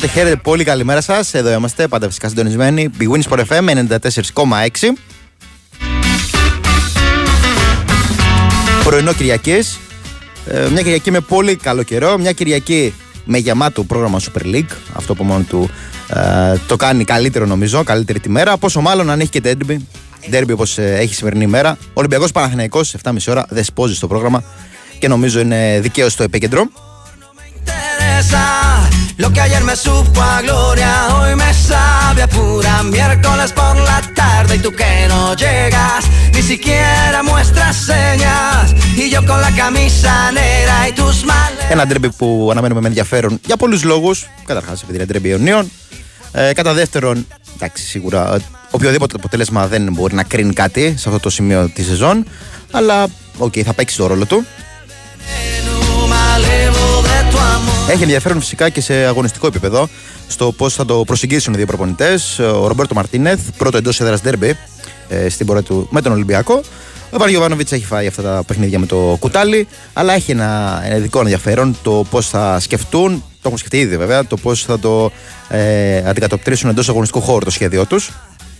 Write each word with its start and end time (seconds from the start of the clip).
Χαίρετε, 0.00 0.18
χαίρετε 0.18 0.40
πολύ. 0.42 0.64
Καλημέρα 0.64 1.00
σας. 1.00 1.34
Εδώ 1.34 1.52
είμαστε 1.52 1.88
πάντα 1.88 2.06
φυσικά 2.06 2.28
συντονισμένοι. 2.28 2.90
Big 3.00 3.08
Wins 3.08 3.22
for 3.28 3.44
FM 3.48 3.68
94,6. 3.68 4.96
Πρωινό 8.84 9.12
Κυριακής. 9.12 9.78
μια 10.70 10.82
Κυριακή 10.82 11.10
με 11.10 11.20
πολύ 11.20 11.56
καλό 11.56 11.82
καιρό. 11.82 12.18
Μια 12.18 12.32
Κυριακή 12.32 12.94
με 13.24 13.38
γεμάτο 13.38 13.84
πρόγραμμα 13.84 14.20
Super 14.20 14.54
League. 14.54 14.72
Αυτό 14.92 15.14
που 15.14 15.24
μόνο 15.24 15.44
του 15.48 15.70
ε, 16.08 16.56
το 16.66 16.76
κάνει 16.76 17.04
καλύτερο 17.04 17.46
νομίζω, 17.46 17.82
καλύτερη 17.84 18.20
τη 18.20 18.28
μέρα. 18.28 18.56
Πόσο 18.56 18.80
μάλλον 18.80 19.10
αν 19.10 19.20
έχει 19.20 19.30
και 19.30 19.40
derby. 19.44 19.76
Derby 20.30 20.50
όπως 20.52 20.78
έχει 20.78 21.14
σημερινή 21.14 21.44
ημέρα. 21.44 21.76
Ολυμπιακός 21.92 22.32
Παναθηναϊκός 22.32 22.94
7,5 23.02 23.16
ώρα 23.28 23.46
δεσπόζεις 23.48 23.96
στο 23.96 24.06
πρόγραμμα 24.06 24.44
και 24.98 25.08
νομίζω 25.08 25.40
είναι 25.40 25.78
δικαίως 25.82 26.12
στο 26.12 26.22
επίκεντρο. 26.22 26.70
Interesa 28.20 28.88
Lo 29.16 29.32
que 29.32 29.40
ayer 29.40 29.64
me 29.64 29.76
supo 29.76 30.20
a 30.20 30.40
gloria 30.42 30.92
Hoy 31.14 31.34
me 31.36 31.52
sabe 31.54 32.22
a 32.22 32.28
pura 32.28 32.82
Miércoles 32.82 33.52
por 33.52 33.76
la 33.90 34.00
tarde 34.14 34.56
Y 34.56 34.58
tú 34.58 34.70
que 34.72 35.06
no 35.08 35.34
llegas 35.34 36.02
Ni 36.34 36.42
siquiera 36.42 37.22
muestras 37.22 37.76
señas 37.76 38.74
Y 38.96 39.10
yo 39.10 39.20
con 39.26 39.40
la 39.40 39.52
camisa 39.62 40.32
negra 40.32 40.88
Y 40.88 40.92
tus 40.92 41.24
males 41.24 41.64
Ένα 41.70 41.86
ντρέμπι 41.86 42.10
που 42.10 42.48
αναμένουμε 42.50 42.80
με 42.80 42.88
ενδιαφέρον 42.88 43.40
για 43.46 43.56
πολλούς 43.56 43.82
λόγους. 43.84 44.26
Καταρχάς, 44.44 44.82
επειδή 44.82 44.96
είναι 44.96 45.06
ντρέμπι 45.06 45.28
Ιωνίων. 45.28 45.70
Ε, 46.32 46.52
κατά 46.52 46.72
δεύτερον, 46.72 47.26
εντάξει, 47.54 47.84
σίγουρα 47.84 48.34
ε, 48.34 48.38
οποιοδήποτε 48.70 49.14
αποτέλεσμα 49.16 49.66
δεν 49.66 49.92
μπορεί 49.92 50.14
να 50.14 50.22
κρίνει 50.22 50.52
κάτι 50.52 50.94
σε 50.98 51.08
αυτό 51.08 51.20
το 51.20 51.30
σημείο 51.30 51.70
της 51.74 51.86
σεζόν. 51.86 52.24
Αλλά, 52.70 53.06
οκ, 53.38 53.54
θα 53.64 53.72
παίξει 53.72 53.96
το 53.96 54.06
ρόλο 54.06 54.24
του. 54.24 54.46
Έχει 57.90 58.02
ενδιαφέρον 58.02 58.40
φυσικά 58.40 58.68
και 58.68 58.80
σε 58.80 58.94
αγωνιστικό 58.94 59.46
επίπεδο 59.46 59.88
στο 60.28 60.52
πώς 60.52 60.74
θα 60.74 60.84
το 60.84 61.04
προσεγγίσουν 61.04 61.54
οι 61.54 61.56
δύο 61.56 61.66
προπονητές. 61.66 62.38
Ο 62.38 62.66
Ρομπέρτο 62.66 62.94
Μαρτίνεθ, 62.94 63.40
πρώτο 63.56 63.76
εντός 63.76 64.00
έδρας 64.00 64.20
ντέρμπι 64.22 64.56
ε, 65.08 65.28
στην 65.28 65.46
πορεία 65.46 65.62
του 65.62 65.88
με 65.90 66.00
τον 66.00 66.12
Ολυμπιακό. 66.12 66.60
Ο 67.10 67.18
Ιβάν 67.18 67.32
Γιοβάνοβιτς 67.32 67.72
έχει 67.72 67.84
φάει 67.84 68.06
αυτά 68.06 68.22
τα 68.22 68.42
παιχνίδια 68.46 68.78
με 68.78 68.86
το 68.86 69.16
κουτάλι, 69.20 69.68
αλλά 69.92 70.12
έχει 70.12 70.30
ένα, 70.30 70.80
ένα 70.84 70.96
ειδικό 70.96 71.20
ενδιαφέρον 71.20 71.76
το 71.82 72.04
πώς 72.10 72.28
θα 72.28 72.60
σκεφτούν, 72.60 73.10
το 73.12 73.42
έχουν 73.44 73.58
σκεφτεί 73.58 73.78
ήδη 73.78 73.96
βέβαια, 73.96 74.26
το 74.26 74.36
πώς 74.36 74.64
θα 74.64 74.78
το 74.78 75.12
ε, 75.48 75.96
αντικατοπτρίσουν 76.08 76.70
εντός 76.70 76.88
αγωνιστικού 76.88 77.24
χώρου 77.24 77.44
το 77.44 77.50
σχέδιό 77.50 77.86
τους. 77.86 78.10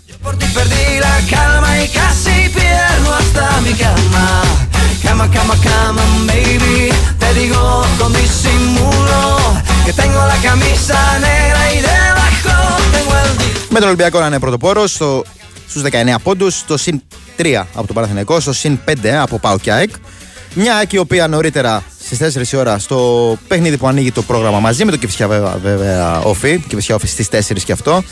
Yo 0.08 0.16
por 0.24 0.34
ti 0.40 0.46
perdí 0.58 0.86
la 1.06 1.16
calma 1.34 1.70
y 1.84 1.86
casi 2.00 2.36
pierdo 2.56 3.08
hasta 3.18 3.44
mi 3.64 3.72
cama. 3.82 4.24
Cama, 5.04 5.26
cama, 5.36 5.54
cama, 5.68 6.02
baby. 6.30 6.80
Te 7.22 7.28
digo 7.40 7.62
con 7.98 8.10
disimulo 8.20 9.20
que 9.86 9.92
tengo 10.02 10.20
la 10.32 10.38
camisa 10.48 10.98
negra 11.28 11.60
y 11.76 11.78
debajo 11.90 12.56
tengo 12.94 13.12
el 13.24 13.30
di- 13.38 13.58
Με 13.70 13.78
τον 13.78 13.88
Ολυμπιακό 13.88 14.20
να 14.20 14.26
είναι 14.26 14.38
πρωτοπόρο 14.38 14.86
στους 14.86 15.82
19 15.82 16.18
πόντους, 16.22 16.54
στο 16.58 16.76
συν 16.76 17.02
3 17.36 17.66
από 17.74 17.86
τον 17.86 17.94
Παναθηναϊκό, 17.96 18.40
στο 18.40 18.52
συν 18.52 18.78
5 18.84 19.08
από 19.22 19.38
Πάο 19.38 19.58
και 19.58 19.72
ΑΕΚ. 19.72 19.90
Μια 20.54 20.76
ΑΕΚ 20.76 20.92
η 20.92 20.98
οποία 20.98 21.28
νωρίτερα 21.28 21.82
στις 22.04 22.18
4 22.18 22.52
η 22.52 22.56
ώρα 22.56 22.78
στο 22.78 23.36
παιχνίδι 23.48 23.76
που 23.76 23.86
ανοίγει 23.88 24.12
το 24.12 24.22
πρόγραμμα 24.22 24.60
μαζί 24.60 24.84
με 24.84 24.90
το 24.90 24.96
Κυφσιά 24.96 25.28
βέβαια, 25.28 25.56
βέβαια 25.62 26.18
όφη. 26.20 26.58
Κυφσιά 26.68 26.94
όφη 26.94 27.06
στις 27.06 27.28
4 27.28 27.62
και 27.64 27.72
αυτό. 27.72 28.02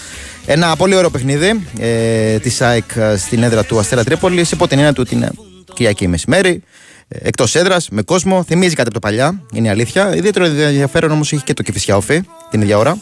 Ένα 0.46 0.76
πολύ 0.76 0.94
ωραίο 0.94 1.10
παιχνίδι 1.10 1.66
ε, 1.78 2.38
της 2.38 2.60
ΑΕΚ 2.60 2.84
στην 3.18 3.42
έδρα 3.42 3.64
του 3.64 3.78
Αστέρα 3.78 4.04
Τρίπολης 4.04 4.50
υπό 4.50 4.68
την 4.68 4.78
έννοια 4.78 4.92
του 4.92 5.02
ότι 5.06 5.14
είναι 5.14 5.30
Κυριακή 5.78 6.08
μεσημέρι. 6.08 6.62
Εκτός 7.08 7.54
έδρας, 7.54 7.88
με 7.90 8.02
κόσμο, 8.02 8.42
θυμίζει 8.42 8.74
κάτι 8.74 8.88
από 8.88 9.00
το 9.00 9.06
παλιά, 9.06 9.42
είναι 9.52 9.66
η 9.66 9.70
αλήθεια. 9.70 10.16
Ιδιαίτερο 10.16 10.44
ενδιαφέρον 10.44 11.10
όμως 11.10 11.32
έχει 11.32 11.42
και 11.42 11.54
το 11.54 11.62
Κυφσιά 11.62 11.96
όφη 11.96 12.22
την 12.50 12.62
ίδια 12.62 12.78
ώρα. 12.78 12.98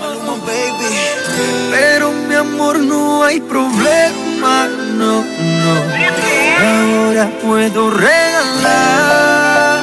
Maluma, 0.00 0.34
baby. 0.46 0.88
Pero 1.74 2.06
mi 2.26 2.34
amor 2.46 2.74
no 2.92 3.02
hay 3.26 3.38
problema, 3.54 4.54
no, 5.00 5.12
no. 5.62 5.74
Ahora 6.70 7.24
puedo 7.44 7.80
regalar 8.06 9.78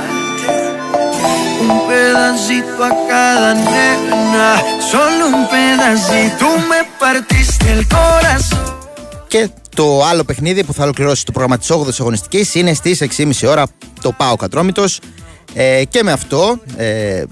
un 1.64 1.74
pedacito 1.88 2.80
a 2.90 2.92
cada 3.10 3.52
nena, 3.74 4.50
solo 4.92 5.24
un 5.36 5.44
pedacito. 5.54 6.46
Me 6.70 6.82
partiste 7.04 7.66
el 7.76 7.84
corazón. 7.98 8.75
Και 9.36 9.50
το 9.76 10.04
άλλο 10.04 10.24
παιχνίδι 10.24 10.64
που 10.64 10.74
θα 10.74 10.84
ολοκληρώσει 10.84 11.26
το 11.26 11.32
πρόγραμμα 11.32 11.58
της 11.58 11.72
8η 11.72 12.00
αγωνιστικής 12.00 12.56
είναι 12.56 12.74
στις 12.74 13.04
6.30 13.18 13.32
ώρα 13.48 13.68
το 14.02 14.12
ΠΑΟ 14.12 14.36
Κατρόμητος. 14.36 15.00
Ε, 15.54 15.84
και 15.90 16.04
με 16.04 16.12
αυτό, 16.12 16.60
ε, 16.78 17.24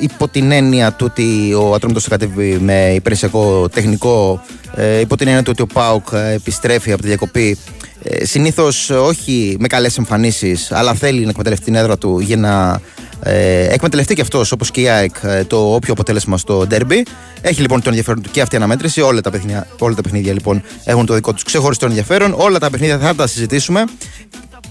υπό 0.00 0.28
την 0.28 0.50
έννοια 0.50 0.92
του 0.92 1.06
ότι 1.10 1.54
ο 1.54 1.74
Ατρόμητος 1.74 2.02
θα 2.02 2.08
κατέβει 2.08 2.58
με 2.60 2.92
υπηρεσιακό 2.94 3.68
τεχνικό, 3.68 4.42
ε, 4.74 5.00
υπό 5.00 5.16
την 5.16 5.26
έννοια 5.26 5.42
του 5.42 5.50
ότι 5.52 5.62
ο 5.62 5.66
ΠΑΟΚ 5.66 6.06
ε, 6.12 6.32
επιστρέφει 6.32 6.92
από 6.92 7.02
τη 7.02 7.08
διακοπή, 7.08 7.58
ε, 8.02 8.24
συνήθως 8.24 8.90
όχι 8.90 9.56
με 9.58 9.66
καλές 9.66 9.98
εμφανίσεις, 9.98 10.72
αλλά 10.72 10.94
θέλει 10.94 11.24
να 11.24 11.30
εκμεταλλευτεί 11.30 11.64
την 11.64 11.74
έδρα 11.74 11.98
του 11.98 12.18
για 12.18 12.36
να 12.36 12.80
ε, 13.26 13.66
εκμεταλλευτεί 13.72 14.14
και 14.14 14.20
αυτό, 14.20 14.38
όπω 14.52 14.64
και 14.72 14.80
η 14.80 14.88
ΑΕΚ, 14.88 15.14
ε, 15.22 15.44
το 15.44 15.74
όποιο 15.74 15.92
αποτέλεσμα 15.92 16.38
στο 16.38 16.66
ντέρμπι. 16.66 17.06
Έχει 17.40 17.60
λοιπόν 17.60 17.82
το 17.82 17.88
ενδιαφέρον 17.88 18.22
του 18.22 18.30
και 18.30 18.40
αυτή 18.40 18.54
η 18.54 18.58
αναμέτρηση. 18.58 19.00
Όλα 19.00 19.20
τα 19.20 19.30
παιχνίδια, 19.30 19.66
όλα 19.78 19.94
τα 19.94 20.02
παιχνίδια 20.02 20.32
λοιπόν 20.32 20.62
έχουν 20.84 21.06
το 21.06 21.14
δικό 21.14 21.32
του 21.32 21.42
ξεχωριστό 21.44 21.86
ενδιαφέρον. 21.86 22.34
Όλα 22.36 22.58
τα 22.58 22.70
παιχνίδια 22.70 22.98
θα 22.98 23.14
τα 23.14 23.26
συζητήσουμε. 23.26 23.84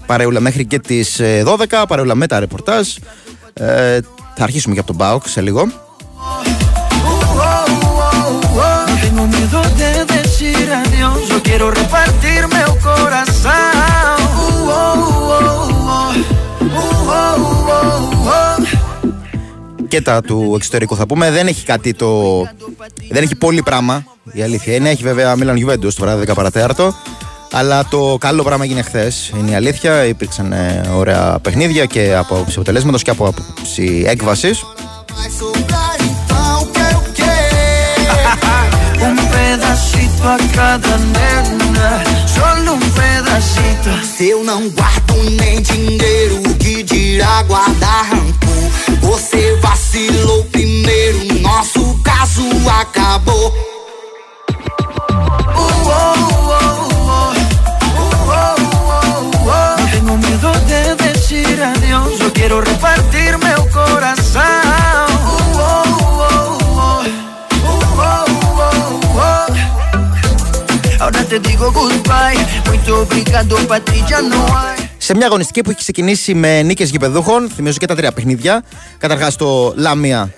Παρεούλα 0.06 0.40
μέχρι 0.40 0.64
και 0.64 0.78
τι 0.78 1.00
12, 1.44 1.84
παρεούλα 1.88 2.14
με 2.14 2.26
τα 2.26 2.40
ρεπορτάζ. 2.40 2.88
Ε, 3.52 3.98
θα 4.36 4.42
αρχίσουμε 4.42 4.74
και 4.74 4.80
από 4.80 4.88
τον 4.88 4.96
Μπάουκ 4.96 5.26
σε 5.26 5.40
λίγο. 5.40 5.68
No 8.88 9.00
tengo 9.04 9.26
miedo 9.26 9.60
de 9.82 9.90
decir 10.16 10.72
adiós. 10.72 11.28
Yo 11.28 11.42
quiero 11.42 11.70
repartirme 11.70 12.58
el 12.68 12.74
corazón. 12.88 14.14
Και 19.94 20.00
τα 20.00 20.20
του 20.20 20.52
εξωτερικού 20.56 20.96
θα 20.96 21.06
πούμε. 21.06 21.30
Δεν 21.30 21.46
έχει 21.46 21.64
κάτι 21.64 21.94
το. 21.94 22.40
Δεν 23.10 23.22
έχει 23.22 23.34
πολύ 23.36 23.62
πράγμα. 23.62 24.04
Η 24.32 24.42
αλήθεια 24.42 24.74
είναι. 24.74 24.90
Έχει 24.90 25.02
βέβαια 25.02 25.36
Μίλαν 25.36 25.56
Γιουβέντου 25.56 25.88
το 25.88 25.94
βράδυ 25.98 26.24
10 26.28 26.34
παρατέταρτο. 26.34 26.94
Αλλά 27.52 27.84
το 27.84 28.16
καλό 28.20 28.42
πράγμα 28.42 28.64
έγινε 28.64 28.82
χθες. 28.82 29.32
Είναι 29.38 29.50
η 29.50 29.54
αλήθεια. 29.54 30.04
Υπήρξαν 30.04 30.52
ε, 30.52 30.90
ωραία 30.94 31.38
παιχνίδια 31.42 31.84
και 31.84 32.14
από 32.14 32.34
άποψη 32.34 32.54
αποτελέσματος 32.54 33.02
και 33.02 33.10
από 33.10 33.26
άποψη 33.26 34.04
έκβασης. 34.06 34.64
agita. 43.34 44.02
Se 44.04 44.30
eu 44.30 44.44
não 44.44 44.68
guardo 44.70 45.14
nem 45.40 45.60
dinheiro, 45.60 46.36
o 46.38 46.54
que 46.54 46.82
dirá 46.82 47.42
guardar 47.42 48.06
rancor? 48.06 49.00
Você 49.02 49.56
vacilou 49.56 50.44
primeiro, 50.44 51.40
nosso 51.40 51.98
caso 52.02 52.42
acabou. 52.80 53.52
Não 59.78 59.88
tenho 59.90 60.18
medo 60.18 60.52
de 60.66 60.94
decir 61.02 61.62
adiós, 61.62 62.18
só 62.18 62.30
quiero 62.30 62.60
repartir 62.60 63.38
meu 63.38 63.66
coração. 63.70 64.63
Oh, 71.06 71.24
te 71.30 71.38
digo 71.38 71.66
goodbye. 71.72 72.40
Muito 72.68 72.90
obrigado, 73.02 73.54
pra 73.66 73.80
ti 73.80 73.98
já 74.08 74.20
não 74.22 74.46
há. 74.56 74.74
Σε 74.98 75.14
μια 75.14 75.26
αγωνιστική 75.26 75.60
που 75.60 75.70
έχει 75.70 75.78
ξεκινήσει 75.78 76.34
με 76.34 76.62
νίκες 76.62 76.90
γηπεδούχων, 76.90 77.50
θυμίζω 77.54 77.78
και 77.78 77.86
τα 77.86 77.94
τρία 77.94 78.12
παιχνίδια. 78.12 78.64
Καταρχάς 78.98 79.36
το 79.36 79.72
Λάμια 79.76 80.32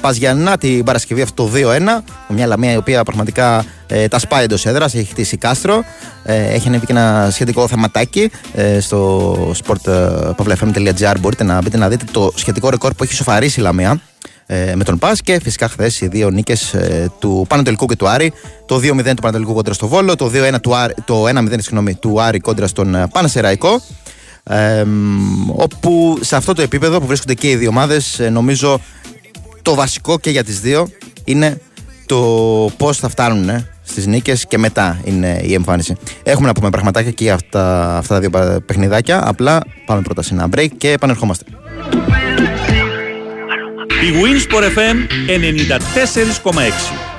Παζιανά 0.00 0.58
την 0.58 0.84
Παρασκευή 0.84 1.22
αυτό 1.22 1.44
το 1.44 1.50
2-1. 1.54 2.02
Μια 2.28 2.46
Λαμία 2.46 2.72
η 2.72 2.76
οποία 2.76 3.02
πραγματικά 3.02 3.64
ε, 3.86 4.08
τα 4.08 4.18
σπάει 4.18 4.44
εντός 4.44 4.66
έδρας, 4.66 4.94
έχει 4.94 5.04
χτίσει 5.10 5.36
κάστρο. 5.36 5.84
Ε, 6.24 6.54
έχει 6.54 6.68
ανέβει 6.68 6.86
και 6.86 6.92
ένα 6.92 7.28
σχετικό 7.30 7.68
θεματάκι 7.68 8.30
ε, 8.54 8.80
στο 8.80 9.34
sport.pavlefm.gr. 9.64 11.14
Μπορείτε 11.20 11.44
να 11.44 11.62
μπείτε 11.62 11.76
να 11.76 11.88
δείτε 11.88 12.04
το 12.10 12.32
σχετικό 12.34 12.70
ρεκόρ 12.70 12.94
που 12.94 13.04
έχει 13.04 13.14
σοφαρίσει 13.14 13.60
η 13.60 13.62
Λαμία 13.62 14.00
ε, 14.46 14.74
με 14.74 14.84
τον 14.84 14.98
Πας 14.98 15.20
και 15.20 15.40
φυσικά 15.42 15.68
χθες 15.68 16.00
οι 16.00 16.06
δύο 16.06 16.30
νίκες 16.30 16.74
ε, 16.74 17.10
του 17.18 17.46
Πανατολικού 17.48 17.86
και 17.86 17.96
του 17.96 18.08
Άρη. 18.08 18.32
Το 18.66 18.76
2-0 18.76 18.80
του 19.04 19.14
Πανατολικού 19.14 19.54
κόντρα 19.54 19.74
στο 19.74 19.88
Βόλο, 19.88 20.16
το 20.16 20.30
2-1 20.34 20.54
του 20.62 20.76
Άρη, 20.76 20.94
το 21.04 21.24
1-0 21.28 21.48
συγγνώμη, 21.58 21.94
του 21.94 22.22
Άρη 22.22 22.38
κόντρα 22.38 22.66
στον 22.66 22.94
ε, 22.94 23.08
Πανασεραϊκό. 23.12 23.80
Ε, 24.42 24.84
όπου 25.46 26.18
σε 26.20 26.36
αυτό 26.36 26.52
το 26.52 26.62
επίπεδο 26.62 27.00
που 27.00 27.06
βρίσκονται 27.06 27.34
και 27.34 27.50
οι 27.50 27.56
δύο 27.56 27.68
ομάδες, 27.68 28.20
νομίζω 28.30 28.80
το 29.62 29.74
βασικό 29.74 30.18
και 30.18 30.30
για 30.30 30.44
τις 30.44 30.60
δύο 30.60 30.88
είναι 31.24 31.60
το 32.06 32.18
πώς 32.76 32.98
θα 32.98 33.08
φτάνουν 33.08 33.48
ε, 33.48 33.68
στις 33.82 34.06
νίκες 34.06 34.46
και 34.46 34.58
μετά 34.58 35.00
είναι 35.04 35.40
η 35.44 35.54
εμφάνιση. 35.54 35.96
Έχουμε 36.22 36.46
να 36.46 36.52
πούμε 36.52 36.70
πραγματάκια 36.70 37.10
και 37.10 37.24
για 37.24 37.34
αυτά, 37.34 37.96
αυτά 37.96 38.14
τα 38.14 38.20
δύο 38.20 38.60
παιχνιδάκια. 38.66 39.28
Απλά 39.28 39.60
πάμε 39.86 40.02
πρώτα 40.02 40.22
σε 40.22 40.34
ένα 40.34 40.48
break 40.54 40.68
και 40.76 40.90
επανερχόμαστε. 40.90 41.44
Η 43.90 44.12
Winsport 44.22 44.64
FM 44.76 44.96
94,6 45.28 47.15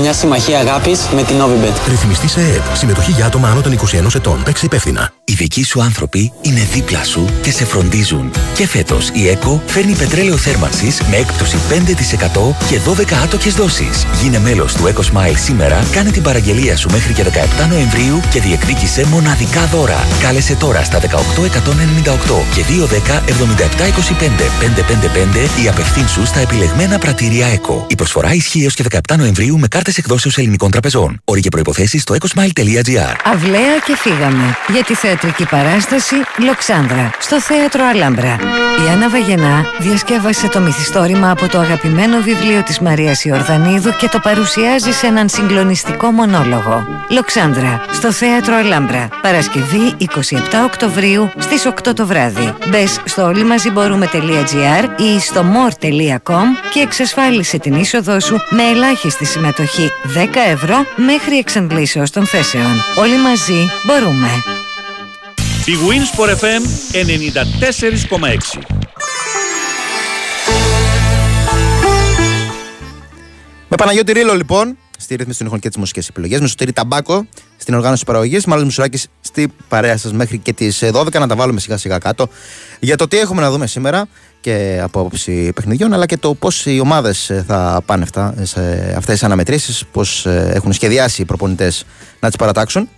μια 0.00 0.12
συμμαχία 0.12 0.58
αγάπης 0.58 1.00
με 1.14 1.22
την 1.22 1.36
Novibet. 1.40 1.88
Ρυθμιστή 1.88 2.28
σε 2.28 2.40
ΕΕΠ. 2.40 2.76
Συμμετοχή 2.76 3.10
για 3.10 3.26
άτομα 3.26 3.48
άνω 3.48 3.60
των 3.60 3.72
21 3.72 4.14
ετών. 4.14 4.42
Παίξε 4.42 4.66
υπεύθυνα. 4.66 5.12
Οι 5.24 5.32
δικοί 5.32 5.64
σου 5.64 5.82
άνθρωποι 5.82 6.32
είναι 6.42 6.68
δίπλα 6.72 7.04
σου 7.04 7.24
και 7.42 7.50
σε 7.50 7.64
φροντίζουν. 7.64 8.30
Και 8.54 8.66
φέτος 8.66 9.10
η 9.12 9.28
ΕΚΟ 9.28 9.62
φέρνει 9.66 9.94
πετρέλαιο 9.94 10.36
θέρμανσης 10.36 11.00
με 11.10 11.16
έκπτωση 11.16 11.56
5% 11.68 12.54
και 12.68 12.80
12 12.86 13.14
άτοκες 13.24 13.54
δόσεις. 13.54 14.06
Γίνε 14.22 14.38
μέλος 14.38 14.74
του 14.74 14.82
Eco 14.84 15.00
Smile 15.00 15.36
σήμερα, 15.36 15.86
κάνε 15.92 16.10
την 16.10 16.22
παραγγελία 16.22 16.76
σου 16.76 16.90
μέχρι 16.90 17.12
και 17.12 17.24
17 17.64 17.68
Νοεμβρίου 17.68 18.20
και 18.30 18.40
διεκδίκησε 18.40 19.06
μοναδικά 19.06 19.66
δώρα. 19.66 20.06
Κάλεσε 20.22 20.54
τώρα 20.54 20.84
στα 20.84 21.00
18198 21.00 21.06
και 22.54 22.62
210 22.62 23.22
7725 23.26 24.48
555 25.58 25.62
ή 25.64 25.68
απευθύνσου 25.68 26.26
στα 26.26 26.40
επιλεγμένα 26.40 26.98
πρατήρια 26.98 27.46
ΕΚΟ. 27.46 27.86
Η 27.88 27.94
προσφορά 27.94 28.34
ισχύει 28.34 28.62
έω 28.62 28.70
και 28.70 28.84
17 29.08 29.16
Νοεμβρίου 29.16 29.58
με 29.58 29.67
κάρτες 29.68 29.98
εκδόσεως 29.98 30.38
ελληνικών 30.38 30.70
τραπεζών. 30.70 31.20
Όροι 31.24 31.40
και 31.40 31.48
προποθέσει 31.48 31.98
στο 31.98 32.14
ecosmile.gr. 32.14 33.14
Αυλαία 33.24 33.78
και 33.86 33.96
φύγαμε 33.96 34.56
για 34.72 34.84
τη 34.84 34.94
θεατρική 34.94 35.46
παράσταση 35.46 36.14
Λοξάνδρα 36.46 37.10
στο 37.18 37.40
θέατρο 37.40 37.84
Αλάμπρα. 37.84 38.36
Η 38.86 38.90
Άννα 38.92 39.10
Βαγενά 39.10 39.64
διασκεύασε 39.78 40.48
το 40.48 40.60
μυθιστόρημα 40.60 41.30
από 41.30 41.48
το 41.48 41.58
αγαπημένο 41.58 42.20
βιβλίο 42.20 42.62
της 42.62 42.80
Μαρίας 42.80 43.24
Ιορδανίδου 43.24 43.90
και 43.98 44.08
το 44.08 44.18
παρουσιάζει 44.18 44.92
σε 44.92 45.06
έναν 45.06 45.28
συγκλονιστικό 45.28 46.10
μονόλογο. 46.10 46.86
Λοξάνδρα 47.10 47.84
στο 47.92 48.12
θέατρο 48.12 48.54
Αλάμπρα. 48.54 49.08
Παρασκευή 49.22 49.94
27 49.98 50.04
Οκτωβρίου 50.64 51.30
στις 51.38 51.66
8 51.88 51.94
το 51.94 52.06
βράδυ. 52.06 52.54
Μπες 52.68 53.00
στο 53.04 53.24
όλοιμαζιμπορούμε.gr 53.24 55.00
ή 55.00 55.20
στο 55.20 55.44
more.com 55.54 56.44
και 56.72 56.80
εξασφάλισε 56.80 57.58
την 57.58 57.74
είσοδό 57.74 58.20
σου 58.20 58.36
με 58.50 58.62
ελάχιστη 58.62 59.24
συμμετοχή 59.24 59.57
10 59.58 59.64
ευρώ 60.50 60.76
μέχρι 60.96 61.36
εξαντλήσεως 61.36 62.10
των 62.10 62.26
θέσεων. 62.26 62.72
Όλοι 62.96 63.18
μαζί 63.18 63.66
μπορούμε. 63.86 64.28
Η 65.64 65.72
Winsport 65.88 66.30
FM 66.30 66.62
94,6 66.92 68.60
Με 73.68 73.76
Παναγιώτη 73.76 74.12
Ρίλο 74.12 74.34
λοιπόν, 74.34 74.78
στη 74.98 75.14
ρύθμιση 75.14 75.38
των 75.38 75.46
ήχων 75.46 75.58
και 75.58 75.68
τις 75.68 75.76
μουσικές 75.76 76.08
επιλογές. 76.08 76.40
Με 76.40 76.46
Σωτήρη 76.46 76.72
Ταμπάκο 76.72 77.26
στην 77.56 77.74
οργάνωση 77.74 78.04
παραγωγής. 78.04 78.44
Μάλλον 78.44 78.64
Μισουράκη 78.64 79.00
στη 79.20 79.52
παρέα 79.68 79.96
σας 79.96 80.12
μέχρι 80.12 80.38
και 80.38 80.52
τις 80.52 80.84
12 80.92 81.18
να 81.18 81.26
τα 81.26 81.36
βάλουμε 81.36 81.60
σιγά 81.60 81.76
σιγά 81.76 81.98
κάτω 81.98 82.28
για 82.80 82.96
το 82.96 83.08
τι 83.08 83.18
έχουμε 83.18 83.40
να 83.40 83.50
δούμε 83.50 83.66
σήμερα 83.66 84.08
και 84.48 84.80
από 84.82 85.00
άποψη 85.00 85.52
παιχνιδιών, 85.54 85.92
αλλά 85.92 86.06
και 86.06 86.16
το 86.16 86.34
πώς 86.34 86.66
οι 86.66 86.80
ομάδες 86.80 87.32
θα 87.46 87.82
πάνε 87.86 88.02
αυτά, 88.02 88.34
σε 88.42 88.60
αυτές 88.96 89.14
τις 89.14 89.22
αναμετρήσεις, 89.22 89.84
πώς 89.92 90.26
έχουν 90.26 90.72
σχεδιάσει 90.72 91.22
οι 91.22 91.24
προπονητές 91.24 91.84
να 92.20 92.28
τις 92.28 92.36
παρατάξουν. 92.36 92.88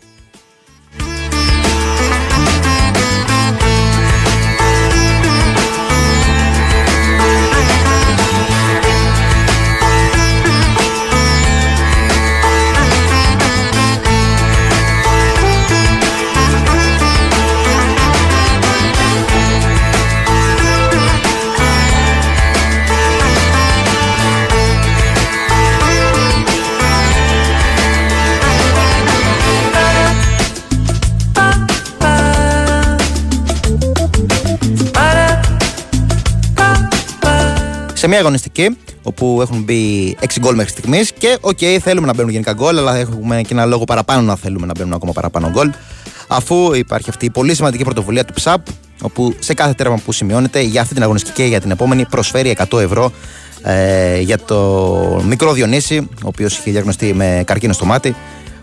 Μια 38.10 38.18
αγωνιστική 38.18 38.76
όπου 39.02 39.38
έχουν 39.40 39.62
μπει 39.62 40.16
6 40.20 40.24
γκολ 40.40 40.54
μέχρι 40.54 40.70
στιγμής 40.70 41.12
και 41.12 41.38
OK, 41.40 41.58
okay, 41.60 41.78
θέλουμε 41.82 42.06
να 42.06 42.14
μπαίνουν 42.14 42.30
γενικά 42.30 42.52
γκολ, 42.52 42.78
αλλά 42.78 42.96
έχουμε 42.96 43.40
και 43.42 43.52
ένα 43.52 43.64
λόγο 43.64 43.84
παραπάνω 43.84 44.22
να 44.22 44.36
θέλουμε 44.36 44.66
να 44.66 44.72
μπαίνουν 44.76 44.92
ακόμα 44.92 45.12
παραπάνω 45.12 45.50
γκολ. 45.50 45.70
Αφού 46.28 46.74
υπάρχει 46.74 47.10
αυτή 47.10 47.24
η 47.24 47.30
πολύ 47.30 47.54
σημαντική 47.54 47.84
πρωτοβουλία 47.84 48.24
του 48.24 48.34
ΠΣΑΠ, 48.44 48.66
όπου 49.02 49.34
σε 49.38 49.54
κάθε 49.54 49.72
τέρμα 49.72 50.00
που 50.04 50.12
σημειώνεται 50.12 50.60
για 50.60 50.80
αυτή 50.80 50.94
την 50.94 51.02
αγωνιστική 51.02 51.42
και 51.42 51.48
για 51.48 51.60
την 51.60 51.70
επόμενη 51.70 52.04
προσφέρει 52.04 52.56
100 52.70 52.80
ευρώ 52.80 53.12
ε, 53.62 54.20
για 54.20 54.38
το 54.38 55.22
μικρό 55.26 55.52
Διονύση, 55.52 56.08
ο 56.12 56.26
οποίος 56.26 56.58
είχε 56.58 56.70
διαγνωστεί 56.70 57.14
με 57.14 57.42
καρκίνο 57.46 57.72
στο 57.72 57.84
μάτι. 57.84 58.14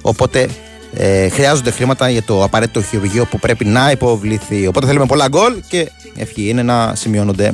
Οπότε 0.02 0.48
ε, 0.94 1.30
χρειάζονται 1.30 1.72
χρήματα 1.72 2.10
για 2.10 2.24
το 2.24 2.44
απαραίτητο 2.44 2.82
χειρουργείο 2.82 3.26
που 3.26 3.40
πρέπει 3.40 3.66
να 3.66 3.92
υποβληθεί. 3.92 4.68
Οπότε 4.68 4.86
θέλουμε 4.86 5.06
πολλά 5.06 5.28
γκολ 5.28 5.54
και 5.68 5.92
ευχή 6.16 6.50
είναι 6.50 6.64
να 6.64 6.96
σημειώνονται 6.96 7.54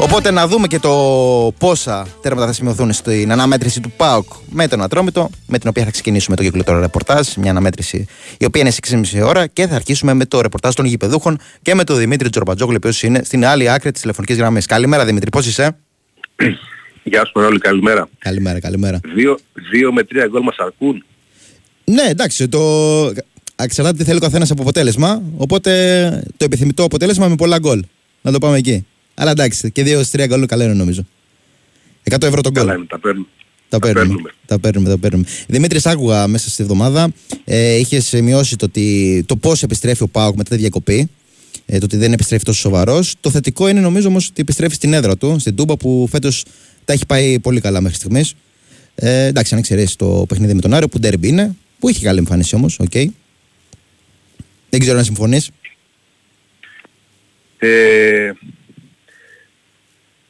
Οπότε 0.00 0.30
να 0.30 0.46
δούμε 0.46 0.66
και 0.66 0.78
το 0.78 0.90
πόσα 1.58 2.06
τέρματα 2.22 2.46
θα 2.46 2.52
σημειωθούν 2.52 2.92
στην 2.92 3.32
αναμέτρηση 3.32 3.80
του 3.80 3.92
ΠΑΟΚ 3.96 4.32
με 4.50 4.68
τον 4.68 4.82
Ατρόμητο, 4.82 5.30
με 5.46 5.58
την 5.58 5.68
οποία 5.68 5.84
θα 5.84 5.90
ξεκινήσουμε 5.90 6.36
το 6.36 6.42
κυκλοτερό 6.42 6.80
ρεπορτάζ. 6.80 7.34
Μια 7.36 7.50
αναμέτρηση 7.50 8.06
η 8.38 8.44
οποία 8.44 8.60
είναι 8.60 8.70
σε 8.70 8.80
6,5 9.12 9.26
ώρα 9.26 9.46
και 9.46 9.66
θα 9.66 9.74
αρχίσουμε 9.74 10.14
με 10.14 10.26
το 10.26 10.40
ρεπορτάζ 10.40 10.74
των 10.74 10.84
γηπεδούχων 10.84 11.38
και 11.62 11.74
με 11.74 11.84
τον 11.84 11.98
Δημήτρη 11.98 12.30
Τζορμπατζόγλου, 12.30 12.74
ο 12.74 12.76
οποίος 12.76 13.02
είναι 13.02 13.20
στην 13.24 13.44
άλλη 13.44 13.70
άκρη 13.70 13.90
της 13.90 14.00
τηλεφωνικής 14.00 14.36
γραμμής. 14.36 14.66
Καλημέρα 14.66 15.04
Δημήτρη, 15.04 15.30
πώς 15.30 15.46
είσαι; 15.46 15.76
Γεια 17.02 17.24
σου 17.24 17.32
όλοι, 17.34 17.58
καλημέρα. 17.58 18.08
Καλημέρα, 18.18 18.60
καλημέρα. 18.60 19.00
Δύο, 19.14 19.38
δύο 19.70 19.92
με 19.92 20.02
τρία 20.02 20.26
γκολ 20.26 20.42
μας 20.42 20.56
αρκούν. 20.58 21.04
Ναι, 21.84 22.02
εντάξει, 22.02 22.48
το. 22.48 22.60
Εξαρτάται 23.56 23.96
τι 23.96 24.04
θέλει 24.04 24.16
ο 24.16 24.20
καθένας 24.20 24.50
από 24.50 24.62
αποτέλεσμα. 24.62 25.22
Οπότε 25.36 26.22
το 26.36 26.44
επιθυμητό 26.44 26.82
αποτέλεσμα 26.84 27.28
με 27.28 27.34
πολλά 27.34 27.58
γκολ. 27.58 27.84
Να 28.22 28.32
το 28.32 28.38
πάμε 28.38 28.56
εκεί. 28.56 28.86
Αλλά 29.20 29.30
εντάξει, 29.30 29.70
και 29.70 29.82
δύο 29.82 30.06
τρία 30.10 30.26
γκολ 30.26 30.46
καλό 30.46 30.62
είναι 30.62 30.72
νομίζω. 30.72 31.06
100 32.10 32.22
ευρώ 32.22 32.40
το 32.40 32.52
γκολ. 32.52 32.64
Καλά 32.64 32.74
είναι, 32.74 32.86
τα 32.86 32.98
παίρνουμε. 32.98 33.26
Τα 33.68 33.78
παίρνουμε. 33.78 34.34
Τα 34.46 34.58
παίρνουμε, 34.58 34.88
τα 34.88 34.98
παίρνουμε. 34.98 35.26
Δημήτρης, 35.46 35.86
άκουγα 35.86 36.26
μέσα 36.26 36.50
στη 36.50 36.62
εβδομάδα, 36.62 37.12
ε, 37.44 37.76
είχες 37.76 38.06
σημειώσει 38.06 38.56
το, 38.56 38.70
το 39.26 39.36
πώς 39.36 39.62
επιστρέφει 39.62 40.02
ο 40.02 40.08
ΠΑΟΚ 40.08 40.36
μετά 40.36 40.54
τη 40.54 40.60
διακοπή. 40.60 41.10
Ε, 41.66 41.78
το 41.78 41.84
ότι 41.84 41.96
δεν 41.96 42.12
επιστρέφει 42.12 42.44
τόσο 42.44 42.60
σοβαρός. 42.60 43.14
Το 43.20 43.30
θετικό 43.30 43.68
είναι 43.68 43.80
νομίζω 43.80 44.08
όμως 44.08 44.28
ότι 44.28 44.40
επιστρέφει 44.40 44.74
στην 44.74 44.92
έδρα 44.92 45.16
του, 45.16 45.36
στην 45.38 45.56
Τούμπα 45.56 45.76
που 45.76 46.08
φέτος 46.10 46.44
τα 46.84 46.92
έχει 46.92 47.06
πάει 47.06 47.38
πολύ 47.38 47.60
καλά 47.60 47.80
μέχρι 47.80 47.96
στιγμής. 47.96 48.34
Ε, 48.94 49.24
εντάξει, 49.24 49.54
αν 49.54 49.60
εξαιρέσεις 49.60 49.96
το 49.96 50.24
παιχνίδι 50.28 50.54
με 50.54 50.60
τον 50.60 50.74
Άρη 50.74 50.88
που 50.88 50.98
ντέρμπι 50.98 51.28
είναι, 51.28 51.56
Που 51.78 51.88
είχε 51.88 52.04
καλή 52.04 52.18
εμφάνιση 52.18 52.54
όμως, 52.54 52.78
οκ. 52.78 52.92
Δεν 54.70 54.80
ξέρω 54.80 54.98
αν 54.98 55.04
συμφωνείς. 55.04 55.50
Ε, 57.58 58.32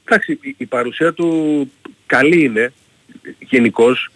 εντάξει, 0.09 0.39
η, 0.43 0.55
η 0.59 0.67
παρουσία 0.67 1.13
του 1.13 1.71
καλή 2.07 2.43
είναι 2.43 2.73
γενικώς. 3.39 4.11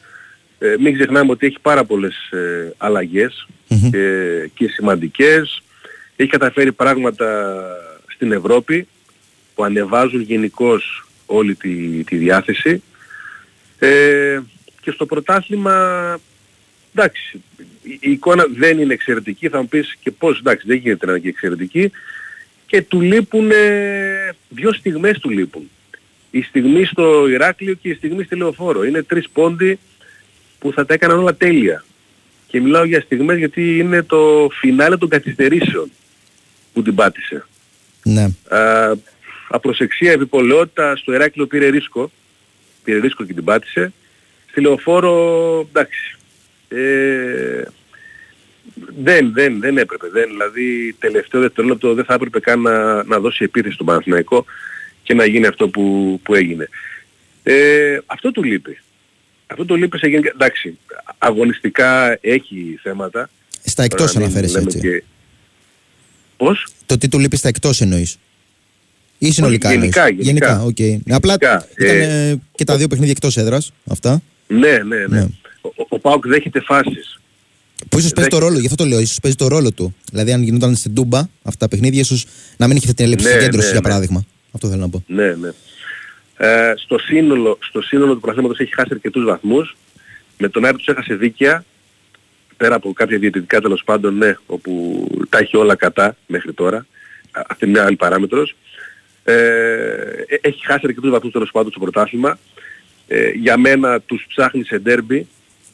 Ε, 0.58 0.74
μην 0.78 0.94
ξεχνάμε 0.94 1.30
ότι 1.30 1.46
έχει 1.46 1.58
πάρα 1.62 1.84
πολλές 1.84 2.30
ε, 2.30 2.72
αλλαγές 2.76 3.46
και, 3.90 4.50
και 4.54 4.68
σημαντικές. 4.68 5.62
Έχει 6.16 6.30
καταφέρει 6.30 6.72
πράγματα 6.72 7.56
στην 8.06 8.32
Ευρώπη 8.32 8.86
που 9.54 9.64
ανεβάζουν 9.64 10.20
γενικώς 10.20 11.06
όλη 11.26 11.54
τη, 11.54 12.04
τη 12.04 12.16
διάθεση. 12.16 12.82
Ε, 13.78 14.40
και 14.80 14.90
στο 14.90 15.06
πρωτάθλημα, 15.06 16.18
εντάξει, 16.94 17.42
η, 17.82 17.98
η 18.00 18.10
εικόνα 18.10 18.44
δεν 18.56 18.78
είναι 18.78 18.92
εξαιρετική. 18.92 19.48
Θα 19.48 19.60
μου 19.60 19.68
πεις 19.68 19.96
και 20.00 20.10
πώς, 20.10 20.38
εντάξει, 20.38 20.66
δεν 20.66 20.76
γίνεται 20.76 21.06
να 21.06 21.12
είναι 21.12 21.20
και 21.20 21.28
εξαιρετική. 21.28 21.90
Και 22.66 22.82
του 22.82 23.00
λείπουν, 23.00 23.50
ε, 23.50 24.34
δύο 24.48 24.72
στιγμές 24.72 25.18
του 25.18 25.30
λείπουν. 25.30 25.70
Η 26.34 26.42
στιγμή 26.42 26.84
στο 26.84 27.28
Ηράκλειο 27.28 27.74
και 27.74 27.88
η 27.88 27.94
στιγμή 27.94 28.24
στη 28.24 28.36
Λεωφόρο. 28.36 28.84
Είναι 28.84 29.02
τρεις 29.02 29.28
πόντι 29.28 29.78
που 30.58 30.72
θα 30.72 30.86
τα 30.86 30.94
έκαναν 30.94 31.18
όλα 31.18 31.34
τέλεια. 31.34 31.84
Και 32.46 32.60
μιλάω 32.60 32.84
για 32.84 33.00
στιγμές 33.00 33.38
γιατί 33.38 33.78
είναι 33.78 34.02
το 34.02 34.48
φινάλε 34.52 34.96
των 34.96 35.08
καθυστερήσεων 35.08 35.90
που 36.72 36.82
την 36.82 36.94
πάτησε. 36.94 37.46
Ναι. 38.02 38.24
Α, 38.48 38.92
απροσεξία, 39.48 40.12
επιπολαιότητα 40.12 40.96
στο 40.96 41.12
Ηράκλειο 41.12 41.46
πήρε 41.46 41.68
ρίσκο. 41.68 42.10
Πήρε 42.84 42.98
ρίσκο 42.98 43.24
και 43.24 43.34
την 43.34 43.44
πάτησε. 43.44 43.92
Στη 44.50 44.60
Λεωφόρο, 44.60 45.66
εντάξει. 45.68 46.16
Ε, 46.68 47.62
δεν, 49.02 49.32
δεν, 49.32 49.60
δεν 49.60 49.78
έπρεπε. 49.78 50.08
Δεν, 50.08 50.28
δηλαδή 50.28 50.96
τελευταίο 50.98 51.40
δευτερόλεπτο 51.40 51.94
δεν 51.94 52.04
θα 52.04 52.14
έπρεπε 52.14 52.40
καν 52.40 52.60
να, 52.60 53.04
να 53.04 53.18
δώσει 53.18 53.44
επίθεση 53.44 53.74
στον 53.74 53.86
Παναθηναϊκό 53.86 54.44
και 55.02 55.14
να 55.14 55.24
γίνει 55.26 55.46
αυτό 55.46 55.68
που, 55.68 56.20
που 56.22 56.34
έγινε. 56.34 56.68
Ε, 57.42 57.98
αυτό 58.06 58.30
του 58.32 58.42
λείπει. 58.42 58.78
Αυτό 59.46 59.64
του 59.64 59.76
λείπει 59.76 59.98
σε 59.98 60.06
γενικά. 60.06 60.30
Εντάξει, 60.34 60.78
αγωνιστικά 61.18 62.18
έχει 62.20 62.78
θέματα. 62.82 63.30
Στα 63.64 63.82
εκτός 63.82 63.98
Τώρα, 64.12 64.12
μην 64.12 64.22
αναφέρεσαι 64.22 64.54
λέμε 64.58 64.66
έτσι. 64.66 64.80
και- 64.80 65.02
Πώς; 66.36 66.66
Το 66.86 66.98
τι 66.98 67.08
του 67.08 67.18
λείπει 67.18 67.36
στα 67.36 67.48
εκτός 67.48 67.80
εννοείς; 67.80 68.18
Ή 69.18 69.32
συνολικά 69.32 69.72
γενικά, 69.72 70.06
εννοείς. 70.06 70.26
γενικά. 70.26 70.62
οκ. 70.62 70.76
Απλά 71.10 71.36
Γενικά, 71.40 71.68
ήταν 71.78 71.96
ε, 71.96 72.30
ε, 72.30 72.36
και 72.54 72.64
τα 72.64 72.76
δύο 72.76 72.86
παιχνίδια 72.88 73.12
εκτός 73.12 73.36
έδρας, 73.36 73.72
αυτά. 73.90 74.22
Ναι, 74.46 74.58
ναι, 74.78 74.96
ναι. 74.96 75.06
Ναι. 75.06 75.26
Ο, 75.60 75.68
ο, 75.76 75.86
ο 75.88 75.98
ΠΑΟΚ 75.98 76.26
δέχεται 76.26 76.60
φάσεις. 76.60 77.20
Που 77.88 77.98
ίσως 77.98 78.12
παίζει 78.12 78.30
το 78.30 78.36
δέχεται. 78.36 78.38
ρόλο, 78.38 78.58
γι' 78.58 78.66
αυτό 78.66 78.82
το 78.82 78.88
λέω, 78.88 79.00
ίσως 79.00 79.18
παίζει 79.22 79.36
το 79.36 79.48
ρόλο 79.48 79.72
του. 79.72 79.94
Δηλαδή 80.10 80.32
αν 80.32 80.42
γινόταν 80.42 80.76
στην 80.76 80.94
Τούμπα 80.94 81.18
αυτά 81.42 81.58
τα 81.58 81.68
παιχνίδια, 81.68 82.00
ίσως 82.00 82.26
να 82.56 82.66
μην 82.66 82.76
είχε 82.76 82.92
την 82.92 83.04
έλλειψη 83.04 83.26
Ναι, 83.26 83.32
συγκέντρωσης, 83.32 83.70
ναι, 83.70 83.70
για 83.70 83.80
ναι. 83.80 83.88
παράδειγμα. 83.88 84.24
Αυτό 84.52 84.68
θέλω 84.68 84.80
να 84.80 84.88
πω. 84.88 85.04
Ναι, 85.06 85.34
ναι. 85.34 85.50
Ε, 86.36 86.74
στο, 86.76 86.98
σύνολο, 86.98 87.58
στο 87.60 87.82
σύνολο 87.82 88.14
του 88.14 88.20
πρωταθλήματος 88.20 88.58
έχει 88.58 88.74
χάσει 88.74 88.88
αρκετούς 88.92 89.24
βαθμούς. 89.24 89.76
Με 90.38 90.48
τον 90.48 90.64
Άρη 90.64 90.76
τους 90.76 90.86
έχασε 90.86 91.14
δίκαια. 91.14 91.64
Πέρα 92.56 92.74
από 92.74 92.92
κάποια 92.92 93.18
διαιτητικά 93.18 93.60
τέλος 93.60 93.82
πάντων, 93.84 94.16
ναι, 94.16 94.36
όπου 94.46 95.04
τα 95.28 95.38
έχει 95.38 95.56
όλα 95.56 95.74
κατά 95.74 96.16
μέχρι 96.26 96.52
τώρα. 96.52 96.86
Α, 97.30 97.42
Αυτή 97.48 97.64
είναι 97.64 97.72
μια 97.72 97.86
άλλη 97.86 97.96
παράμετρος. 97.96 98.56
Ε, 99.24 99.34
ε, 100.26 100.38
έχει 100.40 100.64
χάσει 100.66 100.80
αρκετούς 100.84 101.10
βαθμούς 101.10 101.32
τέλος 101.32 101.50
πάντων 101.50 101.70
στο 101.70 101.80
πρωτάθλημα. 101.80 102.38
Ε, 103.06 103.30
για 103.30 103.56
μένα 103.56 104.00
τους 104.00 104.24
ψάχνει 104.28 104.64
σε 104.64 104.78
ντέρμπι 104.78 105.26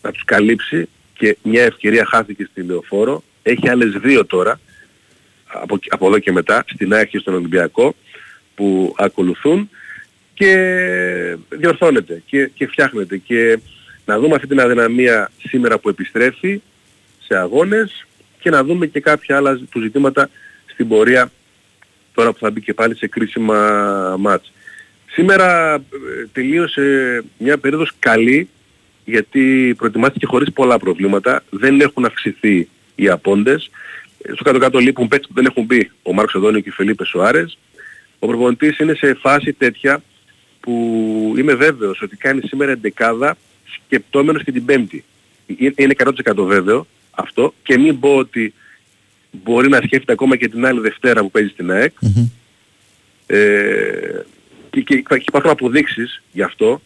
να 0.03 0.13
τους 0.13 0.25
καλύψει 0.25 0.89
και 1.15 1.37
μια 1.43 1.63
ευκαιρία 1.63 2.05
χάθηκε 2.05 2.49
στη 2.51 2.63
Λεωφόρο. 2.63 3.23
Έχει 3.43 3.69
άλλες 3.69 3.91
δύο 3.91 4.27
τώρα 4.27 4.61
από, 5.45 5.79
από 5.89 6.07
εδώ 6.07 6.19
και 6.19 6.33
μετά 6.33 6.65
στην 6.67 6.93
ΑΕΚ 6.95 7.09
και 7.09 7.19
στον 7.19 7.35
Ολυμπιακό 7.35 7.95
που 8.59 8.95
ακολουθούν 8.99 9.71
και 10.35 10.53
διορθώνεται 11.49 12.23
και, 12.27 12.51
και 12.55 12.67
φτιάχνεται 12.67 13.17
και 13.17 13.59
να 14.05 14.19
δούμε 14.19 14.35
αυτή 14.35 14.47
την 14.47 14.61
αδυναμία 14.61 15.31
σήμερα 15.49 15.79
που 15.79 15.89
επιστρέφει 15.89 16.61
σε 17.19 17.37
αγώνες 17.37 18.07
και 18.41 18.51
να 18.51 18.65
δούμε 18.65 18.87
και 18.87 19.01
κάποια 19.01 19.37
άλλα 19.37 19.61
του 19.71 19.81
ζητήματα 19.81 20.31
στην 20.67 20.89
πορεία 20.89 21.31
τώρα 22.15 22.33
που 22.33 22.39
θα 22.39 22.51
μπει 22.51 22.61
και 22.61 22.75
πάλι 22.75 22.97
σε 22.97 23.07
κρίσιμα 23.07 23.59
μάτς. 24.19 24.53
Σήμερα 25.11 25.75
ε, 25.75 25.81
τελείωσε 26.33 27.25
μια 27.39 27.59
περίοδος 27.59 27.93
καλή 27.99 28.49
γιατί 29.05 29.75
προετοιμάστηκε 29.79 30.27
χωρίς 30.27 30.53
πολλά 30.53 30.79
προβλήματα. 30.79 31.43
Δεν 31.51 31.81
έχουν 31.81 32.05
αυξηθεί 32.05 32.69
οι 32.95 33.09
απόντες. 33.09 33.71
Ε, 34.23 34.33
Στο 34.33 34.45
κάτω-κάτω 34.45 34.79
λείπουν 34.79 35.09
παίκτες 35.09 35.29
που 35.29 35.35
δεν 35.35 35.45
έχουν 35.45 35.65
μπει. 35.65 35.91
Ο 36.03 36.13
Μάρκος 36.13 36.35
Αντώνιο 36.35 36.61
και 36.61 36.69
ο 36.69 36.73
Φελίπε 36.73 37.05
Σοάρες. 37.05 37.59
Ο 38.19 38.27
προπονητής 38.27 38.79
είναι 38.79 38.95
σε 38.95 39.15
φάση 39.15 39.53
τέτοια 39.53 40.03
που 40.61 41.35
είμαι 41.39 41.55
βέβαιος 41.55 42.03
ότι 42.03 42.17
κάνει 42.17 42.41
σήμερα 42.45 42.71
εντεκάδα 42.71 43.37
σκεπτόμενος 43.75 44.43
και 44.45 44.53
την 44.53 44.65
Πέμπτη. 44.65 45.05
Ε- 45.47 45.71
Είναι 45.77 45.95
100% 45.97 46.45
βέβαιο 46.45 46.87
αυτό 47.11 47.55
και 47.63 47.79
μην 47.79 48.01
πω 48.01 48.17
ότι 48.17 48.55
μπορεί 49.31 49.69
να 49.69 49.77
σκέφτεται 49.77 50.13
ακόμα 50.13 50.37
και 50.37 50.49
την 50.49 50.67
άλλη 50.67 50.81
Δευτέρα 50.81 51.21
που 51.21 51.31
παίζει 51.31 51.49
στην 51.49 51.71
ΑΕΚ. 51.71 51.93
Ε, 53.27 54.23
και, 54.71 54.81
και, 54.81 54.97
και 55.03 55.25
υπάρχουν 55.27 55.51
αποδείξεις 55.51 56.23
γι' 56.33 56.43
αυτό 56.43 56.81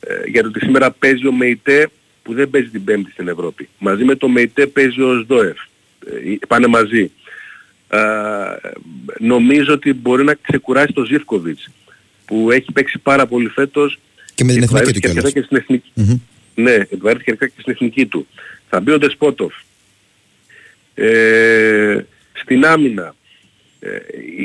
ε, 0.00 0.28
για 0.30 0.42
το 0.42 0.48
ότι 0.48 0.60
σήμερα 0.60 0.90
παίζει 0.90 1.26
ο 1.26 1.32
ΜΕΙΤΕ 1.32 1.88
που 2.22 2.34
δεν 2.34 2.50
παίζει 2.50 2.68
την 2.68 2.84
Πέμπτη 2.84 3.10
στην 3.10 3.28
Ευρώπη. 3.28 3.68
Μαζί 3.78 4.04
με 4.04 4.14
το 4.14 4.28
ΜΕΙΤΕ 4.28 4.66
παίζει 4.66 5.00
ο 5.00 5.22
ΣΔΟΕΦ. 5.22 5.58
Ε, 6.06 6.36
πάνε 6.48 6.66
μαζί. 6.66 7.10
Ε, 7.88 7.98
νομίζω 9.18 9.72
ότι 9.72 9.92
μπορεί 9.92 10.24
να 10.24 10.34
ξεκουράσει 10.34 10.92
το 10.92 11.04
Ζίβκοβιτς 11.04 11.68
που 12.24 12.50
έχει 12.50 12.72
παίξει 12.72 12.98
πάρα 12.98 13.26
πολύ 13.26 13.48
φέτος 13.48 13.98
Και 14.34 14.44
με 14.44 14.52
την 14.52 14.62
εθνική 14.62 14.66
του 14.66 14.76
επιβαρύνθηκε 14.76 15.06
κιόλας. 15.08 15.24
αρκετά 15.24 15.40
και 15.40 15.46
στην 15.46 15.56
εθνική. 15.56 15.90
Μμμ. 15.94 16.18
Ναι, 16.54 16.72
επιβαρύνθηκε 16.74 17.30
αρκετά 17.30 17.46
και 17.46 17.60
στην 17.60 17.72
εθνική 17.72 18.06
του. 18.06 18.26
Θα 18.68 18.80
μπει 18.80 18.90
ο 18.90 18.98
Ντεσπότοφ. 18.98 19.54
Ε, 20.94 21.98
στην 22.32 22.64
άμυνα. 22.66 23.14
Ε, 23.80 23.88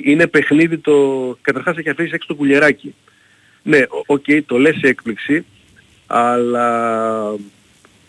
είναι 0.03 0.27
παιχνίδι 0.27 0.77
το... 0.77 1.37
Καταρχάς 1.41 1.77
έχει 1.77 1.89
αφήσει 1.89 2.11
έξω 2.13 2.27
το 2.27 2.35
Κουλιεράκη. 2.35 2.95
Ναι, 3.63 3.77
ο- 3.77 4.03
οκ, 4.05 4.25
το 4.45 4.57
λες 4.57 4.75
σε 4.77 4.87
έκπληξη, 4.87 5.45
αλλά 6.07 7.17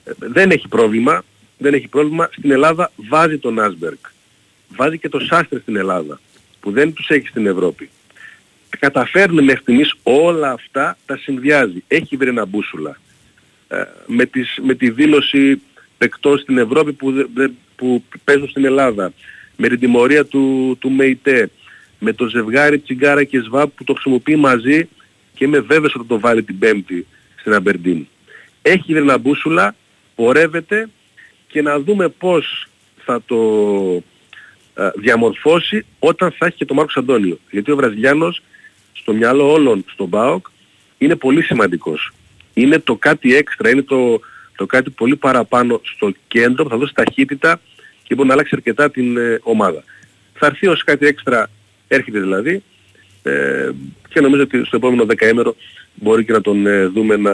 ε, 0.05 0.11
δεν 0.19 0.51
έχει 0.51 0.69
πρόβλημα. 0.69 1.25
Δεν 1.59 1.75
έχει 1.75 1.89
πρόβλημα. 1.89 2.29
Στην 2.37 2.51
Ελλάδα 2.51 2.93
βάζει 2.97 3.39
τον 3.39 3.59
Άσμπεργκ. 3.61 3.97
Βάζει 4.77 4.99
και 4.99 5.09
το 5.09 5.19
Σάστρε 5.21 5.59
στην 5.59 5.77
Ελλάδα, 5.77 6.21
που 6.61 6.71
δεν 6.71 6.93
τους 6.93 7.09
έχει 7.09 7.27
στην 7.27 7.47
Ευρώπη. 7.47 7.91
Καταφέρνει 8.79 9.43
μέχρι 9.43 9.61
στιγμής 9.63 9.95
όλα 10.03 10.51
αυτά 10.53 10.97
τα 11.07 11.17
συνδυάζει. 11.17 11.85
Έχει 11.89 12.17
βρει 12.17 12.29
ένα 12.29 12.45
μπούσουλα. 12.45 12.97
Ε, 13.69 13.83
με, 14.07 14.25
τις, 14.27 14.59
με 14.63 14.75
τη 14.75 14.91
δήλωση 14.91 15.63
παικτών 15.99 16.39
στην 16.39 16.59
Ευρώπη 16.59 16.93
που, 16.93 17.13
δεν- 17.13 17.29
δεν- 17.35 17.57
που 17.77 18.05
παίζουν 18.25 18.49
στην 18.49 18.65
Ελλάδα. 18.65 19.13
Με 19.57 19.69
την 19.69 19.79
τιμωρία 19.79 20.25
του, 20.25 20.77
του 20.81 20.91
ΜΕΙΤΕ. 20.91 21.51
Με 21.99 22.13
το 22.13 22.27
ζευγάρι 22.29 22.79
Τσιγκάρα 22.79 23.25
και 23.25 23.41
Σβάπ 23.41 23.71
που 23.75 23.85
το 23.85 23.93
χρησιμοποιεί 23.93 24.37
μαζί 24.37 24.89
και 25.35 25.45
είμαι 25.45 25.61
βέβαιος 25.61 25.95
ότι 25.95 26.07
το 26.07 26.19
βάλει 26.21 26.43
την 26.43 26.59
Πέμπτη 26.59 27.07
στην 27.41 27.53
Αμπερντίν. 27.55 28.07
Έχει 28.63 28.93
βρει 28.93 29.03
ένα 29.03 29.19
μπούσουλα, 29.19 29.75
πορεύεται 30.15 30.89
και 31.47 31.63
να 31.63 31.81
δούμε 31.81 32.09
πώς 32.09 32.67
θα 33.05 33.23
το 33.27 33.37
ε, 33.97 34.03
διαμορφώσει 34.97 35.85
όταν 35.99 36.35
θα 36.39 36.47
έχει 36.47 36.57
και 36.57 36.65
τον 36.65 36.77
Μάρκος 36.77 36.97
Αντώνιο. 36.97 37.39
Γιατί 37.51 37.71
ο 37.71 37.77
Βραζιλιάνος 37.77 38.43
στο 38.93 39.13
μυαλό 39.13 39.53
όλων 39.53 39.85
στον 39.93 40.09
ΠΑΟΚ 40.11 40.47
είναι 40.99 41.17
πολύ 41.17 41.43
σημαντικός. 41.43 42.13
Είναι 42.55 42.79
το 42.79 42.97
κάτι 42.97 43.35
έξτρα, 43.35 43.71
είναι 43.71 43.83
το, 43.83 44.21
το 44.57 44.67
κάτι 44.67 44.91
πολύ 44.91 45.17
παραπάνω 45.17 45.81
στο 45.95 46.13
κέντρο 46.29 46.65
που 46.65 46.71
θα 46.71 46.77
δώσει 46.77 46.95
ταχύτητα 46.95 47.61
και 48.03 48.15
μπορεί 48.15 48.29
να 48.29 48.35
αλλάξει 48.35 48.51
αρκετά 48.55 48.91
την 48.91 49.17
ε, 49.17 49.39
ομάδα. 49.43 49.85
Θα 50.35 50.47
έρθει 50.47 50.67
ως 50.67 50.85
κάτι 50.85 51.07
έξτρα, 51.07 51.51
έρχεται 51.89 52.21
δηλαδή 52.21 52.63
ε, 53.23 53.71
και 54.09 54.21
νομίζω 54.21 54.43
ότι 54.43 54.65
στο 54.65 54.77
επόμενο 54.77 55.05
δεκαήμερο 55.05 55.57
μπορεί 55.95 56.25
και 56.25 56.33
να 56.33 56.41
τον 56.41 56.67
ε, 56.67 56.87
δούμε 56.87 57.17
να, 57.17 57.33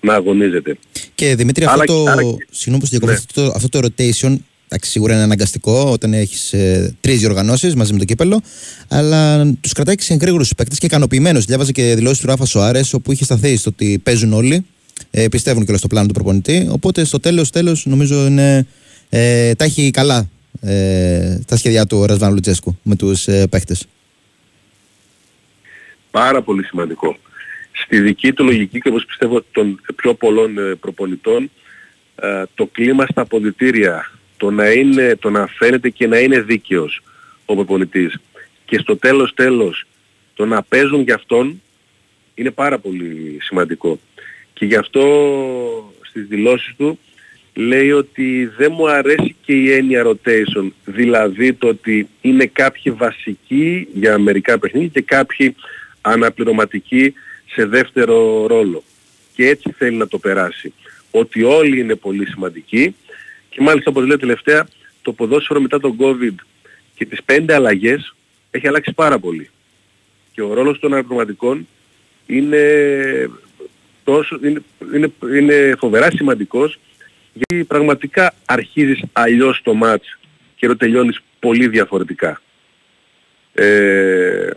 να 0.00 0.14
αγωνίζεται. 0.14 0.78
Και 1.14 1.34
Δημήτρη, 1.34 1.64
αυτό 1.64 1.76
Άρα- 1.76 1.86
το, 1.86 2.04
άρα 2.10 2.22
και- 2.22 2.46
συγγνώμη 2.50 2.78
που 2.80 2.86
σε 2.86 2.98
διακόπτω, 2.98 3.12
Ναι. 3.12 3.18
αυτό, 3.28 3.44
το, 3.44 3.52
αυτό 3.56 3.68
το 3.68 3.88
rotation 3.88 4.36
εντάξει, 4.68 4.90
σίγουρα 4.90 5.14
είναι 5.14 5.22
αναγκαστικό 5.22 5.90
όταν 5.90 6.12
έχεις 6.12 6.52
ε, 6.52 6.96
τρεις 7.00 7.18
διοργανώσεις 7.18 7.74
μαζί 7.74 7.92
με 7.92 7.98
το 7.98 8.04
κύπελο. 8.04 8.42
Αλλά 8.88 9.46
τους 9.60 9.72
κρατάει 9.72 9.94
και 9.94 10.02
σε 10.02 10.14
γρήγορου 10.14 10.44
παίκτες 10.56 10.78
και 10.78 10.86
ικανοποιημένους. 10.86 11.44
Διάβαζε 11.44 11.72
και 11.72 11.94
δηλώσεις 11.94 12.20
του 12.20 12.26
Ράφα 12.26 12.44
Σοάρες, 12.44 12.92
όπου 12.92 13.12
είχε 13.12 13.24
σταθεί 13.24 13.56
στο 13.56 13.70
ότι 13.72 14.00
παίζουν 14.02 14.32
όλοι. 14.32 14.66
Ε, 15.10 15.28
πιστεύουν 15.28 15.64
και 15.64 15.76
στο 15.76 15.86
πλάνο 15.86 16.06
του 16.06 16.14
προπονητή. 16.14 16.68
Οπότε 16.70 17.04
στο 17.04 17.20
τέλος, 17.20 17.50
τέλος, 17.50 17.86
νομίζω 17.86 18.26
είναι, 18.26 18.66
ε, 19.08 19.54
τα 19.54 19.64
έχει 19.64 19.90
καλά 19.90 20.28
ε, 20.60 21.38
τα 21.46 21.56
σχέδιά 21.56 21.86
του 21.86 21.98
ο 21.98 22.04
Ρασβάν 22.04 22.32
Λουτσέσκου 22.32 22.78
με 22.82 22.96
τους 22.96 23.28
ε, 23.28 23.46
παίκτες. 23.46 23.86
Πάρα 26.10 26.42
πολύ 26.42 26.64
σημαντικό. 26.64 27.16
Στη 27.72 28.00
δική 28.00 28.32
του 28.32 28.44
λογική 28.44 28.80
και 28.80 28.88
όπως 28.88 29.04
πιστεύω 29.04 29.44
των 29.52 29.80
πιο 29.96 30.14
πολλών 30.14 30.58
ε, 30.58 30.74
προπονητών 30.74 31.50
ε, 32.14 32.42
το 32.54 32.66
κλίμα 32.66 33.06
στα 33.10 33.20
αποδητήρια, 33.20 34.10
το 34.38 34.50
να, 34.50 34.70
είναι, 34.70 35.16
το 35.16 35.30
να 35.30 35.46
φαίνεται 35.46 35.88
και 35.90 36.06
να 36.06 36.18
είναι 36.18 36.40
δίκαιος 36.40 37.02
ο 37.44 37.54
προπονητής 37.54 38.18
και 38.64 38.78
στο 38.78 38.96
τέλος 38.96 39.34
τέλος 39.34 39.86
το 40.34 40.46
να 40.46 40.62
παίζουν 40.62 41.00
για 41.00 41.14
αυτόν 41.14 41.62
είναι 42.34 42.50
πάρα 42.50 42.78
πολύ 42.78 43.38
σημαντικό. 43.40 44.00
Και 44.52 44.64
γι' 44.64 44.76
αυτό 44.76 45.04
στις 46.00 46.26
δηλώσεις 46.26 46.74
του 46.76 46.98
λέει 47.54 47.92
ότι 47.92 48.52
δεν 48.56 48.72
μου 48.76 48.88
αρέσει 48.88 49.36
και 49.44 49.52
η 49.52 49.72
έννοια 49.72 50.04
rotation, 50.06 50.70
δηλαδή 50.84 51.52
το 51.52 51.68
ότι 51.68 52.08
είναι 52.20 52.46
κάποιοι 52.46 52.92
βασικοί 52.92 53.88
για 53.94 54.18
μερικά 54.18 54.58
παιχνίδια 54.58 54.88
και 54.88 55.02
κάποιοι 55.02 55.54
αναπληρωματικοί 56.00 57.12
σε 57.46 57.66
δεύτερο 57.66 58.46
ρόλο. 58.46 58.82
Και 59.34 59.48
έτσι 59.48 59.74
θέλει 59.78 59.96
να 59.96 60.08
το 60.08 60.18
περάσει. 60.18 60.72
Ότι 61.10 61.42
όλοι 61.42 61.80
είναι 61.80 61.94
πολύ 61.94 62.26
σημαντικοί 62.26 62.94
και 63.58 63.64
μάλιστα 63.64 63.90
όπως 63.90 64.06
λέω 64.06 64.18
τελευταία 64.18 64.66
το 65.02 65.12
ποδόσφαιρο 65.12 65.60
μετά 65.60 65.80
τον 65.80 65.96
COVID 66.00 66.34
και 66.94 67.04
τις 67.06 67.22
πέντε 67.22 67.54
αλλαγές 67.54 68.14
έχει 68.50 68.68
αλλάξει 68.68 68.92
πάρα 68.92 69.18
πολύ. 69.18 69.50
Και 70.32 70.42
ο 70.42 70.54
ρόλος 70.54 70.78
των 70.78 70.92
αναπληρωματικών 70.92 71.68
είναι, 72.26 72.62
τόσο, 74.04 74.38
είναι, 74.42 74.62
είναι, 74.94 75.12
είναι 75.36 75.74
φοβερά 75.78 76.10
σημαντικός 76.10 76.78
γιατί 77.32 77.64
πραγματικά 77.64 78.34
αρχίζεις 78.44 79.02
αλλιώς 79.12 79.60
το 79.62 79.74
μάτς 79.74 80.18
και 80.56 80.66
το 80.66 80.76
τελειώνεις 80.76 81.20
πολύ 81.38 81.68
διαφορετικά. 81.68 82.42
Ε, 83.54 84.50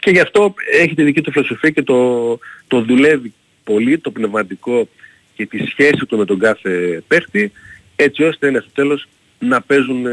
και 0.00 0.10
γι' 0.10 0.20
αυτό 0.20 0.54
έχει 0.72 0.94
τη 0.94 1.02
δική 1.02 1.20
του 1.20 1.32
φιλοσοφία 1.32 1.70
και 1.70 1.82
το, 1.82 2.38
το 2.66 2.80
δουλεύει 2.80 3.32
πολύ 3.64 3.98
το 3.98 4.10
πνευματικό 4.10 4.88
και 5.38 5.46
τη 5.46 5.66
σχέση 5.66 6.06
του 6.08 6.16
με 6.16 6.24
τον 6.24 6.38
κάθε 6.38 7.02
παίχτη 7.06 7.52
έτσι 7.96 8.22
ώστε 8.22 8.48
είναι 8.48 8.58
στο 8.60 8.70
τέλος 8.74 9.08
να 9.38 9.60
παίζουν 9.60 10.06
ε, 10.06 10.10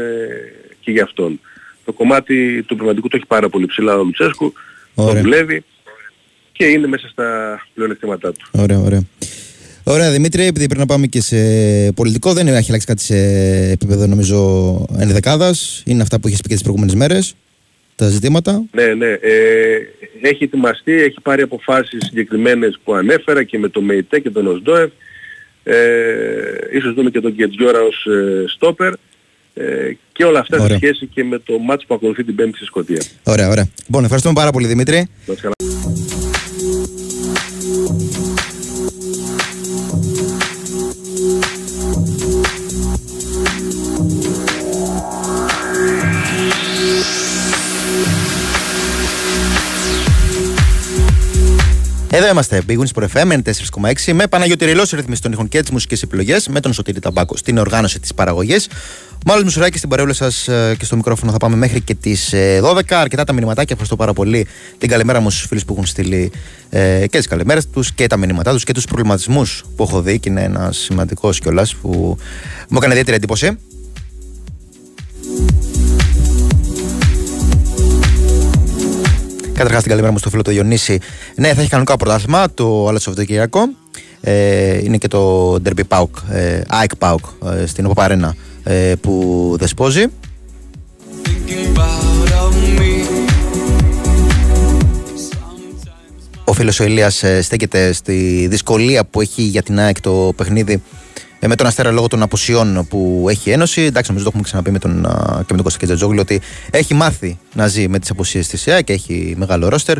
και 0.80 0.90
για 0.90 1.02
αυτόν. 1.02 1.40
Το 1.84 1.92
κομμάτι 1.92 2.62
του 2.62 2.74
πνευματικού 2.74 3.08
το 3.08 3.16
έχει 3.16 3.26
πάρα 3.26 3.48
πολύ 3.48 3.66
ψηλά 3.66 3.98
ο 3.98 4.02
Λουτσέσκου, 4.02 4.52
το 4.94 5.12
δουλεύει 5.12 5.64
και 6.52 6.64
είναι 6.64 6.86
μέσα 6.86 7.08
στα 7.08 7.26
πλεονεκτήματά 7.74 8.32
του. 8.32 8.46
Ωραία, 8.50 8.78
ωραία. 8.78 9.02
Ωραία, 9.84 10.10
Δημήτρη, 10.10 10.42
επειδή 10.42 10.64
πρέπει 10.64 10.80
να 10.80 10.86
πάμε 10.86 11.06
και 11.06 11.20
σε 11.20 11.36
πολιτικό, 11.92 12.32
δεν 12.32 12.46
έχει 12.46 12.68
αλλάξει 12.68 12.86
κάτι 12.86 13.02
σε 13.02 13.16
επίπεδο 13.70 14.06
νομίζω 14.06 14.38
ενδεκάδα. 14.98 15.54
Είναι 15.84 16.02
αυτά 16.02 16.20
που 16.20 16.26
έχεις 16.26 16.40
πει 16.40 16.48
και 16.48 16.54
τις 16.54 16.62
προηγούμενες 16.62 16.94
μέρες, 16.94 17.34
τα 17.94 18.08
ζητήματα. 18.08 18.64
Ναι, 18.72 18.94
ναι. 18.94 19.06
Ε, 19.06 19.78
έχει 20.20 20.44
ετοιμαστεί, 20.44 20.92
έχει 20.92 21.20
πάρει 21.22 21.42
αποφάσεις 21.42 22.04
συγκεκριμένες 22.06 22.78
που 22.84 22.94
ανέφερα 22.94 23.42
και 23.42 23.58
με 23.58 23.68
το 23.68 23.80
ΜΕΙΤΕ 23.80 24.20
και 24.20 24.30
τον 24.30 24.46
ΟΣΔΟΕΒ. 24.46 24.90
Ε, 25.68 26.76
ίσως 26.76 26.94
δούμε 26.94 27.10
και 27.10 27.20
τον 27.20 27.34
Κετζιόρα 27.34 27.80
ως 27.80 28.06
ε, 28.06 28.44
στόπερ 28.48 28.92
ε, 29.54 29.92
και 30.12 30.24
όλα 30.24 30.38
αυτά 30.38 30.66
σε 30.66 30.74
σχέση 30.74 31.06
και 31.06 31.24
με 31.24 31.38
το 31.38 31.58
μάτς 31.58 31.84
που 31.86 31.94
ακολουθεί 31.94 32.24
την 32.24 32.34
Πέμπτη 32.34 32.56
στη 32.56 32.64
Σκωτία. 32.64 33.02
Ωραία, 33.22 33.48
ωραία. 33.48 33.68
Λοιπόν, 33.86 34.02
ευχαριστούμε 34.02 34.34
πάρα 34.34 34.50
πολύ 34.50 34.66
Δημήτρη. 34.66 35.08
Εδώ 52.16 52.28
είμαστε, 52.28 52.62
Big 52.68 52.78
Wins 52.78 53.02
Pro 53.02 53.06
FM 53.14 53.42
4,6 54.02 54.12
με 54.12 54.26
Παναγιώτη 54.26 54.64
Ρηλός 54.64 54.90
ρυθμίσει 54.90 55.22
των 55.22 55.32
ήχων 55.32 55.48
και 55.48 55.60
τις 55.60 55.70
μουσικές 55.70 56.02
επιλογές, 56.02 56.48
με 56.48 56.60
τον 56.60 56.72
Σωτήρη 56.72 57.00
Ταμπάκο 57.00 57.36
στην 57.36 57.58
οργάνωση 57.58 58.00
της 58.00 58.14
παραγωγής. 58.14 58.68
Μάλλον 59.26 59.44
Μουσουράκη 59.44 59.76
στην 59.76 59.88
παρέουλα 59.88 60.12
σας 60.12 60.48
ε, 60.48 60.74
και 60.78 60.84
στο 60.84 60.96
μικρόφωνο 60.96 61.32
θα 61.32 61.36
πάμε 61.36 61.56
μέχρι 61.56 61.80
και 61.80 61.94
τις 61.94 62.34
12. 62.62 62.80
Ε, 62.90 62.94
Αρκετά 62.96 63.24
τα 63.24 63.32
μηνυματάκια. 63.32 63.68
Ευχαριστώ 63.70 63.96
πάρα 63.96 64.12
πολύ 64.12 64.46
την 64.78 64.88
καλημέρα 64.88 65.20
μου 65.20 65.30
στους 65.30 65.46
φίλους 65.46 65.64
που 65.64 65.72
έχουν 65.72 65.86
στείλει 65.86 66.32
ε, 66.70 67.06
και 67.06 67.18
τις 67.18 67.26
καλημέρες 67.26 67.70
τους 67.70 67.92
και 67.92 68.06
τα 68.06 68.16
μηνύματά 68.16 68.52
τους 68.52 68.64
και 68.64 68.72
τους 68.72 68.84
προβληματισμούς 68.84 69.64
που 69.76 69.82
έχω 69.82 70.02
δει. 70.02 70.18
Και 70.18 70.28
είναι 70.28 70.42
ένας 70.42 70.76
σημαντικός 70.76 71.38
κιόλας 71.38 71.74
που 71.74 72.16
μου 72.68 72.76
έκανε 72.76 72.92
ιδιαίτερη 72.92 73.16
εντύπωση. 73.16 73.58
Καταρχάς 79.56 79.80
την 79.80 79.90
καλημέρα 79.90 80.12
μου 80.12 80.18
στο 80.18 80.30
φίλο 80.30 80.42
του 80.42 80.50
Διονύση. 80.50 80.98
Ναι, 81.34 81.54
θα 81.54 81.60
έχει 81.60 81.70
κανονικό 81.70 81.96
πρωτάθλημα 81.96 82.50
το 82.54 82.88
άλλο 82.88 82.98
Σαββατοκύριακο. 82.98 83.60
Ε, 84.20 84.78
είναι 84.84 84.96
και 84.96 85.08
το 85.08 85.52
Derby 85.64 85.82
Pauk, 85.88 86.08
ε, 86.30 86.60
Ike 86.70 87.08
Pauk 87.08 87.52
ε, 87.52 87.66
στην 87.66 87.84
Οπαπαρένα 87.84 88.36
ε, 88.62 88.92
που 89.00 89.54
δεσπόζει. 89.58 90.06
Ο 96.44 96.52
φίλος 96.52 96.80
ο 96.80 96.84
Ηλίας 96.84 97.22
ε, 97.22 97.42
στέκεται 97.42 97.92
στη 97.92 98.46
δυσκολία 98.50 99.04
που 99.04 99.20
έχει 99.20 99.42
για 99.42 99.62
την 99.62 99.78
ΑΕΚ 99.78 100.00
το 100.00 100.32
παιχνίδι 100.36 100.72
ε, 100.72 100.78
με 101.40 101.54
τον 101.54 101.66
Αστέρα 101.66 101.90
λόγω 101.90 102.06
των 102.06 102.22
απουσιών 102.22 102.86
που 102.88 103.26
έχει 103.28 103.48
η 103.48 103.52
Ένωση. 103.52 103.82
Εντάξει, 103.82 104.10
νομίζω 104.10 104.24
το 104.24 104.30
έχουμε 104.34 104.48
ξαναπεί 104.48 104.70
με 104.70 104.78
τον, 104.78 105.02
και 105.36 105.50
με 105.50 105.56
τον 105.56 105.62
Κώστα 105.62 105.78
Κετζατζόγλου 105.78 106.18
ότι 106.20 106.40
έχει 106.70 106.94
μάθει 106.94 107.38
να 107.54 107.66
ζει 107.66 107.88
με 107.88 107.98
τις 107.98 108.10
απουσίες 108.10 108.48
της 108.48 108.66
ΕΑ 108.66 108.80
και 108.80 108.92
έχει 108.92 109.34
μεγάλο 109.38 109.68
ρόστερ. 109.68 109.96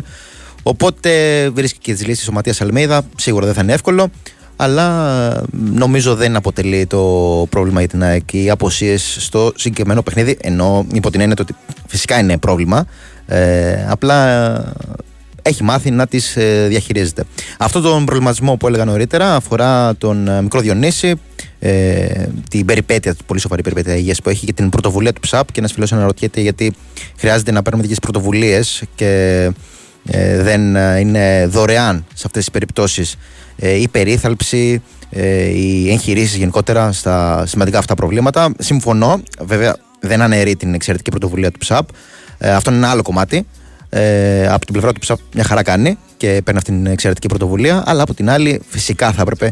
Οπότε 0.63 1.09
βρίσκει 1.49 1.79
και 1.79 1.93
τις 1.93 2.05
λύσεις 2.07 2.27
ο 2.27 2.31
Ματίας 2.31 2.61
Αλμέιδα. 2.61 3.01
Σίγουρα 3.17 3.45
δεν 3.45 3.53
θα 3.53 3.61
είναι 3.61 3.73
εύκολο. 3.73 4.09
Αλλά 4.55 5.43
νομίζω 5.51 6.15
δεν 6.15 6.35
αποτελεί 6.35 6.85
το 6.85 7.01
πρόβλημα 7.49 7.79
για 7.79 7.89
την 7.89 8.03
ΑΕΚ 8.03 8.33
οι 8.33 8.49
αποσίε 8.49 8.97
στο 8.97 9.51
συγκεκριμένο 9.55 10.01
παιχνίδι. 10.01 10.37
Ενώ 10.41 10.85
υπό 10.93 11.11
την 11.11 11.19
έννοια 11.21 11.35
ότι 11.39 11.55
φυσικά 11.87 12.19
είναι 12.19 12.37
πρόβλημα. 12.37 12.85
Ε, 13.27 13.85
απλά 13.89 14.73
έχει 15.47 15.63
μάθει 15.63 15.91
να 15.91 16.07
τις 16.07 16.35
ε, 16.35 16.65
διαχειρίζεται. 16.67 17.23
Αυτό 17.57 17.81
τον 17.81 18.05
προβληματισμό 18.05 18.55
που 18.55 18.67
έλεγα 18.67 18.85
νωρίτερα 18.85 19.35
αφορά 19.35 19.95
τον 19.95 20.27
ε, 20.27 20.41
μικρό 20.41 20.59
Διονύση, 20.59 21.13
ε, 21.59 22.05
την 22.49 22.65
περιπέτεια, 22.65 23.15
την 23.15 23.25
πολύ 23.25 23.39
σοβαρή 23.39 23.61
περιπέτεια 23.61 23.95
υγείας 23.95 24.21
που 24.21 24.29
έχει 24.29 24.45
και 24.45 24.53
την 24.53 24.69
πρωτοβουλία 24.69 25.13
του 25.13 25.21
ΨΑΠ. 25.27 25.51
Και 25.51 25.59
ένας 25.59 25.71
φίλος 25.71 25.93
αναρωτιέται 25.93 26.41
γιατί 26.41 26.73
χρειάζεται 27.17 27.51
να 27.51 27.61
παίρνουμε 27.61 27.81
τέτοιες 27.81 27.99
πρωτοβουλίες 27.99 28.83
και 28.95 29.43
ε, 30.05 30.41
δεν 30.41 30.75
είναι 30.99 31.47
δωρεάν 31.49 32.05
σε 32.07 32.23
αυτές 32.25 32.43
τις 32.43 32.51
περιπτώσεις 32.51 33.15
η 33.79 33.87
περίθαλψη, 33.87 34.81
οι 35.53 35.89
εγχειρήσεις 35.89 36.37
γενικότερα 36.37 36.91
στα 36.91 37.45
σημαντικά 37.45 37.77
αυτά 37.77 37.95
προβλήματα. 37.95 38.51
Συμφωνώ, 38.59 39.21
βέβαια 39.39 39.75
δεν 39.99 40.21
αναιρεί 40.21 40.55
την 40.55 40.73
εξαιρετική 40.73 41.09
πρωτοβουλία 41.09 41.51
του 41.51 41.65
ΨΑΠ. 41.65 41.87
αυτό 42.39 42.69
είναι 42.69 42.79
ένα 42.79 42.89
άλλο 42.89 43.01
κομμάτι. 43.01 43.45
Ε, 43.99 44.47
από 44.47 44.65
την 44.65 44.73
πλευρά 44.73 44.93
του 44.93 44.99
που 44.99 45.19
μια 45.33 45.43
χαρά 45.43 45.63
κάνει 45.63 45.97
και 46.17 46.41
παίρνει 46.43 46.59
αυτή 46.59 46.71
την 46.71 46.85
εξαιρετική 46.85 47.27
πρωτοβουλία, 47.27 47.83
αλλά 47.85 48.01
από 48.01 48.13
την 48.13 48.29
άλλη 48.29 48.61
φυσικά 48.69 49.11
θα 49.11 49.21
έπρεπε 49.21 49.51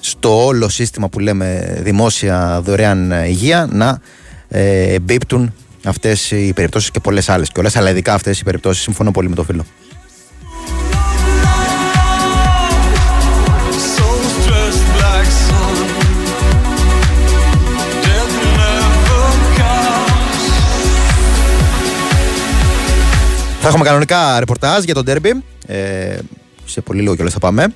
στο 0.00 0.44
όλο 0.44 0.68
σύστημα 0.68 1.08
που 1.08 1.18
λέμε 1.18 1.78
δημόσια 1.82 2.60
δωρεάν 2.64 3.10
υγεία 3.10 3.68
να 3.72 4.00
ε, 4.48 4.94
εμπίπτουν 4.94 5.54
αυτές 5.84 6.30
οι 6.30 6.52
περιπτώσεις 6.52 6.90
και 6.90 7.00
πολλές 7.00 7.28
άλλες 7.28 7.50
και 7.52 7.60
όλες, 7.60 7.76
αλλά 7.76 7.90
ειδικά 7.90 8.14
αυτές 8.14 8.40
οι 8.40 8.44
περιπτώσεις 8.44 8.82
συμφωνώ 8.82 9.10
πολύ 9.10 9.28
με 9.28 9.34
το 9.34 9.44
φίλο. 9.44 9.64
Έχουμε 23.70 23.84
κανονικά 23.84 24.38
ρεπορτάζ 24.38 24.84
για 24.84 24.94
τον 24.94 25.04
Derby. 25.06 25.30
Ε, 25.66 26.18
σε 26.64 26.80
πολύ 26.80 27.00
λίγο 27.00 27.14
κιόλας 27.14 27.32
θα 27.32 27.38
πάμε. 27.38 27.66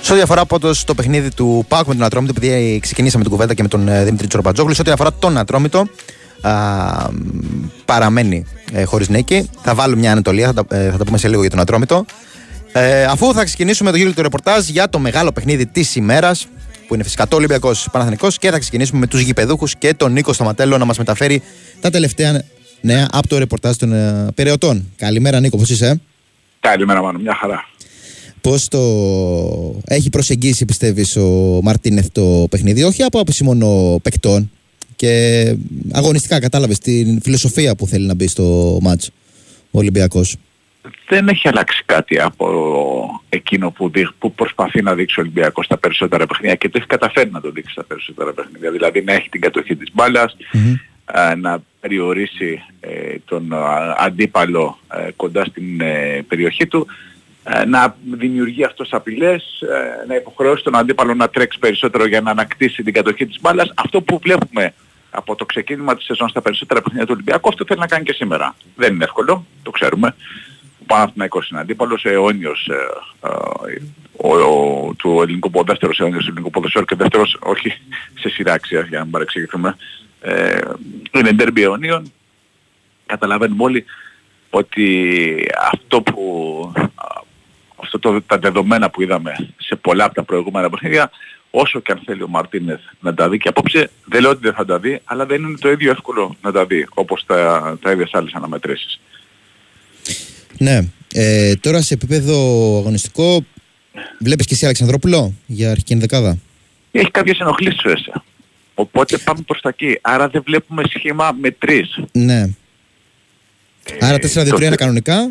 Σε 0.00 0.12
ό,τι 0.12 0.22
αφορά 0.22 0.44
πάντως 0.46 0.84
το 0.84 0.94
παιχνίδι 0.94 1.34
του 1.34 1.64
Πάκου 1.68 1.88
με 1.88 1.94
τον 1.94 2.04
Ατρόμητο, 2.04 2.34
επειδή 2.36 2.78
ξεκινήσαμε 2.82 3.22
την 3.22 3.32
κουβέντα 3.32 3.54
και 3.54 3.62
με 3.62 3.68
τον 3.68 3.88
ε, 3.88 4.04
Δημήτρη 4.04 4.26
Τσορπατζόγλου, 4.26 4.74
σε 4.74 4.80
ό,τι 4.80 4.90
αφορά 4.90 5.12
τον 5.12 5.38
Ατρόμητο, 5.38 5.86
α, 6.40 6.50
παραμένει 7.84 8.44
ε, 8.72 8.84
χωρίς 8.84 9.08
νίκη. 9.08 9.50
Θα 9.62 9.74
βάλω 9.74 9.96
μια 9.96 10.12
ανατολία, 10.12 10.52
θα 10.52 10.64
τα, 10.64 10.76
ε, 10.76 10.90
θα 10.90 10.96
τα 10.96 11.04
πούμε 11.04 11.18
σε 11.18 11.28
λίγο 11.28 11.40
για 11.40 11.50
τον 11.50 11.60
Ατρόμητο. 11.60 12.04
Ε, 12.72 13.04
αφού 13.04 13.32
θα 13.34 13.44
ξεκινήσουμε 13.44 13.90
το 13.90 13.96
γύρο 13.96 14.12
του 14.12 14.22
ρεπορτάζ 14.22 14.68
για 14.68 14.88
το 14.88 14.98
μεγάλο 14.98 15.32
παιχνίδι 15.32 15.66
της 15.66 15.96
ημέρας, 15.96 16.46
που 16.86 16.94
είναι 16.94 17.02
φυσικά 17.02 17.28
το 17.28 17.36
Ολυμπιακός 17.36 17.88
Παναθανικό. 17.92 18.28
Και 18.38 18.50
θα 18.50 18.58
ξεκινήσουμε 18.58 18.98
με 18.98 19.06
τους 19.06 19.20
γηπεδούχους 19.20 19.76
και 19.76 19.94
τον 19.94 20.12
Νίκο 20.12 20.32
Σταματέλο 20.32 20.78
να 20.78 20.84
μας 20.84 20.98
μεταφέρει 20.98 21.42
τα 21.80 21.90
τελευταία 21.90 22.42
νέα 22.80 23.08
από 23.12 23.28
το 23.28 23.38
ρεπορτάζ 23.38 23.76
των 23.76 23.92
uh, 23.94 24.28
Περαιωτών. 24.34 24.92
Καλημέρα, 24.96 25.40
Νίκο, 25.40 25.56
πώς 25.56 25.70
είσαι; 25.70 26.00
Καλημέρα, 26.60 27.02
Μάνο, 27.02 27.18
μια 27.18 27.34
χαρά. 27.34 27.68
Πώς 28.40 28.68
το 28.68 28.80
έχει 29.84 30.10
προσεγγίσει, 30.10 30.64
πιστεύεις, 30.64 31.16
ο 31.16 31.60
Μαρτίνεθ 31.62 32.06
το 32.12 32.46
παιχνίδι, 32.50 32.82
όχι 32.82 33.02
από 33.02 33.18
άποψη 33.18 33.44
μόνο 33.44 33.98
παικτών 34.02 34.50
και 34.96 35.06
Και 35.06 35.56
αγωνιστικά 35.92 36.38
κατάλαβες 36.38 36.78
την 36.78 37.20
φιλοσοφία 37.22 37.74
που 37.74 37.86
θέλει 37.86 38.06
να 38.06 38.14
μπει 38.14 38.26
στο 38.26 38.78
μάτς 38.82 39.10
ο 39.70 39.78
Ολυμπιακός; 39.78 40.36
Δεν 41.08 41.28
έχει 41.28 41.48
αλλάξει 41.48 41.82
κάτι 41.86 42.20
από 42.20 43.22
εκείνο 43.28 43.70
που, 43.70 43.88
δείχ- 43.90 44.12
που 44.18 44.32
προσπαθεί 44.34 44.82
να 44.82 44.94
δείξει 44.94 45.20
ο 45.20 45.22
Ολυμπιακός 45.22 45.64
στα 45.64 45.76
περισσότερα 45.78 46.26
παιχνίδια 46.26 46.54
και 46.56 46.68
το 46.68 46.78
έχει 46.78 46.86
καταφέρει 46.86 47.30
να 47.30 47.40
το 47.40 47.50
δείξει 47.50 47.72
στα 47.72 47.84
περισσότερα 47.84 48.32
παιχνίδια. 48.32 48.70
Δηλαδή 48.70 49.02
να 49.02 49.12
έχει 49.12 49.28
την 49.28 49.40
κατοχή 49.40 49.76
της 49.76 49.90
μπάλας, 49.92 50.36
ε, 51.12 51.34
να 51.34 51.62
περιορίσει 51.80 52.62
ε, 52.80 53.16
τον 53.24 53.52
ε, 53.52 53.56
αντίπαλο 53.98 54.78
ε, 54.94 55.10
κοντά 55.16 55.44
στην 55.44 55.80
ε, 55.80 56.24
περιοχή 56.28 56.66
του, 56.66 56.86
ε, 57.44 57.64
να 57.64 57.96
δημιουργεί 58.12 58.64
αυτός 58.64 58.92
απειλές, 58.92 59.60
ε, 59.60 60.06
να 60.06 60.14
υποχρεώσει 60.14 60.62
τον 60.64 60.76
αντίπαλο 60.76 61.14
να 61.14 61.28
τρέξει 61.28 61.58
περισσότερο 61.58 62.06
για 62.06 62.20
να 62.20 62.30
ανακτήσει 62.30 62.82
την 62.82 62.92
κατοχή 62.92 63.26
της 63.26 63.40
μπάλας. 63.40 63.72
Αυτό 63.74 64.00
που 64.02 64.18
βλέπουμε 64.22 64.74
από 65.10 65.34
το 65.34 65.44
ξεκίνημα 65.44 65.96
της 65.96 66.04
σεζόν 66.04 66.28
στα 66.28 66.40
περισσότερα 66.42 66.80
παιχνίδια 66.82 67.06
του 67.06 67.12
Ολυμπιακού, 67.14 67.48
αυτό 67.48 67.64
θέλει 67.64 67.80
να 67.80 67.86
κάνει 67.86 68.04
και 68.04 68.12
σήμερα. 68.12 68.54
Δεν 68.76 68.94
είναι 68.94 69.04
εύκολο, 69.04 69.46
το 69.62 69.70
ξέρουμε. 69.70 70.14
Ο 70.84 70.86
Παναθηναϊκός 70.86 71.48
είναι 71.48 71.60
αντίπαλος, 71.60 72.04
αιώνιος 72.04 72.68
ε, 72.68 73.28
ε, 73.28 73.80
ο, 74.16 74.34
ο, 74.36 74.94
του 74.94 75.22
ελληνικού 75.22 75.50
ποδέστερου, 75.50 75.92
αιώνιος 75.98 76.24
του 76.24 76.30
ελληνικού 76.30 76.50
ποδοσφαίρου 76.50 76.84
και 76.84 76.94
δεύτερος, 76.94 77.36
όχι 77.40 77.72
σε 78.18 78.28
σειρά 78.28 78.52
αξίας 78.52 78.88
για 78.88 78.98
να 78.98 79.04
μην 79.04 79.12
παρεξηγηθούμε. 79.12 79.76
Ε, 80.20 80.60
είναι 81.12 81.32
ντέρμπι 81.32 81.62
αιωνίων. 81.62 82.12
Καταλαβαίνουμε 83.06 83.62
όλοι 83.62 83.84
ότι 84.50 85.46
αυτό 85.72 86.02
που 86.02 86.72
α, 86.94 87.22
αυτό 87.76 87.98
το, 87.98 88.22
τα 88.22 88.38
δεδομένα 88.38 88.90
που 88.90 89.02
είδαμε 89.02 89.54
σε 89.58 89.76
πολλά 89.76 90.04
από 90.04 90.14
τα 90.14 90.22
προηγούμενα 90.22 90.70
παιχνίδια 90.70 91.10
όσο 91.50 91.80
και 91.80 91.92
αν 91.92 92.02
θέλει 92.04 92.22
ο 92.22 92.28
Μαρτίνεθ 92.28 92.80
να 93.00 93.14
τα 93.14 93.28
δει 93.28 93.38
και 93.38 93.48
απόψε 93.48 93.90
δεν 94.04 94.20
λέω 94.20 94.30
ότι 94.30 94.40
δεν 94.40 94.52
θα 94.52 94.64
τα 94.64 94.78
δει 94.78 95.00
αλλά 95.04 95.26
δεν 95.26 95.42
είναι 95.42 95.58
το 95.58 95.70
ίδιο 95.70 95.90
εύκολο 95.90 96.36
να 96.42 96.52
τα 96.52 96.66
δει 96.66 96.86
όπως 96.94 97.24
τα, 97.26 97.78
τα 97.82 97.90
ίδια 97.90 98.06
σε 98.06 98.16
άλλες 98.16 98.34
αναμετρήσεις. 98.34 99.00
Ναι. 100.58 100.80
Ε, 101.14 101.54
τώρα 101.56 101.82
σε 101.82 101.94
επίπεδο 101.94 102.34
αγωνιστικό, 102.78 103.44
βλέπεις 104.20 104.46
και 104.46 104.54
εσύ 104.54 104.64
Αλεξανδρόπουλο 104.64 105.34
για 105.46 105.70
αρχική 105.70 105.92
ενδεκάδα; 105.92 106.38
Έχει 106.92 107.10
κάποιες 107.10 107.38
ενοχλήσεις 107.38 107.84
ο 107.84 107.90
ΕΣΕ. 107.90 108.12
Οπότε 108.74 109.18
πάμε 109.18 109.40
προς 109.46 109.60
τα 109.60 109.68
εκεί. 109.68 109.98
Άρα 110.00 110.28
δεν 110.28 110.42
βλέπουμε 110.46 110.82
σχήμα 110.88 111.32
με 111.40 111.50
τρεις. 111.50 111.98
Ναι. 112.12 112.48
Άρα 114.00 114.18
4-2-3 114.18 114.48
το- 114.58 114.64
είναι 114.64 114.74
κανονικά. 114.74 115.30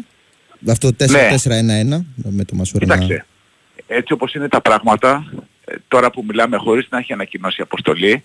Αυτό 0.69 0.89
4-4-1-1 0.93 2.05
με 2.15 2.43
το 2.45 2.55
Μασούρα. 2.55 2.85
να- 2.85 2.97
Κοίταξε, 2.97 3.25
έτσι 3.87 4.13
όπως 4.13 4.33
είναι 4.33 4.47
τα 4.47 4.61
πράγματα, 4.61 5.33
ε, 5.65 5.75
τώρα 5.87 6.11
που 6.11 6.23
μιλάμε 6.27 6.57
χωρίς 6.57 6.87
να 6.89 6.97
έχει 6.97 7.13
ανακοινώσει 7.13 7.61
αποστολή 7.61 8.23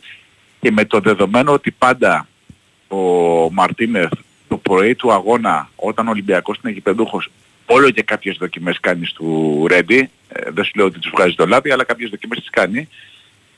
και 0.61 0.71
με 0.73 0.85
το 0.85 1.01
δεδομένο 1.01 1.53
ότι 1.53 1.71
πάντα 1.71 2.29
ο 2.89 2.97
Μαρτίνεθ 3.53 4.13
το 4.49 4.57
πρωί 4.57 4.95
του 4.95 5.13
αγώνα 5.13 5.71
όταν 5.77 6.07
ο 6.07 6.11
Ολυμπιακός 6.11 6.59
είναι 6.63 6.73
γηπεδούχος 6.73 7.31
όλο 7.67 7.91
και 7.91 8.03
κάποιες 8.03 8.37
δοκιμές 8.37 8.81
κάνει 8.81 9.07
του 9.15 9.65
Ρέντι, 9.69 10.11
ε, 10.29 10.51
δεν 10.51 10.65
σου 10.65 10.73
λέω 10.77 10.87
ότι 10.87 10.99
τους 10.99 11.11
βγάζει 11.15 11.35
το 11.35 11.47
λάδι 11.47 11.71
αλλά 11.71 11.85
κάποιες 11.85 12.11
δοκιμές 12.11 12.39
τις 12.39 12.51
κάνει. 12.51 12.89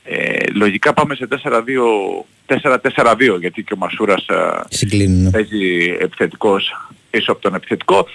Ε, 0.03 0.43
λογικά 0.53 0.93
πάμε 0.93 1.15
σε 1.15 1.27
4-2, 1.27 2.25
4-4-2 2.45 3.39
γιατί 3.39 3.63
και 3.63 3.73
ο 3.73 3.77
Μασούρας 3.77 4.25
ε, 4.27 4.61
Συγκλίνουν. 4.69 5.23
ναι. 5.23 5.29
παίζει 5.29 5.95
επιθετικός 5.99 6.89
πίσω 7.09 7.31
από 7.31 7.41
τον 7.41 7.55
επιθετικό. 7.55 8.07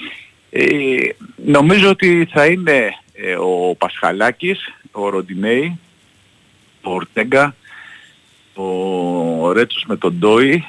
Ε, 0.50 0.64
νομίζω 1.46 1.88
ότι 1.88 2.28
θα 2.32 2.46
είναι 2.46 2.94
ε, 3.12 3.34
ο 3.34 3.74
Πασχαλάκης, 3.78 4.58
ο 4.90 5.08
Ροντινέη, 5.08 5.78
ο 6.82 6.92
Ορτέγκα, 6.92 7.54
ο 8.54 9.52
Ρέτσος 9.52 9.84
με 9.86 9.96
τον 9.96 10.12
Ντόι, 10.12 10.64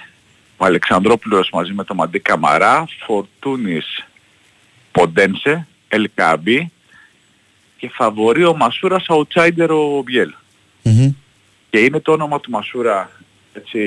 ο 0.58 0.66
Αλεξανδρόπουλος 0.66 1.50
μαζί 1.54 1.74
με 1.74 1.84
τον 1.84 1.96
Μαντί 1.96 2.20
Καμαρά, 2.20 2.88
Φορτούνης 3.06 4.06
Ποντένσε, 4.92 5.68
Ελκάμπη 5.88 6.72
και 7.78 7.90
φαβορεί 7.94 8.44
ο 8.44 8.56
Μασούρας 8.56 9.06
outsider 9.08 9.70
ο 9.70 10.02
Μπιέλ. 10.02 10.34
Μμμ. 10.84 11.14
Και 11.70 11.80
είναι 11.80 12.00
το 12.00 12.12
όνομα 12.12 12.40
του 12.40 12.52
Μασούρα 12.52 13.12
έτσι, 13.54 13.82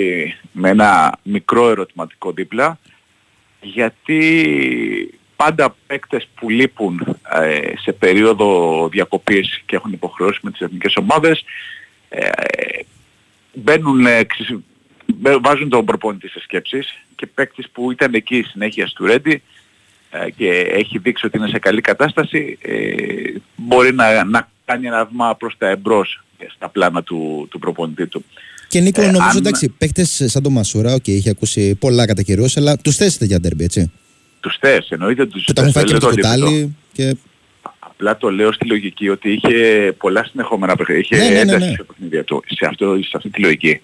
με 0.52 0.68
ένα 0.68 1.18
μικρό 1.22 1.70
ερωτηματικό 1.70 2.33
δίπλα 2.33 2.78
γιατί 3.61 5.18
πάντα 5.37 5.76
παίκτες 5.87 6.28
που 6.35 6.50
λείπουν 6.50 7.16
ε, 7.33 7.72
σε 7.83 7.92
περίοδο 7.92 8.88
διακοπής 8.88 9.62
και 9.66 9.76
έχουν 9.76 9.92
υποχρεώσει 9.92 10.38
με 10.42 10.50
τις 10.50 10.61
εθνικές 10.61 10.96
ομάδες 10.96 11.44
ε, 12.09 12.28
μπαίνουν, 13.54 14.06
ε, 14.06 14.24
ξυ- 14.24 14.46
μπε- 14.46 14.61
βάζουν 15.42 15.68
τον 15.68 15.84
προπονητή 15.84 16.28
σε 16.28 16.40
σκέψεις 16.40 16.94
και 17.16 17.26
παίκτης 17.26 17.68
που 17.72 17.90
ήταν 17.90 18.14
εκεί 18.14 18.42
συνέχεια 18.42 18.90
του 18.94 19.06
Ρέντη 19.06 19.42
ε, 20.10 20.30
και 20.30 20.48
έχει 20.50 20.98
δείξει 20.98 21.26
ότι 21.26 21.38
είναι 21.38 21.48
σε 21.48 21.58
καλή 21.58 21.80
κατάσταση 21.80 22.58
ε, 22.62 22.92
μπορεί 23.56 23.94
να, 23.94 24.24
να 24.24 24.48
κάνει 24.64 24.86
ένα 24.86 25.04
βήμα 25.04 25.34
προς 25.36 25.54
τα 25.58 25.68
εμπρός 25.68 26.24
στα 26.54 26.68
πλάνα 26.68 27.02
του, 27.02 27.46
του 27.50 27.58
προπονητή 27.58 28.06
του. 28.06 28.24
Και 28.68 28.80
Νίκο, 28.80 29.02
Ε, 29.02 29.04
νομίζω 29.06 29.22
αν- 29.30 29.36
εντάξει, 29.36 29.68
παίχτες 29.68 30.04
σαν 30.04 30.42
τον 30.42 30.52
Μασούρα, 30.52 30.94
οκ, 30.94 31.08
έχει 31.08 31.28
ακούσει 31.30 31.74
πολλά 31.74 32.06
κατά 32.06 32.22
καιρούς, 32.22 32.56
αλλά 32.56 32.76
τους 32.76 32.96
θες 32.96 33.15
σε 33.15 33.24
τέτοια 33.24 33.40
ντέρμπι, 33.40 33.64
έτσι; 33.64 33.90
Τους 34.40 34.56
θες, 34.60 34.88
εννοείται 34.90 35.26
τους 35.26 35.44
Που 35.44 35.52
τα 35.52 35.60
έχουν 35.60 35.72
θες, 35.72 35.82
φάει 35.82 35.92
και 35.92 36.06
με 36.06 36.12
δεν 36.12 36.22
το 36.22 36.22
λέω 36.22 36.22
το 36.22 36.28
αντίθετο. 36.28 36.50
κουτάλι. 36.50 36.76
Και... 36.92 37.16
Απλά 37.78 38.16
το 38.16 38.30
λέω 38.30 38.52
στη 38.52 38.66
λογική 38.66 39.08
ότι 39.08 39.32
είχε 39.32 39.92
πολλά 39.98 40.24
συνεχόμενα 40.24 40.76
παιχνίδια. 40.76 41.18
Είχε 41.18 41.28
Ναι, 41.28 41.28
ναι, 41.28 41.34
ναι, 41.34 41.40
ένταση 41.40 41.68
ναι. 41.70 41.74
σε 41.76 41.82
παιχνίδια 41.82 42.24
του. 42.24 42.42
Σε, 42.46 42.66
αυτό, 42.66 42.96
σε 43.02 43.10
αυτή 43.14 43.28
τη 43.30 43.40
λογική. 43.40 43.80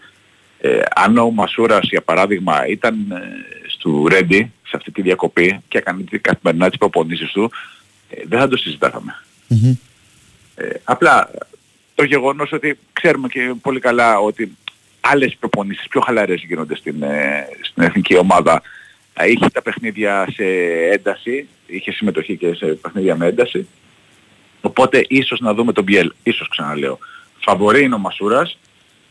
Ε, 0.67 0.83
αν 0.95 1.19
ο 1.19 1.31
Μασούρας 1.31 1.89
για 1.89 2.03
παράδειγμα 2.03 2.67
ήταν 2.67 2.95
ε, 3.11 3.19
στο 3.67 4.07
Ρέντι 4.09 4.53
σε 4.63 4.77
αυτή 4.77 4.91
τη 4.91 5.03
διακοπή 5.03 5.61
και 5.69 5.79
έκανε 5.79 6.03
την 6.03 6.21
καθημερινά 6.21 6.69
τις 6.69 6.79
προπονήσεις 6.79 7.31
του 7.31 7.51
ε, 8.11 8.23
δεν 8.27 8.39
θα 8.39 8.49
το 8.49 8.57
συζητάγαμε. 8.57 9.15
Μμμ. 9.49 9.75
Ε, 10.55 10.69
απλά 10.85 11.31
το 11.95 12.05
γεγονός 12.05 12.53
ότι 12.53 12.79
ξέρουμε 12.93 13.29
και 13.29 13.55
πολύ 13.63 13.81
καλά 13.81 14.19
ότι 14.19 14.57
άλλες 15.01 15.37
προπονήσεις 15.41 15.89
πιο 15.89 16.01
χαλαρές 16.01 16.43
γίνονται 16.43 16.77
στην, 16.77 17.03
ε, 17.03 17.49
στην 17.61 17.83
εθνική 17.83 18.17
ομάδα. 18.17 18.63
Ε, 19.15 19.31
Είχε 19.31 19.49
τα 19.53 19.63
παιχνίδια 19.63 20.27
σε 20.33 20.45
ένταση, 20.93 21.49
είχε 21.67 21.93
συμμετοχή 21.93 22.37
και 22.37 22.55
σε 22.55 22.67
παιχνίδια 22.67 23.17
με 23.17 23.27
ένταση. 23.27 23.67
Οπότε 24.61 25.05
ίσως 25.09 25.41
να 25.41 25.55
δούμε 25.55 25.73
τον 25.73 25.85
Μπιέλ, 25.85 26.13
ίσως 26.23 26.49
ξαναλέω. 26.49 26.99
Φαβορεί 27.39 27.83
είναι 27.83 27.95
ο 27.95 27.99
Μασούρας, 27.99 28.59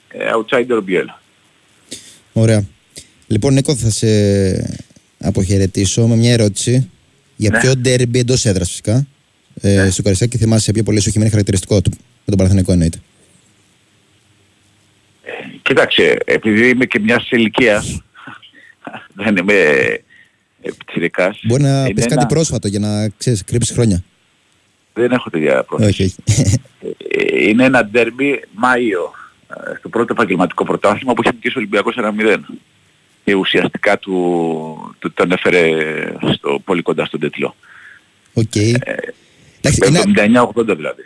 ε, 0.08 0.32
outsider 0.34 0.78
ο 0.78 0.82
Μπιέλ. 0.82 1.10
Ωραία. 2.38 2.63
Λοιπόν, 3.28 3.54
Νίκο, 3.54 3.76
θα 3.76 3.89
σε 3.89 4.08
αποχαιρετήσω 5.19 6.08
με 6.08 6.15
μια 6.15 6.32
ερώτηση 6.32 6.89
για 7.36 7.50
Ναι. 7.50 7.60
ποιο 7.60 7.76
ντέρμπι 7.76 8.19
εντός 8.19 8.45
έδρας 8.45 8.69
φυσικά. 8.69 9.08
Ε, 9.62 9.89
Στο 9.89 10.02
Καριστάκι 10.02 10.38
θυμάσαι 10.38 10.71
ποιο 10.71 10.84
πολύ 10.84 11.00
σου 11.02 11.10
έχει 11.10 11.17
μείνει 11.17 11.30
χαρακτηριστικό 11.30 11.82
του. 11.82 11.89
Με 11.98 12.26
τον 12.26 12.36
Παναθηναϊκό 12.38 12.71
εννοείται. 12.71 12.98
Κοίταξε, 15.62 16.17
επειδή 16.26 16.69
είμαι 16.69 16.86
και 16.86 17.00
μιας 17.00 17.30
ηλικίας, 17.30 18.02
δεν 19.24 19.36
είμαι 19.38 19.54
ε, 20.62 20.69
πιτσιρικάς, 20.78 21.39
Μπορεί 21.43 21.62
να 21.62 21.69
είναι 21.80 21.93
πεις 21.93 22.04
κάτι 22.04 22.13
ένα- 22.13 22.26
πρόσφατο 22.26 22.67
για 22.67 22.80
να 22.80 23.10
ξέρεις, 23.10 23.43
κρύψεις 23.43 23.76
χρόνια. 23.76 24.04
δεν 24.93 25.12
έχω 25.12 25.30
τέτοια 25.30 25.63
πρόθεση. 25.63 25.89
όχι, 26.04 26.04
όχι. 26.04 26.62
Ε, 27.10 27.48
είναι 27.50 27.63
ένα 27.63 27.86
ντέρμπι 27.86 28.43
Μάιο 28.54 29.02
ε, 29.04 29.25
στο 29.78 29.90
πρώτο 29.90 30.14
επαγγελματικό 30.14 30.64
πρωτάθλημα 30.64 31.14
που 31.14 31.22
είχε 31.22 31.32
νικήσει 31.34 31.58
ο 31.58 31.60
Ολυμπιακός 31.60 31.96
1-0 31.98 32.38
και 33.24 33.34
ουσιαστικά 33.34 33.98
του, 33.98 34.96
του 35.00 35.14
τον 35.14 35.32
έφερε 35.32 35.72
στο, 36.34 36.60
πολύ 36.66 36.82
κοντά 36.82 37.06
στον 37.06 37.20
τέτοιο. 37.20 37.56
Οκ. 38.34 38.56
Ε, 38.56 38.74
Εντάξει, 39.62 40.06
είναι 40.08 40.42
79-80 40.56 40.76
δηλαδή. 40.76 41.02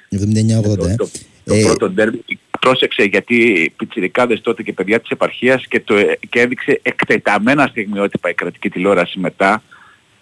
79-80. 0.82 0.88
ε. 0.90 0.96
Το, 0.96 1.10
το 1.44 1.54
Ε, 1.54 1.62
πρώτο 1.62 1.90
ντέρμπι 1.90 2.24
πρόσεξε 2.60 3.04
γιατί 3.04 3.72
πιτσιρικάδες 3.78 4.42
τότε 4.42 4.64
και 4.64 4.74
παιδιά 4.74 5.00
της 5.00 5.10
επαρχίας 5.10 5.68
και, 5.68 5.80
το, 5.80 5.96
και 6.30 6.40
έδειξε 6.40 6.80
εκτεταμένα 6.82 7.68
στιγμιότυπα 7.68 8.30
η 8.30 8.34
κρατική 8.34 8.70
τηλεόραση 8.70 9.20
μετά, 9.20 9.64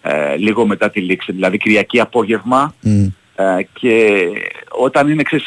ε, 0.02 0.36
λίγο 0.36 0.66
μετά 0.66 0.90
τη 0.90 1.00
λήξη, 1.00 1.32
δηλαδή 1.32 1.58
Κυριακή 1.58 2.00
απόγευμα 2.00 2.74
μ. 2.80 3.04
ε, 3.34 3.66
και 3.72 4.26
όταν 4.68 5.08
είναι 5.08 5.22
ξέρεις, 5.22 5.46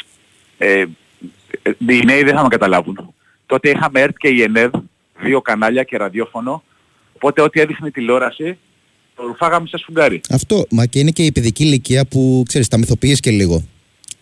ε, 0.58 0.80
ε, 0.80 0.86
οι 1.88 2.04
νέοι 2.04 2.22
δεν 2.22 2.34
θα 2.34 2.42
με 2.42 2.48
καταλάβουν. 2.48 3.14
Τότε 3.46 3.70
είχαμε 3.70 4.00
ΕΡΤ 4.00 4.16
και 4.16 4.28
η 4.28 4.42
ΕΝΕΔ, 4.42 4.70
δύο 5.22 5.40
κανάλια 5.40 5.82
και 5.82 5.96
ραδιόφωνο, 5.96 6.62
οπότε 7.12 7.42
ό,τι 7.42 7.60
έδειχνε 7.60 7.88
η 7.88 7.90
τηλεόραση 7.90 8.58
το 9.16 9.22
ρουφάγαμε 9.26 9.66
σε 9.66 9.76
σφουγγάρι. 9.76 10.20
Αυτό. 10.30 10.66
Μα 10.70 10.86
και 10.86 10.98
είναι 10.98 11.10
και 11.10 11.22
η 11.24 11.32
παιδική 11.32 11.62
ηλικία 11.64 12.04
που 12.04 12.42
ξέρεις, 12.46 12.68
τα 12.68 12.78
μυθοποιείς 12.78 13.20
και 13.20 13.30
λίγο. 13.30 13.64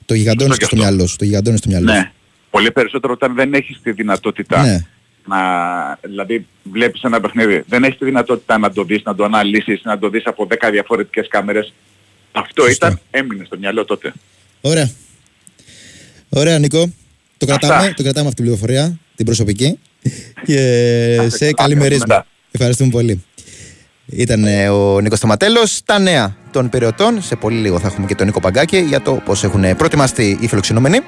Το 0.06 0.14
γιγαντώνεις 0.14 0.54
Σωστό 0.54 0.64
και 0.66 0.70
και 0.70 0.76
στο 0.76 0.76
αυτό. 0.76 0.94
μυαλό 0.94 1.06
σου. 1.08 1.16
Το 1.16 1.24
γιγαντώνεις 1.24 1.58
στο 1.58 1.68
μυαλό 1.68 1.88
σου. 1.88 1.94
Ναι. 1.94 2.12
Πολύ 2.50 2.72
περισσότερο 2.72 3.12
όταν 3.12 3.34
δεν 3.34 3.54
έχεις 3.54 3.80
τη 3.82 3.92
δυνατότητα 3.92 4.62
Ναι. 4.62 4.86
να, 5.26 5.38
δηλαδή 6.02 6.46
βλέπεις 6.62 7.02
ένα 7.02 7.20
παιχνίδι, 7.20 7.62
δεν 7.68 7.84
έχεις 7.84 7.98
τη 7.98 8.04
δυνατότητα 8.04 8.58
να 8.58 8.72
το 8.72 8.84
δεις, 8.84 9.02
να 9.02 9.14
το 9.14 9.24
αναλύσεις, 9.24 9.80
να 9.84 9.98
το 9.98 10.08
δεις 10.08 10.26
από 10.26 10.46
10 10.46 10.70
διαφορετικές 10.70 11.28
κάμερες. 11.28 11.72
Αυτό 12.32 12.62
Σωστό. 12.62 12.86
ήταν, 12.86 13.00
έμεινε 13.10 13.44
στο 13.44 13.58
μυαλό 13.58 13.84
τότε. 13.84 14.12
Ωραία. 14.60 14.90
Ωραία, 16.28 16.58
Νίκο. 16.58 16.92
Το 17.46 17.52
Αυτά. 17.52 17.66
κρατάμε, 17.66 17.92
το 17.96 18.02
κρατάμε 18.02 18.28
αυτή 18.28 18.42
την 18.42 18.44
πληροφορία, 18.44 18.98
την 19.16 19.24
προσωπική. 19.24 19.78
και 20.44 21.18
σε 21.26 21.52
καλημερίσμα. 21.52 22.26
Ευχαριστούμε 22.50 22.90
πολύ. 22.90 23.24
Ήταν 24.06 24.44
ε, 24.44 24.68
ο 24.68 25.00
Νίκος 25.00 25.18
Σταματέλο. 25.18 25.60
Τα 25.84 25.98
νέα 25.98 26.36
των 26.50 26.68
περιοτών. 26.68 27.22
Σε 27.22 27.36
πολύ 27.36 27.56
λίγο 27.56 27.78
θα 27.78 27.86
έχουμε 27.86 28.06
και 28.06 28.14
τον 28.14 28.26
Νίκο 28.26 28.40
Παγκάκη 28.40 28.78
για 28.78 29.00
το 29.00 29.12
πώς 29.24 29.44
έχουν 29.44 29.76
προετοιμαστεί 29.76 30.38
οι 30.40 30.46
φιλοξενούμενοι. 30.46 30.98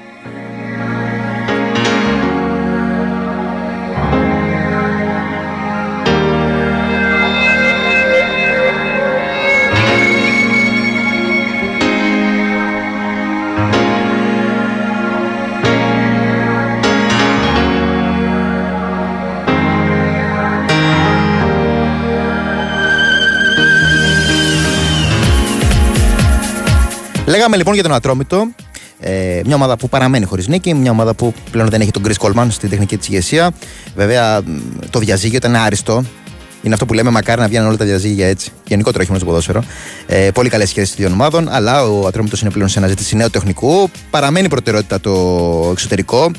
Λέγαμε 27.43 27.61
λοιπόν 27.61 27.73
για 27.73 27.83
τον 27.83 27.93
Ατρόμητο. 27.93 28.47
Ε, 28.99 29.41
μια 29.45 29.55
ομάδα 29.55 29.77
που 29.77 29.89
παραμένει 29.89 30.25
χωρίς 30.25 30.47
νίκη, 30.47 30.73
μια 30.73 30.91
ομάδα 30.91 31.13
που 31.13 31.33
πλέον 31.51 31.69
δεν 31.69 31.81
έχει 31.81 31.91
τον 31.91 32.03
Chris 32.05 32.13
Coleman 32.17 32.47
στην 32.49 32.69
τεχνική 32.69 32.97
της 32.97 33.07
ηγεσία. 33.07 33.51
Βέβαια, 33.95 34.41
το 34.89 34.99
διαζύγιο 34.99 35.37
ήταν 35.37 35.55
άριστο. 35.55 36.03
Είναι 36.61 36.73
αυτό 36.73 36.85
που 36.85 36.93
λέμε, 36.93 37.09
μακάρι 37.09 37.41
να 37.41 37.47
βγαίνουν 37.47 37.67
όλα 37.67 37.77
τα 37.77 37.85
διαζύγια 37.85 38.27
έτσι. 38.27 38.51
Γενικότερα, 38.67 39.03
όχι 39.03 39.11
μόνο 39.11 39.23
στο 39.23 39.29
ποδόσφαιρο. 39.29 39.63
Ε, 40.05 40.31
πολύ 40.31 40.49
καλές 40.49 40.69
σχέσεις 40.69 40.95
των 40.95 41.05
δύο 41.05 41.13
ομάδων, 41.13 41.49
αλλά 41.49 41.85
ο 41.85 42.07
Ατρόμητος 42.07 42.41
είναι 42.41 42.49
πλέον 42.49 42.69
σε 42.69 42.79
αναζήτηση 42.79 43.15
νέου 43.15 43.29
τεχνικού. 43.29 43.89
Παραμένει 44.09 44.47
προτεραιότητα 44.47 44.99
το 44.99 45.69
εξωτερικό. 45.71 46.31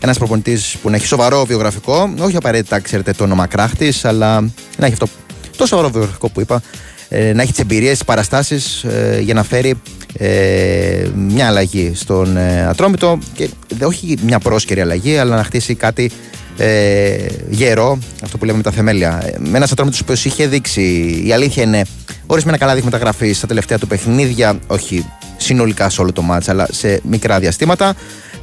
Ένας 0.00 0.18
προπονητής 0.18 0.76
που 0.82 0.90
να 0.90 0.96
έχει 0.96 1.06
σοβαρό 1.06 1.44
βιογραφικό, 1.44 2.14
όχι 2.20 2.36
απαραίτητα, 2.36 2.80
ξέρετε, 2.80 3.12
το 3.12 3.24
όνομα 3.24 3.46
κράχτης, 3.46 4.04
αλλά 4.04 4.40
να 4.76 4.86
έχει 4.86 4.92
αυτό 4.92 5.08
το 5.56 5.66
σοβαρό 5.66 5.90
βιογραφικό 5.90 6.28
που 6.28 6.40
είπα, 6.40 6.62
ε, 7.08 7.32
να 7.32 7.42
έχει 7.42 7.50
τις 7.50 7.60
εμπειρίες, 7.60 7.92
τις 7.92 8.04
παραστάσεις 8.04 8.84
ε, 8.84 9.20
για 9.22 9.34
να 9.34 9.42
φέρει 9.42 9.74
ε, 10.18 11.06
μια 11.14 11.46
αλλαγή 11.46 11.92
στον 11.94 12.36
ε, 12.36 12.66
Ατρόμητο 12.66 13.18
και 13.34 13.48
όχι 13.82 14.18
μια 14.22 14.38
πρόσκαιρη 14.38 14.80
αλλαγή 14.80 15.16
αλλά 15.16 15.36
να 15.36 15.44
χτίσει 15.44 15.74
κάτι 15.74 16.10
ε, 16.56 17.26
γερό, 17.50 17.98
αυτό 18.22 18.38
που 18.38 18.44
λέμε 18.44 18.56
με 18.56 18.62
τα 18.62 18.70
θεμέλια. 18.70 19.22
Ε, 19.24 19.34
με 19.38 19.56
ένας 19.56 19.72
Ατρόμητος 19.72 20.04
που 20.04 20.12
είχε 20.24 20.46
δείξει, 20.46 20.82
η 21.24 21.32
αλήθεια 21.32 21.62
είναι, 21.62 21.82
ορισμένα 22.26 22.58
καλά 22.58 22.74
δείγματα 22.74 22.96
γραφή 22.96 23.32
στα 23.32 23.46
τελευταία 23.46 23.78
του 23.78 23.86
παιχνίδια, 23.86 24.58
όχι 24.66 25.06
συνολικά 25.36 25.90
σε 25.90 26.00
όλο 26.00 26.12
το 26.12 26.22
μάτς 26.22 26.48
αλλά 26.48 26.66
σε 26.70 27.00
μικρά 27.02 27.38
διαστήματα. 27.38 27.94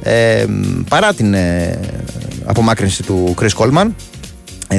Ε, 0.02 0.44
παρά 0.88 1.14
την 1.14 1.34
ε, 1.34 1.80
απομάκρυνση 2.44 3.02
του 3.02 3.34
Chris 3.40 3.54
Coleman, 3.56 3.86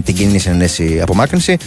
την 0.04 0.16
κοινή 0.16 0.40
συνενέση 0.40 1.00
απομάκρυνση, 1.02 1.58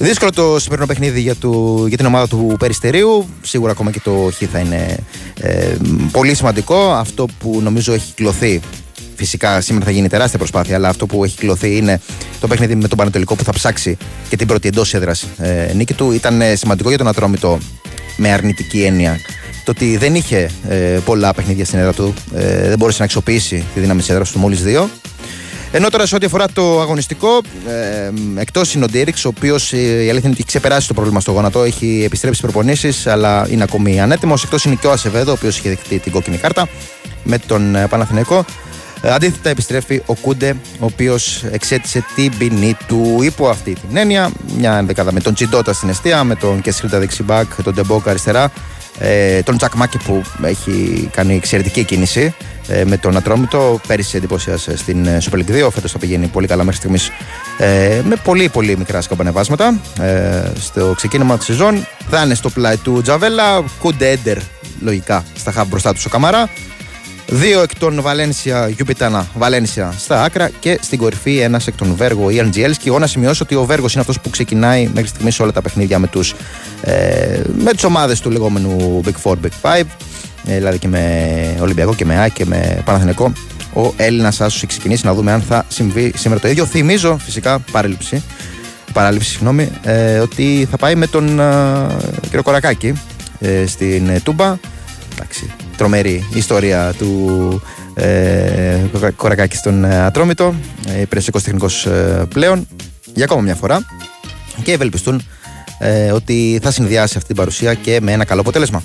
Δύσκολο 0.00 0.32
το 0.32 0.58
σημερινό 0.58 0.86
παιχνίδι 0.86 1.20
για, 1.20 1.34
του, 1.34 1.84
για 1.88 1.96
την 1.96 2.06
ομάδα 2.06 2.28
του 2.28 2.56
Περιστερίου. 2.58 3.28
Σίγουρα 3.42 3.70
ακόμα 3.72 3.90
και 3.90 4.00
το 4.04 4.30
Χ 4.32 4.42
θα 4.52 4.58
είναι 4.58 4.96
ε, 5.40 5.76
πολύ 6.10 6.34
σημαντικό. 6.34 6.92
Αυτό 6.92 7.26
που 7.38 7.60
νομίζω 7.62 7.92
έχει 7.92 8.14
κλωθεί 8.14 8.60
Φυσικά 9.18 9.60
σήμερα 9.60 9.84
θα 9.84 9.90
γίνει 9.90 10.08
τεράστια 10.08 10.38
προσπάθεια, 10.38 10.76
αλλά 10.76 10.88
αυτό 10.88 11.06
που 11.06 11.24
έχει 11.24 11.36
κλωθεί 11.36 11.76
είναι 11.76 12.00
το 12.40 12.46
παιχνίδι 12.46 12.74
με 12.74 12.88
τον 12.88 12.98
Πανετολικό 12.98 13.34
που 13.34 13.44
θα 13.44 13.52
ψάξει 13.52 13.96
και 14.28 14.36
την 14.36 14.46
πρώτη 14.46 14.68
εντός 14.68 14.94
έδρας 14.94 15.26
ε, 15.38 15.72
νίκη 15.74 15.94
του. 15.94 16.12
Ήταν 16.12 16.40
ε, 16.40 16.54
σημαντικό 16.54 16.88
για 16.88 16.98
τον 16.98 17.08
Ατρόμητο 17.08 17.58
με 18.16 18.32
αρνητική 18.32 18.82
έννοια 18.82 19.20
το 19.64 19.70
ότι 19.70 19.96
δεν 19.96 20.14
είχε 20.14 20.50
ε, 20.68 20.98
πολλά 21.04 21.34
παιχνίδια 21.34 21.64
στην 21.64 21.78
έδρα 21.78 21.92
του. 21.92 22.14
Ε, 22.34 22.68
δεν 22.68 22.78
μπόρεσε 22.78 22.98
να 22.98 23.04
αξιοποιήσει 23.04 23.64
τη 23.74 23.80
δύναμη 23.80 24.00
της 24.00 24.08
έδρας 24.08 24.30
του 24.30 24.38
μόλις 24.38 24.62
δύο. 24.62 24.90
Ενώ 25.72 25.88
τώρα 25.88 26.06
σε 26.06 26.14
ό,τι 26.14 26.26
αφορά 26.26 26.46
το 26.52 26.80
αγωνιστικό, 26.80 27.28
ε, 27.68 28.40
εκτός 28.40 28.74
είναι 28.74 28.84
ο 28.84 28.88
Ντίριξ, 28.88 29.24
ο 29.24 29.28
οποίος 29.28 29.72
ε, 29.72 29.76
η 29.76 29.80
αλήθεια 29.82 30.08
είναι 30.08 30.28
ότι 30.28 30.28
έχει 30.28 30.44
ξεπεράσει 30.46 30.88
το 30.88 30.94
πρόβλημα 30.94 31.20
στο 31.20 31.32
γόνατο, 31.32 31.62
έχει 31.62 32.02
επιστρέψει 32.04 32.40
προπονήσεις, 32.40 33.06
αλλά 33.06 33.46
είναι 33.50 33.62
ακόμη 33.62 34.00
ανέτοιμος. 34.00 34.44
Εκτός 34.44 34.64
είναι 34.64 34.74
και 34.80 34.86
ο 34.86 34.90
Ασεβέδο, 34.90 35.30
ο 35.30 35.34
οποίος 35.34 35.58
είχε 35.58 35.68
δεχτεί 35.68 35.98
την 35.98 36.12
κόκκινη 36.12 36.36
κάρτα 36.36 36.68
με 37.22 37.38
τον 37.38 37.74
ε, 37.74 37.86
Παναθηναϊκό. 37.86 38.44
Ε, 39.02 39.12
αντίθετα, 39.12 39.50
επιστρέφει 39.50 40.02
ο 40.06 40.14
Κούντε, 40.14 40.56
ο 40.78 40.84
οποίος 40.84 41.44
εξέτησε 41.50 42.04
την 42.14 42.32
ποινή 42.38 42.76
του 42.86 43.18
υπό 43.22 43.48
αυτή 43.48 43.72
την 43.72 43.96
έννοια. 43.96 44.30
Μια 44.58 44.76
ενδεκάδα 44.78 45.12
με 45.12 45.20
τον 45.20 45.34
Τσιντότα 45.34 45.72
στην 45.72 45.88
αιστεία, 45.88 46.24
με 46.24 46.34
τον 46.34 46.60
Κεσίλτα 46.60 46.98
δεξιμπάκ, 46.98 47.62
τον 47.62 47.74
Ντεμπόκα 47.74 48.10
αριστερά, 48.10 48.50
ε, 48.98 49.42
τον 49.42 49.56
Τζακ 49.56 49.74
Μάκη 49.74 49.98
που 49.98 50.22
έχει 50.42 51.08
κάνει 51.12 51.34
εξαιρετική 51.34 51.84
κίνηση 51.84 52.34
ε, 52.68 52.84
με 52.84 52.96
τον 52.96 53.16
Ατρόμητο. 53.16 53.80
Πέρυσι 53.86 54.16
εντυπωσίασε 54.16 54.76
στην 54.76 55.06
ε, 55.06 55.18
Super 55.30 55.36
League 55.36 55.66
2. 55.66 55.70
Φέτος 55.70 55.92
θα 55.92 55.98
πηγαίνει 55.98 56.26
πολύ 56.26 56.46
καλά 56.46 56.64
μέχρι 56.64 56.78
στιγμής 56.78 57.10
ε, 57.58 58.00
με 58.04 58.16
πολύ 58.16 58.48
πολύ 58.48 58.76
μικρά 58.76 59.00
σκαμπανεβάσματα 59.00 59.80
ε, 60.00 60.42
στο 60.60 60.92
ξεκίνημα 60.96 61.36
της 61.36 61.46
σεζόν. 61.46 61.86
Θα 62.10 62.22
είναι 62.22 62.34
στο 62.34 62.50
πλάι 62.50 62.76
του 62.76 63.00
Τζαβέλα. 63.02 63.64
Κούντε 63.80 64.10
έντερ 64.10 64.38
λογικά 64.80 65.24
στα 65.36 65.50
χάμπ 65.50 65.68
μπροστά 65.68 65.92
του 65.94 66.00
ο 66.06 66.08
Καμαρά. 66.08 66.48
Δύο 67.30 67.62
εκ 67.62 67.78
των 67.78 68.02
Βαλένσια, 68.02 68.68
Γιουπιτάνα, 68.68 69.26
Βαλένσια 69.34 69.94
στα 69.98 70.22
άκρα 70.22 70.50
και 70.60 70.78
στην 70.82 70.98
κορυφή 70.98 71.38
ένας 71.38 71.66
εκ 71.66 71.74
των 71.76 71.94
Βέργο, 71.96 72.30
Ιαν 72.30 72.50
Και 72.50 72.68
εγώ 72.84 72.98
να 72.98 73.06
σημειώσω 73.06 73.44
ότι 73.44 73.54
ο 73.54 73.64
Βέργο 73.64 73.86
είναι 73.90 74.00
αυτός 74.00 74.20
που 74.20 74.30
ξεκινάει 74.30 74.90
μέχρι 74.94 75.08
στιγμής 75.08 75.40
όλα 75.40 75.52
τα 75.52 75.62
παιχνίδια 75.62 75.98
με, 75.98 76.06
τους, 76.06 76.34
ε, 76.82 77.40
με 77.58 77.72
τις 77.72 77.84
ομάδες 77.84 78.20
του 78.20 78.30
λεγόμενου 78.30 79.00
Big 79.04 79.22
Four, 79.22 79.34
Big 79.34 79.70
Five. 79.70 79.84
Ε, 80.46 80.56
δηλαδή 80.56 80.78
και 80.78 80.88
με 80.88 81.56
Ολυμπιακό 81.60 81.94
και 81.94 82.04
με 82.04 82.18
ΑΕΚ 82.18 82.32
και 82.32 82.46
με 82.46 82.82
Παναθηνικό. 82.84 83.32
Ο 83.74 83.92
Έλληνας 83.96 84.40
Άσος 84.40 84.56
έχει 84.56 84.66
ξεκινήσει 84.66 85.06
να 85.06 85.14
δούμε 85.14 85.32
αν 85.32 85.42
θα 85.42 85.64
συμβεί 85.68 86.12
σήμερα 86.16 86.40
το 86.40 86.48
ίδιο. 86.48 86.64
Θυμίζω 86.64 87.18
φυσικά 87.18 87.58
παράληψη, 87.58 88.22
παράληψη 88.92 89.30
συγγνώμη, 89.30 89.70
ε, 89.82 90.18
ότι 90.18 90.68
θα 90.70 90.76
πάει 90.76 90.94
με 90.94 91.06
τον 91.06 91.40
ε, 91.40 91.86
κύριο 92.22 92.42
Κορακάκη 92.42 92.92
ε, 93.40 93.66
στην 93.66 94.08
ε, 94.08 94.20
Τούμπα. 94.20 94.56
Εντάξει, 95.12 95.50
τρομερή 95.78 96.26
ιστορία 96.34 96.94
του 96.98 97.62
ε, 97.94 98.78
Κορακάκη 99.16 99.56
στον 99.56 99.84
ε, 99.84 100.04
Ατρόμητο. 100.04 100.54
Ε, 100.88 101.00
Υπηρεσιακό 101.00 101.40
τεχνικός 101.40 101.86
ε, 101.86 102.26
πλέον 102.28 102.68
για 103.14 103.24
ακόμα 103.24 103.40
μια 103.40 103.54
φορά 103.54 103.80
και 104.62 104.72
ευελπιστούν 104.72 105.22
ε, 105.78 106.10
ότι 106.10 106.58
θα 106.62 106.70
συνδυάσει 106.70 107.14
αυτή 107.16 107.26
την 107.26 107.36
παρουσία 107.36 107.74
και 107.74 108.00
με 108.02 108.12
ένα 108.12 108.24
καλό 108.24 108.40
αποτέλεσμα. 108.40 108.82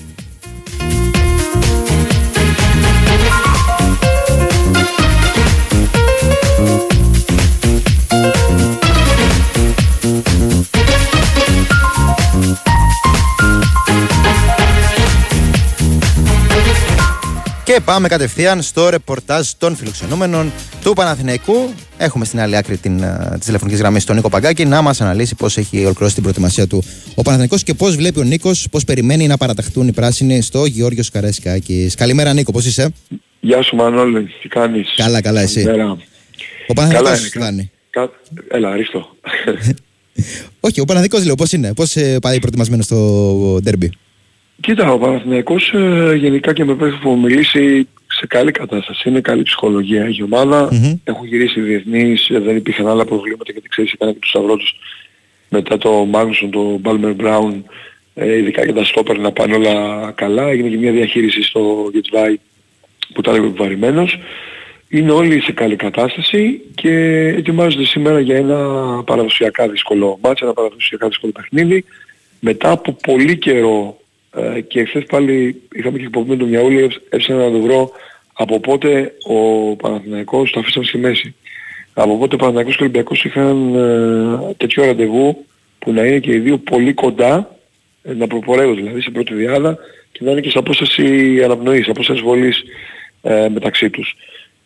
Και 17.73 17.81
πάμε 17.81 18.07
κατευθείαν 18.07 18.62
στο 18.62 18.89
ρεπορτάζ 18.89 19.49
των 19.57 19.75
φιλοξενούμενων 19.75 20.51
του 20.83 20.93
Παναθηναϊκού. 20.93 21.73
Έχουμε 21.97 22.25
στην 22.25 22.39
άλλη 22.39 22.57
άκρη 22.57 22.77
την, 22.77 23.01
uh, 23.03 23.31
τη 23.33 23.39
τηλεφωνική 23.39 23.77
γραμμή 23.77 24.01
τον 24.01 24.15
Νίκο 24.15 24.29
Παγκάκη 24.29 24.65
να 24.65 24.81
μας 24.81 25.01
αναλύσει 25.01 25.36
πώς 25.36 25.57
έχει 25.57 25.79
ολοκληρώσει 25.79 26.13
την 26.13 26.23
προετοιμασία 26.23 26.67
του 26.67 26.83
ο 27.15 27.21
Παναθηναϊκός 27.21 27.63
και 27.63 27.73
πώς 27.73 27.95
βλέπει 27.95 28.19
ο 28.19 28.23
Νίκος, 28.23 28.67
πώς 28.71 28.83
περιμένει 28.83 29.27
να 29.27 29.38
παραταχθούν 29.38 29.88
οι 29.88 29.91
πράσινοι 29.91 30.41
στο 30.41 30.65
Γεώργιος 30.65 31.09
Καρέσκακης. 31.09 31.95
Καλημέρα, 31.95 32.33
Νίκο, 32.33 32.51
πώς 32.51 32.65
είσαι; 32.65 32.93
Γεια 33.39 33.62
σου, 33.62 33.75
Μανώλη, 33.75 34.29
τι 34.41 34.47
κάνεις; 34.47 34.93
Καλά, 34.95 35.21
καλά, 35.21 35.41
εσύ. 35.41 35.63
Καλημέρα. 35.63 35.97
Ο 36.67 36.73
Παναθηναϊκός 36.73 37.21
τι 37.21 37.29
κάνει. 37.29 37.71
Κα... 37.89 38.09
Έλα, 38.47 38.69
αριστό. 38.69 39.15
Όχι, 40.67 40.79
ο 40.79 40.86
Παναθηναϊκός 40.86 41.25
λέω, 41.25 41.36
πώς 41.36 41.51
είναι, 41.51 41.73
πώς 41.73 41.95
ε, 41.95 42.19
πάει 42.21 42.39
προετοιμασμένος 42.39 42.86
στο 42.86 43.59
ντέρμπι. 43.62 43.91
Κοίτα, 44.61 44.91
ο 44.91 44.97
Παναθηναϊκός 44.97 45.73
ε, 45.73 46.15
γενικά 46.15 46.53
και 46.53 46.65
με 46.65 46.75
πέφτει 46.75 46.99
που 47.01 47.17
μιλήσει 47.17 47.87
σε 48.07 48.27
καλή 48.27 48.51
κατάσταση. 48.51 49.09
Είναι 49.09 49.21
καλή 49.21 49.43
ψυχολογία 49.43 50.09
η 50.09 50.23
ομάδα. 50.23 50.69
Mm-hmm. 50.71 50.99
Έχουν 51.03 51.27
γυρίσει 51.27 51.61
διεθνείς, 51.61 52.29
ε, 52.29 52.39
δεν 52.39 52.55
υπήρχαν 52.55 52.87
άλλα 52.87 53.05
προβλήματα 53.05 53.51
γιατί 53.51 53.69
ξέρεις 53.69 53.91
έκανε 53.91 54.11
και 54.11 54.19
τους 54.19 54.29
σταυρό 54.29 54.55
τους 54.55 54.79
μετά 55.49 55.77
το 55.77 56.05
Μάγνουσον, 56.05 56.51
το 56.51 56.77
Μπάλμερ 56.81 57.13
Μπράουν, 57.13 57.65
ε, 58.13 58.37
ειδικά 58.37 58.63
για 58.63 58.73
τα 58.73 58.83
στόπερ 58.83 59.17
να 59.17 59.31
πάνε 59.31 59.55
όλα 59.55 60.11
καλά. 60.15 60.49
Έγινε 60.49 60.69
και 60.69 60.77
μια 60.77 60.91
διαχείριση 60.91 61.41
στο 61.41 61.89
Γετβάι 61.93 62.35
που 63.13 63.19
ήταν 63.19 63.35
επιβαρημένος. 63.35 64.19
Είναι 64.89 65.11
όλοι 65.11 65.41
σε 65.41 65.51
καλή 65.51 65.75
κατάσταση 65.75 66.61
και 66.75 66.91
ετοιμάζονται 67.37 67.85
σήμερα 67.85 68.19
για 68.19 68.35
ένα 68.35 68.57
παραδοσιακά 69.05 69.67
δύσκολο 69.67 70.19
μάτς, 70.21 70.41
ένα 70.41 70.53
παραδοσιακά 70.53 71.07
δύσκολο 71.07 71.31
παιχνίδι. 71.31 71.85
Μετά 72.39 72.71
από 72.71 72.91
πολύ 72.91 73.37
καιρό 73.37 73.97
ε, 74.36 74.62
και 74.62 74.84
χθες 74.84 75.04
πάλι 75.04 75.62
είχαμε 75.74 75.98
και 75.98 76.04
εκπομπή 76.04 76.30
με 76.30 76.36
τον 76.36 76.48
Μιαούλη, 76.48 76.89
έψανα 77.10 77.43
να 77.43 77.52
το 77.52 77.60
βρω 77.60 77.91
από 78.34 78.60
πότε 78.60 79.13
ο 79.28 79.36
Παναθηναϊκός 79.76 80.52
το 80.52 80.60
αφήσαμε 80.60 80.86
στη 80.86 80.98
μέση. 80.98 81.36
Από 81.93 82.17
πότε 82.17 82.36
ο 82.36 82.38
Παναθηναϊκός 82.38 82.76
και 82.76 82.84
ο 82.84 82.86
Ολυμπιακός 82.86 83.24
είχαν 83.24 83.76
ε, 83.76 84.54
τέτοιο 84.58 84.86
ραντεβού 84.86 85.46
που 85.80 85.93
να 85.93 86.06
είναι 86.06 86.19
και 86.19 86.32
οι 86.32 86.39
δύο 86.39 86.58
πολύ 86.58 86.93
κοντά, 86.93 87.58
ε, 88.04 88.13
να 88.13 88.28
προπορεύουν 88.28 88.76
δηλαδή 88.76 89.02
σε 89.02 89.10
πρώτη 89.10 89.34
διάδα 89.34 89.78
και 90.12 90.19
να 90.24 90.32
είναι 90.32 90.41
και 90.41 90.50
σε 90.50 90.58
απόσταση 90.58 91.39
αναπνοής, 91.43 91.84
σε 91.84 91.91
απόσταση 91.91 92.22
βολής 92.22 92.63
ε, 93.22 93.48
μεταξύ 93.50 93.89
τους. 93.89 94.15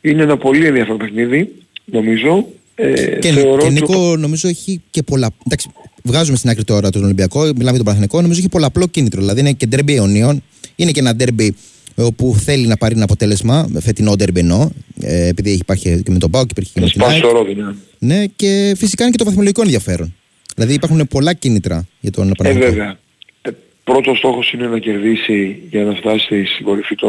Είναι 0.01 0.23
ένα 0.23 0.37
πολύ 0.37 0.65
ενδιαφέρον 0.65 0.97
παιχνίδι, 0.97 1.55
νομίζω. 1.85 2.47
Ε, 2.75 3.17
Και, 3.19 3.31
θεωρώ 3.31 3.57
και 3.57 3.65
ότι 3.65 3.73
Νίκο, 3.73 4.15
νομίζω 4.17 4.47
έχει 4.47 4.81
και 4.89 5.03
πολλά. 5.03 5.29
Εντάξει, 5.45 5.71
βγάζουμε 6.07 6.37
στην 6.37 6.49
άκρη 6.49 6.63
τώρα 6.63 6.89
τον 6.89 7.03
Ολυμπιακό, 7.03 7.39
μιλάμε 7.41 7.55
για 7.63 7.71
τον 7.71 7.83
Παναθηναϊκό. 7.83 8.21
Νομίζω 8.21 8.39
έχει 8.39 8.49
πολλαπλό 8.49 8.87
κίνητρο. 8.87 9.19
Δηλαδή 9.21 9.39
είναι 9.39 9.51
και 9.51 9.65
ντέρμπι 9.65 9.95
αιωνίων, 9.95 10.43
είναι 10.75 10.91
και 10.91 10.99
ένα 10.99 11.15
ντέρμπι 11.15 11.55
όπου 11.95 12.35
θέλει 12.39 12.67
να 12.67 12.77
πάρει 12.77 12.93
ένα 12.95 13.03
αποτέλεσμα, 13.03 13.67
φετινό 13.79 14.15
ντέρμπι 14.15 14.39
εννοώ, 14.39 14.69
ε, 15.01 15.27
επειδή 15.27 15.49
έχει 15.49 15.59
υπάρχει 15.59 16.01
και 16.03 16.11
με 16.11 16.17
τον 16.17 16.31
Πάο 16.31 16.41
και 16.41 16.47
υπήρχε 16.51 16.71
και 16.73 16.79
με 16.79 16.85
την 16.85 16.95
σπάσει 17.01 17.13
ΑΕΚ. 17.13 17.23
το 17.23 17.31
ρόδι, 17.31 17.53
ναι. 17.55 17.73
Ναι, 17.99 18.25
και 18.35 18.73
φυσικά 18.77 19.03
είναι 19.03 19.11
και 19.11 19.17
το 19.17 19.23
βαθμολογικό 19.25 19.61
ενδιαφέρον. 19.61 20.15
Δηλαδή 20.55 20.73
υπάρχουν 20.73 21.07
πολλά 21.07 21.33
κίνητρα 21.33 21.87
για 21.99 22.11
τον 22.11 22.29
Ε, 22.29 22.31
Παναθηναϊκό. 22.37 22.73
βέβαια. 22.75 22.97
Ε, 23.41 23.49
πρώτος 23.83 24.17
στόχος 24.17 24.51
είναι 24.51 24.67
να 24.67 24.79
κερδίσει 24.79 25.61
για 25.69 25.83
να 25.83 25.93
φτάσει 25.95 26.45
στην 26.45 26.65
κορυφή 26.65 26.95
το 26.95 27.07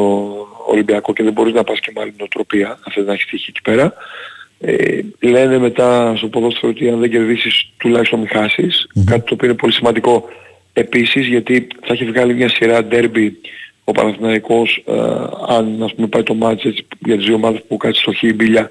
Ολυμπιακό 0.68 1.12
και 1.12 1.22
δεν 1.22 1.32
μπορείς 1.32 1.54
να 1.54 1.64
πας 1.64 1.80
και 1.80 1.90
με 1.94 2.00
άλλη 2.00 2.14
νοοτροπία, 2.18 2.68
αν 2.68 2.92
θες 2.94 3.06
να 3.06 3.12
έχεις 3.12 3.26
τύχη 3.26 3.46
εκεί 3.48 3.60
πέρα. 3.62 3.94
Ε, 4.60 5.00
λένε 5.20 5.58
μετά 5.58 6.16
στο 6.16 6.28
ποδόσφαιρο 6.28 6.72
ότι 6.72 6.88
αν 6.88 7.00
δεν 7.00 7.10
κερδίσεις 7.10 7.70
τουλάχιστον 7.76 8.18
μην 8.18 8.28
χασεις 8.28 8.86
κάτι 9.04 9.20
το 9.20 9.34
οποίο 9.34 9.48
είναι 9.48 9.56
πολύ 9.56 9.72
σημαντικό 9.72 10.28
επίσης 10.72 11.26
γιατί 11.26 11.66
θα 11.84 11.92
έχει 11.92 12.04
βγάλει 12.04 12.34
μια 12.34 12.48
σειρά 12.48 12.84
ντέρμπι 12.84 13.38
ο 13.84 13.92
Παναθηναϊκός 13.92 14.84
ε, 14.86 14.92
αν 15.48 15.82
ας 15.82 15.94
πούμε 15.94 16.06
πάει 16.06 16.22
το 16.22 16.34
μάτς 16.34 16.64
έτσι, 16.64 16.86
για 16.98 17.16
τις 17.16 17.24
δύο 17.26 17.34
ομάδες 17.34 17.62
που 17.68 17.76
κάτσει 17.76 18.00
στο 18.00 18.12
Χίμπιλια 18.12 18.68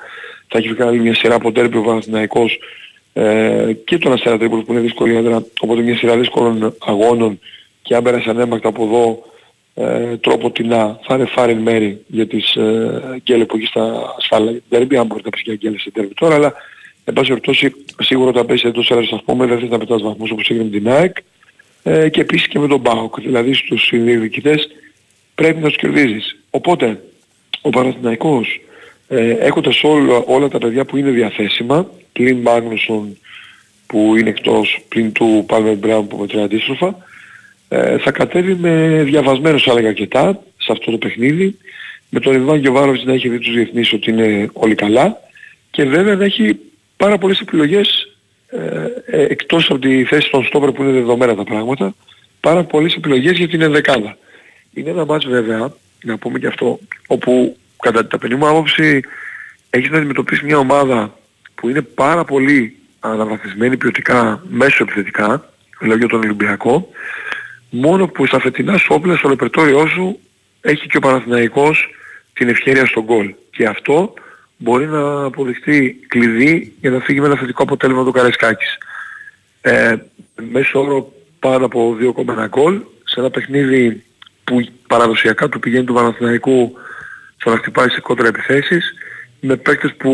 θα 0.48 0.58
έχει 0.58 0.68
βγάλει 0.68 1.00
μια 1.00 1.16
σειρά 1.16 1.36
από 1.36 1.52
ντέρμπι 1.52 1.78
ο 1.78 1.82
Παναθηναϊκός 1.82 2.60
ε, 3.14 3.74
και 3.86 3.98
τον 3.98 4.14
Αστέρα 4.14 4.38
Τρίπολης 4.38 4.66
που 4.66 4.72
είναι 4.72 4.82
δύσκολη 4.82 5.16
έδρα 5.16 5.46
οπότε 5.60 5.82
μια 5.82 5.98
σειρά 5.98 6.18
δύσκολων 6.18 6.76
αγώνων. 6.80 7.40
Και 7.82 7.96
αν 7.96 8.04
πέρασε 8.04 8.30
ανέμακτα 8.30 8.68
από 8.68 8.84
εδώ 8.84 9.24
ε, 9.80 10.18
τρόπο 10.18 10.52
τεινά 10.52 11.00
φάρε 11.04 11.26
φάρε 11.26 11.54
μέρη 11.54 12.04
για 12.08 12.28
τις 12.28 12.56
ε, 12.56 13.20
γκέλες 13.24 13.46
που 13.46 13.56
έχει 13.56 13.66
στα 13.66 14.14
ασφάλεια 14.18 14.60
δεν 14.70 14.98
αν 14.98 15.06
μπορεί 15.06 15.22
να 15.24 15.30
πεις 15.30 15.42
για 15.42 15.56
γκέλες 15.56 15.82
σε 15.82 15.92
τέρμι 15.92 16.14
τώρα 16.14 16.36
αλλά 16.36 16.54
εν 17.04 17.14
πάση 17.14 17.28
περιπτώσει 17.28 17.76
σίγουρα 18.00 18.30
όταν 18.30 18.46
πέσει 18.46 18.68
εντός 18.68 18.90
έδρας 18.92 19.12
ας 19.12 19.24
πούμε 19.24 19.46
δεν 19.46 19.60
θες 19.60 19.70
να 19.70 19.78
πετάς 19.78 20.02
βαθμούς 20.02 20.32
όπως 20.32 20.50
έγινε 20.50 20.64
με 20.64 20.70
την 20.70 20.90
ΑΕΚ 20.90 21.18
ε, 21.84 22.10
και 22.10 22.22
επίσης 22.22 22.48
και 22.48 22.60
με 22.60 22.68
τον 22.68 22.82
ΠΑΟΚ 22.82 23.22
δηλαδή 23.22 23.54
στους 23.54 23.86
συνδιοικητές 23.86 24.68
πρέπει 25.36 25.62
να 25.62 25.68
τους 25.68 25.78
κερδίζεις. 25.78 26.38
Οπότε 26.50 27.04
ο 27.62 27.70
Παναθηναϊκός 27.70 28.62
ε, 29.08 29.32
έχοντας 29.32 29.84
όλα, 29.84 30.24
όλα 30.26 30.48
τα 30.48 30.58
παιδιά 30.58 30.86
που 30.86 30.98
είναι 30.98 31.10
διαθέσιμα 31.10 31.90
πλην 32.14 32.38
Μάγνουσον 32.38 33.18
που 33.88 34.16
είναι 34.16 34.30
εκτός 34.30 34.80
πλην 34.90 35.12
του 35.12 35.44
Πάλμερ 35.48 35.76
Μπράουν 35.76 36.08
που 36.08 36.18
μετράει 36.18 36.44
αντίστροφα 36.44 36.98
ε, 37.70 37.98
θα 37.98 38.12
κατέβει 38.12 38.56
με 38.56 39.04
διαβασμένος 39.04 39.64
θα 39.64 39.72
έλεγα 39.72 39.88
αρκετά 39.88 40.44
σε 40.58 40.72
αυτό 40.72 40.92
το 40.92 40.98
παιχνίδι. 40.98 41.58
Με 42.10 42.20
τον 42.20 42.36
Ιβάν 42.36 42.60
Γιωβάνοβιτς 42.60 43.04
να 43.04 43.14
έχει 43.14 43.30
δει 43.30 43.40
τους 43.40 43.54
διεθνείς 43.54 43.94
ότι 43.94 44.12
είναι 44.12 44.50
όλοι 44.54 44.76
καλά. 44.76 45.22
Και 45.72 45.84
βέβαια 45.84 46.16
να 46.16 46.24
έχει 46.24 46.60
πάρα 46.98 47.18
πολλές 47.18 47.40
επιλογές 47.40 48.12
ε, 48.48 48.86
ε, 49.06 49.22
εκτός 49.22 49.70
από 49.70 49.80
τη 49.80 50.04
θέση 50.04 50.30
των 50.30 50.46
στόπερ 50.46 50.72
που 50.72 50.84
είναι 50.84 50.92
δεδομένα 50.92 51.36
τα 51.36 51.44
πράγματα. 51.44 51.96
Πάρα 52.40 52.64
πολλές 52.64 52.94
επιλογές 52.94 53.38
για 53.38 53.48
την 53.48 53.62
ενδεκάδα. 53.62 54.18
Είναι 54.74 54.90
ένα 54.90 55.06
μάτς 55.06 55.26
βέβαια, 55.26 55.74
να 56.04 56.18
πούμε 56.18 56.40
και 56.40 56.48
αυτό, 56.48 56.80
όπου 57.08 57.58
κατά 57.82 58.00
την 58.00 58.10
ταπεινή 58.10 58.36
μου 58.36 58.48
άποψη 58.48 59.02
έχεις 59.70 59.90
να 59.90 59.98
αντιμετωπίσεις 59.98 60.44
μια 60.44 60.58
ομάδα 60.58 61.18
που 61.56 61.70
είναι 61.70 61.82
πάρα 61.82 62.24
πολύ 62.24 62.76
αναβαθμισμένη 63.00 63.78
ποιοτικά 63.78 64.44
μέσω 64.50 64.84
επιθετικά, 64.84 65.54
λέω 65.82 65.98
για 65.98 66.08
τον 66.08 66.20
Ολυμπιακό, 66.20 66.90
μόνο 67.70 68.08
που 68.08 68.26
στα 68.26 68.40
φετινά 68.40 68.78
σου 68.78 68.88
όπλα 68.90 69.18
στο 69.18 69.30
ρεπερτόριό 69.30 69.88
σου 69.88 70.20
έχει 70.62 70.88
και 70.88 70.98
ο 70.98 71.00
Παναθηναϊκός 71.00 71.90
την 72.34 72.50
ευχαίρεια 72.50 72.86
στον 72.86 73.04
γκολ. 73.04 73.34
Και 73.52 73.66
αυτό 73.66 74.14
μπορεί 74.58 74.86
να 74.86 75.24
αποδειχτεί 75.24 76.00
κλειδί 76.08 76.74
για 76.82 76.90
να 76.90 77.00
φύγει 77.00 77.20
με 77.20 77.26
ένα 77.26 77.38
θετικό 77.38 77.64
αποτέλεσμα 77.64 78.04
το 78.04 78.12
Καραϊσκάκης. 78.12 78.78
Ε, 79.62 79.96
μέσω 80.52 80.82
όρο 80.82 81.14
πάνω 81.40 81.66
από 81.66 81.98
2,1 82.00 82.48
γκολ 82.48 82.82
σε 83.04 83.20
ένα 83.20 83.30
παιχνίδι 83.30 84.04
που 84.44 84.68
παραδοσιακά 84.88 85.50
του 85.50 85.60
πηγαίνει 85.60 85.86
του 85.86 85.94
Παναθηναϊκού 85.94 86.74
στο 87.38 87.50
να 87.50 87.58
χτυπάει 87.58 87.90
σε 87.90 88.00
κόντρα 88.00 88.28
επιθέσεις 88.28 88.94
με 89.40 89.56
παίκτες 89.56 89.94
που 89.98 90.12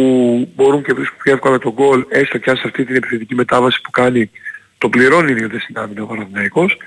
μπορούν 0.55 0.83
και 0.83 0.93
βρίσκουν 0.93 1.17
πιο 1.23 1.33
εύκολα 1.33 1.57
τον 1.57 1.71
γκολ 1.71 2.05
έστω 2.09 2.37
και 2.37 2.49
αν 2.49 2.55
σε 2.55 2.63
αυτή 2.65 2.85
την 2.85 2.95
επιθετική 2.95 3.35
μετάβαση 3.35 3.81
που 3.81 3.91
κάνει 3.91 4.29
το 4.77 4.89
πληρώνει 4.89 5.31
είναι 5.31 5.59
στην 5.59 5.77
άμυνα 5.77 6.03
ο 6.03 6.05
Παναθηναϊκός 6.05 6.77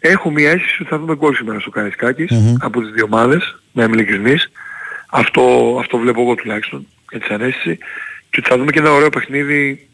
έχω 0.00 0.30
μια 0.30 0.50
αίσθηση 0.50 0.76
ότι 0.80 0.90
θα 0.90 0.98
δούμε 0.98 1.16
γκολ 1.16 1.34
σήμερα 1.34 1.60
στο 1.60 1.70
καρισκακης 1.70 2.30
από 2.60 2.80
τις 2.80 2.90
δύο 2.90 3.04
ομάδες, 3.04 3.60
να 3.72 3.84
είμαι 3.84 3.96
ειλικρινής. 3.96 4.50
Αυτό, 5.10 5.76
αυτό 5.80 5.98
βλέπω 5.98 6.20
εγώ 6.20 6.34
τουλάχιστον, 6.34 6.86
έτσι 7.10 7.32
ανέστηση. 7.32 7.78
Και 8.30 8.40
ότι 8.40 8.48
θα 8.48 8.56
δούμε 8.56 8.70
και 8.70 8.78
ένα 8.78 8.92
ωραίο 8.92 9.08
παιχνίδι, 9.08 9.88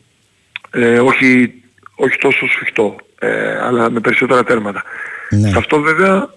ε, 0.71 0.99
όχι, 0.99 1.55
όχι 1.95 2.19
τόσο 2.19 2.47
σφιχτό, 2.49 2.97
ε, 3.19 3.59
αλλά 3.59 3.90
με 3.90 4.01
περισσότερα 4.01 4.45
τέρματα. 4.45 4.83
Ναι. 5.31 5.49
Σε 5.49 5.59
αυτό 5.59 5.81
βέβαια 5.81 6.35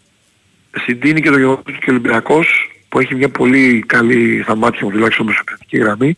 συντείνει 0.86 1.21
και 1.21 1.29
το 1.29 1.38
γεγονός 1.38 1.60
ότι 1.60 1.71
και 1.71 1.89
ο 1.89 1.93
Ολυμπιακός 1.93 2.71
που 2.89 2.99
έχει 2.99 3.15
μια 3.15 3.29
πολύ 3.29 3.84
καλή 3.88 4.41
στα 4.43 4.55
μάτια 4.55 4.79
μου 4.84 4.91
τουλάχιστον 4.91 5.25
μεσοπαιδευτική 5.25 5.77
γραμμή 5.77 6.15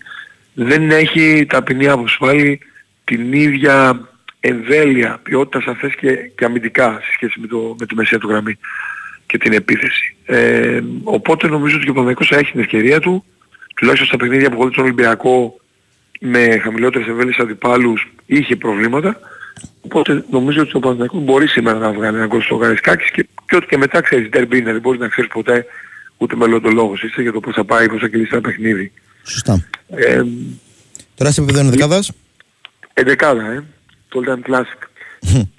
δεν 0.53 0.91
έχει 0.91 1.45
ταπεινή 1.49 1.87
άποψη 1.87 2.17
πάλι 2.17 2.59
την 3.03 3.33
ίδια 3.33 4.07
εμβέλεια, 4.41 5.19
ποιότητας 5.23 5.63
σαφές 5.63 5.95
και, 5.95 6.15
και 6.15 6.45
αμυντικά 6.45 6.99
σε 7.03 7.11
σχέση 7.13 7.39
με, 7.39 7.47
το, 7.47 7.75
με 7.79 7.85
τη 7.85 7.95
μεσαία 7.95 8.19
του 8.19 8.27
γραμμή 8.29 8.57
και 9.25 9.37
την 9.37 9.53
επίθεση. 9.53 10.15
Ε, 10.25 10.81
οπότε 11.03 11.47
νομίζω 11.47 11.75
ότι 11.75 11.85
και 11.85 11.91
ο 11.91 11.93
Παναγικός 11.93 12.27
θα 12.27 12.37
έχει 12.37 12.51
την 12.51 12.59
ευκαιρία 12.59 12.99
του, 12.99 13.23
τουλάχιστον 13.75 14.07
στα 14.07 14.17
παιχνίδια 14.17 14.49
που 14.49 14.57
χωρίς 14.57 14.75
τον 14.75 14.83
Ολυμπιακό 14.83 15.59
με 16.19 16.57
χαμηλότερες 16.57 17.07
εμβέλειες 17.07 17.37
αντιπάλους 17.37 18.11
είχε 18.25 18.55
προβλήματα. 18.55 19.19
Οπότε 19.81 20.25
νομίζω 20.29 20.61
ότι 20.61 20.71
ο 20.73 20.79
Παναγικός 20.79 21.23
μπορεί 21.23 21.47
σήμερα 21.47 21.77
να 21.77 21.91
βγάλει 21.91 22.17
ένα 22.17 22.25
γκολ 22.25 22.41
στο 22.41 22.55
Γαρισκάκης 22.55 23.11
και, 23.11 23.27
και 23.45 23.55
ό,τι 23.55 23.65
και 23.65 23.77
μετά 23.77 24.01
ξέρεις, 24.01 24.29
derby 24.33 24.55
είναι, 24.55 24.71
δεν 24.71 24.81
μπορείς 24.81 24.99
να 24.99 25.07
ξέρεις 25.07 25.29
ποτέ 25.29 25.65
ούτε 26.17 26.35
μελλοντολόγος 26.35 27.03
είσαι 27.03 27.21
για 27.21 27.31
το 27.31 27.39
πώς 27.39 27.53
θα 27.55 27.63
πάει, 27.63 27.89
πώς 27.89 27.99
θα 27.99 28.07
κυλήσει 28.07 28.29
ένα 28.31 28.41
παιχνίδι. 28.41 28.91
Σωστά. 29.23 29.67
Ε, 29.87 30.21
Τώρα 31.15 31.31
σε 31.31 31.41
επίπεδο 31.41 31.69
δεκάδας. 31.69 32.11
Εντεκάδα, 32.93 33.51
ε. 33.51 33.63
Το 34.11 34.23
Old 34.25 34.49
Classic. 34.49 34.81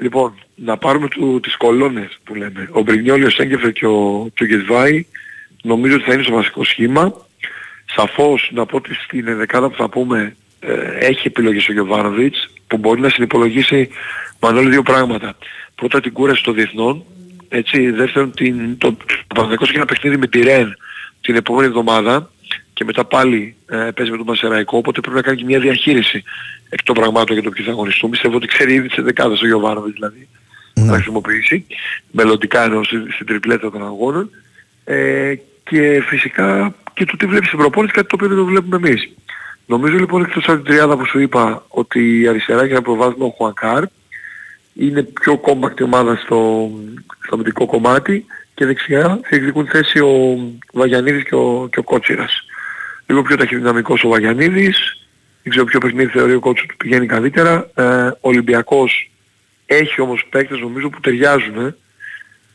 λοιπόν, 0.04 0.34
να 0.54 0.76
πάρουμε 0.76 1.08
του, 1.08 1.40
τις 1.42 1.56
κολόνες 1.56 2.18
που 2.24 2.34
λέμε. 2.34 2.68
Ο 2.72 2.80
Μπρινιόλη, 2.80 3.24
ο 3.24 3.30
Σέγκεφερ 3.30 3.72
και 3.72 3.86
ο, 3.86 4.28
και 4.34 4.44
ο 4.44 4.46
Γεσβάη 4.46 5.06
νομίζω 5.62 5.94
ότι 5.94 6.04
θα 6.04 6.12
είναι 6.12 6.22
στο 6.22 6.32
βασικό 6.32 6.64
σχήμα. 6.64 7.14
Σαφώς 7.94 8.50
να 8.52 8.66
πω 8.66 8.76
ότι 8.76 8.94
στην 8.94 9.28
ενδεκάδα 9.28 9.68
που 9.68 9.76
θα 9.76 9.88
πούμε 9.88 10.36
ε, 10.60 11.06
έχει 11.06 11.26
επιλογές 11.26 11.68
ο 11.68 11.72
Γιωβάνοβιτς 11.72 12.50
που 12.66 12.76
μπορεί 12.76 13.00
να 13.00 13.08
συνυπολογίσει 13.08 13.88
μάλλον 14.40 14.70
δύο 14.70 14.82
πράγματα. 14.82 15.36
Πρώτα 15.74 16.00
την 16.00 16.12
κούραση 16.12 16.42
των 16.42 16.54
διεθνών, 16.54 17.04
έτσι, 17.48 17.90
δεύτερον 17.90 18.32
την, 18.32 18.78
το, 18.78 18.92
το 19.26 19.34
Παναγικός 19.34 19.68
έχει 19.68 19.76
ένα 19.76 19.86
παιχνίδι 19.86 20.16
με 20.16 20.26
τη 20.26 20.42
Ρεν 20.42 20.76
την 21.20 21.34
επόμενη 21.34 21.66
εβδομάδα 21.66 22.30
και 22.72 22.84
μετά 22.84 23.04
πάλι 23.04 23.54
ε, 23.66 23.76
παίζει 23.76 24.10
με 24.10 24.16
τον 24.16 24.26
Μασεραϊκό, 24.26 24.76
οπότε 24.76 25.00
πρέπει 25.00 25.16
να 25.16 25.22
κάνει 25.22 25.36
και 25.36 25.44
μια 25.44 25.60
διαχείριση 25.60 26.22
εκ 26.68 26.82
των 26.82 26.94
πραγμάτων 26.94 27.34
για 27.34 27.42
το 27.42 27.50
ποιοι 27.50 27.64
θα 27.64 27.70
αγωνιστούν. 27.70 28.10
Πιστεύω 28.10 28.36
ότι 28.36 28.46
ξέρει 28.46 28.74
ήδη 28.74 28.88
τις 28.88 29.04
δεκάδες 29.04 29.40
ο 29.40 29.46
Γιωβάνοβιτς 29.46 29.94
δηλαδή 29.94 30.28
να 30.74 30.92
χρησιμοποιήσει, 30.92 31.66
μελλοντικά 32.10 32.64
εννοώ 32.64 32.84
στην, 32.84 33.12
στην 33.12 33.26
τριπλέτα 33.26 33.70
των 33.70 33.84
αγώνων 33.84 34.30
ε, 34.84 35.34
και 35.64 36.02
φυσικά 36.06 36.74
και 36.94 37.04
το 37.04 37.16
τι 37.16 37.26
βλέπει 37.26 37.46
στην 37.46 37.58
προπόνηση, 37.58 37.94
κάτι 37.94 38.06
το 38.06 38.14
οποίο 38.14 38.28
δεν 38.28 38.36
το 38.36 38.44
βλέπουμε 38.44 38.76
εμείς. 38.76 39.10
Νομίζω 39.66 39.96
λοιπόν 39.96 40.22
εκτός 40.22 40.44
από 40.44 40.56
την 40.56 40.64
τριάδα 40.64 40.96
που 40.96 41.06
σου 41.06 41.18
είπα 41.18 41.64
ότι 41.68 42.20
η 42.20 42.28
αριστερά 42.28 42.62
έχει 42.62 42.72
ένα 42.72 42.82
προβάδισμα 42.82 43.26
ο 43.26 43.28
Χουανκάρ, 43.28 43.84
είναι 44.74 45.02
πιο 45.02 45.38
κόμπακτη 45.38 45.82
ομάδα 45.82 46.16
στο, 46.16 46.70
στο 47.24 47.34
αμυντικό 47.34 47.66
κομμάτι 47.66 48.26
και 48.54 48.66
δεξιά 48.66 49.20
θα 49.22 49.36
εκδικούν 49.36 49.66
θέση 49.66 49.98
ο 49.98 50.38
Βαγιανίδης 50.72 51.24
και 51.24 51.34
ο, 51.34 51.68
και 51.72 51.78
ο 51.78 51.82
Κότσιρας. 51.82 52.44
Λίγο 53.06 53.22
πιο 53.22 53.36
ταχυδυναμικός 53.36 54.04
ο 54.04 54.08
Βαγιανίδης, 54.08 54.76
δεν 55.42 55.50
ξέρω 55.50 55.64
ποιο 55.64 55.78
παιχνίδι 55.80 56.10
θεωρεί 56.10 56.34
ο 56.34 56.40
Κότσου 56.40 56.66
του 56.66 56.76
πηγαίνει 56.76 57.06
καλύτερα. 57.06 57.70
Ε, 57.74 57.82
ο 58.06 58.16
Ολυμπιακός 58.20 59.10
έχει 59.66 60.00
όμως 60.00 60.26
παίκτες 60.30 60.58
νομίζω 60.60 60.88
που 60.90 61.00
ταιριάζουν 61.00 61.66
ε, 61.66 61.74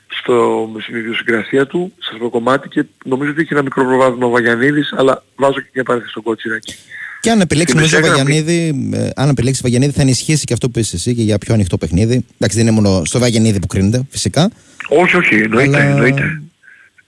στο, 0.08 0.70
στην 0.82 0.96
ιδιοσυγκρασία 0.96 1.66
του, 1.68 1.94
σε 2.00 2.10
αυτό 2.12 2.24
το 2.24 2.30
κομμάτι 2.30 2.68
και 2.70 2.84
νομίζω 3.06 3.32
ότι 3.32 3.42
έχει 3.42 3.54
ένα 3.54 3.62
μικρό 3.62 3.86
προβάδισμα 3.86 4.26
ο 4.26 4.30
Βαγιανίδης, 4.30 4.94
αλλά 4.98 5.24
βάζω 5.36 5.60
και 5.60 5.70
μια 5.74 5.84
παρένθεση 5.84 6.12
στον 6.12 6.24
Κότσιρακι. 6.24 6.76
Και 7.22 7.30
αν 7.30 7.40
επιλέξεις 7.42 7.80
Στην 7.80 7.82
νομίζω 7.82 7.98
ο 7.98 8.00
μεσαία 8.02 8.16
γραμμή- 8.16 8.44
Βαγιανίδη, 8.46 8.98
ε, 8.98 9.10
αν 9.16 9.30
επιλέξεις 9.30 9.62
Βαγιανίδη 9.62 9.92
θα 9.92 10.02
ενισχύσει 10.02 10.46
και 10.46 10.54
αυτό 10.54 10.70
που 10.70 10.80
είσαι 10.80 10.96
εσύ 10.96 11.16
και 11.16 11.22
για 11.22 11.38
πιο 11.38 11.54
ανοιχτό 11.54 11.78
παιχνίδι. 11.78 12.26
Εντάξει, 12.38 12.58
δεν 12.58 12.68
είναι 12.68 12.76
μόνο 12.82 13.06
στο 13.06 13.20
Βαγιανίδη 13.20 13.60
που 13.60 13.68
κρίνεται, 13.68 14.02
φυσικά. 14.10 14.52
Όχι, 14.90 15.16
όχι, 15.16 15.36
εννοείται, 15.36 15.78
Αλλά- 15.78 15.86
εννοείται. 15.90 16.42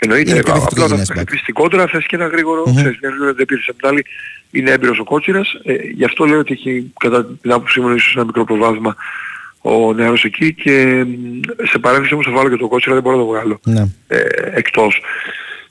Εννοείται, 0.02 0.32
Είναι 0.32 0.40
πιο 0.44 0.52
απλά 0.54 0.64
δευτερογενές 0.64 1.08
θα 1.08 1.14
back. 1.14 1.18
χτυπήσει 1.18 1.44
την 1.44 1.54
κόντρα, 1.54 1.88
θες 1.88 2.06
και 2.06 2.16
ένα 2.16 2.28
γρήγορο, 2.28 2.64
Μμμ. 2.68 2.76
ξέρεις, 2.76 2.98
μια 3.02 3.10
γρήγορη 3.10 3.30
αντεπίθεση. 3.30 3.68
Απ' 3.70 3.78
την 3.80 3.88
άλλη 3.88 4.06
είναι 4.52 4.72
έμπειρος 4.72 5.00
ο 5.00 5.04
Κότσιρας, 5.04 5.54
ε, 5.64 5.74
γι' 5.74 6.04
αυτό 6.04 6.26
λέω 6.26 6.40
ότι 6.40 6.54
έχει 6.54 6.92
κατά 7.00 7.26
την 7.26 7.52
άποψή 7.52 7.80
μου 7.80 7.90
ίσως 7.90 8.16
ένα 8.16 8.26
μικρό 8.26 8.44
προβάδισμα 8.44 8.96
ο 9.62 9.94
νεαρός 9.94 10.24
εκεί 10.24 10.54
και 10.54 11.04
μ, 11.08 11.40
σε 11.64 11.80
παρένθεση 11.80 12.14
όμως 12.14 12.26
θα 12.26 12.32
βάλω 12.32 12.50
και 12.50 12.56
τον 12.56 12.68
Κότσιρα, 12.70 12.94
δεν 12.94 13.04
μπορώ 13.04 13.16
να 13.18 13.22
το 13.24 13.28
βγάλω 13.30 13.60
Ναι. 13.64 13.88
ε, 14.08 14.20
εκτός. 14.54 15.02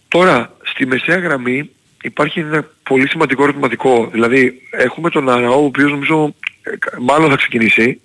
Τώρα, 0.09 0.53
στη 0.63 0.87
μεσαία 0.87 1.19
γραμμή 1.19 1.71
υπάρχει 2.03 2.41
ένα 2.41 2.67
πολύ 2.83 3.09
σημαντικό 3.09 3.43
ερωτηματικό. 3.43 4.09
Δηλαδή 4.13 4.61
έχουμε 4.71 5.11
τον 5.11 5.29
Αραώ 5.29 5.61
ο 5.63 5.65
οποίος 5.65 5.91
νομίζω 5.91 6.35
ε, 6.63 6.71
μάλλον 7.01 7.31
θα 7.31 7.37
ξεκινησει 7.37 8.01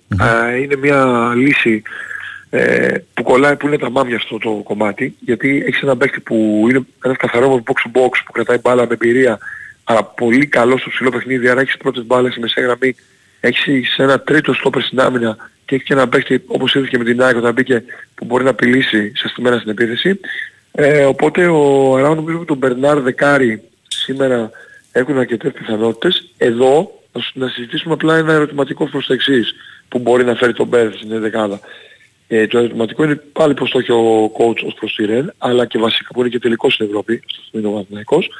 Ε, 0.50 0.56
είναι 0.56 0.76
μια 0.76 1.32
λύση 1.36 1.82
ε, 2.56 2.94
που 3.14 3.22
κολλάει, 3.22 3.56
που 3.56 3.66
είναι 3.66 3.78
τα 3.78 3.90
μάμια 3.90 4.16
αυτό 4.16 4.38
το 4.38 4.50
κομμάτι, 4.50 5.16
γιατί 5.20 5.64
έχεις 5.66 5.82
ένα 5.82 5.96
παίκτη 5.96 6.20
που 6.20 6.66
είναι 6.70 6.86
ένας 7.04 7.16
καθαρός 7.16 7.62
box 7.66 7.72
to 7.72 7.98
box 7.98 8.10
που 8.24 8.32
κρατάει 8.32 8.58
μπάλα 8.58 8.86
με 8.86 8.92
εμπειρία, 8.92 9.38
αλλά 9.84 10.04
πολύ 10.04 10.46
καλός 10.46 10.80
στο 10.80 10.90
ψηλό 10.90 11.10
παιχνίδι, 11.10 11.48
άρα 11.48 11.60
έχεις 11.60 11.76
πρώτες 11.76 12.04
μπάλες 12.06 12.30
στη 12.30 12.40
μεσαία 12.40 12.64
γραμμή, 12.64 12.94
έχεις 13.40 13.98
ένα 13.98 14.20
τρίτο 14.20 14.52
στόπερ 14.52 14.82
στην 14.82 15.00
άμυνα 15.00 15.36
και 15.64 15.74
έχεις 15.74 15.86
και 15.86 15.92
ένα 15.92 16.08
παίκτη 16.08 16.42
όπως 16.46 16.74
είδες 16.74 16.88
και 16.88 16.98
με 16.98 17.04
την 17.04 17.22
ΑΕΚ 17.22 17.36
όταν 17.36 17.52
μπήκε 17.52 17.84
που 18.14 18.24
μπορεί 18.24 18.44
να 18.44 18.50
απειλήσει 18.50 19.12
σε 19.14 19.28
στημένα 19.28 19.58
στην 19.58 19.70
επίθεση. 19.70 20.20
Ε, 20.72 21.04
οπότε 21.04 21.46
ο 21.46 21.94
Αράου 21.96 22.14
νομίζω 22.14 22.38
με 22.38 22.44
τον 22.44 22.56
Μπερνάρ 22.56 23.00
Δεκάρη 23.00 23.62
σήμερα 23.88 24.50
έχουν 24.92 25.18
αρκετές 25.18 25.52
πιθανότητες. 25.52 26.30
Εδώ 26.38 27.00
να 27.32 27.48
συζητήσουμε 27.48 27.94
απλά 27.94 28.16
ένα 28.16 28.32
ερωτηματικό 28.32 28.88
προς 28.88 29.06
το 29.06 29.12
εξής 29.12 29.54
που 29.88 29.98
μπορεί 29.98 30.24
να 30.24 30.34
φέρει 30.34 30.52
τον 30.52 30.66
Μπέρ 30.66 30.92
στην 30.92 31.20
δεκάδα. 31.20 31.60
Ε, 32.28 32.46
το 32.46 32.58
ερωτηματικό 32.58 33.04
είναι 33.04 33.14
πάλι 33.32 33.54
πως 33.54 33.70
το 33.70 33.78
έχει 33.78 33.92
ο 33.92 34.32
coach 34.38 34.64
ως 34.66 34.74
προς 34.74 34.94
τη 34.94 35.04
Ρεν, 35.04 35.34
αλλά 35.38 35.66
και 35.66 35.78
βασικά 35.78 36.08
που 36.12 36.20
είναι 36.20 36.28
και 36.28 36.38
τελικός 36.38 36.72
στην 36.74 36.86
Ευρώπη, 36.86 37.22
αυτό 37.44 37.58
είναι 37.58 37.68
ο 37.68 37.70
Παναθηναϊκός, 37.70 38.30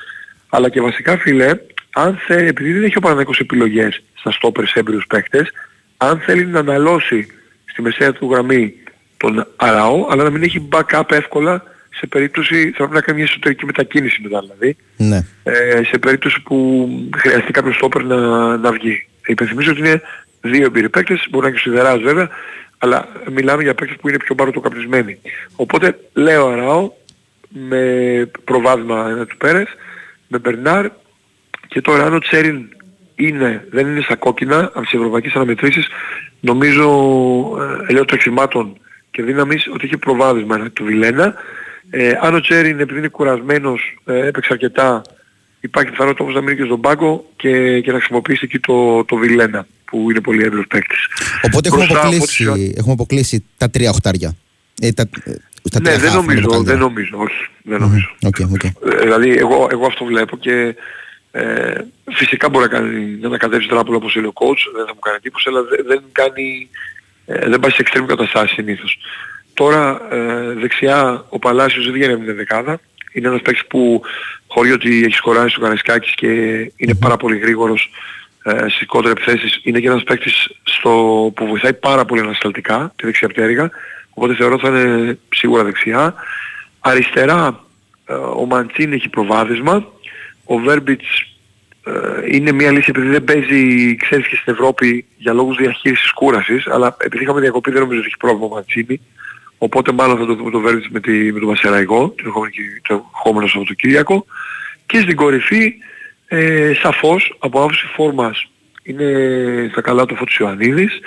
αλλά 0.48 0.68
και 0.68 0.80
βασικά 0.80 1.18
φίλε, 1.18 1.50
αν 1.94 2.18
θέλει, 2.26 2.48
επειδή 2.48 2.72
δεν 2.72 2.82
έχει 2.84 2.96
ο 2.96 3.00
Παναθηναϊκός 3.00 3.38
επιλογές 3.38 4.02
στα 4.14 4.30
στόπερς 4.30 4.70
σε 4.70 4.78
έμπειρους 4.78 5.06
παίχτες, 5.06 5.50
αν 5.96 6.18
θέλει 6.18 6.46
να 6.46 6.58
αναλώσει 6.58 7.26
στη 7.64 7.82
μεσαία 7.82 8.12
του 8.12 8.30
γραμμή 8.30 8.74
τον 9.16 9.46
Αραώ, 9.56 10.06
αλλά 10.10 10.22
να 10.22 10.30
μην 10.30 10.42
έχει 10.42 10.68
backup 10.72 11.10
εύκολα 11.10 11.62
σε 11.96 12.06
περίπτωση, 12.06 12.70
θα 12.70 12.76
πρέπει 12.76 12.94
να 12.94 13.00
κάνει 13.00 13.18
μια 13.18 13.26
εσωτερική 13.30 13.64
μετακίνηση 13.64 14.20
μετά 14.22 14.40
δηλαδή, 14.40 14.76
Ναι. 14.96 15.24
ε, 15.42 15.82
σε 15.84 15.98
περίπτωση 15.98 16.40
που 16.42 16.88
χρειαστεί 17.16 17.52
κάποιος 17.52 17.74
στόπερ 17.74 18.04
να, 18.04 18.16
να 18.56 18.72
βγει. 18.72 19.06
Υπενθυμίζω 19.26 19.70
ότι 19.70 19.80
είναι 19.80 20.00
δύο 20.40 20.64
εμπειροί 20.64 20.88
παίκτες, 20.88 21.26
μπορεί 21.30 21.42
να 21.44 21.48
είναι 21.50 21.60
και 21.60 21.68
ο 21.68 21.72
Σιδεράς 21.72 22.00
βέβαια, 22.00 22.28
αλλά 22.84 23.08
μιλάμε 23.30 23.62
για 23.62 23.74
παίκτες 23.74 23.96
που 24.00 24.08
είναι 24.08 24.16
πιο 24.16 24.34
παροτοκαπνισμένοι. 24.34 25.20
Οπότε 25.56 25.98
λέω 26.12 26.46
Αράο 26.48 26.92
με 27.48 28.30
προβάδισμα 28.44 29.08
ένα 29.10 29.26
του 29.26 29.36
Πέρες, 29.36 29.68
με 30.28 30.38
Μπερνάρ 30.38 30.90
και 31.68 31.80
τώρα 31.80 32.04
αν 32.04 32.14
ο 32.14 32.18
Τσέριν 32.18 32.68
είναι, 33.14 33.66
δεν 33.70 33.86
είναι 33.86 34.00
στα 34.00 34.16
κόκκινα 34.16 34.58
από 34.58 34.80
τις 34.80 34.92
ευρωπαϊκές 34.92 35.34
αναμετρήσεις 35.34 35.88
νομίζω 36.40 36.86
ε, 37.60 37.90
ε, 37.90 37.96
λέω 37.96 38.04
τρεξιμάτων 38.04 38.76
και 39.10 39.22
δύναμης 39.22 39.68
ότι 39.74 39.84
έχει 39.86 39.96
προβάδισμα 39.96 40.56
ένα 40.56 40.70
του 40.70 40.84
Βιλένα. 40.84 41.34
Ε, 41.90 42.12
αν 42.20 42.34
ο 42.34 42.40
Τσέριν 42.40 42.80
επειδή 42.80 42.98
είναι 42.98 43.08
κουρασμένος 43.08 43.98
ε, 44.04 44.26
έπαιξε 44.26 44.52
αρκετά 44.52 45.02
υπάρχει 45.64 45.90
πιθανότητα 45.90 46.22
όμως 46.22 46.34
να 46.36 46.40
μείνει 46.40 46.56
και 46.56 46.64
στον 46.64 46.80
πάγκο 46.80 47.24
και, 47.36 47.80
και 47.80 47.92
να 47.92 47.98
χρησιμοποιήσει 47.98 48.40
εκεί 48.44 48.58
το, 48.58 49.04
το 49.04 49.16
Βιλένα 49.16 49.66
που 49.84 50.10
είναι 50.10 50.20
πολύ 50.20 50.42
έντονος 50.44 50.66
παίκτης. 50.66 51.06
Οπότε 51.42 51.68
έχουμε 51.68 51.84
Μπροστά, 51.84 52.00
αποκλείσει, 52.06 52.46
οπότε- 52.46 52.72
έχουμε 52.76 52.92
αποκλείσει 52.92 53.44
τα 53.56 53.70
τρία 53.70 53.90
οχτάρια. 53.90 54.34
Ε, 54.80 54.92
τα, 54.92 55.02
ε, 55.24 55.32
στα 55.62 55.80
Ναι, 55.80 55.88
τρία 55.88 55.98
δεν 55.98 56.10
χαφ, 56.10 56.14
είναι 56.14 56.14
το 56.14 56.20
νομίζω, 56.20 56.48
καλύτερο. 56.48 56.62
δεν 56.62 56.78
νομίζω, 56.78 57.18
όχι, 57.18 57.46
δεν 57.62 57.80
νομίζω. 57.80 58.08
OK, 58.22 58.36
OK. 58.52 58.64
Ε, 58.64 58.70
Δηλαδή 59.02 59.30
εγώ, 59.30 59.68
εγώ 59.70 59.86
αυτό 59.86 60.04
βλέπω 60.04 60.36
και 60.36 60.74
ε, 61.30 61.74
φυσικά 62.12 62.48
μπορεί 62.48 62.64
να 62.70 62.78
κάνει 62.78 63.18
να 63.20 63.26
ανακατεύσει 63.26 63.68
τράπουλα 63.68 63.96
όπως 63.96 64.14
είναι 64.14 64.26
ο 64.26 64.32
coach, 64.34 64.62
δεν 64.76 64.86
θα 64.86 64.92
μου 64.94 65.00
κάνει 65.00 65.16
εντύπωση, 65.16 65.48
αλλά 65.48 65.62
δεν, 65.62 65.84
δεν 65.86 66.02
κάνει, 66.12 66.68
ε, 67.26 67.48
δεν 67.48 67.60
πάει 67.60 67.70
σε 67.70 67.82
extreme 67.86 68.04
καταστάσεις 68.06 68.50
συνήθως. 68.54 68.98
Τώρα 69.54 70.00
ε, 70.10 70.52
δεξιά 70.52 71.24
ο 71.28 71.38
Παλάσιος 71.38 71.84
δεν 71.84 71.94
βγαίνει 71.94 72.12
από 72.12 72.24
την 72.24 72.34
δεκάδα. 72.36 72.80
Είναι 73.14 73.28
ένας 73.28 73.42
παίκτης 73.42 73.66
που 73.66 74.02
χωρί 74.46 74.72
ότι 74.72 75.04
έχει 75.04 75.14
σκοράσει 75.14 75.48
στο 75.48 75.60
Καραϊσκάκης 75.60 76.14
και 76.14 76.28
είναι 76.76 76.94
πάρα 76.94 77.16
πολύ 77.16 77.38
γρήγορος 77.38 77.90
ε, 78.42 78.68
στις 78.68 78.86
κόντρα 78.86 79.10
επιθέσεις. 79.10 79.60
Είναι 79.62 79.80
και 79.80 79.86
ένας 79.86 80.02
παίκτης 80.02 80.50
στο, 80.62 80.90
που 81.36 81.46
βοηθάει 81.46 81.74
πάρα 81.74 82.04
πολύ 82.04 82.20
ανασταλτικά 82.20 82.92
τη 82.96 83.06
δεξιά 83.06 83.28
πτέρυγα. 83.28 83.70
Οπότε 84.10 84.34
θεωρώ 84.34 84.58
θα 84.58 84.68
είναι 84.68 85.18
σίγουρα 85.34 85.64
δεξιά. 85.64 86.14
Αριστερά 86.80 87.64
ε, 88.06 88.14
ο 88.14 88.46
Μαντσίν 88.46 88.92
έχει 88.92 89.08
προβάδισμα. 89.08 89.92
Ο 90.44 90.58
Βέρμπιτς 90.58 91.34
ε, 91.84 92.36
είναι 92.36 92.52
μια 92.52 92.70
λύση 92.70 92.90
επειδή 92.90 93.08
δεν 93.08 93.24
παίζει, 93.24 93.96
ξέρεις 93.96 94.26
και 94.28 94.36
στην 94.36 94.52
Ευρώπη 94.52 95.06
για 95.16 95.32
λόγους 95.32 95.56
διαχείρισης 95.56 96.12
κούρασης, 96.12 96.66
αλλά 96.66 96.96
επειδή 96.98 97.22
είχαμε 97.22 97.40
διακοπή 97.40 97.70
δεν 97.70 97.80
νομίζω 97.80 97.98
ότι 97.98 98.08
έχει 98.08 98.16
πρόβλημα 98.16 98.46
ο 98.46 98.48
Μαντσίνη. 98.48 99.00
Οπότε 99.64 99.92
μάλλον 99.92 100.18
θα 100.18 100.26
το 100.26 100.34
δούμε 100.34 100.50
το 100.50 100.60
Βέρμπιτς 100.60 100.88
με, 100.88 101.00
τη, 101.00 101.32
με 101.32 101.38
τον 101.38 101.48
Βασεραϊκό, 101.48 102.08
το 102.08 102.22
ερχόμενο, 102.26 102.50
Κυρι- 102.50 102.82
το 102.88 102.94
ερχόμενο 102.94 103.46
Σαββατοκύριακο. 103.46 104.26
Και 104.86 105.00
στην 105.00 105.16
κορυφή, 105.16 105.74
ε, 106.26 106.72
σαφώς, 106.82 107.36
από 107.38 107.58
άποψη 107.58 107.86
φόρμας, 107.86 108.48
είναι 108.82 109.08
στα 109.70 109.80
καλά 109.80 110.06
του 110.06 110.16
Φώτης 110.16 110.36
Ιωαννίδης. 110.36 110.98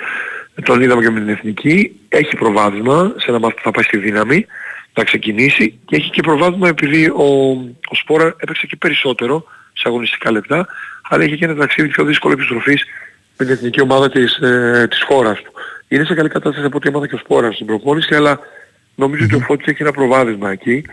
Τον 0.62 0.82
είδαμε 0.82 1.02
και 1.02 1.10
με 1.10 1.20
την 1.20 1.28
Εθνική. 1.28 2.00
Έχει 2.08 2.36
προβάδισμα 2.36 3.14
σε 3.16 3.30
ένα 3.30 3.38
μάθημα 3.38 3.54
που 3.54 3.62
θα 3.62 3.70
πάει 3.70 3.84
στη 3.84 3.96
δύναμη 3.96 4.46
να 4.94 5.04
ξεκινήσει 5.04 5.78
και 5.84 5.96
έχει 5.96 6.10
και 6.10 6.22
προβάδισμα 6.22 6.68
επειδή 6.68 7.06
ο, 7.06 7.48
ο 7.88 7.94
Σπόρα 7.94 8.34
έπαιξε 8.38 8.66
και 8.66 8.76
περισσότερο 8.76 9.44
σε 9.72 9.82
αγωνιστικά 9.86 10.30
λεπτά 10.30 10.66
αλλά 11.08 11.24
έχει 11.24 11.36
και 11.36 11.44
ένα 11.44 11.54
ταξίδι 11.54 11.88
πιο 11.88 12.04
δύσκολο 12.04 12.32
επιστροφής 12.32 12.84
με 13.36 13.44
την 13.44 13.54
εθνική 13.54 13.80
ομάδα 13.80 14.10
της, 14.10 14.36
ε, 14.36 14.86
της 14.90 15.02
χώρας 15.02 15.42
του. 15.42 15.52
Είναι 15.88 16.04
σε 16.04 16.14
καλή 16.14 16.28
κατάσταση 16.28 16.66
από 16.66 16.76
ό,τι 16.76 16.88
έμαθα 16.88 17.06
και 17.06 17.14
ο 17.14 17.18
Σπόρας 17.18 17.54
στην 17.54 17.66
προπόνηση 17.66 18.14
αλλά 18.14 18.40
νομίζω 18.94 19.24
ότι 19.24 19.34
ο 19.34 19.40
Φώτης 19.40 19.66
έχει 19.66 19.82
ένα 19.82 19.92
προβάδισμα 19.92 20.50
εκεί 20.50 20.84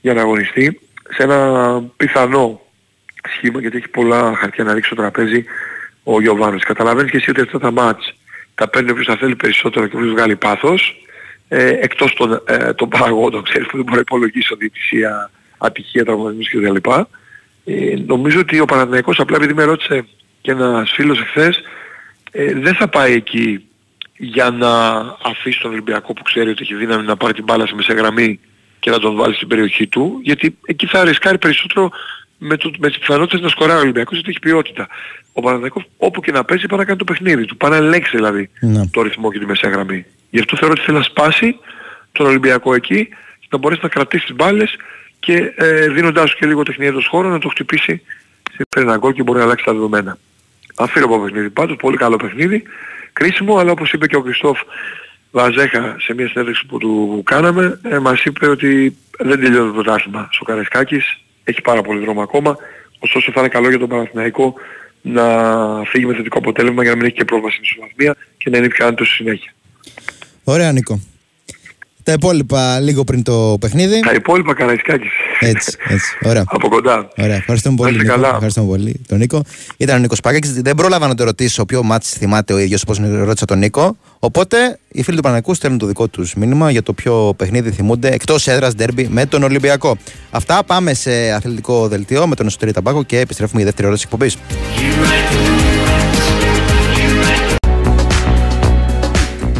για 0.00 0.14
να 0.14 0.20
αγωνιστεί 0.20 0.80
σε 1.10 1.22
ένα 1.22 1.82
πιθανό 1.96 2.60
σχήμα 3.28 3.60
γιατί 3.60 3.76
έχει 3.76 3.88
πολλά 3.88 4.34
χαρτιά 4.36 4.64
να 4.64 4.72
ρίξει 4.72 4.90
στο 4.90 5.02
τραπέζι 5.02 5.44
ο 6.02 6.20
Γιωβάνος. 6.20 6.62
Καταλαβαίνεις 6.62 7.10
και 7.10 7.16
εσύ 7.16 7.30
ότι 7.30 7.40
αυτά 7.40 7.58
τα 7.58 7.70
μάτς 7.70 8.14
τα 8.54 8.68
παίρνει 8.68 8.90
όποιος 8.90 9.06
θα 9.06 9.16
θέλει 9.16 9.36
περισσότερο 9.36 9.86
και 9.86 9.96
όποιος 9.96 10.12
βγάλει 10.12 10.36
πάθος 10.36 11.04
ε, 11.48 11.68
εκτός 11.68 12.14
των, 12.14 12.42
ε, 12.46 12.72
των 12.72 12.88
παραγόντων, 12.88 13.42
ξέρεις, 13.42 13.66
που 13.68 13.76
δεν 13.76 13.84
μπορεί 13.84 13.96
να 13.96 14.00
υπολογίσει 14.00 14.52
ο 14.52 14.56
διαιτησία, 14.56 15.30
ατυχία, 15.58 16.04
τραυματισμούς 16.04 16.48
κλπ. 16.50 16.86
Ε, 17.64 17.94
νομίζω 18.06 18.40
ότι 18.40 18.60
ο 18.60 18.64
Παναθηναϊκός 18.64 19.20
απλά 19.20 19.36
επειδή 19.36 19.54
με 19.54 19.64
ρώτησε 19.64 20.06
και 20.40 20.50
ένας 20.50 20.92
φίλος 20.92 21.20
εχθές, 21.20 21.62
ε, 22.30 22.54
δεν 22.54 22.74
θα 22.74 22.88
πάει 22.88 23.12
εκεί 23.12 23.64
για 24.24 24.50
να 24.50 24.70
αφήσει 25.22 25.60
τον 25.60 25.70
Ολυμπιακό 25.70 26.12
που 26.12 26.22
ξέρει 26.22 26.50
ότι 26.50 26.62
έχει 26.62 26.74
δύναμη 26.74 27.04
να 27.06 27.16
πάρει 27.16 27.32
την 27.32 27.44
μπάλα 27.44 27.66
σε 27.66 27.74
μεσαία 27.74 27.96
γραμμή 27.96 28.40
και 28.80 28.90
να 28.90 28.98
τον 28.98 29.14
βάλει 29.14 29.34
στην 29.34 29.48
περιοχή 29.48 29.86
του, 29.86 30.18
γιατί 30.22 30.58
εκεί 30.66 30.86
θα 30.86 31.04
ρισκάρει 31.04 31.38
περισσότερο 31.38 31.90
με, 32.38 32.56
το, 32.56 32.70
με 32.78 32.88
τις 32.88 32.98
πιθανότητες 32.98 33.40
να 33.40 33.48
σκοράει 33.48 33.76
ο 33.76 33.80
Ολυμπιακός 33.80 34.12
γιατί 34.14 34.30
έχει 34.30 34.38
ποιότητα. 34.38 34.88
Ο 35.32 35.40
Παναθηναϊκός 35.40 35.84
όπου 35.96 36.20
και 36.20 36.32
να 36.32 36.44
παίζει 36.44 36.66
πάει 36.66 36.78
να 36.78 36.84
κάνει 36.84 36.98
το 36.98 37.04
παιχνίδι 37.04 37.44
του, 37.44 37.56
πάει 37.56 37.70
να 37.70 37.76
ελέγξει 37.76 38.16
δηλαδή 38.16 38.50
Ναι. 38.60 38.86
το 38.88 39.02
ρυθμό 39.02 39.32
και 39.32 39.38
τη 39.38 39.46
μεσαία 39.46 39.70
γραμμή. 39.70 40.04
Γι' 40.30 40.38
αυτό 40.38 40.56
θεωρώ 40.56 40.74
ότι 40.76 40.84
θέλει 40.84 40.96
να 40.96 41.02
σπάσει 41.04 41.58
τον 42.12 42.26
Ολυμπιακό 42.26 42.74
εκεί 42.74 43.04
και 43.40 43.48
να 43.50 43.58
μπορέσει 43.58 43.80
να 43.82 43.88
κρατήσει 43.88 44.24
τις 44.26 44.34
μπάλες 44.34 44.76
και 45.18 45.52
ε, 45.56 45.88
δίνοντάς 45.88 46.30
του 46.30 46.36
και 46.36 46.46
λίγο 46.46 46.62
τεχνιέτος 46.62 47.06
χώρο 47.06 47.28
να 47.28 47.38
το 47.38 47.48
χτυπήσει 47.48 48.02
σε 48.52 48.64
ένα 48.76 48.96
γκολ 48.96 49.12
και 49.12 49.22
μπορεί 49.22 49.38
να 49.38 49.44
αλλάξει 49.44 49.64
τα 49.64 49.72
δεδομένα. 49.72 50.18
Αφήνω 50.74 51.18
παιχνίδι 51.18 51.50
πάντως, 51.50 51.76
πολύ 51.76 51.96
καλό 51.96 52.16
παιχνίδι, 52.16 52.62
κρίσιμο, 53.12 53.56
αλλά 53.56 53.70
όπως 53.70 53.92
είπε 53.92 54.06
και 54.06 54.16
ο 54.16 54.22
Κριστόφ 54.22 54.58
Βαζέχα 55.30 55.96
σε 55.98 56.14
μια 56.14 56.28
συνέντευξη 56.28 56.66
που 56.66 56.78
του 56.78 57.22
κάναμε, 57.24 57.80
ε, 57.82 57.98
μας 57.98 58.24
είπε 58.24 58.46
ότι 58.48 58.96
δεν 59.18 59.40
τελειώνει 59.40 59.66
το 59.66 59.72
πρωτάθλημα 59.72 60.28
στο 60.30 60.44
Καραϊσκάκης, 60.44 61.20
έχει 61.44 61.60
πάρα 61.60 61.82
πολύ 61.82 62.04
δρόμο 62.04 62.22
ακόμα, 62.22 62.56
ωστόσο 62.98 63.32
θα 63.32 63.40
είναι 63.40 63.48
καλό 63.48 63.68
για 63.68 63.78
τον 63.78 63.88
Παναθηναϊκό 63.88 64.54
να 65.02 65.24
φύγει 65.84 66.06
με 66.06 66.14
θετικό 66.14 66.38
αποτέλεσμα 66.38 66.82
για 66.82 66.90
να 66.90 66.96
μην 66.96 67.06
έχει 67.06 67.14
και 67.14 67.24
πρόβλημα 67.24 67.50
στην 67.50 67.62
ισοβαθμία 67.64 68.16
και 68.38 68.50
να 68.50 68.58
είναι 68.58 68.68
πιο 68.68 68.86
άνετος 68.86 69.06
στη 69.06 69.16
συνέχεια. 69.16 69.52
Ωραία, 70.44 70.72
Νίκο. 70.72 71.00
Τα 72.04 72.12
υπόλοιπα 72.12 72.80
λίγο 72.80 73.04
πριν 73.04 73.22
το 73.22 73.56
παιχνίδι. 73.60 74.00
Τα 74.00 74.12
υπόλοιπα 74.12 74.54
Καραϊσκάκης. 74.54 75.10
Έτσι, 75.40 75.76
έτσι. 75.88 76.18
Ωραία. 76.22 76.44
Από 76.46 76.68
κοντά. 76.68 77.08
Ωραία. 77.18 77.36
Ευχαριστούμε 77.36 77.76
πολύ. 77.76 77.90
Να 77.90 77.96
είστε 77.96 78.06
Νίκο. 78.12 78.22
καλά. 78.22 78.34
Ευχαριστούμε 78.34 78.66
πολύ 78.66 79.00
τον 79.08 79.18
Νίκο. 79.18 79.42
Ήταν 79.76 79.96
ο 79.96 79.98
Νίκος 79.98 80.20
Πάκακη. 80.20 80.48
Δεν 80.48 80.74
πρόλαβα 80.74 81.06
να 81.06 81.14
το 81.14 81.24
ρωτήσω 81.24 81.64
ποιο 81.64 81.82
μάτι 81.82 82.06
θυμάται 82.06 82.52
ο 82.52 82.58
ίδιος 82.58 82.82
όπως 82.82 82.98
ρώτησα 82.98 83.44
τον 83.44 83.58
Νίκο. 83.58 83.96
Οπότε 84.18 84.78
οι 84.88 85.02
φίλοι 85.02 85.16
του 85.16 85.22
Παναγικού 85.22 85.54
στέλνουν 85.54 85.78
το 85.78 85.86
δικό 85.86 86.08
τους 86.08 86.34
μήνυμα 86.34 86.70
για 86.70 86.82
το 86.82 86.92
ποιο 86.92 87.34
παιχνίδι 87.36 87.70
θυμούνται 87.70 88.08
εκτός 88.08 88.46
έδρας 88.46 88.74
ντέρμπι 88.74 89.08
με 89.10 89.26
τον 89.26 89.42
Ολυμπιακό. 89.42 89.96
Αυτά 90.30 90.64
πάμε 90.64 90.94
σε 90.94 91.30
αθλητικό 91.30 91.88
δελτίο 91.88 92.26
με 92.26 92.34
τον 92.34 92.46
Εσωτερή 92.46 92.72
Ταμπάκο 92.72 93.02
και 93.02 93.18
επιστρέφουμε 93.18 93.56
για 93.60 93.66
δεύτερη 93.66 93.86
ώρα 93.86 93.96
της 93.96 94.04
εκπομπής. 94.04 94.36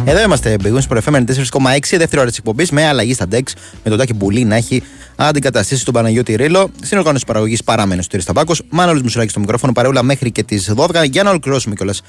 Εδώ 0.07 0.21
είμαστε, 0.21 0.55
Big 0.63 0.73
Wings 0.73 0.95
Pro 0.95 1.01
FM 1.01 1.13
4,6, 1.13 1.23
δεύτερη 1.79 2.17
ώρα 2.17 2.25
της 2.25 2.37
εκπομπής 2.37 2.71
με 2.71 2.87
αλλαγή 2.87 3.13
στα 3.13 3.25
DEX 3.31 3.41
με 3.83 3.89
τον 3.89 3.97
Τάκη 3.97 4.13
Μπουλή 4.13 4.43
να 4.43 4.55
έχει 4.55 4.83
αντικαταστήσει 5.15 5.85
τον 5.85 5.93
Παναγιώτη 5.93 6.35
Ρίλο. 6.35 6.69
Στην 6.81 6.97
οργάνωση 6.97 7.25
παραγωγής 7.25 7.63
παραμένει 7.63 8.03
στο 8.03 8.23
Ταμπάκο. 8.23 8.53
Μάνολος 8.69 9.01
Μουσουράκη 9.01 9.29
στο 9.29 9.39
μικρόφωνο, 9.39 9.71
παρεούλα 9.71 10.03
μέχρι 10.03 10.31
και 10.31 10.43
τις 10.43 10.73
12. 10.75 11.05
Για 11.09 11.23
να 11.23 11.29
ολοκληρώσουμε 11.29 11.75
κιόλας 11.75 12.01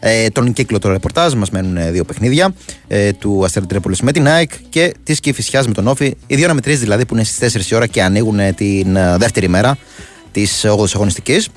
ε, 0.00 0.28
τον 0.28 0.52
κύκλο 0.52 0.78
του 0.78 0.88
ρεπορτάζ, 0.88 1.32
μας 1.32 1.50
μένουν 1.50 1.76
ε, 1.76 1.90
δύο 1.90 2.04
παιχνίδια 2.04 2.54
ε, 2.88 3.12
του 3.12 3.44
Αστέρα 3.44 3.66
Τρίπολης 3.66 4.00
με 4.00 4.12
την 4.12 4.28
ΑΕΚ 4.28 4.50
και 4.68 4.94
της 5.02 5.20
Κυφυσιά 5.20 5.64
με 5.66 5.72
τον 5.72 5.86
Όφη. 5.86 6.16
Οι 6.26 6.34
δύο 6.34 6.44
αναμετρήσεις 6.44 6.80
δηλαδή 6.80 7.06
που 7.06 7.14
είναι 7.14 7.24
στις 7.24 7.54
4 7.54 7.70
η 7.70 7.74
ώρα 7.74 7.86
και 7.86 8.02
ανοίγουν 8.02 8.38
ε, 8.38 8.52
την 8.52 8.96
ε, 8.96 9.16
δεύτερη 9.16 9.48
μέρα 9.48 9.76
της 10.32 10.64
8ης 10.66 10.94
αγωνιστικής. 10.94 11.48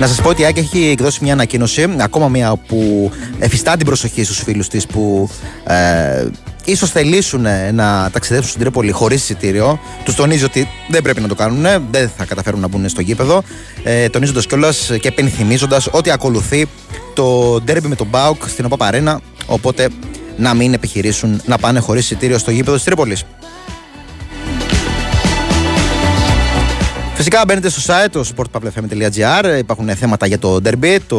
Να 0.00 0.06
σας 0.06 0.20
πω 0.20 0.28
ότι 0.28 0.42
η 0.42 0.44
Άκη 0.44 0.58
έχει 0.60 0.88
εκδώσει 0.90 1.18
μια 1.22 1.32
ανακοίνωση, 1.32 1.86
ακόμα 1.98 2.28
μια 2.28 2.56
που 2.66 3.10
εφιστά 3.38 3.76
την 3.76 3.86
προσοχή 3.86 4.24
στους 4.24 4.38
φίλους 4.42 4.68
της 4.68 4.86
που 4.86 5.30
ε, 5.64 6.26
ίσως 6.64 6.90
θελήσουν 6.90 7.46
να 7.72 8.10
ταξιδέψουν 8.12 8.50
στην 8.50 8.60
Τρίπολη 8.60 8.90
χωρίς 8.90 9.22
εισιτήριο. 9.22 9.80
Τους 10.04 10.14
τονίζει 10.14 10.44
ότι 10.44 10.68
δεν 10.88 11.02
πρέπει 11.02 11.20
να 11.20 11.28
το 11.28 11.34
κάνουν, 11.34 11.66
δεν 11.90 12.10
θα 12.16 12.24
καταφέρουν 12.24 12.60
να 12.60 12.68
μπουν 12.68 12.88
στο 12.88 13.00
γήπεδο. 13.00 13.42
Ε, 13.82 14.08
Τονίζοντας 14.08 14.46
κιόλας 14.46 14.90
και 15.00 15.08
επενθυμίζοντας 15.08 15.88
ότι 15.90 16.10
ακολουθεί 16.10 16.66
το 17.14 17.60
ντέρμπι 17.64 17.88
με 17.88 17.94
τον 17.94 18.06
Μπάουκ 18.06 18.48
στην 18.48 18.64
ΟΠΑΠΑΡΕΝΑ. 18.64 19.20
Οπότε 19.46 19.88
να 20.36 20.54
μην 20.54 20.72
επιχειρήσουν 20.72 21.40
να 21.46 21.58
πάνε 21.58 21.78
χωρίς 21.78 22.02
εισιτήριο 22.04 22.38
στο 22.38 22.50
γήπεδο 22.50 22.76
της 22.76 22.84
Τρίπολης. 22.84 23.24
Φυσικά 27.22 27.42
μπαίνετε 27.46 27.68
στο 27.68 27.94
site 27.94 28.08
το 28.10 28.24
sportpavlefm.gr. 28.36 29.58
Υπάρχουν 29.58 29.88
θέματα 29.96 30.26
για 30.26 30.38
το 30.38 30.58
derby. 30.64 30.98
Το 31.06 31.18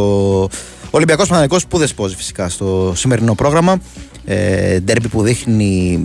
Ολυμπιακός 0.90 1.28
Παναγικός 1.28 1.68
που 1.68 1.78
δεσπόζει 1.78 2.16
φυσικά 2.16 2.50
στο 2.50 2.94
σημερινό 2.96 3.36
πρόγραμμα. 3.36 3.82
Ε, 4.26 4.80
derby 4.88 5.06
που 5.12 5.22
δείχνει 5.22 6.02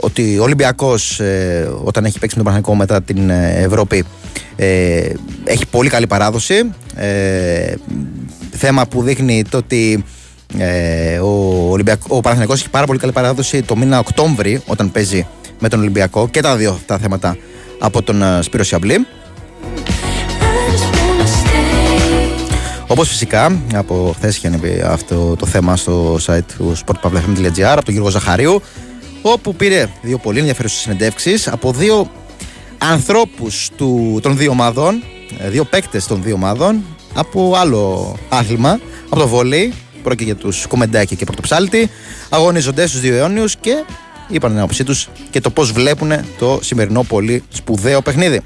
ότι 0.00 0.38
ο 0.38 0.42
Ολυμπιακός 0.42 1.20
ε, 1.20 1.70
όταν 1.84 2.04
έχει 2.04 2.18
παίξει 2.18 2.36
με 2.36 2.42
τον 2.42 2.52
Παναγικό 2.52 2.74
μετά 2.74 3.02
την 3.02 3.30
ε, 3.30 3.62
Ευρώπη 3.62 4.04
ε, 4.56 5.12
έχει 5.44 5.66
πολύ 5.66 5.88
καλή 5.88 6.06
παράδοση. 6.06 6.72
Ε, 6.96 7.74
θέμα 8.50 8.86
που 8.86 9.02
δείχνει 9.02 9.44
το 9.50 9.56
ότι 9.56 10.04
ε, 10.58 11.18
ο, 11.18 11.66
Ολυμπιακό, 11.70 12.16
ο 12.16 12.20
Παναθηναϊκός 12.20 12.60
έχει 12.60 12.70
πάρα 12.70 12.86
πολύ 12.86 12.98
καλή 12.98 13.12
παράδοση 13.12 13.62
το 13.62 13.76
μήνα 13.76 13.98
Οκτώβρη 13.98 14.62
όταν 14.66 14.90
παίζει 14.90 15.26
με 15.58 15.68
τον 15.68 15.80
Ολυμπιακό 15.80 16.28
και 16.28 16.40
τα 16.40 16.56
δύο 16.56 16.70
αυτά 16.70 16.98
θέματα 16.98 17.36
από 17.78 18.02
τον 18.02 18.22
ε, 18.22 18.42
Σπύρο 18.42 18.64
Σιαμπλή. 18.64 19.06
Όπως 22.86 23.08
φυσικά 23.08 23.60
από 23.74 24.14
χθες 24.16 24.36
είχε 24.36 24.46
ανέβει 24.46 24.80
αυτό 24.84 25.36
το 25.38 25.46
θέμα 25.46 25.76
στο 25.76 26.18
site 26.26 26.44
του 26.56 26.76
sportpavlefm.gr 26.76 27.60
από 27.62 27.84
τον 27.84 27.94
Γιώργο 27.94 28.10
Ζαχαρίου, 28.10 28.62
όπου 29.22 29.54
πήρε 29.54 29.88
δύο 30.02 30.18
πολύ 30.18 30.38
ενδιαφέρουσες 30.38 30.78
συνεντεύξεις 30.78 31.48
από 31.48 31.72
δύο 31.72 32.10
ανθρώπους 32.78 33.70
των 34.22 34.36
δύο 34.36 34.50
ομάδων, 34.50 35.02
ε, 35.38 35.48
δύο 35.48 35.64
παίκτες 35.64 36.06
των 36.06 36.22
δύο 36.22 36.34
ομάδων, 36.34 36.84
από 37.14 37.54
άλλο 37.56 38.14
άθλημα, 38.28 38.80
από 39.08 39.20
το 39.20 39.28
βόλεϊ, 39.28 39.72
πρόκειται 40.02 40.24
για 40.24 40.36
τους 40.36 40.66
Κομμεντάκη 40.66 41.16
και 41.16 41.24
Πρωτοψάλτη, 41.24 41.90
αγωνίζονται 42.28 42.86
στους 42.86 43.00
δύο 43.00 43.14
αιώνιους 43.16 43.56
και 43.56 43.84
είπαν 44.28 44.50
την 44.50 44.58
άποψή 44.58 44.84
τους 44.84 45.08
και 45.30 45.40
το 45.40 45.50
πώς 45.50 45.72
βλέπουν 45.72 46.12
το 46.38 46.58
σημερινό 46.62 47.02
πολύ 47.02 47.42
σπουδαίο 47.48 48.02
παιχνίδι. 48.02 48.40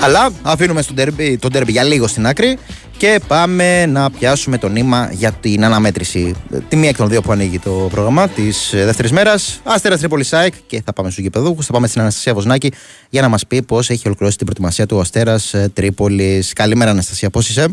Αλλά 0.00 0.30
αφήνουμε 0.42 0.82
στον 0.82 0.96
derby, 0.98 1.36
τον 1.38 1.50
derby 1.54 1.68
για 1.68 1.82
λίγο 1.82 2.06
στην 2.06 2.26
άκρη 2.26 2.58
και 2.96 3.20
πάμε 3.26 3.86
να 3.86 4.10
πιάσουμε 4.10 4.58
το 4.58 4.68
νήμα 4.68 5.08
για 5.12 5.32
την 5.32 5.64
αναμέτρηση. 5.64 6.34
Τη 6.68 6.76
μία 6.76 6.88
εκ 6.88 6.96
των 6.96 7.08
δύο 7.08 7.20
που 7.20 7.32
ανοίγει 7.32 7.58
το 7.58 7.88
πρόγραμμα 7.90 8.28
της 8.28 8.70
δεύτερης 8.72 9.12
μέρας. 9.12 9.60
Άστερα 9.64 9.98
Τρίπολης 9.98 10.28
ΣΑΕΚ 10.28 10.54
και 10.66 10.82
θα 10.84 10.92
πάμε 10.92 11.10
στους 11.10 11.22
γηπεδούχους. 11.22 11.66
Θα 11.66 11.72
πάμε 11.72 11.86
στην 11.86 12.00
Αναστασία 12.00 12.34
Βοσνάκη 12.34 12.72
για 13.10 13.22
να 13.22 13.28
μας 13.28 13.46
πει 13.46 13.62
πώς 13.62 13.90
έχει 13.90 14.02
ολοκληρώσει 14.06 14.36
την 14.36 14.46
προετοιμασία 14.46 14.86
του 14.86 15.00
Αστέρας 15.00 15.54
Τρίπολης. 15.72 16.52
Καλημέρα, 16.52 16.90
Αναστασία, 16.90 17.30
πώς 17.30 17.48
είσαι; 17.48 17.66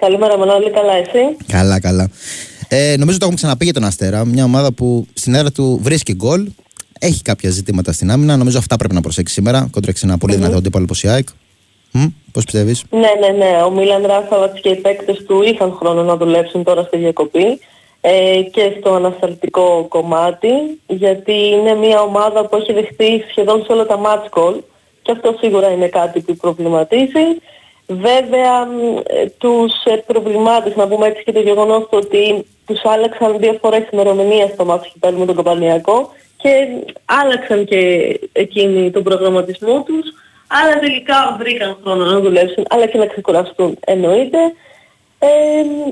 Καλημέρα, 0.00 0.38
Μανώλη, 0.38 0.70
καλά 0.70 0.92
εσύ; 0.92 1.36
Καλά, 1.46 1.80
καλά. 1.80 2.10
Ε, 2.68 2.94
νομίζω 2.98 3.18
το 3.18 3.24
έχουμε 3.24 3.36
ξαναπεί 3.36 3.64
για 3.64 3.72
τον 3.72 3.84
Αστέρα. 3.84 4.24
Μια 4.24 4.44
ομάδα 4.44 4.72
που 4.72 5.06
στην 5.12 5.34
έδρα 5.34 5.50
του 5.50 5.80
βρίσκει 5.82 6.14
γκολ. 6.14 6.48
Έχει 6.98 7.22
κάποια 7.22 7.50
ζητήματα 7.50 7.92
στην 7.92 8.10
άμυνα. 8.10 8.36
Νομίζω 8.36 8.58
αυτά 8.58 8.76
πρέπει 8.76 8.94
να 8.94 9.00
προσέξει 9.00 9.34
σήμερα. 9.34 9.68
Κόντρεξε 9.70 10.06
ένα 10.06 10.18
πολύ 10.18 10.32
mm-hmm. 10.32 10.36
δυνατό 10.36 10.56
αντίπαλο 10.56 10.84
όπως 10.84 11.02
η 11.02 11.08
ΑΕΚ. 11.08 11.28
Πώς 12.32 12.44
πιστεύεις; 12.44 12.84
Ναι, 12.90 12.98
ναι, 13.20 13.44
ναι. 13.44 13.62
Ο 13.62 13.70
Μίλαν 13.70 14.06
Ράφαβατς 14.06 14.60
και 14.60 14.68
οι 14.68 14.74
παίκτες 14.74 15.24
του 15.26 15.42
είχαν 15.42 15.72
χρόνο 15.78 16.02
να 16.02 16.16
δουλέψουν 16.16 16.64
τώρα 16.64 16.82
στη 16.82 16.96
διακοπή 16.96 17.60
ε, 18.00 18.42
και 18.52 18.76
στο 18.78 18.94
ανασταλτικό 18.94 19.86
κομμάτι 19.88 20.48
γιατί 20.86 21.32
είναι 21.32 21.74
μια 21.74 22.00
ομάδα 22.00 22.46
που 22.46 22.56
έχει 22.56 22.72
δεχτεί 22.72 23.24
σχεδόν 23.30 23.64
σε 23.64 23.72
όλα 23.72 23.86
τα 23.86 24.00
match 24.04 24.38
call 24.38 24.54
και 25.02 25.12
αυτό 25.12 25.36
σίγουρα 25.40 25.70
είναι 25.70 25.88
κάτι 25.88 26.20
που 26.20 26.36
προβληματίζει. 26.36 27.26
Βέβαια, 27.90 28.68
ε, 29.06 29.26
τους 29.38 29.72
ε, 29.84 29.96
προβλημάτισε 30.06 30.74
να 30.76 30.88
πούμε 30.88 31.06
έτσι 31.06 31.24
και 31.24 31.32
το 31.32 31.40
γεγονός 31.40 31.88
ότι 31.90 32.46
τους 32.66 32.84
άλλαξαν 32.84 33.38
δύο 33.38 33.58
φορές 33.60 33.88
ημερομηνία 33.90 34.46
στο 34.46 34.64
μάτι 34.64 34.92
πάλι 35.00 35.16
με 35.16 35.26
τον 35.26 35.36
Καπανιακό 35.36 36.10
και 36.36 36.50
άλλαξαν 37.04 37.64
και 37.64 37.80
εκείνοι 38.32 38.90
τον 38.90 39.02
προγραμματισμό 39.02 39.82
τους, 39.82 40.12
αλλά 40.46 40.78
τελικά 40.78 41.36
βρήκαν 41.38 41.76
χρόνο 41.82 42.04
να 42.04 42.20
δουλέψουν, 42.20 42.64
αλλά 42.68 42.86
και 42.86 42.98
να 42.98 43.06
ξεκουραστούν 43.06 43.78
εννοείται. 43.86 44.38
Ε, 45.18 45.28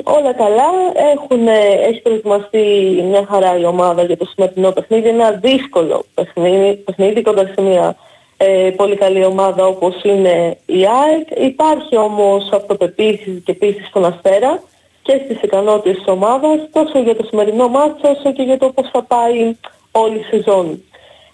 όλα 0.03 0.33
καλά, 0.33 0.69
Έχουν, 1.13 1.49
έχει 1.89 2.01
προετοιμαστεί 2.01 2.59
μια 3.05 3.27
χαρά 3.31 3.59
η 3.59 3.65
ομάδα 3.65 4.03
για 4.03 4.17
το 4.17 4.25
σημερινό 4.25 4.71
παιχνίδι, 4.71 5.09
ένα 5.09 5.31
δύσκολο 5.31 6.05
παιχνίδι, 6.15 6.75
παιχνίδι 6.75 7.23
κοντά 7.23 7.51
σε 7.55 7.61
μια 7.61 7.97
ε, 8.41 8.71
πολύ 8.77 8.97
καλή 8.97 9.25
ομάδα 9.25 9.67
όπως 9.67 10.03
είναι 10.03 10.59
η 10.67 10.87
ΑΕΚ. 10.87 11.49
Υπάρχει 11.49 11.97
όμως 11.97 12.51
αυτοπεποίθηση 12.53 13.43
και 13.45 13.55
πίστη 13.55 13.85
στον 13.85 14.05
Αστέρα 14.05 14.63
και 15.03 15.21
στις 15.25 15.43
ικανότητες 15.43 15.97
της 15.97 16.07
ομάδας 16.07 16.69
τόσο 16.73 16.99
για 16.99 17.17
το 17.17 17.25
σημερινό 17.25 17.69
μάτσο 17.69 18.11
όσο 18.11 18.33
και 18.33 18.43
για 18.43 18.59
το 18.59 18.69
πώς 18.73 18.91
θα 18.93 19.03
πάει 19.03 19.57
όλη 19.91 20.19
η 20.19 20.23
σεζόν. 20.23 20.83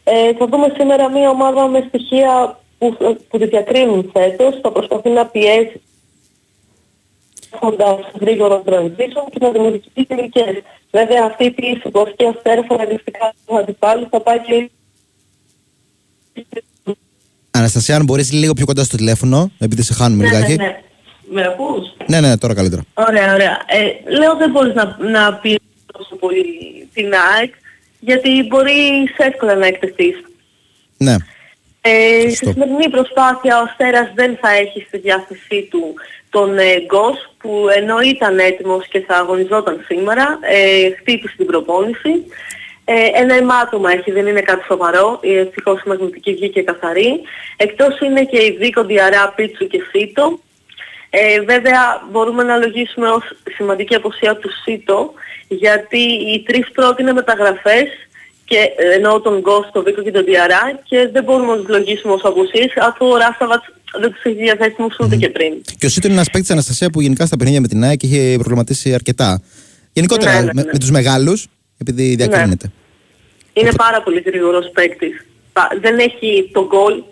Ε, 0.04 0.32
θα 0.34 0.46
δούμε 0.46 0.74
σήμερα 0.78 1.10
μια 1.10 1.30
ομάδα 1.30 1.66
με 1.66 1.84
στοιχεία 1.88 2.58
που, 2.78 2.96
που 3.28 3.38
τη 3.38 3.46
διακρίνουν 3.46 4.10
φέτος, 4.12 4.58
θα 4.62 4.70
προσπαθεί 4.72 5.08
να 5.08 5.26
πιέσει 5.26 5.82
έχοντας 7.54 7.98
γρήγορο 8.20 8.62
transition 8.66 9.26
και 9.30 9.38
να 9.40 9.50
δημιουργηθεί 9.50 10.04
τελικές. 10.06 10.62
Βέβαια 10.90 11.24
αυτή 11.24 11.44
η 11.44 11.50
πίεση 11.50 11.88
που 11.90 11.98
έχει 11.98 12.30
αστέρα 12.36 12.62
φαναλιστικά 12.62 13.34
του 13.46 13.56
αντιπάλου 13.56 14.06
θα 14.10 14.20
πάει 14.20 14.40
και 14.40 14.70
Αναστασία, 17.56 17.96
αν 17.96 18.04
μπορείς 18.04 18.32
λίγο 18.32 18.52
πιο 18.52 18.66
κοντά 18.66 18.84
στο 18.84 18.96
τηλέφωνο, 18.96 19.50
επειδή 19.58 19.82
σε 19.82 19.94
χάνουμε 19.94 20.24
ναι, 20.24 20.30
λιγάκι. 20.30 20.56
Ναι, 20.56 20.64
ναι. 20.64 20.80
Με 21.30 21.42
ακούς; 21.44 21.94
Ναι, 22.06 22.20
ναι, 22.20 22.36
τώρα 22.38 22.54
καλύτερα. 22.54 22.82
Ωραία, 22.94 23.34
ωραία. 23.34 23.60
Ε, 23.66 24.10
λέω 24.18 24.36
δεν 24.36 24.50
μπορείς 24.50 24.74
να, 24.74 24.96
να 25.00 25.34
πεις 25.34 25.56
τόσο 25.92 26.16
πολύ 26.16 26.44
την 26.94 27.12
ΑΕΚ, 27.34 27.54
γιατί 28.00 28.46
μπορεί 28.48 28.72
εύκολα 29.16 29.54
να 29.54 29.66
εκτεθείς. 29.66 30.16
Ναι. 30.96 31.16
Ε, 31.80 32.30
στη 32.30 32.46
σημερινή 32.50 32.90
προσπάθεια 32.90 33.58
ο 33.58 33.62
Αστέρας 33.68 34.12
δεν 34.14 34.38
θα 34.40 34.50
έχει 34.50 34.84
στη 34.86 34.98
διάθεσή 34.98 35.68
του 35.70 35.94
τον 36.30 36.58
ε, 36.58 36.80
Γκος 36.86 37.34
που 37.38 37.66
ενώ 37.76 38.00
ήταν 38.00 38.38
έτοιμος 38.38 38.88
και 38.88 39.00
θα 39.00 39.16
αγωνιζόταν 39.16 39.84
σήμερα, 39.86 40.38
ε, 40.40 40.90
χτύπησε 40.98 41.34
την 41.36 41.46
προπόνηση. 41.46 42.12
Ε, 42.84 42.94
ένα 43.14 43.34
αιμάτωμα 43.34 43.92
έχει, 43.92 44.10
δεν 44.10 44.26
είναι 44.26 44.40
κάτι 44.40 44.64
σοβαρό, 44.64 45.18
η 45.22 45.36
ευτυχώς 45.36 45.82
η 45.82 45.88
μαγνητική 45.88 46.34
βγήκε 46.34 46.62
καθαρή. 46.62 47.20
Εκτός 47.56 48.00
είναι 48.00 48.24
και 48.24 48.36
η 48.36 48.56
δίκο 48.60 48.84
διαρά 48.84 49.32
πίτσου 49.36 49.66
και 49.66 49.80
φύτο. 49.90 50.38
Ε, 51.10 51.40
βέβαια 51.40 52.02
μπορούμε 52.10 52.42
να 52.42 52.56
λογίσουμε 52.56 53.08
ως 53.08 53.24
σημαντική 53.56 53.94
αποσία 53.94 54.36
του 54.36 54.50
ΣΥΤΟ 54.64 55.12
γιατί 55.48 56.02
οι 56.02 56.42
τρεις 56.46 56.70
πρώτοι 56.72 57.02
είναι 57.02 57.12
μεταγραφές 57.12 57.88
και 58.44 58.58
εννοώ 58.94 59.20
τον 59.20 59.40
Γκος, 59.40 59.70
τον 59.72 59.82
Βίκο 59.84 60.02
και 60.02 60.10
τον 60.10 60.24
Διαρά 60.24 60.80
και 60.84 61.08
δεν 61.12 61.24
μπορούμε 61.24 61.52
να 61.52 61.56
τους 61.56 61.68
λογίσουμε 61.68 62.12
ως 62.12 62.24
αποσίες 62.24 62.72
αφού 62.80 63.06
ο 63.06 63.16
Ράσταβατς 63.16 63.66
δεν 64.00 64.12
τους 64.12 64.22
έχει 64.22 64.36
διαθέσιμους 64.36 64.96
ούτε 65.00 65.16
mm. 65.16 65.18
και 65.18 65.28
πριν. 65.28 65.52
Και 65.78 65.86
ο 65.86 65.88
ΣΥΤΟ 65.88 66.06
είναι 66.06 66.16
ένας 66.16 66.30
παίκτης 66.30 66.50
Αναστασία 66.50 66.90
που 66.90 67.00
γενικά 67.00 67.26
στα 67.26 67.36
παιχνίδια 67.36 67.60
με 67.60 67.68
την 67.68 67.84
ΑΕΚ 67.84 68.02
είχε 68.02 68.34
προβληματίσει 68.34 68.94
αρκετά. 68.94 69.42
Γενικότερα 69.92 70.32
ναι, 70.32 70.38
ναι, 70.38 70.44
ναι. 70.44 70.52
Με, 70.52 70.70
με 70.72 70.78
τους 70.78 70.90
μεγάλους 70.90 71.46
επειδή 71.78 72.08
ναι. 72.08 72.14
διακρίνεται. 72.14 72.66
Ναι. 72.66 73.62
Είναι 73.62 73.72
πάρα 73.76 74.02
πολύ 74.02 74.20
γρήγορος 74.20 74.70
παίκτης. 74.74 75.26
Δεν 75.80 75.98
έχει 75.98 76.50
το 76.52 76.66
γκολ, 76.66 77.02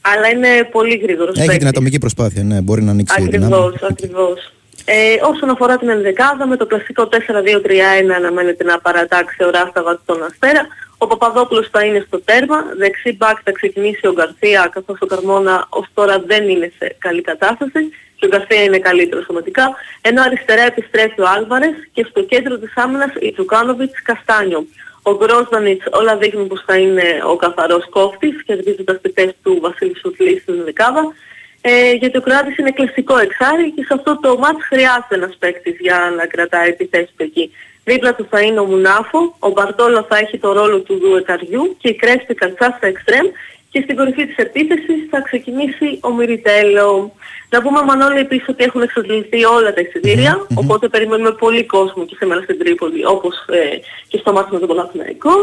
αλλά 0.00 0.28
είναι 0.28 0.68
πολύ 0.70 0.96
γρήγορος 0.96 1.36
Έχει 1.36 1.46
παίκτης. 1.46 1.58
την 1.58 1.68
ατομική 1.68 1.98
προσπάθεια, 1.98 2.42
ναι, 2.42 2.60
μπορεί 2.60 2.82
να 2.82 2.90
ανοίξει 2.90 3.22
Ακριβώς, 3.22 3.74
ακριβώς. 3.82 4.52
Ε, 4.84 5.16
όσον 5.22 5.50
αφορά 5.50 5.76
την 5.78 5.88
ενδεκάδα, 5.88 6.46
με 6.46 6.56
το 6.56 6.66
κλασικό 6.66 7.08
4-2-3-1 7.08 8.14
αναμένεται 8.16 8.64
να 8.64 8.78
παρατάξει 8.80 9.44
ο 9.44 9.50
Ράσταβα 9.50 10.00
στον 10.02 10.22
Αστέρα. 10.22 10.66
Ο 10.98 11.06
Παπαδόπουλος 11.06 11.68
θα 11.70 11.84
είναι 11.84 12.04
στο 12.06 12.20
τέρμα, 12.20 12.56
δεξί 12.78 13.16
μπακ 13.16 13.38
θα 13.44 13.52
ξεκινήσει 13.52 14.06
ο 14.06 14.12
Γκαρθία, 14.12 14.70
καθώς 14.72 14.98
ο 15.00 15.06
Καρμόνα 15.06 15.66
ως 15.68 15.86
τώρα 15.94 16.22
δεν 16.26 16.48
είναι 16.48 16.72
σε 16.78 16.96
καλή 16.98 17.22
κατάσταση 17.22 17.80
και 18.18 18.26
ο 18.26 18.28
Γκαρθία 18.28 18.62
είναι 18.62 18.78
καλύτερος 18.78 19.24
σωματικά, 19.24 19.74
ενώ 20.00 20.22
αριστερά 20.22 20.62
επιστρέφει 20.62 21.20
ο 21.20 21.28
Άλβαρες 21.36 21.76
και 21.92 22.06
στο 22.10 22.22
κέντρο 22.22 22.58
της 22.58 22.72
άμυνας 22.76 23.12
η 23.20 23.32
Τσουκάνοβιτς 23.32 24.02
Καστάνιο. 24.02 24.66
Ο 25.02 25.16
Γκρόσδανιτς 25.16 25.84
όλα 25.90 26.16
δείχνουν 26.16 26.46
πως 26.46 26.62
θα 26.66 26.76
είναι 26.76 27.06
ο 27.32 27.36
καθαρός 27.36 27.88
κόφτης, 27.90 28.42
κερδίζοντας 28.44 29.00
τη 29.00 29.10
θέση 29.10 29.36
του 29.42 29.58
Βασίλη 29.60 29.96
Σουτλή 29.98 30.38
στην 30.40 30.64
δεκάδα. 30.64 31.12
Ε, 31.60 31.92
γιατί 31.92 32.16
ο 32.16 32.20
Κράτης 32.20 32.58
είναι 32.58 32.70
κλασικό 32.70 33.18
εξάρι 33.18 33.70
και 33.70 33.82
σε 33.82 33.94
αυτό 33.94 34.18
το 34.20 34.38
μάτς 34.38 34.64
χρειάζεται 34.64 35.14
ένας 35.14 35.36
παίκτης 35.38 35.76
για 35.80 36.12
να 36.16 36.26
κρατάει 36.26 36.72
τη 36.72 36.86
θέση 36.86 37.12
του 37.16 37.22
εκεί. 37.22 37.52
Δίπλα 37.84 38.14
του 38.14 38.26
θα 38.30 38.40
είναι 38.40 38.60
ο 38.60 38.64
Μουνάφο, 38.64 39.36
ο 39.38 39.48
Μπαρτόλο 39.50 40.06
θα 40.08 40.16
έχει 40.16 40.38
το 40.38 40.52
ρόλο 40.52 40.80
του 40.80 40.98
Δουεκαριού 40.98 41.76
και 41.80 41.88
η 41.88 41.94
Κρέσπη 41.94 42.34
Καρτσάς 42.34 42.74
στα 42.76 42.86
εξτρέμ 42.86 43.26
και 43.70 43.80
στην 43.80 43.96
κορυφή 43.96 44.26
της 44.26 44.36
επίθεσης 44.36 45.08
θα 45.10 45.20
ξεκινήσει 45.20 45.98
ο 46.02 46.12
Μυριτέλο. 46.12 47.12
Να 47.50 47.62
πούμε 47.62 47.82
Μανώλη 47.82 48.18
επίσης 48.18 48.48
ότι 48.48 48.64
έχουν 48.64 48.82
εξαντληθεί 48.82 49.44
όλα 49.44 49.74
τα 49.74 49.80
εισιτηρια 49.80 50.46
οπότε 50.54 50.88
περιμένουμε 50.88 51.32
πολύ 51.32 51.64
κόσμο 51.64 52.04
και 52.04 52.16
σήμερα 52.18 52.40
στην 52.42 52.58
Τρίπολη 52.58 53.06
όπως 53.06 53.34
ε, 53.46 53.60
και 54.08 54.18
στο 54.18 54.32
μάτι 54.32 54.52
με 54.52 54.58
τον 54.58 54.68
Παναθηναϊκό. 54.68 55.34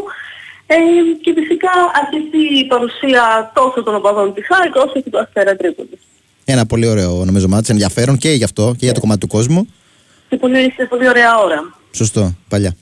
Ε, 0.68 0.76
και 1.22 1.34
φυσικά 1.38 1.72
αρχίσει 2.01 2.41
η 2.62 2.66
παρουσία 2.66 3.51
τόσο 3.53 3.84
των 3.84 3.95
οπαδών 3.95 4.34
της 4.34 4.45
ΑΕΚ 4.49 4.76
όσο 4.76 5.01
και 5.01 5.10
του 5.10 5.20
Αστέρα 5.20 5.56
Τρίπολη. 5.56 5.99
Ένα 6.45 6.66
πολύ 6.66 6.88
ωραίο 6.88 7.26
νομίζω 7.26 7.47
μάτς, 7.47 7.70
ενδιαφέρον 7.70 8.18
και 8.18 8.30
γι' 8.30 8.43
αυτό 8.43 8.76
και 8.78 8.86
για 8.86 8.93
το 8.93 8.99
κομμάτι 8.99 9.20
του 9.20 9.28
κόσμου. 9.28 9.68
Και 10.30 10.38
πολύ, 10.38 10.72
σε 10.76 10.86
πολύ 10.86 11.10
ωραία 11.10 11.38
ώρα. 11.38 11.74
Σωστό, 11.91 12.34
παλιά. 12.47 12.76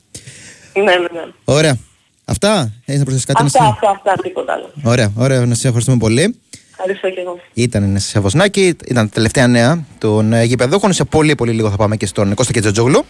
Ναι, 0.73 0.83
ναι, 0.83 0.97
ναι. 0.97 1.25
Ωραία. 1.43 1.77
Αυτά, 2.25 2.73
έχεις 2.85 2.99
να 2.99 3.05
προσθέσεις 3.05 3.25
κάτι 3.25 3.43
Αυτά, 3.43 3.63
εσύ; 3.63 3.71
αυτά, 3.73 3.89
αυτά, 3.89 4.21
τίποτα 4.23 4.53
άλλο. 4.53 4.69
Ωραία, 4.83 5.11
ωραία, 5.17 5.45
να 5.45 5.55
σε 5.55 5.67
ευχαριστούμε 5.67 5.97
πολύ. 5.97 6.39
Ευχαριστώ 6.85 7.09
και 7.09 7.19
εγώ. 7.19 7.39
Ήταν 7.53 7.99
σε 7.99 8.19
Βοσνάκη, 8.19 8.65
ήταν 8.87 9.05
τα 9.05 9.13
τελευταία 9.13 9.47
νέα 9.47 9.85
των 9.97 10.33
ε, 10.33 10.43
γηπεδούχων. 10.43 10.93
Σε 10.93 11.03
πολύ 11.03 11.35
πολύ 11.35 11.51
λίγο 11.51 11.69
θα 11.69 11.75
πάμε 11.75 11.95
και 11.97 12.05
στον 12.05 12.33
Κώστα 12.33 12.53
Κετζοτζόγλου. 12.53 13.05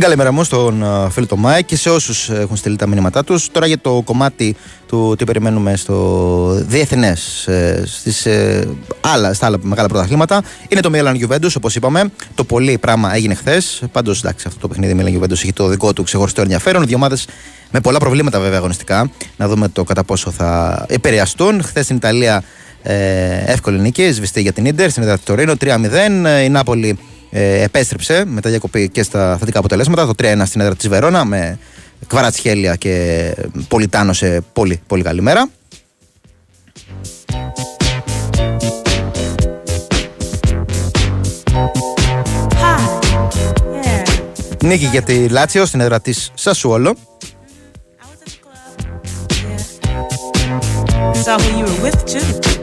Την 0.00 0.08
καλημέρα 0.08 0.32
μου 0.32 0.44
στον 0.44 0.82
ε, 0.82 1.10
φίλο 1.10 1.26
το 1.26 1.36
Μάη 1.36 1.64
και 1.64 1.76
σε 1.76 1.90
όσους 1.90 2.30
έχουν 2.30 2.56
στείλει 2.56 2.76
τα 2.76 2.86
μηνύματά 2.86 3.24
τους. 3.24 3.50
Τώρα 3.50 3.66
για 3.66 3.78
το 3.78 4.02
κομμάτι 4.04 4.56
του 4.86 5.14
τι 5.18 5.24
περιμένουμε 5.24 5.76
στο 5.76 6.48
διεθνές, 6.66 7.48
στις, 7.84 8.26
ε, 8.26 8.68
άλλα, 9.00 9.32
στα 9.32 9.46
άλλα 9.46 9.58
μεγάλα 9.62 9.88
πρωταθλήματα. 9.88 10.42
Είναι 10.68 10.80
το 10.80 10.90
Μίλαν 10.90 11.16
Juventus, 11.20 11.52
όπως 11.56 11.76
είπαμε. 11.76 12.10
Το 12.34 12.44
πολύ 12.44 12.78
πράγμα 12.78 13.14
έγινε 13.14 13.34
χθες. 13.34 13.82
Πάντως, 13.92 14.18
εντάξει, 14.18 14.44
αυτό 14.48 14.60
το 14.60 14.68
παιχνίδι 14.68 14.94
Μίλαν 14.94 15.20
Juventus 15.20 15.32
έχει 15.32 15.52
το 15.52 15.66
δικό 15.66 15.92
του 15.92 16.02
ξεχωριστό 16.02 16.40
ενδιαφέρον. 16.40 16.86
Δύο 16.86 16.96
ομάδες 16.96 17.26
με 17.70 17.80
πολλά 17.80 17.98
προβλήματα 17.98 18.40
βέβαια 18.40 18.58
αγωνιστικά. 18.58 19.10
Να 19.36 19.48
δούμε 19.48 19.68
το 19.68 19.84
κατά 19.84 20.04
πόσο 20.04 20.30
θα 20.30 20.84
επηρεαστούν. 20.88 21.62
Χθες 21.62 21.84
στην 21.84 21.96
Ιταλία 21.96 22.42
ε, 22.82 22.94
εύκολη 23.46 23.80
νίκη, 23.80 24.12
σβηστή 24.12 24.40
για 24.40 24.52
την 24.52 24.64
Ιντερ, 24.64 24.90
στην 24.90 25.02
Ιντερ 25.02 25.20
Τωρίνο 25.20 25.54
3-0. 25.60 26.44
Η 26.44 26.48
Νάπολη 26.48 26.98
ε, 27.30 27.62
επέστρεψε 27.62 28.24
μετά 28.24 28.50
διακοπή 28.50 28.88
και 28.88 29.02
στα 29.02 29.36
θετικά 29.38 29.58
αποτελέσματα. 29.58 30.06
Το 30.06 30.14
3-1 30.18 30.42
στην 30.44 30.60
έδρα 30.60 30.74
της 30.74 30.88
Βερόνα 30.88 31.24
με 31.24 31.58
Κβαρατσχέλια 32.06 32.76
και 32.76 33.34
Πολιτάνο 33.68 34.12
σε 34.12 34.40
πολύ, 34.52 34.80
πολύ 34.86 35.02
καλή 35.02 35.20
μέρα. 35.20 35.48
Νίκη 44.62 44.84
για 44.86 45.02
τη 45.02 45.28
Λάτσιο 45.28 45.66
στην 45.66 45.80
έδρα 45.80 46.00
της 46.00 46.30
Σασουόλο. 46.34 46.96
Saw 51.24 52.59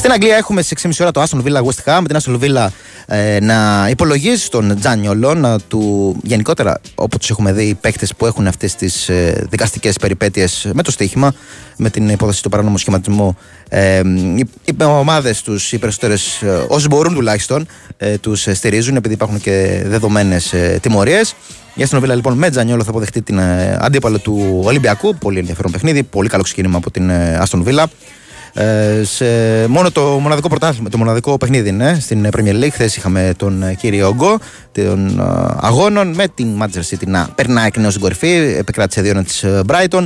Στην 0.00 0.12
Αγγλία 0.12 0.36
έχουμε 0.36 0.62
στις 0.62 0.86
6.30 0.86 0.92
ώρα 1.00 1.10
το 1.10 1.22
Aston 1.22 1.42
Villa 1.42 1.62
West 1.62 1.84
Ham 1.84 2.00
με 2.00 2.08
την 2.08 2.16
Aston 2.20 2.40
Villa 2.40 2.66
ε, 3.06 3.40
να 3.40 3.88
υπολογίζεις 3.90 4.48
τον 4.48 4.78
Τζάνιολο 4.78 5.34
να 5.34 5.60
του 5.60 6.16
γενικότερα 6.22 6.80
όπως 6.94 7.18
τους 7.18 7.30
έχουμε 7.30 7.52
δει 7.52 7.64
οι 7.64 7.74
παίκτες 7.74 8.14
που 8.14 8.26
έχουν 8.26 8.46
αυτές 8.46 8.74
τις 8.74 9.08
ε, 9.08 9.46
δικαστικές 9.50 9.96
περιπέτειες 9.96 10.70
με 10.72 10.82
το 10.82 10.90
στοίχημα, 10.90 11.34
με 11.76 11.90
την 11.90 12.08
υπόθεση 12.08 12.42
του 12.42 12.48
παράνομου 12.48 12.78
σχηματισμού. 12.78 13.36
Ε, 13.68 14.00
οι 14.34 14.46
οι 14.64 14.82
ομάδες 14.82 15.42
τους, 15.42 15.72
οι 15.72 15.78
περισσότερες, 15.78 16.42
ε, 16.42 16.64
όσοι 16.68 16.86
μπορούν 16.88 17.14
τουλάχιστον, 17.14 17.66
ε, 17.96 18.18
τους 18.18 18.46
στηρίζουν 18.52 18.96
επειδή 18.96 19.14
υπάρχουν 19.14 19.40
και 19.40 19.82
δεδομένες 19.86 20.52
ε, 20.52 20.78
τιμωρίες. 20.82 21.34
Η 21.74 21.86
Aston 21.90 21.98
Villa 21.98 22.14
λοιπόν 22.14 22.38
με 22.38 22.50
Τζανιόλο 22.50 22.84
θα 22.84 22.90
αποδεχτεί 22.90 23.22
την 23.22 23.38
ε, 23.38 23.78
αντίπαλο 23.80 24.18
του 24.18 24.60
Ολυμπιακού. 24.64 25.14
Πολύ 25.14 25.38
ενδιαφέρον 25.38 25.72
παιχνίδι. 25.72 26.02
Πολύ 26.02 26.28
καλό 26.28 26.42
ξεκίνημα 26.42 26.76
από 26.76 26.90
την 26.90 27.10
ε, 27.10 27.42
Aston 27.44 27.62
Villa. 27.64 27.84
Ε, 28.52 29.02
σε 29.04 29.26
μόνο 29.68 29.90
το 29.90 30.02
μοναδικό 30.02 30.48
πρωτάθλημα, 30.48 30.88
το 30.88 30.98
μοναδικό 30.98 31.36
παιχνίδι 31.36 31.68
είναι 31.68 31.98
στην 32.00 32.28
Premier 32.36 32.62
League. 32.62 32.70
Χθες 32.72 32.96
είχαμε 32.96 33.32
τον 33.36 33.62
ε, 33.62 33.74
κύριο 33.74 34.08
Ογκό 34.08 34.38
των 34.72 35.18
ε, 35.18 35.22
αγώνων 35.60 36.14
με 36.14 36.28
την 36.34 36.62
Manchester 36.62 36.94
City 36.94 37.06
να 37.06 37.28
περνάει 37.34 37.66
εκ 37.66 37.76
νέου 37.76 37.90
στην 37.90 38.02
κορυφή. 38.02 38.54
Επεκράτησε 38.58 39.00
δύο 39.00 39.24
τη 39.24 39.38
Brighton. 39.42 40.04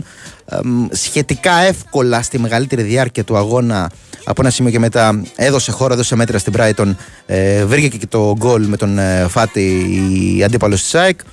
Ε, 0.49 0.57
μ, 0.65 0.87
σχετικά 0.91 1.53
εύκολα 1.53 2.23
στη 2.23 2.39
μεγαλύτερη 2.39 2.83
διάρκεια 2.83 3.25
του 3.25 3.37
αγώνα 3.37 3.91
από 4.25 4.41
ένα 4.41 4.51
σημείο 4.51 4.71
και 4.71 4.79
μετά 4.79 5.23
έδωσε 5.37 5.71
χώρο, 5.73 5.93
έδωσε 5.93 6.17
μέτρα 6.17 6.39
στην 6.39 6.53
Brighton. 6.57 6.95
Ε, 7.27 7.65
βρήκε 7.65 7.97
και 7.97 8.07
το 8.07 8.35
γκολ 8.39 8.67
με 8.67 8.77
τον 8.77 8.99
ε, 8.99 9.27
Φάτι 9.29 9.87
η 10.37 10.45
αντίπαλος 10.45 10.81
της 10.81 10.89
ΣΑΕΚ 10.89 11.21
ε, 11.21 11.25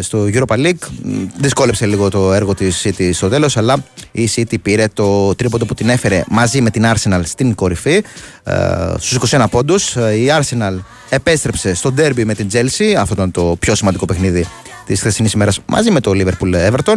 στο 0.00 0.26
Europa 0.32 0.56
League. 0.56 0.88
Μ, 1.02 1.24
Δυσκόλεψε 1.40 1.86
λίγο 1.86 2.08
το 2.08 2.32
έργο 2.32 2.54
της 2.54 2.82
City 2.84 3.10
στο 3.12 3.28
τέλος, 3.28 3.56
αλλά 3.56 3.84
η 4.12 4.28
City 4.36 4.54
πήρε 4.62 4.88
το 4.92 5.34
τρίποντο 5.34 5.64
που 5.64 5.74
την 5.74 5.88
έφερε 5.88 6.24
μαζί 6.28 6.60
με 6.60 6.70
την 6.70 6.84
Arsenal 6.86 7.20
στην 7.24 7.54
κορυφή 7.54 8.04
ε, 8.44 8.54
στους 8.98 9.30
21 9.30 9.44
πόντους. 9.50 9.94
Η 9.94 10.26
Arsenal 10.40 10.78
επέστρεψε 11.08 11.74
στο 11.74 11.94
derby 11.98 12.24
με 12.24 12.34
την 12.34 12.48
Chelsea. 12.52 12.92
Αυτό 12.98 13.14
ήταν 13.14 13.30
το 13.30 13.56
πιο 13.58 13.74
σημαντικό 13.74 14.04
παιχνίδι 14.04 14.46
της 14.86 15.00
χθεσινής 15.00 15.32
ημέρας 15.32 15.60
μαζί 15.66 15.90
με 15.90 16.00
το 16.00 16.10
Liverpool 16.14 16.70
Everton. 16.70 16.96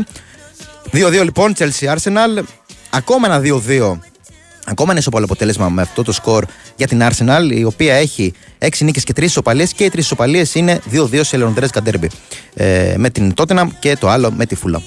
2-2 0.91 1.23
λοιπόν, 1.23 1.53
Chelsea 1.57 1.95
Arsenal. 1.95 2.43
Ακόμα 2.89 3.27
ένα 3.27 3.41
2-2 3.67 3.99
Ακόμα 4.65 4.91
ένα 4.91 4.99
ισοπαλό 4.99 5.25
αποτέλεσμα 5.25 5.69
με 5.69 5.81
αυτό 5.81 6.03
το 6.03 6.11
σκορ 6.11 6.45
για 6.75 6.87
την 6.87 7.01
Arsenal, 7.03 7.51
η 7.51 7.63
οποία 7.63 7.93
έχει 7.93 8.33
6 8.59 8.67
νίκες 8.79 9.03
και 9.03 9.13
3 9.15 9.21
ισοπαλίε 9.21 9.65
και 9.75 9.83
οι 9.83 9.91
3 9.93 9.97
ισοπαλίε 9.97 10.45
είναι 10.53 10.79
2-2 10.91 11.19
σε 11.21 11.37
Λεονδρέσκα 11.37 11.81
Derby. 11.85 12.07
Ε, 12.53 12.93
με 12.97 13.09
την 13.09 13.33
Tottenham 13.35 13.67
και 13.79 13.95
το 13.99 14.09
άλλο 14.09 14.31
με 14.31 14.45
τη 14.45 14.55
Φούλα. 14.55 14.81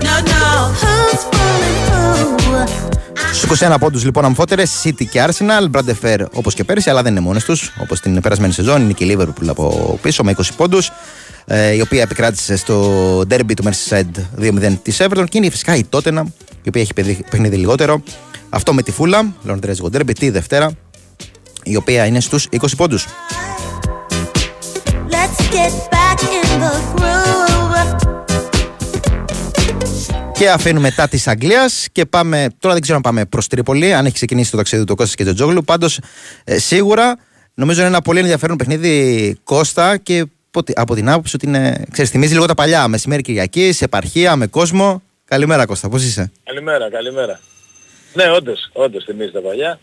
No, 0.00 0.14
no. 0.32 0.42
Who's 0.80 1.22
fooling 1.32 1.76
who? 1.88 2.86
Στου 3.32 3.56
21 3.58 3.76
πόντους 3.80 4.04
λοιπόν 4.04 4.24
αμφότερε, 4.24 4.62
City 4.82 5.06
και 5.10 5.24
Arsenal, 5.26 5.66
Μπραντεφέρ 5.70 6.22
όπως 6.32 6.54
και 6.54 6.64
πέρυσι, 6.64 6.90
αλλά 6.90 7.02
δεν 7.02 7.12
είναι 7.12 7.20
μόνες 7.20 7.44
τους. 7.44 7.72
Όπως 7.80 8.00
την 8.00 8.20
περασμένη 8.20 8.52
σεζόν, 8.52 8.82
είναι 8.82 8.92
και 8.92 9.04
η 9.04 9.16
Liverpool 9.18 9.46
από 9.46 9.98
πίσω 10.02 10.24
με 10.24 10.34
20 10.38 10.42
πόντους, 10.56 10.90
ε, 11.46 11.72
η 11.74 11.80
οποία 11.80 12.02
επικράτησε 12.02 12.56
στο 12.56 13.18
derby 13.20 13.54
του 13.56 13.64
Merseyside 13.64 14.40
2-0 14.40 14.78
της 14.82 14.96
Everton. 15.00 15.24
Και 15.28 15.38
είναι 15.38 15.50
φυσικά 15.50 15.76
η 15.76 15.84
Tottenham, 15.90 16.24
η 16.66 16.68
οποία 16.68 16.82
έχει 16.82 16.92
παιδι- 16.94 17.30
παιχνίδι 17.30 17.56
λιγότερο. 17.56 18.02
Αυτό 18.48 18.74
με 18.74 18.82
τη 18.82 18.92
Fulham, 18.98 19.32
Λονδρέζικο 19.42 19.88
derby, 19.92 20.14
τη 20.18 20.30
Δευτέρα, 20.30 20.70
η 21.62 21.76
οποία 21.76 22.06
είναι 22.06 22.20
στους 22.20 22.46
20 22.50 22.76
πόντους. 22.76 23.06
Let's 25.10 25.40
get 25.54 25.72
back 25.94 26.20
in 26.20 26.62
the 26.62 26.72
groove. 26.96 27.96
Και 30.32 30.50
αφήνουμε 30.50 30.80
μετά 30.80 31.08
της 31.08 31.26
Αγγλίας 31.28 31.86
και 31.92 32.04
πάμε. 32.06 32.46
Τώρα 32.58 32.74
δεν 32.74 32.82
ξέρω 32.82 32.96
αν 32.96 33.02
πάμε 33.02 33.24
προς 33.24 33.46
Τρίπολη, 33.46 33.94
αν 33.94 34.04
έχει 34.04 34.14
ξεκινήσει 34.14 34.50
το 34.50 34.56
ταξίδι 34.56 34.84
του 34.84 34.94
Κώστας 34.96 35.14
και 35.16 35.24
του 35.24 35.34
Τζόγλου. 35.34 35.64
Πάντως, 35.64 35.98
σίγουρα 36.44 37.16
νομίζω 37.54 37.80
είναι 37.80 37.88
ένα 37.88 38.00
πολύ 38.02 38.18
ενδιαφέρον 38.18 38.56
παιχνίδι 38.56 39.36
Κώστα 39.44 39.96
και 39.96 40.24
από 40.48 40.62
τη- 40.64 40.72
από 40.76 40.94
την 40.94 41.08
άποψη 41.08 41.36
ότι 41.36 41.46
είναι. 41.46 41.84
Ξέρεις, 41.92 42.10
θυμίζει 42.10 42.32
λίγο 42.32 42.46
τα 42.46 42.54
παλιά. 42.54 42.88
Μεσημέρι 42.88 43.22
Κυριακής, 43.22 43.76
σε 43.76 43.84
επαρχία, 43.84 44.36
με 44.36 44.46
κόσμο. 44.46 45.02
Καλημέρα 45.28 45.66
Κώστα, 45.66 45.88
πώς 45.88 46.04
είσαι; 46.04 46.32
Καλημέρα, 46.44 46.90
καλημέρα. 46.90 47.40
Ναι, 48.14 48.30
όντως, 48.30 48.70
όντως 48.72 49.04
θυμίζει 49.04 49.30
τα 49.30 49.40
παλιά. 49.40 49.78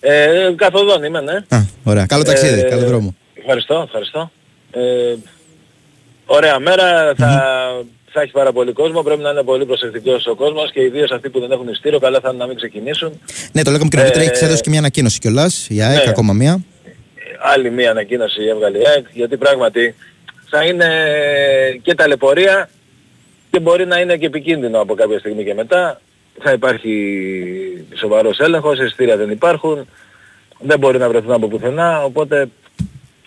Ε, 0.00 0.52
καθοδόν 0.56 1.02
είμαι, 1.02 1.20
ναι. 1.20 1.32
Α, 1.48 1.58
ωραία. 1.84 2.06
Καλό 2.06 2.22
ταξίδι, 2.22 2.60
Ε, 2.60 2.62
καλό 2.62 2.86
δρόμο. 2.86 3.14
Ευχαριστώ, 3.34 3.82
ευχαριστώ. 3.86 4.30
Ε, 4.70 5.14
ωραία 6.26 6.58
μέρα, 6.58 7.14
θα, 7.16 7.42
θα 8.12 8.20
έχει 8.20 8.30
πάρα 8.32 8.52
πολύ 8.52 8.72
κόσμο, 8.72 9.02
πρέπει 9.02 9.22
να 9.22 9.30
είναι 9.30 9.42
πολύ 9.42 9.66
προσεκτικός 9.66 10.26
ο 10.26 10.34
κόσμος 10.34 10.72
και 10.72 10.82
ιδίως 10.82 11.10
αυτοί 11.10 11.30
που 11.30 11.40
δεν 11.40 11.50
έχουν 11.50 11.68
ειστήριο, 11.68 11.98
καλά 11.98 12.20
θα 12.20 12.28
είναι 12.28 12.38
να 12.38 12.46
μην 12.46 12.56
ξεκινήσουν. 12.56 13.20
Ναι, 13.52 13.62
το 13.62 13.70
λέγαμε 13.70 13.88
και 13.88 13.96
νωρίτερα, 13.96 14.24
ε, 14.24 14.26
έχεις 14.26 14.42
έδωσε 14.42 14.60
και 14.62 14.70
μια 14.70 14.78
ανακοίνωση 14.78 15.18
κιόλας. 15.18 15.66
Για 15.70 15.88
ΑΕΚ, 15.88 16.04
ναι. 16.04 16.10
ακόμα 16.10 16.32
μία. 16.32 16.64
άλλη 17.40 17.70
μία 17.70 17.90
ανακοίνωση 17.90 18.42
έβγαλε 18.42 18.78
η 18.78 18.82
ΑΕΚ, 18.86 19.06
γιατί 19.12 19.36
πράγματι 19.36 19.94
θα 20.50 20.64
είναι 20.64 20.88
και 21.82 21.94
ταλαιπωρία 21.94 22.68
και 23.52 23.60
μπορεί 23.60 23.86
να 23.86 24.00
είναι 24.00 24.16
και 24.16 24.26
επικίνδυνο 24.26 24.80
από 24.80 24.94
κάποια 24.94 25.18
στιγμή 25.18 25.44
και 25.44 25.54
μετά. 25.54 26.00
θα 26.40 26.52
υπάρχει 26.52 26.92
σοβαρός 27.94 28.38
έλεγχος, 28.38 28.78
εισιτήρια 28.78 29.16
δεν 29.16 29.30
υπάρχουν, 29.30 29.88
δεν 30.58 30.78
μπορεί 30.78 30.98
να 30.98 31.08
βρεθούν 31.08 31.32
από 31.32 31.48
πουθενά, 31.48 32.04
οπότε 32.04 32.48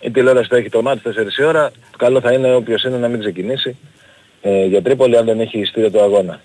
η 0.00 0.10
τηλεόραση 0.10 0.48
θα 0.48 0.56
έχει 0.56 0.68
το 0.68 0.82
μάτι 0.82 1.00
4 1.04 1.38
η 1.38 1.42
ώρα, 1.42 1.70
καλό 1.96 2.20
θα 2.20 2.32
είναι 2.32 2.54
όποιος 2.54 2.82
είναι 2.82 2.96
να 2.96 3.08
μην 3.08 3.20
ξεκινήσει 3.20 3.76
ε, 4.42 4.64
για 4.64 4.82
Τρίπολη 4.82 5.16
αν 5.16 5.24
δεν 5.24 5.40
έχει 5.40 5.58
εισιτήριο 5.58 5.90
του 5.90 6.02
αγώνα. 6.02 6.40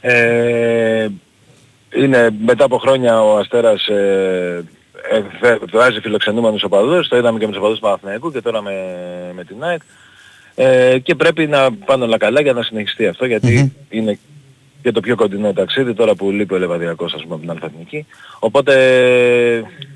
Ε, 0.00 1.08
είναι 1.94 2.30
μετά 2.46 2.64
από 2.64 2.78
χρόνια 2.78 3.22
ο 3.22 3.36
Αστέρας 3.36 3.86
ε, 3.86 4.64
ε, 5.10 5.20
βε- 5.40 5.70
βάζει 5.70 6.00
φιλοξενούμενους 6.00 6.62
οπαδούς, 6.62 7.08
το 7.08 7.16
είδαμε 7.16 7.38
και 7.38 7.44
με 7.46 7.50
τους 7.50 7.60
οπαδούς 7.60 7.78
του 7.78 7.84
Παναθηναϊκού 7.84 8.32
και 8.32 8.40
τώρα 8.40 8.62
με, 8.62 8.72
με 9.34 9.44
την 9.44 9.64
ΑΕΚ. 9.64 9.80
Ε, 10.62 10.98
και 10.98 11.14
πρέπει 11.14 11.46
να 11.46 11.72
πάνε 11.72 12.04
όλα 12.04 12.18
καλά 12.18 12.40
για 12.40 12.52
να 12.52 12.62
συνεχιστεί 12.62 13.06
αυτό 13.06 13.24
γιατί 13.24 13.72
είναι 13.88 14.18
και 14.82 14.92
το 14.92 15.00
πιο 15.00 15.16
κοντινό 15.16 15.52
ταξίδι 15.52 15.94
τώρα 15.94 16.14
που 16.14 16.30
λείπει 16.30 16.54
ο 16.54 16.58
Λεβαδιακός 16.58 17.14
ας 17.14 17.22
πούμε 17.22 17.34
από 17.34 17.42
την 17.42 17.50
Αλφαθνική. 17.50 18.06
Οπότε 18.38 18.74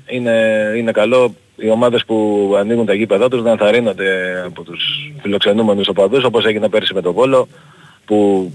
είναι, 0.07 0.33
είναι 0.77 0.91
καλό 0.91 1.35
οι 1.55 1.69
ομάδες 1.69 2.05
που 2.05 2.53
ανοίγουν 2.57 2.85
τα 2.85 2.93
γήπεδά 2.93 3.29
τους 3.29 3.41
να 3.41 3.51
ενθαρρύνονται 3.51 4.41
από 4.45 4.63
τους 4.63 5.11
φιλοξενούμενους 5.21 5.87
οπαδούς 5.87 6.23
όπως 6.23 6.45
έγινε 6.45 6.69
πέρσι 6.69 6.93
με 6.93 7.01
τον 7.01 7.13
Βόλο 7.13 7.47
που 8.05 8.51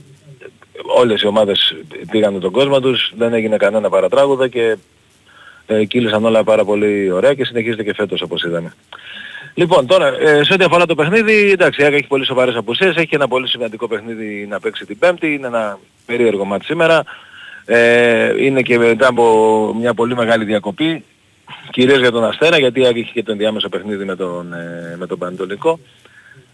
όλες 0.96 1.22
οι 1.22 1.26
ομάδες 1.26 1.76
πήγαν 2.10 2.40
τον 2.40 2.52
κόσμο 2.52 2.80
τους, 2.80 3.12
δεν 3.16 3.32
έγινε 3.32 3.56
κανένα 3.56 3.88
παρατράγουδα 3.88 4.48
και 4.48 4.76
ε, 5.66 5.84
κύλησαν 5.84 6.24
όλα 6.24 6.44
πάρα 6.44 6.64
πολύ 6.64 7.10
ωραία 7.10 7.34
και 7.34 7.44
συνεχίζεται 7.44 7.82
και 7.82 7.94
φέτος 7.94 8.22
όπως 8.22 8.42
είδαμε. 8.42 8.74
Λοιπόν, 9.60 9.86
τώρα, 9.86 10.06
ε, 10.06 10.44
σε 10.44 10.52
ό,τι 10.52 10.64
αφορά 10.64 10.86
το 10.86 10.94
παιχνίδι, 10.94 11.50
εντάξει, 11.50 11.80
η 11.80 11.84
ΑΕΚ 11.84 11.94
έχει 11.94 12.06
πολύ 12.06 12.24
σοβαρές 12.24 12.54
απουσίες, 12.56 12.96
έχει 12.96 13.14
ένα 13.14 13.28
πολύ 13.28 13.48
σημαντικό 13.48 13.88
παιχνίδι 13.88 14.46
να 14.50 14.60
παίξει 14.60 14.86
την 14.86 14.98
Πέμπτη, 14.98 15.34
είναι 15.34 15.46
ένα 15.46 15.78
περίεργο 16.06 16.44
μάτι 16.44 16.64
σήμερα. 16.64 17.04
Ε, 17.64 18.44
είναι 18.44 18.62
και 18.62 18.78
μετά 18.78 19.06
από 19.08 19.74
μια 19.78 19.94
πολύ 19.94 20.14
μεγάλη 20.14 20.44
διακοπή, 20.44 21.04
κυρίως 21.70 21.98
για 21.98 22.10
τον 22.10 22.24
Αστέρα, 22.24 22.58
γιατί 22.58 22.80
η 22.80 22.84
ΑΕΚ 22.84 22.96
είχε 22.96 23.10
και 23.12 23.22
το 23.22 23.32
ενδιάμεσο 23.32 23.68
παιχνίδι 23.68 24.04
με 24.04 24.16
τον, 24.16 24.52
ε, 24.52 24.96
με 24.98 25.06
τον 25.06 25.18
Πανετολικό. 25.18 25.78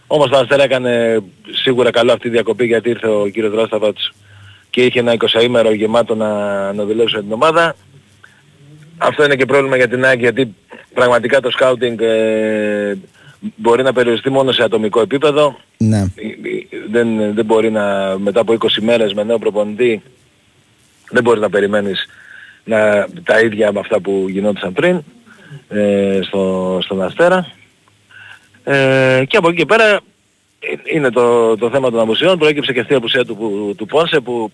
Όμως 0.07 0.29
τον 0.31 0.41
Αστέρα 0.41 0.63
έκανε 0.63 1.23
σίγουρα 1.51 1.91
καλό 1.91 2.13
αυτή 2.13 2.27
η 2.27 2.31
διακοπή 2.31 2.67
γιατί 2.67 2.91
ήρθε 2.91 3.09
ο 3.09 3.29
κύριος 3.29 3.53
Δράσταβατς 3.53 4.13
και 4.71 4.85
είχε 4.85 4.99
ένα 4.99 5.13
20 5.13 5.43
ημέρο 5.43 5.73
γεμάτο 5.73 6.15
να, 6.15 6.73
να 6.73 6.85
δουλέψει 6.85 7.17
με 7.17 7.23
την 7.23 7.33
ομάδα. 7.33 7.75
Αυτό 8.99 9.25
είναι 9.25 9.37
και 9.37 9.45
πρόβλημα 9.47 9.77
για 9.77 9.89
την 9.89 10.05
ΑΕΚ 10.05 10.19
γιατί 10.19 10.55
πραγματικά 10.95 11.41
το 11.41 11.51
σκάουτινγκ 11.51 12.01
ε, 12.01 12.97
μπορεί 13.57 13.83
να 13.83 13.93
περιοριστεί 13.93 14.31
μόνο 14.31 14.53
σε 14.53 14.63
ατομικό 14.63 15.01
επίπεδο. 15.01 15.59
Ναι. 15.77 16.05
Δεν, 16.91 17.35
δεν 17.35 17.45
μπορεί 17.45 17.71
να 17.71 18.17
μετά 18.19 18.41
από 18.41 18.53
20 18.53 18.67
μέρες 18.81 19.13
με 19.15 19.23
νέο 19.23 19.39
προπονητή 19.39 20.03
δεν 21.11 21.23
μπορείς 21.23 21.41
να 21.41 21.51
περιμένεις 21.51 22.07
να, 22.65 23.07
τα 23.25 23.41
ίδια 23.41 23.73
με 23.73 23.79
αυτά 23.81 24.01
που 24.01 24.27
γινόντουσαν 24.29 24.73
πριν 24.73 25.03
ε, 25.69 26.21
στο, 26.23 26.79
στον 26.83 27.03
Αστέρα. 27.03 27.51
Ε, 28.65 29.23
και 29.29 29.37
από 29.37 29.49
εκεί 29.49 29.57
και 29.57 29.65
πέρα 29.65 29.85
ε, 30.59 30.75
είναι 30.95 31.11
το, 31.11 31.57
το 31.57 31.71
θέμα 31.71 31.91
των 31.91 32.01
απουσιών. 32.01 32.39
Προέκυψε 32.39 32.73
και 32.73 32.81
αυτή 32.81 32.93
η 32.93 32.97
απουσία 32.97 33.25
του, 33.25 33.37
που- 33.37 33.75
του 33.77 33.87
Πόνσε 33.87 34.21
που 34.21 34.51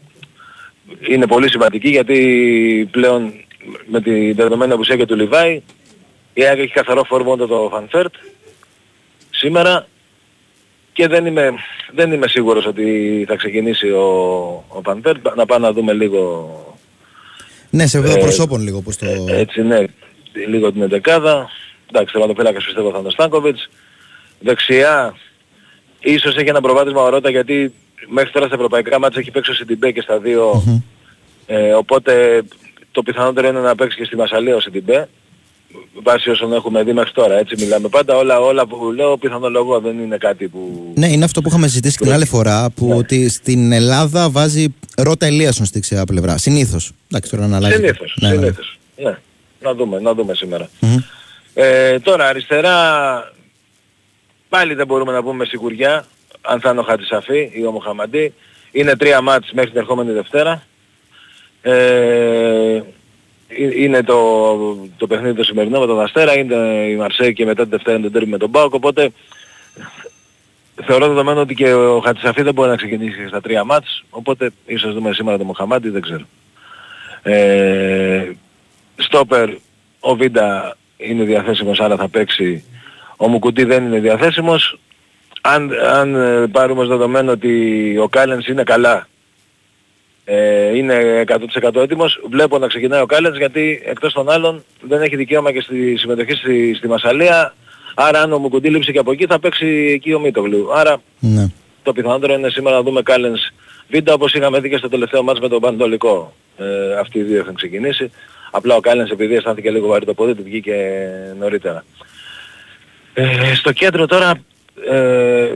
είναι 1.09 1.26
πολύ 1.26 1.51
σημαντική 1.51 1.88
γιατί 1.88 2.88
πλέον 2.90 3.32
με 3.87 4.01
τη 4.01 4.33
δεδομένη 4.33 4.73
απουσία 4.73 4.97
και 4.97 5.07
του 5.07 5.17
Λιβάι 5.16 5.62
η 6.35 6.45
ΑΕΚ 6.45 6.59
έχει 6.59 6.73
καθαρό 6.73 7.05
φορ 7.05 7.20
μόνο 7.20 7.37
το 7.37 7.69
Φαν 7.73 7.91
Βέερτ 7.91 8.14
σήμερα 9.31 9.87
και 10.93 11.09
δεν 11.09 11.27
είμαι, 11.27 11.53
δεν 11.95 12.13
είμαι 12.13 12.29
σίγουρος 12.29 12.67
ότι 12.67 13.25
θα 13.29 13.37
ξεκινήσει 13.37 13.91
ο, 13.91 14.05
ο 14.69 14.81
Φαν 14.85 15.01
Βέερτ. 15.01 15.27
Να 15.37 15.47
πάμε 15.47 15.67
να 15.67 15.73
δούμε 15.73 15.93
λίγο 15.93 16.51
Ναι, 17.71 17.87
σε 17.87 17.99
επίπεδο 17.99 18.19
Ε, 18.19 18.23
προσώπων 18.23 18.61
λίγο 18.61 18.81
πώς 18.81 18.97
το... 18.97 19.07
έτσι 19.29 19.63
ναι, 19.63 19.85
λίγο 20.47 20.73
την 20.73 20.83
εντεκάδα. 20.83 21.51
Εντάξει, 21.89 22.13
τερματοφύλακας 22.13 22.65
πιστεύω 22.65 22.91
θα 22.91 22.99
είναι 22.99 23.09
ο 23.09 23.11
Στάνκοβιτς. 23.11 23.69
Δεξιά, 24.41 25.17
ίσως 26.01 26.37
έχει 26.37 26.49
ένα 26.49 26.61
προβάδισμα 26.61 27.03
ο 27.03 27.09
Ρότα 27.09 27.31
γιατί 27.31 27.73
μέχρι 28.09 28.31
τώρα 28.31 28.47
στα 28.47 28.55
ευρωπαϊκά 28.55 28.99
μάτια 28.99 29.21
έχει 29.21 29.31
παίξει 29.31 29.51
ο 29.51 29.55
Σιντιμπέ 29.55 29.91
και 29.91 30.01
στα 30.01 30.19
δυο 30.19 30.63
Ε, 31.47 31.73
οπότε 31.73 32.43
το 32.93 33.03
πιθανότερο 33.03 33.49
είναι 33.49 33.61
να 33.61 33.74
παίξει 33.74 33.97
και 33.99 34.05
στη 34.05 34.16
Μασαλία 34.16 34.57
ο 34.57 34.61
Σιντιμπέ. 34.61 35.09
Βάσει 36.03 36.30
όσων 36.30 36.53
έχουμε 36.53 36.82
δει 36.82 36.93
μέχρι 36.93 37.12
τώρα, 37.12 37.38
έτσι 37.38 37.55
μιλάμε 37.59 37.88
πάντα. 37.88 38.16
Όλα, 38.16 38.40
όλα 38.40 38.66
που 38.66 38.93
λέω 38.93 39.16
πιθανολογώ 39.18 39.80
δεν 39.80 39.99
είναι 39.99 40.16
κάτι 40.16 40.49
που... 40.49 40.93
Ναι, 40.97 41.07
είναι 41.07 41.24
αυτό 41.24 41.40
που 41.43 41.49
είχαμε 41.49 41.66
συζητήσει 41.66 41.97
και 41.99 42.05
την 42.05 42.12
άλλη 42.12 42.26
φορά 42.26 42.70
που 42.70 42.86
Ναι. 42.86 42.95
ότι 42.95 43.28
στην 43.28 43.72
Ελλάδα 43.72 44.30
βάζει 44.30 44.74
Ρώτα 44.97 45.26
Ελίασον 45.26 45.64
στη 45.66 45.74
δεξιά 45.78 46.05
πλευρά. 46.05 46.38
Συνήθως. 46.38 46.93
Εντάξει, 47.11 47.30
τώρα 47.30 47.47
να 47.47 47.57
αλλάζει. 47.57 47.74
Συνήθως, 47.74 48.16
Ναι, 48.20 48.28
ναι. 48.28 48.34
συνήθως. 48.34 48.78
Ναι, 48.97 49.18
να 49.61 49.74
δούμε, 49.74 50.01
να 50.01 50.14
δούμε 50.14 50.34
σήμερα. 50.34 50.68
Ε, 51.55 51.99
τώρα 51.99 52.26
αριστερά 52.28 52.76
πάλι 54.49 54.74
δεν 54.74 54.86
μπορούμε 54.86 55.12
να 55.12 55.22
πούμε 55.22 55.34
με 55.34 55.45
σιγουριά 55.45 56.05
αν 56.40 56.61
θα 56.61 56.70
είναι 56.70 56.80
ο 56.80 56.82
Χατζησαφή 56.82 57.51
ή 57.55 57.64
ο 57.66 57.70
Μοχαμαντή. 57.70 58.34
Είναι 58.72 58.97
τρία 58.97 59.20
μάτς 59.20 59.53
μέχρι 59.53 59.70
την 59.70 59.80
ερχόμενη 59.80 60.12
Δευτέρα. 60.12 60.62
Ε, 61.63 61.73
ε- 62.77 62.83
είναι 63.83 64.03
το, 64.03 64.19
το 64.97 65.07
παιχνίδι 65.07 65.35
το 65.35 65.45
σημερινό 65.45 65.81
με 65.81 65.87
τον 65.87 66.01
Αστέρα, 66.01 66.39
είναι 66.39 66.55
η 66.91 66.97
Μαρσέη 66.97 67.33
και 67.33 67.45
μετά 67.45 67.63
την 67.63 67.71
Δευτέρα 67.71 67.97
είναι 67.97 68.07
το 68.07 68.13
τέρμι 68.13 68.31
με 68.31 68.39
τον 68.39 68.51
Πάοκ, 68.51 68.75
οπότε 68.75 69.11
θεωρώ 70.85 71.07
δεδομένο 71.07 71.41
ότι 71.41 71.55
και 71.55 71.73
ο 71.73 72.01
Χατζησαφή 72.01 72.43
δεν 72.43 72.55
μπορεί 72.55 72.71
να 72.71 72.77
ξεκινήσει 72.77 73.29
στα 73.29 73.41
τρία 73.41 73.65
μάτς, 73.65 74.05
οπότε 74.11 74.51
ίσως 74.67 74.95
δούμε 74.95 75.13
σήμερα 75.13 75.37
τον 75.37 75.47
Μοχαμάντη, 75.47 75.89
δεν 75.89 76.03
ξέρω. 76.03 76.25
Ε, 77.23 78.31
στόπερ, 78.97 79.51
ο 80.01 80.15
Βίντα 80.15 80.77
είναι 80.97 81.25
διαθέσιμος, 81.25 81.81
άρα 81.81 81.97
θα 81.97 82.09
παίξει. 82.09 82.65
Ο 83.17 83.29
Μουκουτί 83.29 83.65
δεν 83.65 83.85
είναι 83.85 83.99
διαθέσιμος. 83.99 84.79
Αν, 85.41 85.71
αν 85.95 86.15
ε, 86.15 86.47
πάρουμε 86.47 86.81
ως 86.81 86.89
δεδομένο 86.89 87.33
ότι 87.33 87.99
ο 87.99 88.09
Κάλενς 88.09 88.47
είναι 88.47 88.63
καλά, 88.63 89.07
ε, 90.25 90.77
είναι 90.77 91.25
100% 91.62 91.75
έτοιμος, 91.83 92.20
βλέπω 92.31 92.59
να 92.59 92.66
ξεκινάει 92.66 93.01
ο 93.01 93.07
Κάλενς 93.07 93.37
γιατί 93.39 93.83
εκτός 93.85 94.12
των 94.12 94.31
άλλων 94.31 94.64
δεν 94.81 95.03
έχει 95.03 95.16
δικαίωμα 95.16 95.53
και 95.53 95.61
στη 95.61 95.97
συμμετοχή 95.97 96.33
στη, 96.33 96.75
στη 96.75 96.89
Μασαλία. 96.89 97.55
Άρα 97.95 98.20
αν 98.20 98.33
ο 98.33 98.39
Μουκουτί 98.39 98.68
λείψει 98.70 98.93
και 98.93 98.99
από 98.99 99.12
εκεί 99.12 99.27
θα 99.27 99.39
παίξει 99.41 99.91
εκεί 99.95 100.12
ο 100.12 100.20
Μίτογλου. 100.20 100.73
Άρα 100.75 101.03
Ναι. 101.18 101.47
το 101.83 101.93
πιθανότερο 101.93 102.33
είναι 102.35 102.49
σήμερα 102.51 102.77
να 102.77 102.83
δούμε 102.83 103.03
Κάλενς 103.03 103.41
Βίντα 103.89 104.12
όπως 104.12 104.35
είχαμε 104.35 104.61
δει 104.61 104.68
και 104.68 104.77
στο 104.77 104.89
τελευταίο 104.89 105.23
μάτς 105.23 105.41
με 105.41 105.49
τον 105.49 105.61
Πανετολικό. 105.61 106.35
Ε, 106.59 106.99
αυτοί 106.99 107.18
οι 107.18 107.23
δύο 107.23 107.39
έχουν 107.39 107.55
ξεκινήσει. 107.55 108.11
Απλά 108.51 108.75
ο 108.75 108.81
Κάλενς 108.81 109.11
επειδή 109.11 109.35
αισθάνθηκε 109.35 109.70
λίγο 109.70 109.87
βαρύ 109.87 110.05
το 110.05 110.14
πόδι 110.14 110.35
του 110.35 110.43
βγήκε 110.43 110.75
νωρίτερα. 111.39 111.85
Ε, 113.14 113.55
στο 113.55 113.73
κέντρο 113.73 114.07
τώρα 114.07 114.33
ε, 114.91 115.53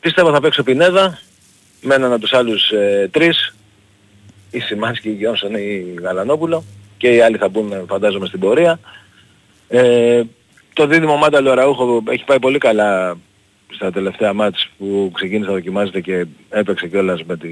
πιστεύω 0.00 0.30
θα 0.32 0.40
παίξει 0.40 0.60
ο 0.60 0.62
Πινέδα 0.64 1.18
με 1.80 1.94
έναν 1.94 2.12
από 2.12 2.20
τους 2.20 2.32
άλλους 2.32 2.70
ε, 2.70 3.08
τρεις 3.12 3.54
η 4.50 4.60
Σιμάνσκι, 4.60 5.08
η 5.08 5.12
Γιόνσον 5.12 5.54
ή 5.54 5.84
η 5.94 6.00
Γαλανόπουλο 6.00 6.64
και 6.96 7.14
οι 7.14 7.20
άλλοι 7.20 7.36
θα 7.36 7.48
μπουν 7.48 7.72
ε, 7.72 7.84
φαντάζομαι 7.88 8.26
στην 8.26 8.40
πορεία. 8.40 8.80
Ε, 9.68 10.22
το 10.72 10.86
δίδυμο 10.86 11.16
Μάντα 11.16 11.40
Λοραούχο 11.40 12.02
έχει 12.10 12.24
πάει 12.24 12.38
πολύ 12.38 12.58
καλά 12.58 13.16
στα 13.70 13.92
τελευταία 13.92 14.32
μάτς 14.32 14.68
που 14.78 15.10
ξεκίνησε 15.14 15.48
να 15.48 15.54
δοκιμάζεται 15.54 16.00
και 16.00 16.26
έπαιξε 16.48 16.88
κιόλας 16.88 17.24
με 17.24 17.36
τη... 17.36 17.48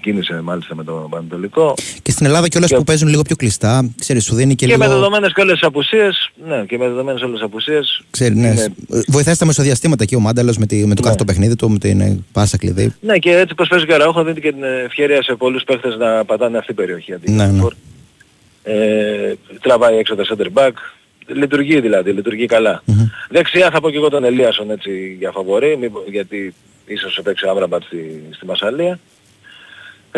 ξεκίνησε 0.00 0.40
μάλιστα 0.40 0.74
με 0.74 0.84
τον 0.84 1.08
Πανετολικό. 1.10 1.74
Και 2.02 2.10
στην 2.10 2.26
Ελλάδα 2.26 2.48
κιόλας 2.48 2.70
που 2.72 2.84
παίζουν 2.84 3.08
λίγο 3.08 3.22
πιο 3.22 3.36
κλειστά, 3.36 3.90
ξέρεις, 3.98 4.24
σου 4.24 4.34
δίνει 4.34 4.54
και, 4.54 4.66
Και, 4.66 4.76
με 4.76 4.84
λίγο... 4.84 4.96
δεδομένες 4.96 5.32
και 5.32 5.40
όλες 5.40 5.52
τις 5.58 5.62
απουσίες, 5.68 6.30
ναι, 6.48 6.64
και 6.64 6.78
με 6.78 6.86
δεδομένες 6.88 7.22
όλες 7.22 7.34
τις 7.34 7.44
απουσίες, 7.44 8.02
Ξέρεις, 8.10 8.38
ναι. 8.38 8.46
είναι- 8.48 8.74
Βοηθάει 9.08 9.34
στα 9.34 9.44
μεσοδιαστήματα 9.46 10.02
εκεί 10.02 10.14
ο 10.14 10.20
Μάνταλος 10.20 10.56
με, 10.58 10.66
τη, 10.66 10.76
με 10.76 10.82
το 10.94 11.00
Ναι. 11.00 11.00
κάθε 11.00 11.16
το 11.16 11.24
παιχνίδι 11.24 11.56
του, 11.56 11.70
με 11.70 11.78
την 11.78 12.00
ε, 12.00 12.24
πάσα 12.32 12.56
κλειδί. 12.56 12.94
Ναι, 13.00 13.18
και 13.18 13.30
έτσι 13.30 13.54
πως 13.54 13.68
παίζει 13.68 13.86
και 13.86 13.92
ο 13.92 13.96
Ραούχο 13.96 14.24
δίνει 14.24 14.40
και 14.40 14.52
την 14.52 14.62
ευκαιρία 14.84 15.22
σε 15.22 15.34
πολλούς 15.34 15.64
παίχτες 15.64 15.96
να 15.96 16.24
πατάνε 16.24 16.56
αυτή 16.58 16.74
την 16.74 16.76
περιοχή. 16.84 17.12
αντί 17.12 17.30
Ναι, 17.30 17.42
για 17.42 17.52
ναι. 17.52 17.60
φορ. 17.60 17.72
Ε, 18.62 19.34
τραβάει 19.60 19.96
έξω 19.98 20.14
το 20.14 20.24
center 20.36 20.60
back. 20.62 20.72
Λειτουργεί 21.26 21.80
δηλαδή, 21.80 22.10
λειτουργεί 22.12 22.46
καλά. 22.46 22.82
Δεξιά 23.30 23.70
θα 23.70 23.80
πω 23.80 23.90
και 23.90 23.96
εγώ 23.96 24.08
τον 24.08 24.24
Ελίασον 24.24 24.70
έτσι 24.70 25.16
για 25.18 25.30
φαβορή, 25.30 25.76
μήπως- 25.80 26.02
γιατί 26.10 26.54
ίσως 26.86 27.20
παίξει 27.22 27.46
ο 27.46 27.50
Άμραμπατ 27.50 27.82
στη, 27.82 28.22
στη 28.30 28.46
Μασσαλία. 28.46 28.98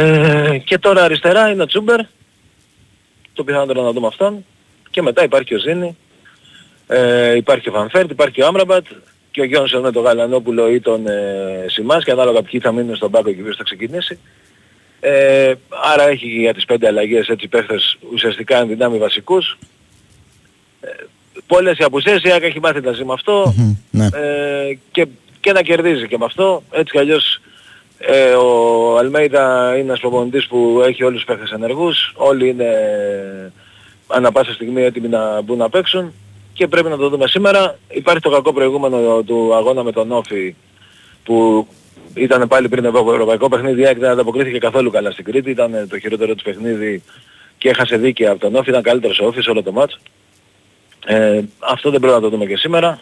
Ε, 0.00 0.58
και 0.64 0.78
τώρα 0.78 1.04
αριστερά 1.04 1.50
είναι 1.50 1.62
ο 1.62 1.66
Τσούμπερ, 1.66 2.00
το 3.32 3.44
πιθανότερο 3.44 3.82
να 3.82 3.92
δούμε 3.92 4.06
αυτόν. 4.06 4.44
Και 4.90 5.02
μετά 5.02 5.24
υπάρχει 5.24 5.54
ο 5.54 5.58
Ζίνι, 5.58 5.96
ε, 6.86 7.36
υπάρχει 7.36 7.68
ο 7.68 7.72
Φαν 7.72 7.87
Βέερτ, 7.87 8.10
υπάρχει 8.10 8.42
ο 8.42 8.46
Άμραμπατ 8.46 8.86
και 9.30 9.40
ο 9.40 9.44
Γιόνσον 9.44 9.82
με 9.82 9.92
τον 9.92 10.02
Γαλανόπουλο 10.02 10.70
ή 10.70 10.80
τον 10.80 11.06
ε, 11.06 11.64
Σιμάνσκι 11.66 12.04
και 12.04 12.10
ανάλογα 12.10 12.42
ποιοι 12.42 12.60
θα 12.60 12.72
μείνουν 12.72 12.96
στον 12.96 13.10
πάγκο 13.10 13.32
και 13.32 13.42
ποιος 13.42 13.56
θα 13.56 13.62
ξεκινήσει. 13.62 14.18
Ε, 15.00 15.54
άρα 15.92 16.08
έχει 16.08 16.26
για 16.26 16.54
τις 16.54 16.64
πέντε 16.64 16.86
αλλαγές 16.86 17.28
έτσι 17.28 17.48
παίχτες 17.48 17.98
ουσιαστικά 18.12 18.58
εν 18.58 18.68
δυνάμει 18.68 18.98
βασικούς. 18.98 19.58
Ε, 20.80 20.88
πολλές 21.46 21.78
οι 21.78 21.84
απουσίες, 21.84 22.22
η 22.22 22.30
ΑΕΚ 22.30 22.42
έχει 22.42 22.60
μάθει 22.60 22.80
να 22.80 22.92
ζει 22.92 23.04
με 23.04 23.12
αυτό 23.12 23.54
ναι. 23.90 24.06
ε, 24.06 24.78
και, 24.90 25.06
και 25.40 25.52
να 25.52 25.62
κερδίζει 25.62 26.06
και 26.06 26.18
με 26.18 26.24
αυτό. 26.24 26.62
Έτσι 26.70 26.92
κι 26.92 26.98
αλλιώς 26.98 27.40
Ε, 27.98 28.32
ο 28.32 28.98
Αλμέιδα 28.98 29.70
είναι 29.72 29.80
ένας 29.80 30.00
προπονητής 30.00 30.46
που 30.46 30.82
έχει 30.86 31.04
όλους 31.04 31.24
τους 31.24 31.34
παίχτες 31.34 31.50
ενεργούς, 31.50 32.12
όλοι 32.16 32.48
είναι 32.48 32.72
ανά 34.06 34.32
πάσα 34.32 34.52
στιγμή 34.52 34.82
έτοιμοι 34.82 35.08
να 35.08 35.40
μπουν 35.40 35.58
να 35.58 35.68
παίξουν 35.68 36.12
και 36.52 36.68
πρέπει 36.68 36.88
να 36.88 36.96
το 36.96 37.08
δούμε 37.08 37.26
σήμερα. 37.26 37.78
Υπάρχει 37.88 38.20
το 38.20 38.30
κακό 38.30 38.52
προηγούμενο 38.52 39.22
του 39.22 39.54
αγώνα 39.54 39.82
με 39.82 39.92
τον 39.92 40.12
Όφη 40.12 40.54
που 41.24 41.66
ήταν 42.14 42.48
πάλι 42.48 42.68
πριν 42.68 42.82
το 42.82 43.10
ευρωπαϊκό 43.12 43.48
παιχνίδι, 43.48 43.80
η 43.80 43.86
ΑΕΚ 43.86 43.98
δεν 43.98 44.10
ανταποκρίθηκε 44.10 44.58
καθόλου 44.58 44.90
καλά 44.90 45.10
στην 45.10 45.24
Κρήτη, 45.24 45.50
ήταν 45.50 45.86
το 45.88 45.98
χειρότερο 45.98 46.34
του 46.34 46.44
παιχνίδι 46.44 47.02
και 47.58 47.68
έχασε 47.68 47.96
δίκαια 47.96 48.30
από 48.30 48.40
τον 48.40 48.54
Όφη, 48.54 48.70
ήταν 48.70 48.82
καλύτερος 48.82 49.18
ο 49.18 49.26
Όφης 49.26 49.44
σε 49.44 49.50
όλο 49.50 49.62
το 49.62 49.72
μάτς. 49.72 49.98
Ε, 51.06 51.40
αυτό 51.58 51.90
δεν 51.90 52.00
πρέπει 52.00 52.14
να 52.14 52.20
το 52.20 52.28
δούμε 52.28 52.46
και 52.46 52.56
σήμερα. 52.56 53.00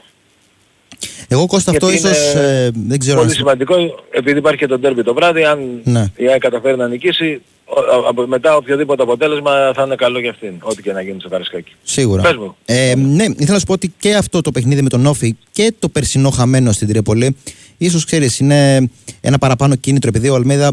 Εγώ 1.28 1.46
Κώστα 1.46 1.70
αυτό 1.70 1.88
Γιατί 1.88 2.06
ίσως 2.08 2.32
είναι 2.32 2.42
ε, 2.42 2.70
δεν 2.86 2.98
ξέρω 2.98 3.16
Πολύ 3.16 3.30
αν- 3.30 3.36
σημαντικό, 3.36 3.74
επειδή 4.10 4.38
υπάρχει 4.38 4.58
και 4.58 4.66
το 4.66 4.78
ντέρμπι 4.78 5.02
το 5.02 5.14
βράδυ, 5.14 5.44
αν 5.44 5.80
Ναι. 5.84 6.10
η 6.16 6.28
ΑΕΚ 6.28 6.40
καταφέρει 6.40 6.76
να 6.76 6.88
νικήσει, 6.88 7.40
ο- 7.64 7.80
α- 7.80 8.08
από- 8.08 8.26
μετά 8.26 8.56
οποιοδήποτε 8.56 9.02
αποτέλεσμα 9.02 9.72
θα 9.74 9.82
είναι 9.82 9.94
καλό 9.94 10.18
για 10.20 10.30
αυτήν, 10.30 10.52
ό,τι 10.60 10.82
και 10.82 10.92
να 10.92 11.00
γίνει 11.02 11.20
στο 11.20 11.28
Καρισκάκι. 11.28 11.72
Σίγουρα. 11.82 12.22
Πες 12.22 12.36
μου. 12.36 12.56
Ε, 12.64 12.94
ναι, 12.96 13.24
ήθελα 13.24 13.52
να 13.52 13.58
σου 13.58 13.64
πω 13.66 13.72
ότι 13.72 13.92
και 13.98 14.14
αυτό 14.14 14.40
το 14.40 14.50
παιχνίδι 14.52 14.82
με 14.82 14.88
τον 14.88 15.06
Όφη 15.06 15.36
και 15.52 15.72
το 15.78 15.88
περσινό 15.88 16.30
χαμένο 16.30 16.72
στην 16.72 16.88
Τρίπολη, 16.88 17.36
ίσως 17.78 18.04
ξέρεις, 18.04 18.38
είναι 18.38 18.88
ένα 19.20 19.38
παραπάνω 19.38 19.74
κίνητρο 19.74 20.08
επειδή 20.08 20.28
ο 20.28 20.34
Αλμέδα 20.34 20.72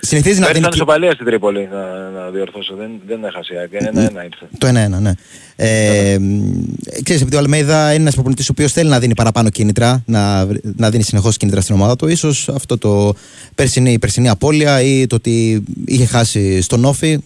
συνηθίζει 0.00 0.38
να 0.40 0.46
Πέρσι 0.46 0.52
δίνει. 0.52 0.58
ήταν 0.58 0.72
ισοπαλία 0.72 1.12
στην 1.12 1.26
Τρίπολη, 1.26 1.68
να, 1.72 2.10
να 2.20 2.30
διορθώσω, 2.30 2.74
δεν, 2.74 2.90
δεν 3.06 3.24
έχασε 3.24 3.54
η 3.54 3.56
ΑΕΚ, 3.58 3.70
ένα-ένα 3.72 4.24
ήρθε. 4.24 4.48
Το 4.58 4.68
1-1, 4.68 5.00
ναι. 5.00 5.12
Ε, 5.56 6.18
ξέρεις, 7.02 7.22
επειδή 7.22 7.36
ο 7.36 7.38
Αλμέιδα 7.38 7.92
είναι 7.92 8.00
ένας 8.02 8.14
προπονητής 8.14 8.48
ο 8.48 8.52
οποίος 8.52 8.72
θέλει 8.72 8.88
να 8.90 8.98
δίνει 8.98 9.14
παραπάνω 9.14 9.48
κίνητρα, 9.50 10.02
να, 10.06 10.46
βρ- 10.46 10.64
να 10.76 10.90
δίνει 10.90 11.02
συνεχώς 11.02 11.36
κίνητρα 11.36 11.60
στην 11.60 11.74
ομάδα 11.74 11.96
του, 11.96 12.08
ίσως 12.08 12.48
αυτό 12.48 12.78
το 12.78 13.14
περσινή, 13.54 13.92
η 13.92 13.98
περσινή 13.98 14.28
απώλεια 14.28 14.80
ή 14.82 15.06
το 15.06 15.14
ότι 15.14 15.62
είχε 15.84 16.06
χάσει 16.06 16.60
στον 16.60 16.84
Όφη, 16.84 17.18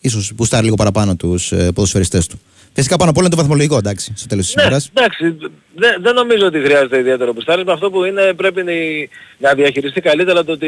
ίσως 0.00 0.32
μπουστάρει 0.34 0.64
λίγο 0.64 0.76
παραπάνω 0.76 1.16
τους 1.16 1.52
ε, 1.52 1.70
ποδοσφαιριστές 1.74 2.26
του. 2.26 2.40
Φυσικά 2.74 2.96
πάνω 2.96 3.10
απ' 3.10 3.16
όλα 3.16 3.26
είναι 3.26 3.34
το 3.36 3.40
βαθμολογικό, 3.40 3.76
εντάξει, 3.76 4.12
στο 4.16 4.26
τέλος 4.28 4.44
της 4.46 4.54
Ναι, 4.54 4.62
ημέρας. 4.62 4.90
εντάξει, 4.94 5.36
δεν, 5.74 5.96
δεν 6.02 6.14
νομίζω 6.14 6.46
ότι 6.46 6.58
χρειάζεται 6.60 6.98
ιδιαίτερο 6.98 7.32
πιστάρισμα. 7.34 7.72
Αυτό 7.72 7.90
που 7.90 8.04
είναι 8.04 8.32
πρέπει 8.36 8.62
να- 8.62 9.48
να 9.48 9.54
διαχειριστεί 9.54 10.00
καλύτερα 10.00 10.44
το 10.44 10.52
ότι 10.52 10.66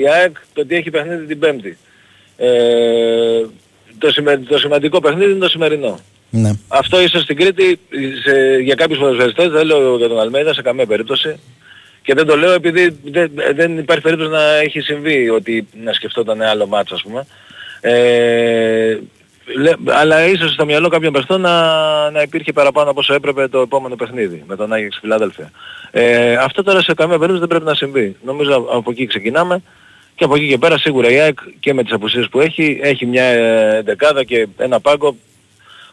η 0.00 0.08
ΑΕΚ 0.08 0.36
το 0.52 0.60
ότι 0.60 0.74
έχει 0.74 0.90
παιχνίδι 0.90 1.26
την 1.26 1.38
Πέμπτη. 1.38 1.78
Ε, 2.36 2.48
το, 3.98 4.10
σημε- 4.10 4.48
το 4.48 4.58
σημαντικό 4.58 5.00
παιχνίδι 5.00 5.30
είναι 5.30 5.40
το 5.40 5.48
σημερινό. 5.48 5.98
Ναι. 6.30 6.50
Αυτό 6.68 7.00
ίσως 7.02 7.22
στην 7.22 7.36
Κρήτη 7.36 7.78
σε, 8.24 8.56
για 8.62 8.74
κάποιους 8.74 8.98
ποδοσφαιριστές, 8.98 9.48
δεν 9.48 9.66
λέω 9.66 9.96
για 9.96 10.08
τον 10.08 10.20
Αλμέιδα 10.20 10.54
σε 10.54 10.62
καμία 10.62 10.86
περίπτωση. 10.86 11.38
Και 12.02 12.14
δεν 12.14 12.26
το 12.26 12.36
λέω 12.36 12.52
επειδή 12.52 12.98
δεν, 13.04 13.30
δεν 13.54 13.78
υπάρχει 13.78 14.02
περίπτωση 14.02 14.30
να 14.30 14.56
έχει 14.56 14.80
συμβεί 14.80 15.28
ότι 15.30 15.66
να 15.84 15.92
σκεφτόταν 15.92 16.42
άλλο 16.42 16.66
μάτς 16.66 16.92
ας 16.92 17.02
πούμε. 17.02 17.26
Ε, 17.80 18.88
λέ- 18.90 19.00
αλλά 19.84 20.26
ίσως 20.26 20.52
στο 20.52 20.64
μυαλό 20.64 20.88
κάποιων 20.88 21.12
παιχτών 21.12 21.40
να, 21.40 22.10
να 22.10 22.22
υπήρχε 22.22 22.52
παραπάνω 22.52 22.90
από 22.90 23.00
όσο 23.00 23.14
έπρεπε 23.14 23.48
το 23.48 23.60
επόμενο 23.60 23.96
παιχνίδι 23.96 24.44
με 24.46 24.56
τον 24.56 24.72
Άγιεξ 24.72 24.98
Φιλάδελφια. 25.00 25.50
Ε, 25.90 26.34
αυτό 26.34 26.62
τώρα 26.62 26.82
σε 26.82 26.94
καμία 26.94 27.18
περίπτωση 27.18 27.40
δεν 27.40 27.48
πρέπει 27.48 27.64
να 27.64 27.74
συμβεί. 27.74 28.16
Νομίζω 28.24 28.68
από 28.72 28.90
εκεί 28.90 29.06
ξεκινάμε 29.06 29.62
και 30.14 30.24
από 30.24 30.36
εκεί 30.36 30.48
και 30.48 30.58
πέρα 30.58 30.78
σίγουρα 30.78 31.10
η 31.10 31.18
ΑΕΚ 31.18 31.38
και 31.60 31.74
με 31.74 31.82
τις 31.82 31.92
απουσίες 31.92 32.28
που 32.28 32.40
έχει 32.40 32.78
έχει 32.82 33.06
μια 33.06 33.24
ε, 33.24 33.82
δεκάδα 33.82 34.24
και 34.24 34.46
ένα 34.56 34.80
πάγκο 34.80 35.16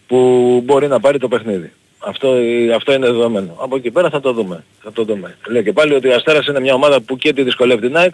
που 0.07 0.61
μπορεί 0.65 0.87
να 0.87 0.99
πάρει 0.99 1.17
το 1.17 1.27
παιχνίδι. 1.27 1.71
Αυτό, 1.99 2.35
αυτό 2.75 2.93
είναι 2.93 3.05
δεδομένο. 3.05 3.57
Από 3.59 3.75
εκεί 3.75 3.91
πέρα 3.91 4.09
θα 4.09 4.19
το 4.19 4.33
δούμε. 4.33 4.63
Θα 4.83 4.91
το 4.91 5.03
δούμε. 5.03 5.37
Λέω 5.47 5.61
και 5.61 5.73
πάλι 5.73 5.93
ότι 5.93 6.07
ο 6.07 6.15
Αστέρας 6.15 6.47
είναι 6.47 6.59
μια 6.59 6.73
ομάδα 6.73 7.01
που 7.01 7.17
και 7.17 7.33
τη 7.33 7.43
δυσκολεύει 7.43 7.81
την 7.81 7.97
ΑΕΚ. 7.97 8.13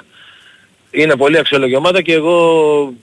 Είναι 0.92 1.16
πολύ 1.16 1.38
αξιόλογη 1.38 1.76
ομάδα 1.76 2.02
και 2.02 2.14
εγώ 2.14 2.94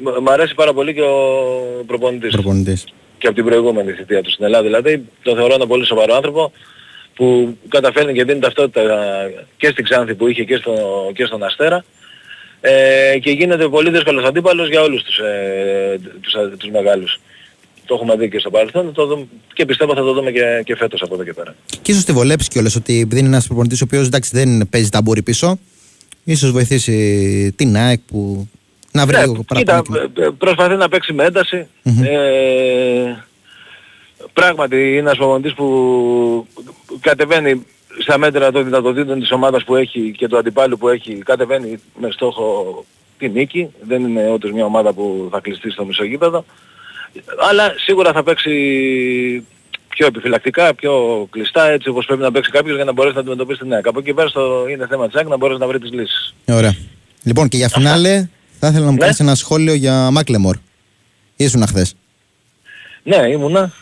μ- 0.00 0.18
μ' 0.22 0.28
αρέσει 0.28 0.54
πάρα 0.54 0.72
πολύ 0.72 0.94
και 0.94 1.02
ο 1.02 1.84
προπονητής. 1.86 2.32
Προπονητής. 2.32 2.84
Και 3.18 3.26
από 3.26 3.36
την 3.36 3.44
προηγούμενη 3.44 3.92
θητεία 3.92 4.22
του 4.22 4.30
στην 4.30 4.44
Ελλάδα. 4.44 4.64
Δηλαδή 4.64 5.04
το 5.22 5.34
θεωρώ 5.34 5.54
ένα 5.54 5.66
πολύ 5.66 5.86
σοβαρό 5.86 6.14
άνθρωπο 6.14 6.52
που 7.14 7.56
καταφέρνει 7.68 8.12
και 8.12 8.24
δίνει 8.24 8.40
ταυτότητα 8.40 8.82
και 9.56 9.68
στην 9.68 9.84
Ξάνθη 9.84 10.14
που 10.14 10.28
είχε 10.28 10.44
και, 10.44 10.56
στο, 10.56 10.74
και 11.14 11.24
στον 11.24 11.42
Αστέρα 11.42 11.84
ε, 12.60 13.18
και 13.18 13.30
γίνεται 13.30 13.68
πολύ 13.68 13.90
δύσκολος 13.90 14.24
αντίπαλος 14.24 14.68
για 14.68 14.82
όλους 14.82 15.02
τους, 15.02 15.18
ε, 15.18 15.98
τους, 16.20 16.34
τους 16.58 16.70
μεγάλους. 16.70 17.20
Το 17.86 17.94
έχουμε 17.94 18.16
δει 18.16 18.28
και 18.28 18.38
στο 18.38 18.50
παρελθόν 18.50 18.84
θα 18.84 18.92
το 18.92 19.06
δούμε, 19.06 19.26
και 19.52 19.64
πιστεύω 19.64 19.94
θα 19.94 20.02
το 20.02 20.12
δούμε 20.12 20.30
και, 20.30 20.62
και 20.64 20.76
φέτος 20.76 21.02
από 21.02 21.14
εδώ 21.14 21.24
και 21.24 21.32
πέρα. 21.32 21.54
Και 21.82 21.92
ίσως 21.92 22.04
τη 22.04 22.12
βολέψει 22.12 22.48
κιόλας 22.48 22.76
ότι 22.76 23.00
επειδή 23.00 23.18
είναι 23.18 23.28
ένας 23.28 23.46
προπονητής 23.46 23.80
ο 23.80 23.84
οποίος 23.84 24.06
εντάξει 24.06 24.30
δεν 24.32 24.68
παίζει 24.70 24.88
ταμπούρι 24.88 25.22
πίσω, 25.22 25.58
ίσως 26.24 26.50
βοηθήσει 26.50 27.52
την 27.56 27.76
ΑΕΚ 27.76 28.00
που 28.06 28.48
να 28.92 29.06
βρει 29.06 29.16
Ναι, 29.16 29.22
λίγο 29.26 29.42
παραπάνω. 29.42 29.82
κοίτα, 29.82 30.20
ε, 30.22 30.26
ε, 30.26 30.30
προσπαθεί 30.38 30.74
να 30.74 30.88
παίξει 30.88 31.12
με 31.12 31.24
ένταση. 31.24 31.66
Ε, 31.84 33.14
πράγματι 34.32 34.76
είναι 34.76 34.98
ένας 34.98 35.16
προπονητής 35.16 35.54
που 35.54 36.46
κατεβαίνει 37.00 37.66
στα 38.00 38.18
μέτρα 38.18 38.52
των 38.52 38.64
δυνατοτήτων 38.64 39.20
της 39.20 39.30
ομάδας 39.32 39.64
που 39.64 39.76
έχει 39.76 40.14
και 40.18 40.28
του 40.28 40.36
αντιπάλου 40.36 40.78
που 40.78 40.88
έχει, 40.88 41.14
κατεβαίνει 41.14 41.80
με 42.00 42.10
στόχο 42.10 42.84
τη 43.18 43.28
νίκη. 43.28 43.68
Δεν 43.80 44.02
είναι 44.02 44.30
όντως 44.30 44.52
μια 44.52 44.64
ομάδα 44.64 44.92
που 44.92 45.28
θα 45.32 45.40
κλειστεί 45.40 45.70
στο 45.70 45.84
μισό 45.84 46.04
γήπεδο. 46.04 46.44
Αλλά 47.50 47.74
σίγουρα 47.76 48.12
θα 48.12 48.22
παίξει 48.22 48.52
πιο 49.88 50.06
επιφυλακτικά, 50.06 50.74
πιο 50.74 51.26
κλειστά, 51.30 51.68
έτσι 51.68 51.88
όπως 51.88 52.06
πρέπει 52.06 52.20
να 52.20 52.30
παίξει 52.32 52.50
κάποιος 52.50 52.74
για 52.76 52.84
να 52.84 52.92
μπορέσει 52.92 53.14
να 53.14 53.20
αντιμετωπίσει 53.20 53.58
την 53.60 53.72
ΑΕΚ. 53.72 53.86
Από 53.86 53.98
εκεί 53.98 54.12
πέρα 54.14 54.28
στο, 54.28 54.66
είναι 54.70 54.86
θέμα 54.86 55.06
της 55.06 55.14
ΑΕΚ 55.16 55.28
να 55.28 55.36
μπορέσει 55.36 55.60
να 55.60 55.66
βρει 55.66 55.78
τις 55.78 55.90
λύσεις. 55.92 56.34
Ωραία. 56.46 56.76
Λοιπόν 57.22 57.48
και 57.48 57.56
για 57.56 57.68
φινάλε 57.68 58.28
θα 58.60 58.68
ήθελα 58.68 58.84
να 58.84 58.90
μου 58.90 58.96
Ναι. 58.96 58.98
κάνεις 59.00 59.20
ένα 59.20 59.34
σχόλιο 59.34 59.74
για 59.74 60.10
Μάκλεμορ. 60.10 60.56
Ήσουν 61.36 61.66
χθες. 61.66 61.94
Ναι, 63.02 63.16
ήμουνα. 63.16 63.72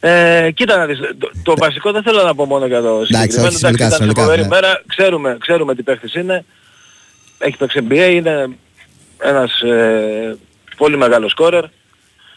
Ε, 0.00 0.50
κοίτα 0.54 0.76
να 0.76 0.86
δεις, 0.86 0.98
το, 1.18 1.30
το 1.42 1.54
βασικό 1.58 1.92
δεν 1.92 2.02
θέλω 2.02 2.22
να 2.22 2.34
πω 2.34 2.44
μόνο 2.44 2.66
για 2.66 2.80
το 2.82 3.04
συγκεκριμένο. 3.04 3.46
όχι, 3.48 3.56
συνολικά, 3.56 3.84
ήταν 3.86 3.96
συνολικά, 3.96 4.22
φοβερή 4.22 4.42
ναι. 4.42 4.48
μέρα, 4.48 4.82
ξέρουμε, 4.86 5.36
ξέρουμε 5.40 5.74
τι 5.74 5.82
παίχτης 5.82 6.14
είναι. 6.14 6.44
Έχει 7.38 7.56
παίξει 7.56 7.86
NBA, 7.88 8.10
είναι 8.12 8.48
ένας 9.22 9.60
ε, 9.60 10.36
πολύ 10.76 10.96
μεγάλος 10.96 11.30
σκόρερ. 11.30 11.64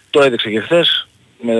Το 0.10 0.22
έδειξε 0.24 0.50
και 0.50 0.60
χθες. 0.60 1.08
Με, 1.42 1.54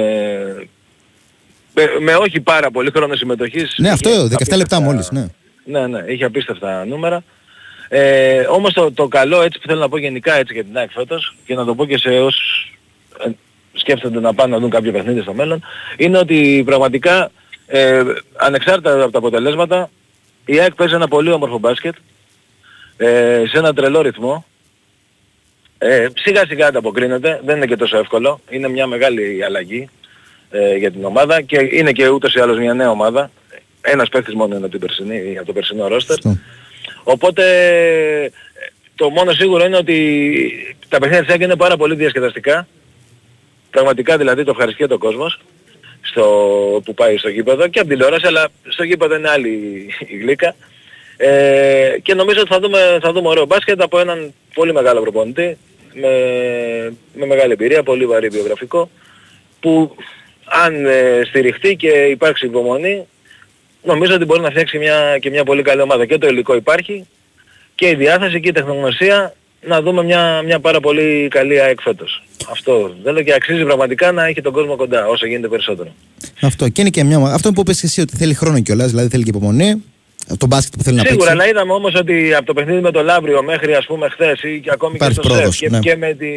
με, 1.74 1.84
με 2.00 2.16
όχι 2.16 2.40
πάρα 2.40 2.72
πολύ 2.72 2.92
χρόνο 2.96 3.16
συμμετοχής. 3.16 3.74
Ναι, 3.78 3.90
αυτό 3.90 4.10
Είχε 4.10 4.24
17 4.24 4.28
λεπτά 4.30 4.46
απίστευτα- 4.46 4.82
μόλις. 4.82 5.12
Ναι. 5.12 5.26
ναι, 5.66 5.88
ναι, 5.88 6.12
είχε 6.12 6.24
απίστευτα 6.26 6.86
νούμερα. 6.86 7.24
Ε, 7.90 8.40
όμως 8.40 8.74
το, 8.74 8.92
το 8.92 9.08
καλό 9.08 9.42
έτσι 9.42 9.60
που 9.60 9.68
θέλω 9.68 9.80
να 9.80 9.90
πω 9.90 9.98
γενικά 9.98 10.34
έτσι 10.34 10.54
για 10.54 10.64
την 10.64 10.78
ΑΕΚ 10.78 10.92
φέτος 10.92 11.36
και 11.46 11.56
να 11.56 11.66
το 11.66 11.76
πω 11.76 11.86
και 11.86 11.98
σε 11.98 12.10
όσους 12.10 12.78
ε, 13.26 13.30
σκέφτονται 13.74 14.20
να 14.20 14.34
πάνε 14.34 14.54
να 14.54 14.60
δουν 14.60 14.70
κάποιο 14.70 14.92
παιχνίδι 14.92 15.22
στο 15.22 15.34
μέλλον 15.34 15.64
είναι 15.98 16.18
ότι 16.18 16.64
πραγματικά 16.66 17.32
ε, 17.68 18.04
ανεξάρτητα 18.36 19.02
από 19.02 19.12
τα 19.12 19.18
αποτελέσματα 19.18 19.90
η 20.46 20.60
ΑΕΚ 20.60 20.76
παίζει 20.76 20.94
ένα 20.94 21.08
πολύ 21.08 21.32
όμορφο 21.32 21.58
μπάσκετ 21.58 21.96
ε, 22.98 23.44
σε 23.48 23.58
ένα 23.58 23.74
τρελό 23.74 24.02
ρυθμό 24.02 24.46
ε, 25.78 26.08
σιγά 26.16 26.46
σιγά 26.46 26.68
ανταποκρίνεται, 26.68 27.42
δεν 27.46 27.56
είναι 27.56 27.66
και 27.66 27.76
τόσο 27.76 27.98
εύκολο, 27.98 28.40
είναι 28.50 28.68
μια 28.68 28.88
μεγάλη 28.88 29.44
αλλαγή 29.44 29.90
ε, 30.50 30.76
για 30.76 30.92
την 30.92 31.06
ομάδα 31.06 31.42
και 31.42 31.70
είναι 31.72 31.92
και 31.92 32.08
ούτως 32.08 32.34
ή 32.34 32.40
άλλως 32.40 32.58
μια 32.58 32.74
νέα 32.74 32.90
ομάδα. 32.90 33.32
Ένας 33.82 34.10
παίκτης 34.10 34.34
μόνο 34.34 34.56
είναι 34.56 34.66
από, 34.66 34.78
την 34.78 34.80
περσινή, 34.80 35.38
από 35.38 35.46
το 35.46 35.54
περσινό 35.54 35.88
ρόστερ. 35.88 36.18
Οπότε 37.10 37.44
ε, 38.24 38.30
το 38.96 39.10
μόνο 39.10 39.32
σίγουρο 39.32 39.66
είναι 39.66 39.78
ότι 39.78 39.98
τα 40.90 41.00
παιχνίδια 41.00 41.24
της 41.24 41.34
ΑΕΚ 41.34 41.42
είναι 41.42 41.56
πάρα 41.56 41.78
πολύ 41.78 41.96
διασκεδαστικά. 41.96 42.68
Πραγματικά 43.72 44.18
δηλαδή 44.18 44.44
το 44.44 44.52
ευχαριστεί 44.52 44.84
ο 44.84 44.98
κόσμος 44.98 45.40
στο, 46.02 46.26
που 46.86 46.94
πάει 46.94 47.18
στο 47.18 47.30
γήπεδο 47.30 47.68
και 47.68 47.80
από 47.80 47.88
την 47.88 47.98
τηλεόραση 47.98 48.28
αλλά 48.28 48.48
στο 48.68 48.84
γήπεδο 48.84 49.16
είναι 49.16 49.30
άλλη 49.30 49.50
η 50.08 50.18
γλύκα. 50.18 50.56
Ε, 51.18 51.96
και 52.02 52.14
νομίζω 52.14 52.40
ότι 52.40 52.50
θα 52.50 52.60
δούμε, 52.60 52.98
θα 53.02 53.12
δούμε 53.12 53.28
ωραίο 53.28 53.46
μπάσκετ 53.46 53.82
από 53.82 54.00
έναν 54.00 54.34
πολύ 54.54 54.74
μεγάλο 54.74 55.02
προπονητή 55.02 55.58
με, 55.94 56.10
με 57.14 57.26
μεγάλη 57.26 57.52
εμπειρία, 57.52 57.84
πολύ 57.84 58.06
βαρύ 58.06 58.28
βιογραφικό 58.28 58.90
που 59.60 59.96
αν 60.46 60.86
ε, 60.86 61.22
στηριχτεί 61.26 61.76
και 61.76 61.90
υπάρξει 61.90 62.46
υπομονή 62.46 63.08
νομίζω 63.88 64.14
ότι 64.16 64.26
μπορεί 64.26 64.42
να 64.42 64.50
φτιάξει 64.50 64.78
μια, 64.78 65.18
και 65.22 65.30
μια 65.30 65.44
πολύ 65.44 65.62
καλή 65.62 65.82
ομάδα. 65.82 66.06
Και 66.06 66.18
το 66.18 66.28
υλικό 66.28 66.56
υπάρχει 66.56 67.06
και 67.76 67.88
η 67.90 67.96
διάθεση 67.96 68.40
και 68.40 68.50
η 68.50 68.52
τεχνογνωσία 68.52 69.34
να 69.68 69.82
δούμε 69.82 70.04
μια, 70.04 70.42
μια 70.46 70.60
πάρα 70.60 70.80
πολύ 70.80 71.28
καλή 71.30 71.62
ΑΕΚ 71.62 71.82
φέτος. 71.82 72.24
Αυτό 72.52 72.96
θέλω 73.04 73.22
και 73.22 73.34
αξίζει 73.34 73.64
πραγματικά 73.64 74.12
να 74.12 74.26
έχει 74.26 74.42
τον 74.42 74.54
κόσμο 74.54 74.76
κοντά 74.76 75.08
όσο 75.08 75.28
γίνεται 75.28 75.48
περισσότερο. 75.48 75.90
Αυτό. 76.42 76.70
Και 76.70 76.82
είναι 76.82 76.90
και 76.90 77.04
μια... 77.04 77.18
Αυτό 77.18 77.52
που 77.52 77.62
είπες 77.62 77.80
και 77.80 77.86
εσύ 77.86 78.02
ότι 78.02 78.18
θέλει 78.18 78.34
χρόνο 78.34 78.60
κιόλας, 78.60 78.90
δηλαδή 78.90 79.10
θέλει 79.10 79.24
και 79.24 79.30
υπομονή. 79.30 79.84
Το 80.38 80.46
μπάσκετ 80.46 80.74
που 80.78 80.84
θέλει 80.84 80.96
να 80.96 81.02
Σίγουρα, 81.02 81.18
παίξει. 81.18 81.32
αλλά 81.32 81.50
είδαμε 81.50 81.74
όμως 81.74 81.94
ότι 81.96 82.34
από 82.34 82.46
το 82.46 82.54
παιχνίδι 82.54 82.82
με 82.82 82.92
το 82.92 83.04
Λαύριο 83.04 83.44
μέχρι 83.44 83.74
ας 83.74 83.86
πούμε 83.86 84.10
χθες 84.10 84.44
ή 84.44 84.60
και 84.60 84.70
ακόμη 84.74 84.96
Υπάρχει 84.96 85.16
και 85.16 85.22
στο 85.22 85.30
πρόοδος, 85.30 85.56
ΣΕΦ 85.56 85.70
και, 85.70 85.76
ναι. 85.76 85.80
και, 85.80 85.96
με 85.96 86.14
τη, 86.14 86.28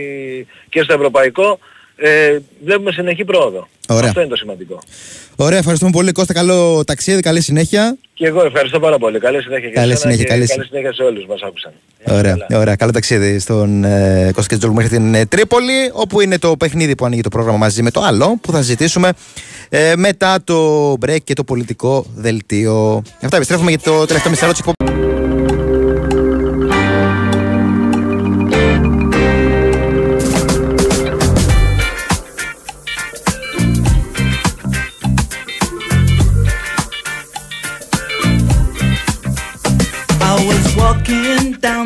και 0.68 0.82
στο 0.82 0.92
Ευρωπαϊκό 0.92 1.59
ε, 2.01 2.38
βλέπουμε 2.64 2.92
συνεχή 2.92 3.24
πρόοδο. 3.24 3.68
Ωραία. 3.88 4.09
Αυτό 4.09 4.20
είναι 4.20 4.28
το 4.28 4.36
σημαντικό. 4.36 4.78
Ωραία, 5.36 5.59
ευχαριστούμε 5.59 5.90
πολύ. 5.90 6.12
Κώστα, 6.12 6.32
καλό 6.32 6.84
ταξίδι, 6.84 7.20
καλή 7.20 7.40
συνέχεια. 7.40 7.96
Και 8.14 8.26
εγώ 8.26 8.44
ευχαριστώ 8.44 8.80
πάρα 8.80 8.98
πολύ. 8.98 9.18
Καλή 9.18 9.42
συνέχεια 9.42 9.68
και 9.68 9.74
Καλή 9.74 9.92
εσένα 9.92 10.12
συνέχεια, 10.12 10.24
και 10.24 10.30
καλή 10.30 10.46
καλή 10.46 10.64
συνέχεια 10.64 10.92
σε 10.92 11.03
όλους 11.03 11.26
μας 11.26 11.40
άκουσαν. 11.42 11.72
Ωραία, 12.09 12.46
ωραία. 12.51 12.76
Καλό 12.76 12.90
ταξίδι 12.92 13.38
στον 13.38 13.84
ε, 13.84 14.30
Κώστα 14.34 14.55
Κετζόλου 14.55 14.74
μέχρι 14.74 14.96
την 14.96 15.14
ε, 15.14 15.26
Τρίπολη, 15.26 15.90
όπου 15.92 16.20
είναι 16.20 16.38
το 16.38 16.57
παιχνίδι 16.57 16.94
που 16.94 17.05
ανοίγει 17.05 17.22
το 17.22 17.28
πρόγραμμα 17.28 17.59
μαζί 17.59 17.82
με 17.82 17.90
το 17.90 18.01
άλλο, 18.01 18.38
που 18.40 18.53
θα 18.53 18.59
συζητήσουμε 18.59 19.12
ε, 19.68 19.92
μετά 19.96 20.38
το 20.44 20.92
break 21.07 21.22
και 21.24 21.34
το 21.34 21.44
πολιτικό 21.44 22.07
δελτίο. 22.14 23.03
Αυτά 23.22 23.36
επιστρέφουμε 23.36 23.70
για 23.70 23.80
το 23.80 24.05
τελευταίο 24.05 24.30
μισθαρό 24.30 24.53
της 24.53 24.61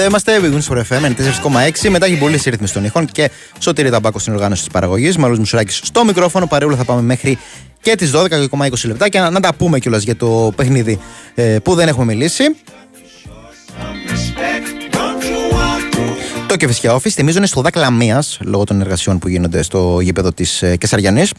Εδώ 0.00 0.08
είμαστε, 0.08 0.40
Big 0.42 0.54
Wings 0.54 0.74
for 0.74 0.82
FM 0.88 1.14
4,6. 1.82 1.88
Μετά 1.90 2.06
έχει 2.06 2.18
πολύ 2.18 2.40
ρύθμιση 2.44 2.72
των 2.72 2.84
ήχων 2.84 3.06
και 3.06 3.30
σωτήρι 3.58 3.90
ταμπάκο 3.90 4.18
στην 4.18 4.32
οργάνωση 4.32 4.62
της 4.62 4.70
παραγωγής. 4.72 5.16
Μάλλον 5.16 5.38
Μουσουράκης 5.38 5.80
στο 5.82 6.04
μικρόφωνο. 6.04 6.46
Παρεούλα 6.46 6.76
θα 6.76 6.84
πάμε 6.84 7.02
μέχρι 7.02 7.38
και 7.80 7.94
τις 7.94 8.10
12 8.14 8.28
και 8.28 8.34
ακόμα 8.34 8.66
20 8.66 8.74
λεπτά 8.84 9.08
και 9.08 9.18
να, 9.18 9.30
να 9.30 9.40
τα 9.40 9.54
πούμε 9.54 9.78
κιόλας 9.78 10.02
για 10.02 10.16
το 10.16 10.52
παιχνίδι 10.56 10.98
ε, 11.34 11.58
που 11.58 11.74
δεν 11.74 11.88
έχουμε 11.88 12.04
μιλήσει. 12.04 12.42
Το 16.46 16.56
Κεφισιά 16.56 16.94
Office 16.94 17.08
θυμίζω 17.08 17.38
είναι 17.38 17.46
στο 17.46 17.60
δάκλα 17.60 17.82
Λαμία 17.82 18.22
λόγω 18.40 18.64
των 18.64 18.80
εργασιών 18.80 19.18
που 19.18 19.28
γίνονται 19.28 19.62
στο 19.62 20.00
γήπεδο 20.00 20.32
της 20.32 20.62
ε, 20.62 20.76
Κεσαριανής. 20.76 21.32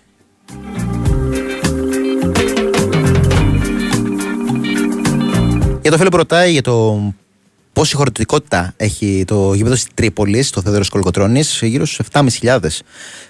Για 5.81 5.91
το 5.91 5.97
φίλο 5.97 6.09
που 6.09 6.17
ρωτάει 6.17 6.51
για 6.51 6.61
το 6.61 7.01
πόση 7.73 7.95
χωρητικότητα 7.95 8.73
έχει 8.77 9.23
το 9.27 9.53
γήπεδο 9.53 9.75
τη 9.75 9.83
Τρίπολη, 9.93 10.45
το 10.45 10.61
Θεόδωρος 10.61 10.89
Κολοκοτρόνη, 10.89 11.43
γύρω 11.61 11.85
στους 11.85 12.07
7.500 12.11 12.57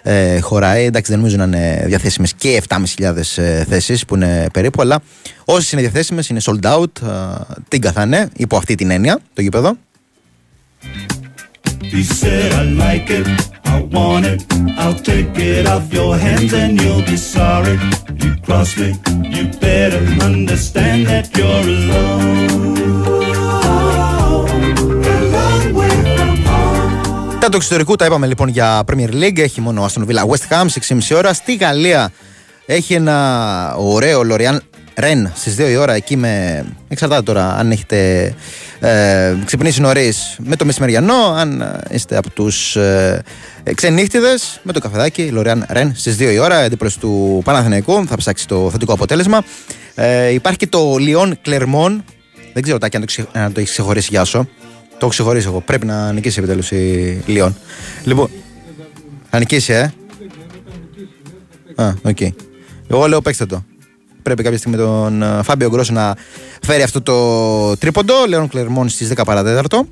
ε, 0.04 0.40
χωράει. 0.40 0.86
Εντάξει, 0.86 1.12
δεν 1.12 1.20
νομίζω 1.20 1.38
να 1.38 1.44
είναι 1.44 1.84
διαθέσιμες 1.86 2.34
και 2.34 2.62
7.500 2.68 3.14
ε, 3.36 3.64
θέσεις 3.64 4.06
που 4.06 4.16
είναι 4.16 4.48
περίπου, 4.54 4.82
αλλά 4.82 5.02
όσες 5.46 5.72
είναι 5.72 5.82
διαθέσιμες 5.82 6.30
είναι 6.30 6.42
sold 6.44 6.66
out. 6.74 7.02
Ε, 7.02 7.08
την 7.68 7.82
καθάνε, 7.82 8.30
υπό 8.36 8.58
αυτή 8.58 8.76
την 8.76 8.92
έννοια, 8.92 9.20
το 9.34 9.42
γήπεδο. 9.42 9.78
He 11.94 12.04
said 12.04 12.50
I 12.62 12.64
like 12.86 13.10
it, 13.10 13.28
I 13.66 13.78
want 13.96 14.26
it, 14.32 14.40
I'll 14.82 15.00
take 15.12 15.36
it 15.52 15.68
off 15.74 15.86
your 15.92 16.14
hands 16.26 16.54
and 16.54 16.80
you'll 16.82 17.06
be 17.12 17.18
sorry. 17.18 17.76
You 18.22 18.32
cross 18.46 18.78
me, 18.80 18.90
you 19.36 19.44
better 19.60 20.02
understand 20.30 21.00
that 21.08 21.26
you're 21.38 21.68
alone. 21.76 23.31
Τα 27.42 27.50
του 27.50 27.58
εξωτερικού 27.58 27.96
τα 27.96 28.06
είπαμε 28.06 28.28
λοιπόν 28.28 28.48
για 28.48 28.84
Premier 28.92 29.10
League. 29.10 29.40
Έχει 29.40 29.62
μόνο 29.62 29.86
Aston 29.86 30.02
Villa 30.08 30.26
West 30.30 30.50
Ham 30.50 30.66
στι 30.68 30.96
6.30 31.10 31.18
ώρα. 31.18 31.34
Στη 31.34 31.56
Γαλλία 31.56 32.12
έχει 32.66 32.94
ένα 32.94 33.76
ωραίο 33.78 34.24
Λοριάν 34.24 34.62
Ρεν 34.96 35.32
στις 35.36 35.56
2 35.60 35.70
η 35.70 35.76
ώρα 35.76 35.94
εκεί 35.94 36.16
με. 36.16 36.66
Εξαρτάται 36.88 37.22
τώρα 37.22 37.56
αν 37.56 37.72
έχετε 37.72 38.34
ε, 38.80 39.36
ξυπνήσει 39.46 39.82
νωρίς 39.82 40.38
με 40.44 40.56
το 40.56 40.66
μεσημεριανό. 40.66 41.34
Αν 41.38 41.62
ε, 41.62 41.80
είστε 41.90 42.18
από 42.18 42.30
τους 42.30 42.76
ε, 42.76 43.24
ξενύχτηδες 43.76 44.34
με 44.64 44.72
το 44.72 44.80
καφεδάκι 44.80 45.28
Λοριάν 45.28 45.66
Ρεν 45.70 45.94
στις 45.96 46.16
2 46.20 46.20
η 46.20 46.40
ώρα. 46.40 46.58
Αντίπαλο 46.58 46.92
του 47.00 47.42
Παναθηναϊκού. 47.44 48.06
Θα 48.08 48.18
ψάξει 48.18 48.48
το 48.48 48.70
θετικό 48.72 48.94
αποτέλεσμα. 48.94 49.44
Ε, 49.96 50.34
υπάρχει 50.34 50.58
και 50.58 50.68
το 50.68 50.96
Λιόν 50.98 51.38
Κλερμόν. 51.42 52.04
Δεν 52.54 52.64
ξέρω 52.64 52.78
Τάκη 52.78 52.96
αν 52.96 53.02
το, 53.02 53.08
ξε, 53.08 53.28
αν 53.32 53.54
το 53.54 53.60
έχεις 53.60 53.72
ξεχωρίσει 53.72 54.08
γεια 54.12 54.24
σου. 54.24 54.50
Το 55.02 55.08
έχω 55.08 55.16
ξεχωρίσει 55.16 55.48
εγώ. 55.48 55.62
Πρέπει 55.62 55.86
να 55.86 56.12
νικήσει 56.12 56.40
επιτέλους 56.40 56.72
η 56.72 57.24
Λιόν. 57.26 57.56
Λοιπόν. 58.04 58.30
Θα 59.30 59.40
νικήσει, 59.40 59.74
ε. 59.74 59.94
Α, 61.76 61.94
οκ. 62.02 62.18
Εγώ 62.88 63.08
λέω 63.08 63.22
παίξτε 63.22 63.46
το. 63.46 63.64
Πρέπει 64.22 64.44
κάποια 64.44 64.58
στιγμή 64.58 64.78
τον 64.78 65.22
ε, 65.22 65.44
Φάμπιο 65.44 65.70
Γκρόσο 65.70 65.94
να 65.94 66.16
φέρει 66.62 66.82
αυτό 66.84 67.02
το 67.02 67.78
τρίποντο. 67.78 68.26
Λιόν 68.28 68.48
Κλερμόν 68.48 68.90
στις 68.90 69.14
10 69.16 69.22
παρά 69.26 69.47
τέταρτο. 69.47 69.88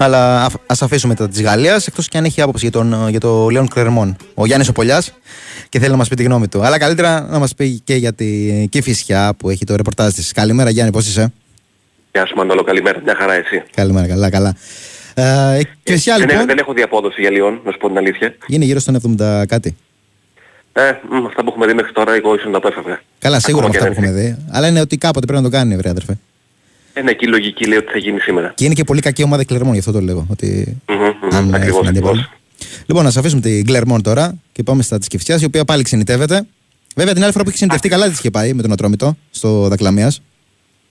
Sinking 0.00 0.08
pina 0.08 0.08
colada. 0.08 0.40
Αλλά 0.40 0.50
ας 0.66 0.82
αφήσουμε 0.82 1.14
τα 1.14 1.28
της 1.28 1.42
Γαλλίας 1.42 1.86
εκτός 1.86 2.08
και 2.08 2.18
αν 2.18 2.24
έχει 2.24 2.40
άποψη 2.40 2.68
για, 2.68 2.70
τον, 2.70 3.08
για 3.08 3.20
το 3.20 3.48
Λέων 3.48 3.68
Κλερμόν. 3.68 4.16
Ο 4.34 4.46
Γιάννης 4.46 4.68
ο 4.68 4.72
Πολιά 4.72 5.02
και 5.68 5.78
θέλει 5.78 5.90
να 5.90 5.96
μας 5.96 6.08
πει 6.08 6.16
τη 6.16 6.22
γνώμη 6.22 6.48
του. 6.48 6.64
Αλλά 6.64 6.78
καλύτερα 6.78 7.26
να 7.30 7.38
μας 7.38 7.54
πει 7.54 7.80
και 7.84 7.94
για 7.94 8.12
τη 8.12 8.66
Κηφισιά 8.70 9.34
που 9.36 9.50
έχει 9.50 9.64
το 9.64 9.76
ρεπορτάζ 9.76 10.12
της. 10.12 10.32
Καλημέρα, 10.32 10.70
Γιάννη, 10.70 10.92
πώς 10.92 11.06
είσαι; 11.06 11.32
Γεια 12.12 12.26
σου 12.26 12.34
Μανώλο, 12.36 12.62
καλημέρα. 12.62 13.00
Μια 13.04 13.14
χαρά 13.18 13.34
εσύ. 13.34 13.62
Καλημέρα, 13.74 14.06
καλά, 14.06 14.30
καλά. 14.30 14.56
Ε, 15.14 15.60
Κηφισιά, 15.82 16.16
δεν, 16.16 16.22
λοιπόν, 16.22 16.36
έχω, 16.36 16.46
δεν 16.46 16.58
έχω 16.58 16.72
δει 16.72 16.82
απόδοση 16.82 17.20
για 17.20 17.30
Λιόν, 17.30 17.60
να 17.64 17.72
σου 17.72 17.78
πω 17.78 17.88
την 17.88 17.96
αλήθεια. 17.96 18.34
είναι 18.46 18.64
γύρω 18.64 18.78
στον 18.78 19.16
70 19.18 19.42
κάτι. 19.46 19.76
Ε, 20.72 20.92
μ, 21.10 21.26
αυτά 21.26 21.42
που 21.42 21.48
έχουμε 21.48 21.66
δει 21.66 21.74
μέχρι 21.74 21.92
τώρα, 21.92 22.14
εγώ 22.14 22.34
ήσουν 22.34 22.50
να 22.50 22.60
το 22.60 22.68
έφευγα. 22.68 23.00
Καλά, 23.18 23.40
σίγουρα 23.40 23.68
με 23.68 23.76
Ακόμα 23.76 23.88
αυτά 23.88 24.00
και 24.00 24.08
που 24.08 24.12
δεν 24.12 24.20
έχουμε 24.20 24.36
δει. 24.36 24.52
Αλλά 24.56 24.68
είναι 24.68 24.80
ότι 24.80 24.96
κάποτε 24.96 25.26
πρέπει 25.26 25.42
να 25.42 25.50
το 25.50 25.56
κάνει, 25.56 25.76
βρε 25.76 25.88
αδερφέ. 25.88 26.18
Ε, 26.92 27.02
ναι, 27.02 27.10
εκεί 27.10 27.24
η 27.24 27.28
λογική 27.28 27.66
λέει 27.66 27.78
ότι 27.78 27.92
θα 27.92 27.98
γίνει 27.98 28.20
σήμερα. 28.20 28.52
Και 28.56 28.64
είναι 28.64 28.74
και 28.74 28.84
πολύ 28.84 29.00
κακή 29.00 29.22
ομάδα 29.22 29.42
η 29.42 29.44
Κλερμόν, 29.44 29.72
γι' 29.72 29.78
αυτό 29.78 29.92
το 29.92 30.00
λέω. 30.00 30.26
Ότι 30.30 30.76
Μμμ, 30.88 30.96
μμμ, 30.96 31.36
αν 31.36 31.54
ακριβώς, 31.54 31.76
έχουν 31.76 31.88
αντίπαλο. 31.88 32.10
ακριβώς. 32.10 32.38
Λοιπόν, 32.86 33.04
να 33.04 33.10
σα 33.10 33.20
αφήσουμε 33.20 33.40
την 33.40 33.66
Κλερμόν 33.66 34.02
τώρα 34.02 34.38
και 34.52 34.62
πάμε 34.62 34.82
στα 34.82 34.98
της 34.98 35.08
Κυφσιάς, 35.08 35.42
η 35.42 35.44
οποία 35.44 35.64
πάλι 35.64 35.82
ξενιτεύεται. 35.82 36.46
Βέβαια 36.96 37.14
την 37.14 37.22
άλλη 37.22 37.32
φορά 37.32 37.44
που 37.44 37.48
έχει 37.48 37.58
ξενιτευτεί 37.58 37.88
καλά 37.88 38.08
της 38.08 38.18
είχε 38.18 38.30
πάει 38.30 38.52
με 38.52 38.62
τον 38.62 38.72
Ατρόμητο 38.72 39.16
στο 39.30 39.68
Δακλαμίας. 39.68 40.22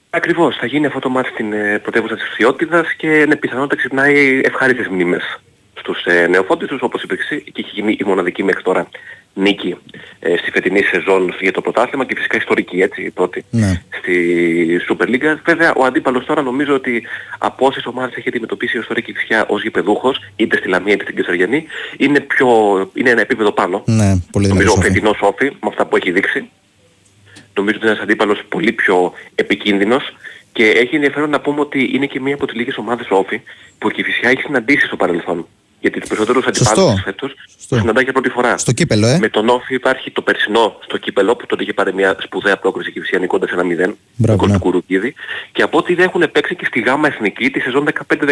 Ακριβώς, 0.09 0.55
θα 0.55 0.65
γίνει 0.65 0.85
αυτό 0.85 0.99
το 0.99 1.09
μάτι 1.09 1.29
στην 1.29 1.53
ε, 1.53 1.79
πρωτεύουσα 1.79 2.15
της 2.15 2.23
Φιώτιδας 2.35 2.93
και 2.97 3.07
είναι 3.07 3.35
πιθανότητα 3.35 3.75
ξυπνάει 3.75 4.41
ευχάριστες 4.43 4.87
μνήμες 4.87 5.39
στους 5.73 6.03
ε, 6.05 6.27
νεοφώτιστους, 6.27 6.81
όπως 6.81 7.03
είπε 7.03 7.13
εσύ, 7.19 7.41
και 7.51 7.61
έχει 7.65 7.69
γίνει 7.73 7.97
η 7.99 8.03
μοναδική 8.05 8.43
μέχρι 8.43 8.61
τώρα 8.61 8.89
νίκη 9.39 9.75
ε, 10.19 10.37
στη 10.37 10.51
φετινή 10.51 10.81
σεζόν 10.81 11.33
για 11.41 11.51
το 11.51 11.61
πρωτάθλημα 11.61 12.05
και 12.05 12.15
φυσικά 12.15 12.37
ιστορική, 12.37 12.81
έτσι, 12.81 13.01
η 13.03 13.09
πρώτη 13.09 13.45
Ναι. 13.49 13.81
στη 13.99 14.79
Super 14.89 15.05
League. 15.07 15.37
Βέβαια, 15.45 15.73
ο 15.73 15.85
αντίπαλος 15.85 16.25
τώρα 16.25 16.41
νομίζω 16.41 16.73
ότι 16.73 17.03
από 17.37 17.65
όσες 17.65 17.85
ομάδες 17.85 18.15
έχει 18.15 18.27
αντιμετωπίσει 18.27 18.75
η 18.77 18.79
ιστορική 18.79 19.13
φυσιά 19.13 19.45
ως 19.47 19.61
γηπεδούχος, 19.61 20.19
είτε 20.35 20.57
στη 20.57 20.67
Λαμία 20.67 20.93
είτε 20.93 21.03
στην 21.03 21.15
Κεσαριανή, 21.15 21.65
είναι, 21.97 22.19
πιο, 22.19 22.47
είναι 22.93 23.09
ένα 23.09 23.21
επίπεδο 23.21 23.51
πάνω. 23.51 23.83
Ναι, 23.85 24.15
πολύ 24.31 24.47
Νομίζω 24.47 24.67
δυνατό. 24.67 24.79
ο 24.87 24.91
φετινός 24.91 25.17
όφη, 25.21 25.45
με 25.45 25.67
αυτά 25.67 25.85
που 25.85 25.95
έχει 25.95 26.11
δείξει, 26.11 26.49
νομίζω 27.55 27.75
ότι 27.77 27.85
είναι 27.85 27.89
ένας 27.95 28.03
αντίπαλος 28.03 28.41
πολύ 28.49 28.71
πιο 28.71 29.13
επικίνδυνος 29.35 30.03
και 30.53 30.63
έχει 30.69 30.95
ενδιαφέρον 30.95 31.29
να 31.29 31.39
πούμε 31.39 31.59
ότι 31.59 31.89
είναι 31.93 32.05
και 32.05 32.19
μία 32.19 32.33
από 32.33 32.45
τις 32.45 32.55
λίγες 32.55 32.77
ομάδες 32.77 33.05
όφη 33.09 33.41
που 33.77 33.89
η 33.89 33.93
Κηφισιά 33.93 34.29
έχει 34.29 34.41
συναντήσει 34.41 34.85
στο 34.85 34.95
παρελθόν. 34.95 35.47
Γιατί 35.79 35.99
τους 35.99 36.09
περισσότερους 36.09 36.45
αντιπάλους 36.45 36.93
της 36.93 37.03
φέτος 37.03 37.33
τους 37.67 37.79
συναντάει 37.79 38.03
για 38.03 38.13
πρώτη 38.13 38.29
φορά. 38.29 38.57
Στο 38.57 38.71
κύπελο, 38.71 39.07
ε. 39.07 39.17
Με 39.19 39.29
τον 39.29 39.49
Όφη 39.49 39.73
υπάρχει 39.73 40.11
το 40.11 40.21
περσινό 40.21 40.77
στο 40.83 40.97
κύπελο 40.97 41.35
που 41.35 41.45
τότε 41.45 41.63
είχε 41.63 41.73
πάρει 41.73 41.93
μια 41.93 42.15
σπουδαία 42.19 42.57
πρόκριση 42.57 42.89
η 42.89 42.93
Κηφισιά 42.93 43.19
νικώντας 43.19 43.51
ένα 43.51 43.63
0 43.89 43.93
Μπράβο, 44.15 44.37
γκολ 44.39 44.47
ναι. 44.49 44.53
του 44.53 44.59
Κουρουκίδη 44.59 45.13
και 45.51 45.61
από 45.61 45.77
ό,τι 45.77 45.93
δεν 45.95 46.05
έχουν 46.05 46.31
παίξει 46.31 46.55
και 46.55 46.65
στη 46.65 46.79
γάμα 46.79 47.07
εθνική 47.07 47.49
τη 47.49 47.59
σεζόν 47.59 47.87
15-16 48.13 48.23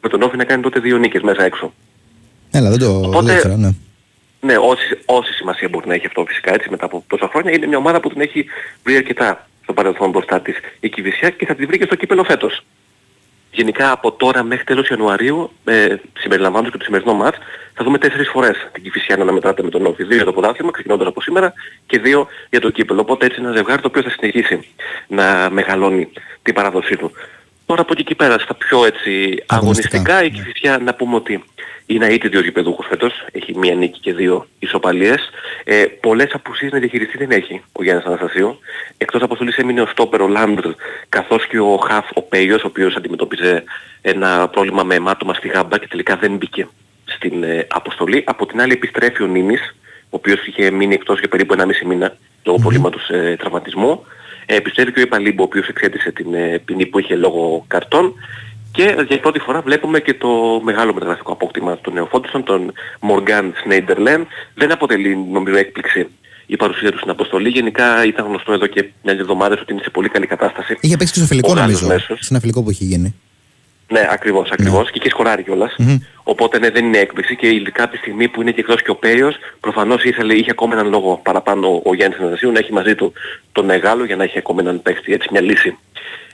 με 0.00 0.08
τον 0.08 0.22
Όφη 0.22 0.36
να 0.36 0.44
κάνει 0.44 0.62
τότε 0.62 0.80
δύο 0.80 0.98
νίκες 0.98 1.22
μέσα 1.22 1.44
έξω. 1.44 1.72
Έλα, 2.50 2.70
δεν 2.70 2.78
το 2.78 2.90
Οπότε- 2.96 3.26
δεν 3.26 3.34
ήξερα, 3.34 3.56
ναι. 3.56 3.70
Ναι, 4.40 4.56
όση, 4.58 4.98
όση 5.06 5.32
σημασία 5.32 5.68
μπορεί 5.68 5.88
να 5.88 5.94
έχει 5.94 6.06
αυτό 6.06 6.24
φυσικά 6.28 6.54
έτσι 6.54 6.70
μετά 6.70 6.84
από 6.84 7.04
τόσα 7.06 7.28
χρόνια 7.32 7.52
είναι 7.52 7.66
μια 7.66 7.76
ομάδα 7.76 8.00
που 8.00 8.08
την 8.08 8.20
έχει 8.20 8.46
βρει 8.84 8.96
αρκετά 8.96 9.48
στο 9.62 9.72
παρελθόν 9.72 10.10
μπροστά 10.10 10.40
της 10.40 10.56
η 10.80 10.88
Κηφισιά 10.88 11.30
και 11.30 11.46
θα 11.46 11.54
τη 11.54 11.66
βρει 11.66 11.78
και 11.78 11.84
στο 11.84 11.94
κύπελο 11.94 12.24
φέτος. 12.24 12.64
Γενικά 13.54 13.90
από 13.90 14.12
τώρα 14.12 14.42
μέχρι 14.42 14.64
τέλος 14.64 14.88
Ιανουαρίου, 14.88 15.50
ε, 15.64 15.94
συμπεριλαμβάνοντας 16.18 16.72
και 16.72 16.78
το 16.78 16.84
σημερινό 16.84 17.14
μάτς, 17.14 17.38
θα 17.74 17.84
δούμε 17.84 17.98
τέσσερις 17.98 18.28
φορές 18.28 18.68
την 18.72 18.82
Κηφισιά 18.82 19.16
να 19.16 19.22
αναμετράται 19.22 19.62
με 19.62 19.70
τον 19.70 19.86
Όφη. 19.86 20.04
Δύο 20.04 20.16
για 20.16 20.24
το 20.24 20.32
ποδάθλημα, 20.32 20.70
ξεκινώντας 20.70 21.06
από 21.06 21.20
σήμερα, 21.20 21.52
και 21.86 21.98
δύο 21.98 22.26
για 22.50 22.60
το 22.60 22.70
κύπελο. 22.70 23.00
Οπότε 23.00 23.26
έτσι 23.26 23.38
ένα 23.40 23.52
ζευγάρι 23.52 23.82
το 23.82 23.88
οποίο 23.88 24.02
θα 24.02 24.10
συνεχίσει 24.10 24.68
να 25.06 25.48
μεγαλώνει 25.50 26.08
την 26.42 26.54
παράδοσή 26.54 26.96
του. 26.96 27.12
Τώρα 27.66 27.80
από 27.80 27.92
εκεί 27.92 28.04
και 28.04 28.14
πέρα 28.14 28.38
στα 28.38 28.54
πιο 28.54 28.84
έτσι 28.84 29.42
αγωνιστικά 29.46 30.24
η 30.24 30.30
Κηφισιά 30.30 30.78
να 30.78 30.94
πούμε 30.94 31.14
ότι 31.16 31.44
είναι 31.94 32.06
αίτηδιος 32.06 32.42
γηπεδούχος 32.42 32.86
φέτος, 32.86 33.26
έχει 33.32 33.58
μία 33.58 33.74
νίκη 33.74 34.00
και 34.00 34.14
δύο 34.14 34.46
ισοπαλίες. 34.58 35.30
Ε, 35.64 35.84
πολλές 35.84 36.30
απουσίες 36.32 36.72
να 36.72 36.78
διαχειριστεί 36.78 37.18
δεν 37.18 37.30
έχει 37.30 37.62
ο 37.72 37.82
Γιάννης 37.82 38.06
Αναστασίου. 38.06 38.58
Εκτός 38.96 39.22
αποστολής 39.22 39.56
έμεινε 39.56 39.80
ο 39.80 39.86
Στόπερ, 39.86 40.20
ο 40.20 40.28
Λάμπρ, 40.28 40.66
καθώς 41.08 41.46
και 41.46 41.58
ο 41.58 41.76
Χαφ, 41.76 42.06
ο 42.14 42.22
Πέιος, 42.22 42.62
ο 42.62 42.66
οποίος 42.66 42.96
αντιμετώπιζε 42.96 43.64
ένα 44.02 44.48
πρόβλημα 44.48 44.82
με 44.82 44.94
αιμάτωμα 44.94 45.34
στη 45.34 45.48
γάμπα 45.48 45.78
και 45.78 45.88
τελικά 45.88 46.16
δεν 46.16 46.36
μπήκε 46.36 46.68
στην 47.04 47.42
ε, 47.42 47.66
αποστολή. 47.70 48.22
Από 48.26 48.46
την 48.46 48.60
άλλη 48.60 48.72
επιστρέφει 48.72 49.22
ο 49.22 49.26
Νίνης, 49.26 49.74
ο 50.04 50.16
οποίος 50.16 50.46
είχε 50.46 50.70
μείνει 50.70 50.94
εκτός 50.94 51.18
για 51.18 51.28
περίπου 51.28 51.54
1,5 51.58 51.64
μήνα 51.86 52.16
λόγω 52.44 52.58
προβλήματος 52.58 53.08
ε, 53.08 53.36
τραυματισμού. 53.38 54.04
Ε, 54.46 54.56
επιστρέφει 54.56 54.92
και 54.92 54.98
ο 54.98 55.02
Ιπαλίμπο, 55.02 55.42
ο 55.42 55.46
οποίος 55.46 55.68
εξέτησε 55.68 56.12
την 56.12 56.34
ε, 56.34 56.58
ποινή 56.64 56.86
που 56.86 56.98
είχε 56.98 57.16
λόγω 57.16 57.64
καρτών. 57.68 58.14
Και 58.72 59.04
για 59.08 59.20
πρώτη 59.20 59.38
φορά 59.38 59.60
βλέπουμε 59.60 60.00
και 60.00 60.14
το 60.14 60.60
μεγάλο 60.62 60.94
μεταγραφικό 60.94 61.32
απόκτημα 61.32 61.78
των 61.78 61.92
νεοφόντων, 61.92 62.42
τον 62.44 62.72
Μοργάν 63.00 63.54
Σνέιντερλεν. 63.62 64.26
Δεν 64.54 64.72
αποτελεί 64.72 65.16
νομίζω 65.16 65.56
έκπληξη 65.56 66.08
η 66.46 66.56
παρουσία 66.56 66.90
του 66.90 66.98
στην 66.98 67.10
αποστολή. 67.10 67.48
Γενικά 67.48 68.04
ήταν 68.06 68.26
γνωστό 68.26 68.52
εδώ 68.52 68.66
και 68.66 68.88
μια 69.02 69.12
εβδομάδα 69.12 69.58
ότι 69.60 69.72
είναι 69.72 69.82
σε 69.82 69.90
πολύ 69.90 70.08
καλή 70.08 70.26
κατάσταση. 70.26 70.76
Είχε 70.80 70.96
παίξει 70.96 71.12
και 71.12 71.18
στο 71.18 71.28
φιλικό 71.28 71.50
Ο 71.50 71.54
Γάλλος 71.54 71.80
νομίζω. 71.80 71.86
μέσος. 71.86 72.18
Σε 72.20 72.28
ένα 72.30 72.40
φιλικό 72.40 72.62
που 72.62 72.70
έχει 72.70 72.84
γίνει. 72.84 73.14
Ναι, 73.88 74.06
ακριβώς, 74.10 74.50
ακριβώς. 74.50 74.90
Και 74.90 74.98
είχε 74.98 75.08
σκοράρει 75.08 75.42
κιόλας. 75.42 75.76
Οπότε 76.22 76.58
ναι, 76.58 76.70
δεν 76.70 76.84
είναι 76.84 76.98
έκπληξη 76.98 77.36
και 77.36 77.48
ειδικά 77.48 77.82
από 77.82 77.92
τη 77.92 77.98
στιγμή 77.98 78.28
που 78.28 78.40
είναι 78.40 78.50
και 78.50 78.60
εκτός 78.60 78.82
και 78.82 78.90
ο 78.90 78.96
Πέιος, 78.96 79.34
προφανώς 79.60 80.04
ήθελε, 80.04 80.34
είχε 80.34 80.50
ακόμα 80.50 80.74
έναν 80.74 80.88
λόγο 80.88 81.20
παραπάνω 81.22 81.68
ο, 81.68 81.80
ο 81.84 81.94
Γιάννης 81.94 82.18
Αναστασίου 82.18 82.52
να 82.52 82.58
έχει 82.58 82.72
μαζί 82.72 82.94
του 82.94 83.12
τον 83.52 83.64
Μεγάλο 83.64 84.04
για 84.04 84.16
να 84.16 84.24
έχει 84.24 84.38
ακόμα 84.38 84.60
έναν 84.60 84.82
παίχτη, 84.82 85.12
έτσι 85.12 85.28
μια 85.30 85.40
λύση 85.40 85.78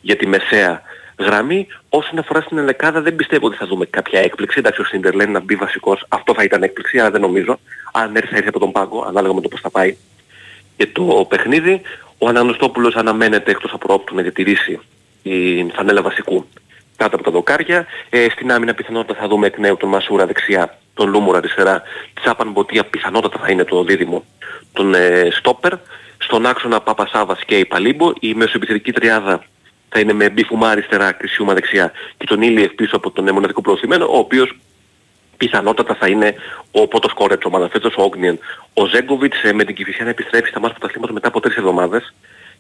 για 0.01 0.17
τη 0.17 0.27
μεσαία 0.27 0.83
γραμμή. 1.19 1.67
Όσον 1.89 2.19
αφορά 2.19 2.41
στην 2.41 2.59
Ελεκάδα 2.59 3.01
δεν 3.01 3.17
πιστεύω 3.17 3.47
ότι 3.47 3.57
θα 3.57 3.67
δούμε 3.67 3.87
κάποια 3.87 4.21
έκπληξη. 4.21 4.59
Εντάξει, 4.59 4.81
ο 4.81 4.85
Σίντερλεν 4.85 5.31
να 5.31 5.41
μπει 5.41 5.55
βασικός, 5.55 6.05
αυτό 6.09 6.35
θα 6.35 6.43
ήταν 6.43 6.63
έκπληξη, 6.63 6.99
αλλά 6.99 7.11
δεν 7.11 7.21
νομίζω. 7.21 7.59
Αν 7.93 8.17
έρθει 8.17 8.31
θα 8.31 8.37
έρθει 8.37 8.49
από 8.49 8.59
τον 8.59 8.73
πάγκο, 8.73 9.05
ανάλογα 9.09 9.35
με 9.35 9.41
το 9.41 9.49
πώς 9.49 9.61
θα 9.61 9.71
πάει 9.71 9.97
και 10.77 10.87
το 10.87 11.27
παιχνίδι. 11.29 11.81
Ο 12.19 12.29
Αναγνωστόπουλος 12.29 12.95
αναμένεται 12.95 13.51
εκτός 13.51 13.73
από 13.73 13.95
όπτου 13.95 14.15
να 14.15 14.23
διατηρήσει 14.23 14.81
την 15.23 15.71
φανέλα 15.71 16.03
βασικού 16.03 16.47
κάτω 16.97 17.15
από 17.17 17.25
τα 17.25 17.31
δοκάρια. 17.31 17.87
Ε, 18.11 18.27
στην 18.31 18.53
άμυνα 18.53 18.75
πιθανότατα 18.75 19.21
θα 19.21 19.29
δούμε 19.29 19.47
εκ 19.47 19.59
νέου 19.59 19.77
τον 19.77 19.89
Μασούρα 19.89 20.27
δεξιά, 20.27 20.79
τον 20.95 21.11
Λούμουρα 21.11 21.39
αριστερά. 21.39 21.83
Τσάπαν 22.21 22.51
Μποτία 22.51 22.85
πιθανότατα 22.85 23.39
θα 23.39 23.51
είναι 23.51 23.65
το 23.65 23.85
δίδυμο 23.85 24.25
τον 24.73 24.95
ε, 24.95 25.29
Στόπερ. 25.33 25.73
Στον 26.19 26.47
άξονα 26.47 26.81
Παπασάβας 26.81 27.45
και 27.45 27.59
η 27.59 27.65
Παλίμπο. 27.65 28.13
Η 28.21 28.35
μεσοεπιθετική 28.35 28.93
τριάδα 28.93 29.45
θα 29.89 30.01
είναι 30.01 30.13
με 30.13 30.31
Μπιφουμά 30.31 30.71
αριστερά, 30.71 31.13
Κρισιούμα 31.13 31.55
δεξιά 31.55 31.93
και 32.17 32.27
τον 32.27 32.43
Ήλιεφ 32.43 32.73
πίσω 32.73 32.97
από 32.97 33.11
τον 33.11 33.29
ε, 33.29 33.33
μοναδικό 33.33 33.61
προωθημένο, 33.61 34.05
ο 34.05 34.19
οποίος 34.19 34.59
πιθανότατα 35.37 35.95
θα 35.95 36.09
είναι 36.09 36.35
ο 36.71 36.87
πρώτος 36.87 37.13
κόρε 37.13 37.37
της 37.37 37.45
ομάδας 37.45 37.71
φέτος, 37.71 37.95
ο 37.97 38.03
Όγνιεν. 38.03 38.39
Ο 38.75 38.87
Ζέγκοβιτς 38.87 39.43
ε, 39.43 39.53
με 39.53 39.65
την 39.65 39.75
Κηφισιά 39.75 40.05
να 40.05 40.11
επιστρέψει 40.11 40.51
στα 40.51 40.61
μάτια 40.61 40.75
του 40.75 40.81
πρωταθλήματος 40.81 41.15
μετά 41.15 41.29
από 41.29 41.41
τρεις 41.41 41.57
εβδομάδες, 41.57 42.15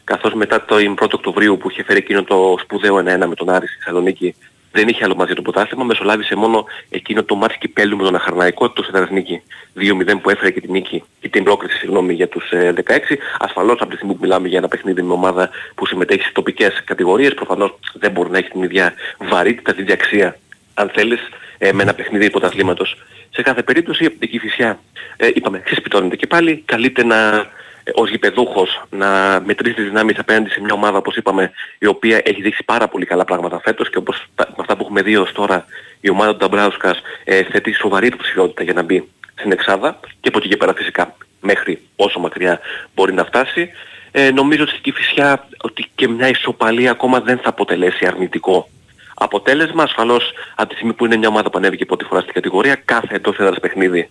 καθώς 0.05 0.35
μετά 0.35 0.64
το 0.64 0.76
1 0.76 0.95
Οκτωβρίου 1.12 1.57
που 1.57 1.70
είχε 1.70 1.83
φέρει 1.83 1.99
εκείνο 1.99 2.24
το 2.24 2.57
σπουδαίο 2.61 2.97
1-1 2.97 3.03
με 3.26 3.35
τον 3.35 3.51
Άρη 3.51 3.66
στη 3.66 3.76
Θεσσαλονίκη, 3.76 4.35
δεν 4.73 4.89
είχε 4.89 5.05
άλλο 5.05 5.14
μαζί 5.14 5.35
το 5.35 5.43
πρωτάθλημα, 5.43 5.85
μεσολάβησε 5.85 6.37
μόνο 6.37 6.64
εκείνο 6.91 7.23
το 7.23 7.35
μάτς 7.35 7.57
κυπέλου 7.59 7.97
με 7.97 8.03
τον 8.03 8.14
Αχαρναϊκό 8.14 8.64
εκτός 8.64 8.89
έδρας 8.89 9.11
νίκη 9.11 9.43
2-0 9.81 10.21
που 10.23 10.31
έφερε 10.31 10.51
και 10.51 10.61
την 10.61 10.71
νίκη 10.71 11.03
και 11.21 11.29
την 11.29 11.45
πρόκληση 11.45 11.79
συγγνώμη 11.79 12.14
για 12.14 12.29
τους 12.29 12.51
ε, 12.51 12.75
16. 12.87 12.93
Ασφαλώς 13.39 13.81
από 13.81 13.91
τη 13.91 13.97
στιγμή 13.97 14.14
που 14.14 14.21
μιλάμε 14.23 14.49
για 14.49 14.59
ένα 14.59 14.69
παιχνίδι 14.69 15.03
με 15.03 15.12
ομάδα 15.12 15.51
που 15.75 15.87
συμμετέχει 15.87 16.21
στις 16.21 16.33
τοπικές 16.33 16.83
κατηγορίες, 16.85 17.35
προφανώς 17.35 17.75
δεν 17.95 18.11
μπορεί 18.11 18.31
να 18.31 18.39
έχει 18.39 18.51
την 18.51 18.62
ίδια 18.62 18.95
βαρύτητα, 19.19 19.73
την 19.73 19.83
ίδια 19.83 19.95
αξία 19.95 20.39
αν 20.75 20.91
θέλεις, 20.95 21.21
ε, 21.59 21.73
με 21.73 21.83
ένα 21.83 21.95
παιχνίδι 21.95 22.31
πρωταθλήματος. 22.31 22.97
Σε 23.31 23.43
κάθε 23.43 23.62
περίπτωση 23.62 24.16
η 24.19 24.27
Κηφισιά, 24.27 24.79
ε, 25.16 25.29
είπαμε, 25.35 25.61
ξεσπιτώνεται 25.64 26.16
και 26.16 26.27
πάλι, 26.27 26.62
καλείται 26.64 27.05
να, 27.05 27.16
ε, 27.37 27.47
ως 27.95 28.11
γηπεδούχος 28.11 28.82
να 28.91 29.41
μετρήσει 29.45 29.74
τις 29.74 29.84
δυνάμεις 29.84 30.18
απέναντι 30.18 30.51
σε 30.51 30.61
μια 30.61 30.72
ομάδα, 30.74 30.99
όπως 30.99 31.16
είπαμε, 31.16 31.53
η 31.78 31.86
οποία 31.86 32.20
έχει 32.24 32.43
δείξει 32.43 32.64
πάρα 32.64 32.89
πολύ 32.89 33.07
καλά 33.07 33.24
πράγματα 33.24 33.61
φέτος 33.61 33.91
και 33.91 33.99
όπως 33.99 34.26
τα, 34.34 34.47
με 34.49 34.57
αυτά 34.59 34.76
που 34.76 34.82
έχουμε 34.82 35.03
δει 35.03 35.16
ως 35.16 35.32
τώρα 35.32 35.64
η 36.01 36.11
ομάδα 36.11 36.30
του 36.30 36.36
Νταμπράουσκας 36.36 37.01
ε, 37.24 37.43
θέτει 37.43 37.72
σοβαρή 37.72 38.07
υποψηφιότητα 38.07 38.62
για 38.62 38.72
να 38.72 38.82
μπει 38.82 39.09
στην 39.34 39.53
Εξάδα 39.53 40.01
και 40.20 40.28
από 40.28 40.39
εκεί 40.39 40.49
και 40.49 40.57
πέρα 40.57 40.74
φυσικά 40.74 41.16
μέχρι 41.41 41.82
όσο 41.97 42.18
μακριά 42.18 42.61
μπορεί 42.95 43.12
να 43.12 43.24
φτάσει. 43.24 43.70
Ε, 44.11 44.30
νομίζω 44.30 44.62
ότι 44.62 44.70
στην 44.70 44.82
Κηφισιά 44.82 45.49
ότι 45.61 45.86
και 45.95 46.09
μια 46.09 46.28
ισοπαλία 46.28 46.91
ακόμα 46.91 47.20
δεν 47.20 47.39
θα 47.39 47.49
αποτελέσει 47.49 48.07
αρνητικό 48.07 48.68
αποτέλεσμα. 49.14 49.82
Ασφαλώς 49.82 50.32
από 50.55 50.68
τη 50.68 50.74
στιγμή 50.74 50.93
που 50.93 51.05
είναι 51.05 51.16
μια 51.16 51.28
ομάδα 51.28 51.51
που 51.51 51.59
ανέβηκε 51.59 51.84
πρώτη 51.84 52.05
φορά 52.05 52.20
στην 52.20 52.32
κατηγορία, 52.32 52.74
κάθε 52.74 53.14
εντός 53.14 53.39
έδρας 53.39 53.61
παιχνίδι, 53.61 53.99
ε, 53.99 54.09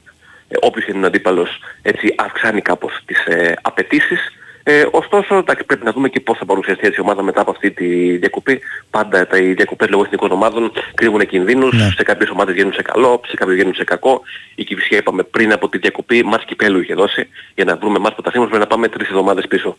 όποιος 0.62 0.88
είναι 0.88 1.04
ο 1.04 1.08
αντίπαλος, 1.08 1.60
έτσι 1.82 2.14
αυξάνει 2.18 2.62
κάπως 2.62 3.00
τις 3.06 3.26
ε, 3.26 3.54
απαιτήσεις. 3.62 4.32
Ε, 4.70 4.86
ωστόσο, 4.92 5.36
εντάξει, 5.36 5.64
πρέπει 5.66 5.86
να 5.86 5.92
δούμε 5.92 6.10
και 6.10 6.20
πώς 6.20 6.38
θα 6.38 6.46
παρουσιαστεί 6.46 6.88
έτσι 6.88 7.00
η 7.00 7.04
ομάδα 7.04 7.22
μετά 7.22 7.42
από 7.42 7.52
αυτή 7.52 7.72
τη 7.72 8.18
διακοπή. 8.18 8.62
Πάντα 8.90 9.28
τα, 9.28 9.38
οι 9.38 9.54
διακοπές 9.54 9.90
λόγω 9.90 10.04
εθνικών 10.04 10.32
ομάδων 10.32 10.72
κρύβουν 10.94 11.26
κινδύνους. 11.28 11.76
Σε 11.96 12.04
κάποιες 12.04 12.30
ομάδες 12.30 12.56
γίνουν 12.56 12.74
σε 12.74 12.82
καλό, 12.82 13.22
σε 13.28 13.36
κάποιες 13.36 13.58
γίνουν 13.58 13.74
σε 13.74 13.84
κακό. 13.84 14.22
Η 14.56 14.64
Κηφισιά 14.64 14.98
είπαμε 14.98 15.24
πριν 15.24 15.52
από 15.52 15.70
τη 15.70 15.78
διακοπή, 15.78 16.24
μας 16.24 16.44
κυπέλου 16.46 16.80
είχε 16.82 16.94
δώσει. 16.94 17.30
Για 17.56 17.66
να 17.66 17.76
βρούμε 17.78 18.00
μας 18.00 18.14
πρωταθλήματος 18.14 18.54
πρέπει 18.58 18.70
να 18.70 18.76
πάμε 18.76 18.88
τρεις 18.90 19.08
εβδομάδες 19.10 19.48
πίσω. 19.48 19.78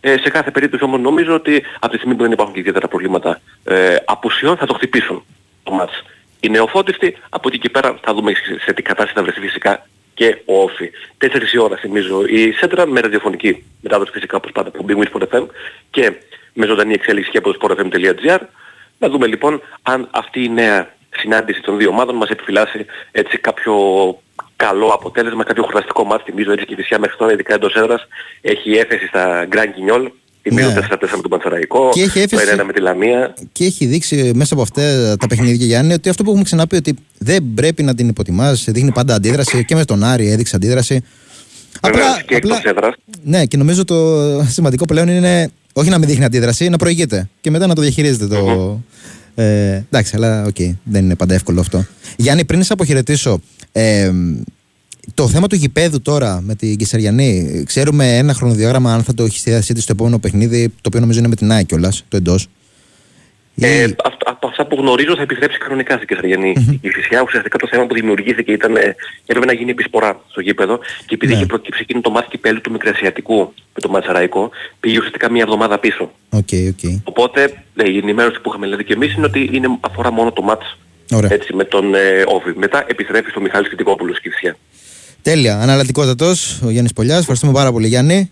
Ε, 0.00 0.16
σε 0.18 0.30
κάθε 0.30 0.50
περίπτωση 0.50 0.84
όμως 0.84 1.00
νομίζω 1.00 1.34
ότι 1.34 1.64
από 1.80 1.92
τη 1.92 1.96
στιγμή 1.96 2.14
που 2.14 2.22
δεν 2.22 2.32
υπάρχουν 2.32 2.54
και 2.54 2.60
ιδιαίτερα 2.60 2.88
προβλήματα 2.88 3.40
ε, 3.64 3.96
απουσιών 4.04 4.56
θα 4.56 4.66
το 4.66 4.74
χτυπήσουν 4.74 5.24
το 5.62 5.72
μάτς. 5.72 6.02
Οι 6.40 6.48
νεοφώτιστοι 6.48 7.16
από 7.28 7.48
εκεί 7.48 7.58
και 7.58 7.68
πέρα 7.68 7.98
θα 8.02 8.14
δούμε 8.14 8.32
σε- 8.34 8.60
σε 8.60 8.72
τι 8.72 8.82
κατάσταση 8.82 9.12
θα 9.14 9.22
βρεθεί 9.22 9.40
φυσικά 9.40 9.86
και 10.20 10.36
ο 10.44 10.62
Όφη. 10.62 10.90
4 11.24 11.52
η 11.52 11.58
ώρα 11.58 11.76
θυμίζω 11.76 12.24
η 12.24 12.52
Σέντρα 12.52 12.86
με 12.86 13.00
ραδιοφωνική 13.00 13.64
μετάδοση 13.80 14.10
φυσικά 14.12 14.36
όπως 14.36 14.52
πάντα 14.52 14.68
από 14.68 14.84
Big 14.88 14.96
Wings 14.96 15.12
Sport 15.12 15.36
FM 15.36 15.46
και 15.90 16.12
με 16.52 16.66
ζωντανή 16.66 16.92
εξέλιξη 16.92 17.30
και 17.30 17.38
από 17.38 17.52
το 17.52 17.58
sportfm.gr. 17.60 18.38
Να 18.98 19.08
δούμε 19.08 19.26
λοιπόν 19.26 19.62
αν 19.82 20.08
αυτή 20.10 20.44
η 20.44 20.48
νέα 20.48 20.94
συνάντηση 21.10 21.60
των 21.60 21.78
δύο 21.78 21.88
ομάδων 21.88 22.16
μας 22.16 22.28
επιφυλάσσει 22.28 22.86
έτσι 23.12 23.38
κάποιο 23.38 23.74
καλό 24.56 24.88
αποτέλεσμα, 24.88 25.44
κάποιο 25.44 25.62
χωραστικό 25.62 26.04
μάτι. 26.04 26.30
Θυμίζω 26.30 26.52
έτσι 26.52 26.64
και 26.64 26.72
η 26.72 26.76
Φυσιά 26.76 26.98
μέχρι 26.98 27.16
τώρα, 27.16 27.32
ειδικά 27.32 27.54
εντός 27.54 27.74
έδρας, 27.74 28.06
έχει 28.40 28.72
έφεση 28.72 29.06
στα 29.06 29.48
Grand 29.52 29.70
Guignol. 29.74 30.10
Θυμίζω 30.42 30.68
4-4 30.68 30.72
με 31.00 31.20
τον 31.22 31.30
Πανσερραϊκό, 31.30 31.84
Ναι. 31.84 31.90
Και 31.90 32.02
έχει 32.02 32.18
έφεση- 32.18 32.44
το 32.46 32.50
1-1 32.62 32.64
με 32.64 32.72
τη 32.72 32.80
Λαμία. 32.80 33.34
Και 33.52 33.64
έχει 33.64 33.86
δείξει 33.86 34.30
μέσα 34.34 34.54
από 34.54 34.62
αυτά 34.62 35.16
τα 35.16 35.26
παιχνίδια 35.26 35.66
Γιάννη 35.66 35.92
ότι 35.92 36.08
αυτό 36.08 36.22
που 36.22 36.28
έχουμε 36.28 36.44
ξαναπεί 36.44 36.76
ότι 36.76 36.94
δεν 37.18 37.44
πρέπει 37.54 37.82
να 37.82 37.94
την 37.94 38.08
υποτιμάς, 38.08 38.64
δείχνει 38.68 38.92
πάντα 38.92 39.14
αντίδραση 39.14 39.64
και 39.64 39.74
με 39.74 39.84
τον 39.84 40.04
Άρη 40.04 40.30
έδειξε 40.30 40.56
αντίδραση. 40.56 41.00
Βεβαίως 41.82 42.22
και 42.26 42.34
εκτός 42.34 42.62
έδρας. 42.64 42.94
Ναι, 43.24 43.44
και 43.44 43.56
νομίζω 43.56 43.84
το 43.84 44.16
σημαντικό 44.48 44.84
πλέον 44.84 45.08
είναι 45.08 45.50
όχι 45.72 45.88
να 45.90 45.98
μην 45.98 46.08
δείχνει 46.08 46.24
αντίδραση, 46.24 46.68
να 46.68 46.76
προηγείται 46.76 47.28
και 47.40 47.50
μετά 47.50 47.66
να 47.66 47.74
το 47.74 47.80
διαχειρίζεται 47.80 48.26
το. 48.26 48.80
Ε, 49.34 49.82
εντάξει, 49.90 50.16
αλλά 50.16 50.44
οκ, 50.44 50.56
δεν 50.82 51.04
είναι 51.04 51.14
πάντα 51.16 51.34
εύκολο 51.34 51.60
αυτό. 51.60 51.86
Γιάννη, 52.16 52.44
πριν 52.44 52.62
σε 52.62 52.72
αποχαιρετήσω, 52.72 53.40
ε, 53.72 54.10
το 55.14 55.28
θέμα 55.28 55.46
του 55.46 55.54
γηπέδου 55.54 56.02
τώρα 56.02 56.40
με 56.40 56.54
την 56.54 56.76
Καισαριανή, 56.76 57.62
ξέρουμε 57.66 58.16
ένα 58.16 58.34
χρονοδιάγραμμα 58.34 58.94
αν 58.94 59.02
θα 59.02 59.14
το 59.14 59.22
έχει 59.24 59.38
στη 59.38 59.50
διάθεσή 59.50 59.74
της 59.74 59.82
στο 59.82 59.92
επόμενο 59.92 60.18
παιχνίδι, 60.18 60.68
το 60.68 60.74
οποίο 60.86 61.00
νομίζω 61.00 61.18
είναι 61.18 61.28
με 61.28 61.34
την 61.36 61.50
ΑΕΚ 61.52 61.66
κιόλας, 61.66 62.04
το 62.08 62.16
εντός. 62.16 62.46
Ε, 63.62 63.84
αυτό- 63.84 64.30
από 64.30 64.46
αυτά 64.46 64.66
που 64.66 64.76
γνωρίζω 64.76 65.16
θα 65.16 65.22
επιστρέψει 65.22 65.58
κανονικά 65.58 65.94
στην 65.96 66.06
Κεσαριανή. 66.06 66.78
Η 66.80 66.88
Φυσιά 66.88 67.22
ουσιαστικά 67.22 67.58
το 67.58 67.66
θέμα 67.70 67.86
που 67.86 67.94
δημιουργήθηκε 67.94 68.52
ήταν 68.52 68.76
ε, 68.76 68.94
έπρεπε 69.26 69.46
να 69.46 69.52
γίνει 69.52 69.70
επισπορά 69.70 70.20
στο 70.30 70.40
γήπεδο 70.40 70.78
και 71.06 71.14
επειδή 71.14 71.32
είχε 71.32 71.46
προκύψει 71.46 71.80
εκείνο 71.82 72.00
το 72.00 72.10
μάτι 72.10 72.28
κυπέλου 72.30 72.60
του 72.60 72.70
Μικρασιατικού 72.70 73.38
με 73.74 73.80
το 73.80 73.88
Ματσαραϊκό 73.88 74.50
πήγε 74.80 74.96
ουσιαστικά 74.98 75.30
μια 75.30 75.42
εβδομάδα 75.42 75.78
πίσω. 75.78 76.10
Οκ, 76.30 76.48
οκ. 76.68 76.92
Οπότε 77.04 77.62
ναι, 77.74 77.88
η 77.88 77.96
ενημέρωση 77.96 78.40
που 78.40 78.48
είχαμε 78.48 78.64
δηλαδή 78.66 78.84
και 78.84 78.92
εμείς 78.92 79.14
είναι 79.14 79.26
ότι 79.26 79.50
είναι, 79.52 79.68
αφορά 79.80 80.12
μόνο 80.12 80.32
το 80.32 80.42
μάτς 80.42 80.78
Ωραία. 81.12 81.32
έτσι, 81.32 81.54
με 81.54 81.64
τον 81.64 81.94
ε, 81.94 82.22
Όβη. 82.26 82.52
Μετά 82.56 82.84
επιστρέφει 82.88 83.30
στο 83.30 83.40
Μιχάλης 83.40 83.68
Κιτικόπουλος 83.68 84.16
στη 84.16 84.28
Φυσιά. 84.30 84.56
Τέλεια. 85.22 85.60
Αναλατικότατο 85.60 86.32
ο 86.64 86.70
Γιάννης 86.70 86.92
Πολιάς. 86.92 87.18
Ευχαριστούμε 87.18 87.52
πάρα 87.52 87.72
πολύ, 87.72 87.88
Γιάννη. 87.88 88.30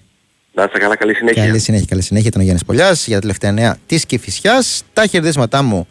Να 0.52 0.64
είστε 0.64 0.78
καλά, 0.78 0.96
καλή 0.96 1.14
συνέχεια. 1.14 1.44
Καλή 1.46 1.58
συνέχεια, 1.58 1.86
καλή 1.88 2.02
συνέχεια. 2.02 2.28
Ήταν 2.28 2.40
ο 2.40 2.44
Γιάννης 2.44 2.64
Πολιάς 2.64 3.06
για 3.06 3.14
τα 3.14 3.20
τελευταία 3.20 3.52
νέα 3.52 3.76
της 3.86 4.06
Κυφυσιάς. 4.06 4.82
Τα 4.92 5.06
χαιρετίσματά 5.06 5.62
μου 5.62 5.86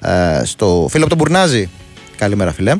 ε, 0.00 0.42
στο 0.44 0.86
φίλο 0.90 1.04
από 1.04 1.16
τον 1.16 1.18
Μπουρνάζη. 1.18 1.68
Καλημέρα, 2.16 2.52
φίλε. 2.52 2.74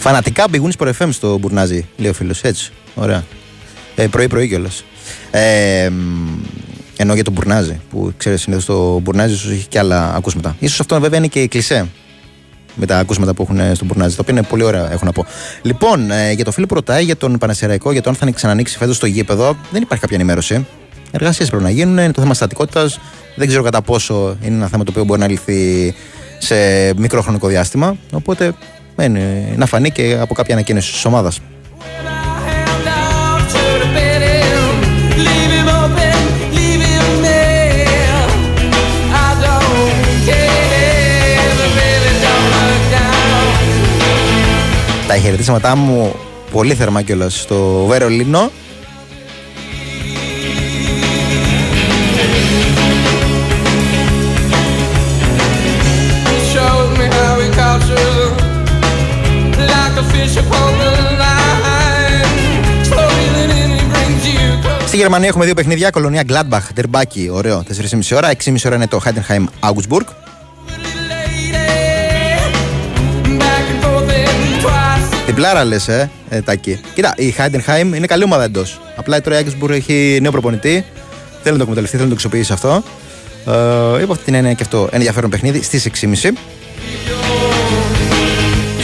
Φανατικά 0.00 0.44
μπηγούν 0.50 0.72
στο 0.72 0.86
FM 0.98 1.08
στο 1.10 1.38
Μπουρνάζι, 1.38 1.86
λέει 1.96 2.10
ο 2.10 2.14
φίλος. 2.14 2.42
Έτσι. 2.42 2.72
Ωραία. 2.94 3.24
Ε, 3.94 4.06
Πρωί-πρωί 4.06 4.48
κιόλας. 4.48 4.84
Ε, 5.30 5.88
μ, 5.90 6.40
ενώ 6.96 7.14
για 7.14 7.24
τον 7.24 7.32
Μπουρνάζι, 7.32 7.80
που 7.90 8.12
ξέρεις 8.16 8.40
συνήθως 8.40 8.64
το 8.64 8.98
Μπουρνάζι 8.98 9.34
ίσως 9.34 9.50
έχει 9.50 9.66
και 9.66 9.78
άλλα 9.78 10.14
ακούσματα. 10.14 10.56
σω 10.60 10.76
αυτό 10.80 11.00
βέβαια 11.00 11.18
είναι 11.18 11.26
και 11.26 11.42
η 11.42 11.48
κλισέ 11.48 11.88
με 12.74 12.86
τα 12.86 12.98
ακούσματα 12.98 13.34
που 13.34 13.42
έχουν 13.42 13.74
στον 13.74 13.86
Μπουρνάζι, 13.86 14.16
τα 14.16 14.22
οποία 14.22 14.34
είναι 14.34 14.46
πολύ 14.48 14.62
ωραία, 14.62 14.92
έχω 14.92 15.04
να 15.04 15.12
πω. 15.12 15.26
Λοιπόν, 15.62 16.10
ε, 16.10 16.32
για 16.32 16.44
το 16.44 16.50
φίλο 16.50 16.66
που 16.66 16.74
ρωτάει 16.74 17.04
για 17.04 17.16
τον 17.16 17.38
Πανασεραϊκό, 17.38 17.92
για 17.92 18.02
το 18.02 18.10
αν 18.10 18.16
θα 18.16 18.30
ξανανοίξει 18.30 18.76
φέτος 18.76 18.98
το 18.98 19.06
γήπεδο, 19.06 19.56
δεν 19.70 19.82
υπάρχει 19.82 20.02
κάποια 20.02 20.16
ενημέρωση. 20.16 20.66
Εργασίες 21.10 21.48
πρέπει 21.48 21.64
να 21.64 21.70
γίνουν, 21.70 21.98
είναι 21.98 22.12
το 22.12 22.20
θέμα 22.20 22.34
στατικότητας. 22.34 22.98
Δεν 23.36 23.48
ξέρω 23.48 23.62
κατά 23.62 23.82
πόσο 23.82 24.36
είναι 24.42 24.54
ένα 24.54 24.66
θέμα 24.68 24.84
το 24.84 24.90
οποίο 24.90 25.04
μπορεί 25.04 25.20
να 25.20 25.28
λυθεί 25.28 25.94
σε 26.38 26.54
μικρό 26.96 27.22
χρονικό 27.22 27.48
διάστημα. 27.48 27.96
Οπότε 28.12 28.54
μένει 29.00 29.54
να 29.56 29.66
φανεί 29.66 29.90
και 29.90 30.16
από 30.20 30.34
κάποια 30.34 30.54
ανακοίνωση 30.54 30.92
της 30.92 31.04
ομάδας. 31.04 31.40
Leave 35.26 35.52
him 35.58 35.68
open, 35.80 36.18
leave 36.56 36.82
him 36.90 37.06
there. 37.26 38.26
I 39.24 39.28
don't 39.44 40.04
care, 40.28 41.50
but 41.58 41.70
baby, 41.78 42.10
don't 42.24 42.46
look 42.54 42.82
down. 42.94 43.46
Τα 45.06 45.16
χαιρετίσματά 45.16 45.76
μου 45.76 46.14
πολύ 46.52 46.74
θερμά 46.74 47.02
κιόλας 47.02 47.40
στο 47.40 47.84
Βερολίνο. 47.88 48.50
Στη 64.90 64.98
Γερμανία 64.98 65.28
έχουμε 65.28 65.44
δύο 65.44 65.54
παιχνίδια. 65.54 65.90
Κολονία 65.90 66.22
Gladbach, 66.28 66.62
Τερμπάκι, 66.74 67.28
ωραίο, 67.32 67.62
4,5 67.68 68.16
ώρα. 68.16 68.30
6,5 68.44 68.54
ώρα 68.66 68.74
είναι 68.74 68.86
το 68.86 69.00
Heidenheim 69.04 69.44
Augsburg. 69.60 70.04
Back 73.38 73.66
and 73.70 73.84
forth 73.84 74.10
and 74.10 74.64
twice. 74.64 75.26
Διπλάρα 75.26 75.64
λες, 75.64 75.88
ε, 75.88 76.10
ε, 76.28 76.40
Τάκη. 76.40 76.80
Κοίτα, 76.94 77.14
η 77.16 77.34
Heidenheim 77.38 77.94
είναι 77.94 78.06
καλή 78.06 78.24
ομάδα 78.24 78.44
εντός. 78.44 78.80
Απλά 78.96 79.20
τώρα 79.20 79.40
η 79.40 79.44
Augsburg 79.46 79.70
έχει 79.70 80.18
νέο 80.22 80.30
προπονητή. 80.30 80.84
Θέλει 81.42 81.52
να 81.52 81.56
το 81.56 81.62
εκμεταλλευτεί, 81.62 81.96
θέλει 81.96 82.08
να 82.08 82.08
το 82.08 82.14
αξιοποιήσει 82.14 82.52
αυτό. 82.52 82.82
Ε, 83.98 84.02
υπό 84.02 84.12
αυτή 84.12 84.24
την 84.24 84.34
έννοια 84.34 84.52
και 84.52 84.62
αυτό 84.62 84.88
ενδιαφέρον 84.92 85.30
παιχνίδι 85.30 85.62
στις 85.62 85.84
6.30. 85.84 86.32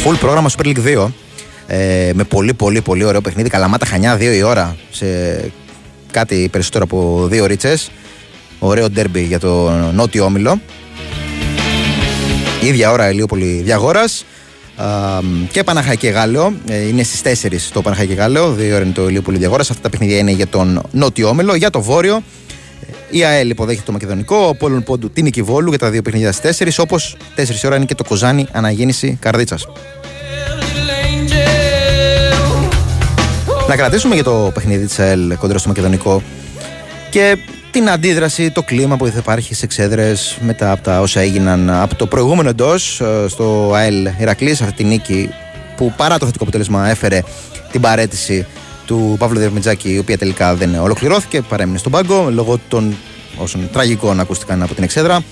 Full 0.04 0.16
πρόγραμμα 0.20 0.50
Super 0.56 0.66
League 0.66 0.96
2. 0.96 1.06
Ε, 1.66 2.10
με 2.14 2.24
πολύ 2.24 2.54
πολύ 2.54 2.80
πολύ 2.80 3.04
ωραίο 3.04 3.20
παιχνίδι. 3.20 3.48
Καλαμάτα 3.48 3.86
Χανιά 3.86 4.16
2 4.16 4.20
η 4.20 4.42
ώρα 4.42 4.76
σε 4.90 5.06
κάτι 6.10 6.48
περισσότερο 6.52 6.84
από 6.84 7.26
δύο 7.30 7.46
ρίτσες. 7.46 7.90
Ωραίο 8.58 8.90
ντέρμπι 8.90 9.22
για 9.22 9.38
το 9.38 9.70
νότιο 9.70 10.24
όμιλο. 10.24 10.60
Η 12.62 12.66
ίδια 12.66 12.90
ώρα 12.90 13.04
Ελίοπολη 13.04 13.62
Διαγόρας 13.64 14.24
Α, 14.76 14.86
και 15.50 15.62
Παναχαϊκή 15.62 16.06
Γάλλο. 16.06 16.54
Ε, 16.68 16.86
είναι 16.86 17.02
στις 17.02 17.22
4 17.22 17.70
το 17.72 17.82
Παναχαϊκή 17.82 18.14
Γάλλο. 18.14 18.52
Δύο 18.52 18.74
ώρα 18.74 18.84
είναι 18.84 18.92
το 18.92 19.02
Ελίοπολη 19.02 19.38
Διαγόρας. 19.38 19.70
Αυτά 19.70 19.82
τα 19.82 19.90
παιχνίδια 19.90 20.18
είναι 20.18 20.30
για 20.30 20.46
τον 20.46 20.82
νότιο 20.90 21.28
όμιλο. 21.28 21.54
Για 21.54 21.70
το 21.70 21.80
βόρειο 21.82 22.22
η 23.10 23.24
ΑΕΛ 23.24 23.50
υποδέχεται 23.50 23.84
το 23.86 23.92
Μακεδονικό, 23.92 24.36
ο 24.36 24.54
Πόλων 24.54 24.82
Πόντου 24.82 25.10
την 25.10 25.24
Νικηβόλου 25.24 25.68
για 25.68 25.78
τα 25.78 25.90
δύο 25.90 26.02
παιχνίδια 26.02 26.32
στις 26.32 26.58
4, 26.58 26.68
όπως 26.78 27.16
4 27.36 27.42
ώρα 27.64 27.76
είναι 27.76 27.84
και 27.84 27.94
το 27.94 28.04
Κοζάνι 28.04 28.46
Αναγέννηση 28.52 29.18
Καρδίτσας. 29.20 29.66
Να 33.68 33.76
κρατήσουμε 33.76 34.14
για 34.14 34.24
το 34.24 34.50
παιχνίδι 34.54 34.86
της 34.86 34.98
ΑΕΛ 34.98 35.36
κοντρα 35.36 35.58
στο 35.58 35.68
Μακεδονικό 35.68 36.22
και 37.10 37.36
την 37.70 37.90
αντίδραση, 37.90 38.50
το 38.50 38.62
κλίμα 38.62 38.96
που 38.96 39.06
θα 39.06 39.18
υπάρχει 39.18 39.54
σε 39.54 39.64
εξέδρες 39.64 40.38
μετά 40.40 40.70
από 40.72 40.82
τα 40.82 41.00
όσα 41.00 41.20
έγιναν 41.20 41.70
από 41.70 41.94
το 41.94 42.06
προηγούμενο 42.06 42.48
εντός 42.48 43.02
στο 43.26 43.72
ΑΕΛ 43.74 44.08
Ηρακλής, 44.18 44.60
αυτή 44.60 44.74
τη 44.74 44.84
νίκη 44.84 45.30
που 45.76 45.92
παρά 45.96 46.18
το 46.18 46.24
θετικό 46.24 46.42
αποτέλεσμα 46.42 46.88
έφερε 46.88 47.22
την 47.72 47.80
παρέτηση 47.80 48.46
του 48.86 49.16
Παύλου 49.18 49.38
Δερμιτζάκη, 49.38 49.92
η 49.92 49.98
οποία 49.98 50.18
τελικά 50.18 50.54
δεν 50.54 50.78
ολοκληρώθηκε, 50.78 51.42
παρέμεινε 51.42 51.78
στον 51.78 51.92
πάγκο 51.92 52.28
λόγω 52.30 52.58
των 52.68 52.96
όσων 53.36 53.68
τραγικών 53.72 54.20
ακούστηκαν 54.20 54.62
από 54.62 54.74
την 54.74 54.84
εξέδρα. 54.84 55.22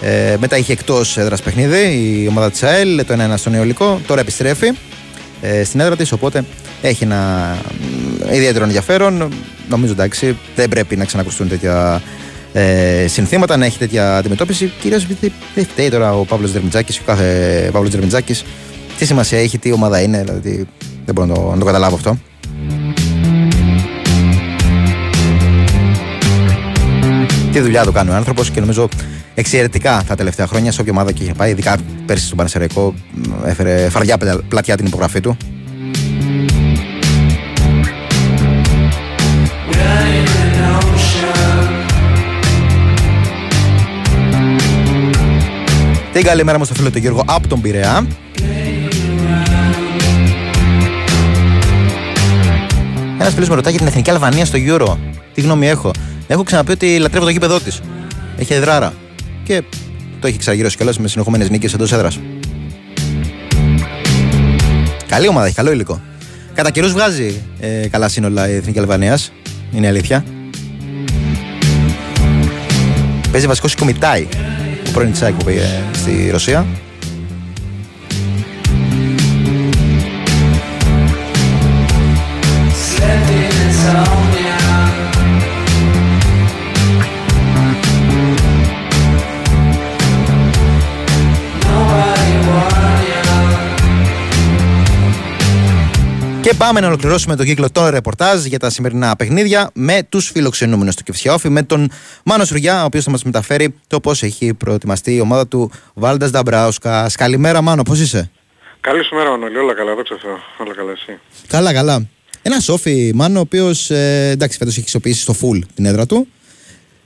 Ε, 0.00 0.36
μετά 0.38 0.56
είχε 0.56 0.72
εκτός 0.72 1.16
έδρας 1.16 1.42
παιχνίδι 1.42 1.78
η 2.22 2.26
ομάδα 2.28 2.50
της 2.50 2.62
ΑΕΛ, 2.62 3.04
το 3.06 3.14
1-1 3.32 3.34
στον 3.36 3.54
Ιωλικό. 3.54 4.00
Τώρα 4.06 4.20
επιστρέφει 4.20 4.72
ε, 5.40 5.64
στην 5.64 5.80
έδρα 5.80 5.96
της, 5.96 6.12
οπότε 6.12 6.44
έχει 6.82 7.04
ένα 7.04 7.56
μ, 8.30 8.34
ιδιαίτερο 8.34 8.64
ενδιαφέρον. 8.64 9.32
Νομίζω 9.68 9.92
εντάξει, 9.92 10.36
δεν 10.56 10.68
πρέπει 10.68 10.96
να 10.96 11.04
ξανακουστούν 11.04 11.48
τέτοια 11.48 12.02
ε, 12.52 13.06
συνθήματα, 13.08 13.56
να 13.56 13.64
έχει 13.64 13.78
τέτοια 13.78 14.16
αντιμετώπιση. 14.16 14.72
Κυρίως 14.80 15.04
επειδή 15.04 15.32
δεν 15.54 15.64
φταίει 15.66 15.88
τώρα 15.88 16.14
ο 16.14 16.24
Παύλος 16.24 16.52
Δερμιτζάκης, 16.52 16.98
ο 16.98 17.02
κάθε 17.06 17.68
Παύλος 17.72 17.90
Δερμιτζάκης. 17.90 18.44
Τι 18.98 19.04
σημασία 19.06 19.38
έχει, 19.38 19.58
τι 19.58 19.72
ομάδα 19.72 20.00
είναι, 20.00 20.22
δηλαδή 20.22 20.66
δεν 21.04 21.14
μπορώ 21.14 21.26
να 21.26 21.34
το, 21.34 21.50
να 21.50 21.58
το 21.58 21.64
καταλάβω 21.64 21.94
αυτό. 21.94 22.18
Τι 27.52 27.60
δουλειά 27.60 27.84
του 27.84 27.92
κάνει 27.92 28.10
ο 28.10 28.14
άνθρωπος 28.14 28.50
και 28.50 28.60
νομίζω 28.60 28.88
εξαιρετικά 29.34 30.04
τα 30.06 30.14
τελευταία 30.14 30.46
χρόνια 30.46 30.72
σε 30.72 30.80
όποια 30.80 30.92
ομάδα 30.92 31.12
και 31.12 31.22
είχε 31.22 31.34
πάει, 31.34 31.50
ειδικά 31.50 31.76
πέρσι 32.06 32.24
στον 32.24 32.36
Πανεσαιρικό, 32.36 32.94
έφερε 33.46 33.88
φαρδιά 33.88 34.18
πλα- 34.18 34.40
πλατιά 34.48 34.76
την 34.76 34.86
υπογραφή 34.86 35.20
του. 35.20 35.36
Την 46.22 46.30
καλημέρα 46.30 46.58
μου 46.58 46.64
στο 46.64 46.74
φίλο 46.74 46.90
του 46.90 46.98
Γιώργο 46.98 47.24
από 47.26 47.48
τον 47.48 47.60
Πειραιά. 47.60 48.06
Ένας 53.18 53.34
φίλος 53.34 53.48
με 53.48 53.54
ρωτάει 53.54 53.72
για 53.72 53.80
την 53.80 53.86
εθνική 53.86 54.10
Αλβανία 54.10 54.44
στο 54.44 54.58
Euro. 54.66 54.96
Τι 55.34 55.40
γνώμη 55.40 55.68
έχω; 55.68 55.90
Έχω 56.26 56.42
ξαναπεί 56.42 56.72
ότι 56.72 56.98
λατρεύω 56.98 57.24
το 57.24 57.30
γήπεδό 57.30 57.60
της. 57.60 57.80
Έχει 58.36 58.52
εδράρα. 58.54 58.92
Και 59.44 59.62
το 60.20 60.26
έχει 60.26 60.38
ξαναγυρώσει 60.38 60.76
κιόλας 60.76 60.98
με 60.98 61.08
συνεχόμενες 61.08 61.50
νίκες 61.50 61.74
εντός 61.74 61.92
έδρας. 61.92 62.20
Καλή 65.06 65.28
ομάδα, 65.28 65.46
έχει 65.46 65.54
καλό 65.54 65.72
υλικό. 65.72 66.00
Κατά 66.54 66.70
καιρούς 66.70 66.92
βγάζει 66.92 67.42
ε, 67.60 67.88
καλά 67.88 68.08
σύνολα 68.08 68.48
η 68.48 68.54
εθνική 68.54 68.78
Αλβανίας. 68.78 69.32
Είναι 69.72 69.86
αλήθεια. 69.86 70.24
Παίζει 73.32 73.46
βασικός 73.46 73.72
η 73.72 73.76
Κομιτάι, 73.76 74.22
ο 74.22 74.51
πρώην 74.92 75.12
Τσάκ 75.12 75.34
που 75.34 75.44
πήγε 75.44 75.62
στη 75.92 76.28
Ρωσία. 76.30 76.66
Και 96.42 96.54
πάμε 96.54 96.80
να 96.80 96.86
ολοκληρώσουμε 96.86 97.36
το 97.36 97.44
κύκλο 97.44 97.70
των 97.70 97.88
ρεπορτάζ 97.88 98.44
για 98.44 98.58
τα 98.58 98.70
σημερινά 98.70 99.16
παιχνίδια 99.16 99.70
με 99.74 100.02
τους 100.08 100.30
φιλοξενούμενους 100.30 100.94
του 100.94 101.02
Κευσιάοφη, 101.02 101.48
με 101.48 101.62
τον 101.62 101.90
Μάνος 102.24 102.48
Σουριά, 102.48 102.82
ο 102.82 102.84
οποίος 102.84 103.04
θα 103.04 103.10
μας 103.10 103.22
μεταφέρει 103.22 103.74
το 103.86 104.00
πώς 104.00 104.22
έχει 104.22 104.54
προετοιμαστεί 104.54 105.14
η 105.14 105.20
ομάδα 105.20 105.46
του 105.46 105.70
Βάλντα 105.94 106.30
Νταμπράουσκα. 106.30 107.10
Καλημέρα, 107.14 107.60
Μάνο, 107.60 107.82
πώς 107.82 108.00
είσαι; 108.00 108.30
Καλή 108.80 109.04
σου 109.04 109.14
μέρα 109.14 109.30
Μανώλη, 109.30 109.58
όλα 109.58 109.74
καλά, 109.74 109.94
δόξα 109.94 110.18
Θεώ, 110.22 110.38
όλα 110.58 110.74
καλά 110.74 110.90
εσύ. 110.90 111.18
Καλά, 111.46 111.72
καλά. 111.72 112.06
Ένα 112.42 112.60
Σόφι, 112.60 113.12
Μάνο, 113.14 113.38
ο 113.38 113.42
οποίος 113.42 113.90
ε, 113.90 114.28
εντάξει, 114.30 114.58
φέτος 114.58 114.72
έχει 114.72 114.82
αξιοποιήσει 114.82 115.20
στο 115.20 115.34
full 115.40 115.58
την 115.74 115.84
έδρα 115.84 116.06
του. 116.06 116.26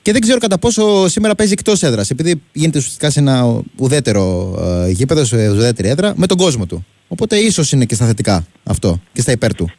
Και 0.03 0.13
δεν 0.13 0.21
ξέρω 0.21 0.39
κατά 0.39 0.59
πόσο 0.59 1.09
σήμερα 1.09 1.35
παίζει 1.35 1.53
εκτός 1.53 1.83
έδρας, 1.83 2.11
επειδή 2.11 2.43
γίνεται 2.53 2.79
ουσιαστικά 2.79 3.11
σε 3.11 3.21
ένα 3.21 3.63
ουδέτερο 3.77 4.55
ε, 4.87 4.91
γήπεδο, 4.91 5.25
σε 5.25 5.49
ουδέτερη 5.49 5.89
έδρα, 5.89 6.13
με 6.17 6.27
τον 6.27 6.37
κόσμο 6.37 6.67
του. 6.67 6.87
Οπότε 7.09 7.37
ίσως 7.37 7.73
είναι 7.73 7.85
και 7.85 7.95
στα 7.95 8.07
θετικά 8.07 8.47
αυτό 8.65 9.01
και 9.13 9.21
στα 9.21 9.33
υπέρ 9.33 9.55
του. 9.55 9.71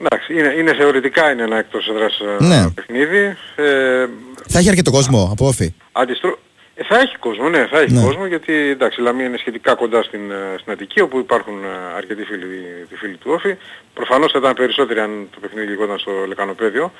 Εντάξει, 0.00 0.34
είναι, 0.34 0.54
είναι 0.58 0.74
θεωρητικά 0.74 1.30
είναι 1.32 1.42
ένα 1.42 1.56
εκτός 1.58 1.88
έδρας 1.88 2.18
ε, 2.40 2.44
Ναι. 2.44 2.70
παιχνίδι. 2.70 3.36
Ε, 3.56 4.06
Θα 4.48 4.58
έχει 4.58 4.68
αρκετό 4.68 4.90
κόσμο 4.90 5.28
από 5.32 5.46
όφη. 5.46 5.74
αντιστρό... 5.92 6.38
ε, 6.74 6.84
θα 6.84 6.98
έχει 6.98 7.16
κόσμο, 7.18 7.48
ναι, 7.48 7.66
θα 7.70 7.78
έχει 7.80 7.92
Ναι. 7.92 8.02
κόσμο 8.02 8.26
γιατί 8.26 8.52
εντάξει, 8.52 9.00
η 9.00 9.04
Λαμία 9.04 9.26
είναι 9.26 9.36
σχετικά 9.38 9.74
κοντά 9.74 10.02
στην, 10.02 10.30
ε, 10.30 10.36
στην 10.60 10.72
Αττική 10.72 11.00
όπου 11.00 11.18
υπάρχουν 11.18 11.64
ε, 11.64 11.96
αρκετοί 11.96 12.22
φίλοι, 12.24 12.46
τη 12.88 12.94
φίλοι 12.96 13.16
του 13.16 13.30
Όφη. 13.34 13.56
Προφανώς 13.94 14.32
θα 14.32 14.38
ήταν 14.38 14.54
περισσότεροι 14.54 15.00
αν 15.00 15.28
το 15.34 15.38
παιχνίδι 15.40 15.72
γινόταν 15.74 15.98
στο 15.98 16.12
Λεκανοπέδιο. 16.28 16.92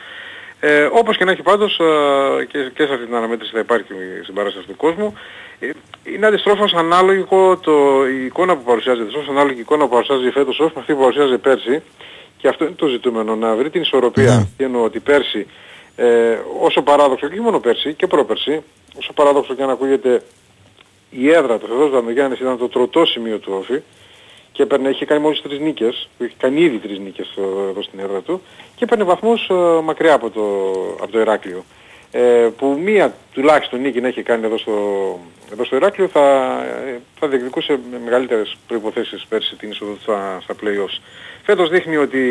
Ε, 0.66 0.88
όπως 0.92 1.16
και 1.16 1.24
να 1.24 1.30
έχει 1.30 1.42
πάντως 1.42 1.78
ε, 1.80 2.44
και, 2.44 2.70
και 2.74 2.86
σε 2.86 2.92
αυτή 2.92 3.04
την 3.04 3.14
αναμέτρηση 3.14 3.52
θα 3.52 3.58
υπάρχει 3.58 3.92
στην 4.22 4.34
παράσταση 4.34 4.66
του 4.66 4.76
κόσμου 4.76 5.14
ε, 5.58 5.70
είναι 6.04 6.26
αντιστρόφως 6.26 6.72
ανάλογο 6.72 7.56
το, 7.56 8.06
η 8.08 8.24
εικόνα 8.24 8.56
που 8.56 8.62
παρουσιάζεται, 8.62 9.02
αντιστρόφως 9.02 9.30
ανάλογη 9.30 9.56
η 9.56 9.60
εικόνα 9.60 9.84
που 9.84 9.90
παρουσιάζει 9.90 10.30
φέτος 10.30 10.58
ως 10.58 10.72
με 10.72 10.80
αυτή 10.80 10.92
που 10.92 11.00
παρουσιάζει 11.00 11.38
πέρσι 11.38 11.82
και 12.36 12.48
αυτό 12.48 12.64
είναι 12.64 12.74
το 12.76 12.86
ζητούμενο, 12.86 13.36
να 13.36 13.54
βρει 13.54 13.70
την 13.70 13.80
ισορροπία. 13.80 14.48
Τι 14.56 14.64
εννοώ 14.64 14.84
ότι 14.84 15.00
πέρσι, 15.00 15.46
ε, 15.96 16.38
όσο 16.60 16.82
παράδοξο, 16.82 17.26
και 17.26 17.32
όχι 17.32 17.42
μόνο 17.42 17.60
πέρσι 17.60 17.94
και 17.94 18.06
πρόπερσι, 18.06 18.62
όσο 18.98 19.12
παράδοξο 19.12 19.54
και 19.54 19.62
αν 19.62 19.70
ακούγεται 19.70 20.22
η 21.10 21.30
έδρα 21.30 21.58
του 21.58 21.66
Θεοδός 21.66 21.90
Δαμεγιάννης 21.90 22.40
ήταν 22.40 22.58
το 22.58 22.68
τροτό 22.68 23.04
σημείο 23.04 23.38
του 23.38 23.52
όφη 23.58 23.82
και 24.54 24.62
έπαιρνε, 24.62 24.88
είχε 24.88 25.04
κάνει 25.04 25.20
μόλις 25.20 25.42
τρεις 25.42 25.58
νίκες, 25.58 26.08
είχε 26.18 26.34
κάνει 26.38 26.60
ήδη 26.60 26.78
τρεις 26.78 26.98
νίκες 26.98 27.34
ε, 27.36 27.68
εδώ 27.70 27.82
στην 27.82 27.98
έδρα 27.98 28.20
του 28.20 28.42
και 28.76 28.84
έπαιρνε 28.84 29.04
βαθμούς 29.04 29.48
ε, 29.50 29.54
μακριά 29.82 30.14
από 30.14 30.30
το, 30.30 30.42
από 31.02 31.12
το 31.12 31.20
Ηράκλειο. 31.20 31.64
Ε, 32.10 32.48
που 32.56 32.80
μία 32.84 33.14
τουλάχιστον 33.32 33.80
νίκη 33.80 34.00
να 34.00 34.08
έχει 34.08 34.22
κάνει 34.22 34.46
εδώ 34.46 34.58
στο, 34.58 34.72
εδώ 35.52 35.64
στο 35.64 35.76
Ηράκλειο 35.76 36.08
θα, 36.08 36.20
ε, 36.86 37.00
θα 37.18 37.28
διεκδικούσε 37.28 37.78
με 37.90 37.98
μεγαλύτερες 38.04 38.56
προϋποθέσεις 38.66 39.26
πέρσι 39.28 39.56
την 39.56 39.70
είσοδο 39.70 39.96
στα, 40.00 40.38
στα 40.42 40.54
play-offs. 40.62 41.00
Φέτος 41.42 41.68
δείχνει 41.68 41.96
ότι 41.96 42.22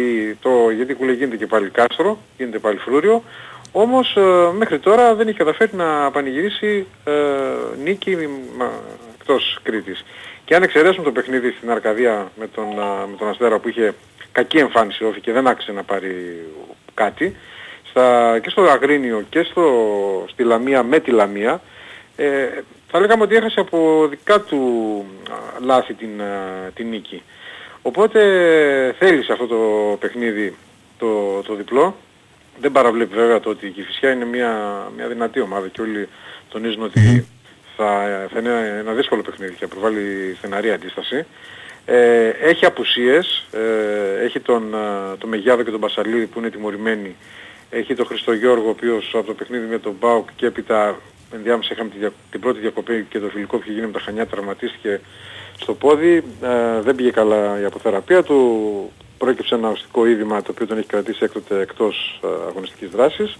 το 0.41 0.69
γιατί 0.69 0.93
κουλέ 0.93 1.11
γίνεται 1.11 1.37
και 1.37 1.47
πάλι 1.47 1.69
κάστρο, 1.69 2.17
γίνεται 2.37 2.59
πάλι 2.59 2.77
φρούριο, 2.77 3.23
όμως 3.71 4.15
ε, 4.15 4.51
μέχρι 4.57 4.79
τώρα 4.79 5.15
δεν 5.15 5.27
έχει 5.27 5.37
καταφέρει 5.37 5.75
να 5.75 6.11
πανηγυρίσει 6.11 6.87
ε, 7.03 7.11
νίκη 7.83 8.17
μα, 8.57 8.71
εκτός 9.19 9.59
Κρήτης. 9.63 10.05
Και 10.45 10.55
αν 10.55 10.63
εξαιρέσουμε 10.63 11.03
το 11.03 11.11
παιχνίδι 11.11 11.51
στην 11.51 11.71
Αρκαδία 11.71 12.31
με 12.39 12.47
τον, 12.47 12.65
ε, 12.65 13.07
με 13.09 13.15
τον 13.17 13.29
Αστέρα 13.29 13.59
που 13.59 13.69
είχε 13.69 13.93
κακή 14.31 14.57
εμφάνιση 14.57 15.03
όφη 15.03 15.19
και 15.19 15.31
δεν 15.31 15.47
άξιζε 15.47 15.71
να 15.71 15.83
πάρει 15.83 16.45
κάτι, 16.93 17.35
στα, 17.83 18.39
και 18.39 18.49
στο 18.49 18.61
Αγρίνιο 18.61 19.25
και 19.29 19.43
στο, 19.43 19.65
στη 20.29 20.43
Λαμία 20.43 20.83
με 20.83 20.99
τη 20.99 21.11
Λαμία, 21.11 21.61
ε, 22.15 22.47
θα 22.87 22.99
λέγαμε 22.99 23.23
ότι 23.23 23.35
έχασε 23.35 23.59
από 23.59 24.07
δικά 24.09 24.41
του 24.41 25.05
α, 25.29 25.35
λάθη 25.59 25.93
την, 25.93 26.21
α, 26.21 26.71
την 26.73 26.87
νίκη. 26.89 27.21
Οπότε 27.81 28.19
θέλει 28.99 29.23
σε 29.23 29.31
αυτό 29.31 29.47
το 29.47 29.57
παιχνίδι 29.99 30.55
το, 30.97 31.41
το 31.41 31.55
διπλό. 31.55 31.95
Δεν 32.59 32.71
παραβλέπει 32.71 33.15
βέβαια 33.15 33.39
το 33.39 33.49
ότι 33.49 33.65
η 33.65 33.69
Κηφισιά 33.69 34.11
είναι 34.11 34.25
μια, 34.25 34.51
μια 34.95 35.07
δυνατή 35.07 35.39
ομάδα 35.39 35.67
και 35.67 35.81
όλοι 35.81 36.07
τονίζουν 36.49 36.83
ότι 36.83 37.27
θα, 37.83 38.27
θα 38.33 38.39
είναι 38.39 38.77
ένα 38.79 38.93
δύσκολο 38.93 39.21
παιχνίδι 39.21 39.51
και 39.51 39.59
θα 39.59 39.67
προβάλλει 39.67 40.35
στεναρή 40.37 40.71
αντίσταση. 40.71 41.25
Ε, 41.85 42.27
έχει 42.27 42.65
απουσίες, 42.65 43.45
ε, 43.51 44.23
έχει 44.23 44.39
τον, 44.39 44.75
τον 45.17 45.29
Μεγιάδο 45.29 45.63
και 45.63 45.71
τον 45.71 45.79
Μπασαλίδη 45.79 46.25
που 46.25 46.39
είναι 46.39 46.49
τιμωρημένοι. 46.49 47.15
Έχει 47.69 47.95
τον 47.95 48.05
Χριστογιώργο 48.05 48.67
ο 48.67 48.69
οποίος 48.69 49.11
από 49.13 49.25
το 49.25 49.33
παιχνίδι 49.33 49.65
με 49.65 49.79
τον 49.79 49.95
Μπάουκ 49.99 50.29
και 50.35 50.45
έπειτα 50.45 50.95
ενδιάμεσα 51.33 51.69
είχαμε 51.73 51.89
την, 51.89 52.11
την 52.31 52.39
πρώτη 52.39 52.59
διακοπή 52.59 53.05
και 53.09 53.19
το 53.19 53.27
φιλικό 53.27 53.57
που 53.57 53.63
είχε 53.63 53.73
γίνει 53.73 53.85
με 53.85 53.91
τα 53.91 53.99
Χανιά 53.99 54.27
τραυματίστηκε 54.27 54.99
στο 55.59 55.73
πόδι. 55.73 56.23
Ε, 56.41 56.81
δεν 56.81 56.95
πήγε 56.95 57.11
καλά 57.11 57.59
η 57.61 57.65
αποθεραπεία 57.65 58.23
του. 58.23 58.91
Πρόκειψε 59.17 59.55
ένα 59.55 59.69
οστικό 59.69 60.05
είδημα 60.05 60.41
το 60.41 60.51
οποίο 60.51 60.67
τον 60.67 60.77
έχει 60.77 60.87
κρατήσει 60.87 61.23
έκτοτε 61.23 61.59
εκτός 61.59 62.19
ε, 62.23 62.27
αγωνιστικής 62.47 62.89
δράσης. 62.89 63.37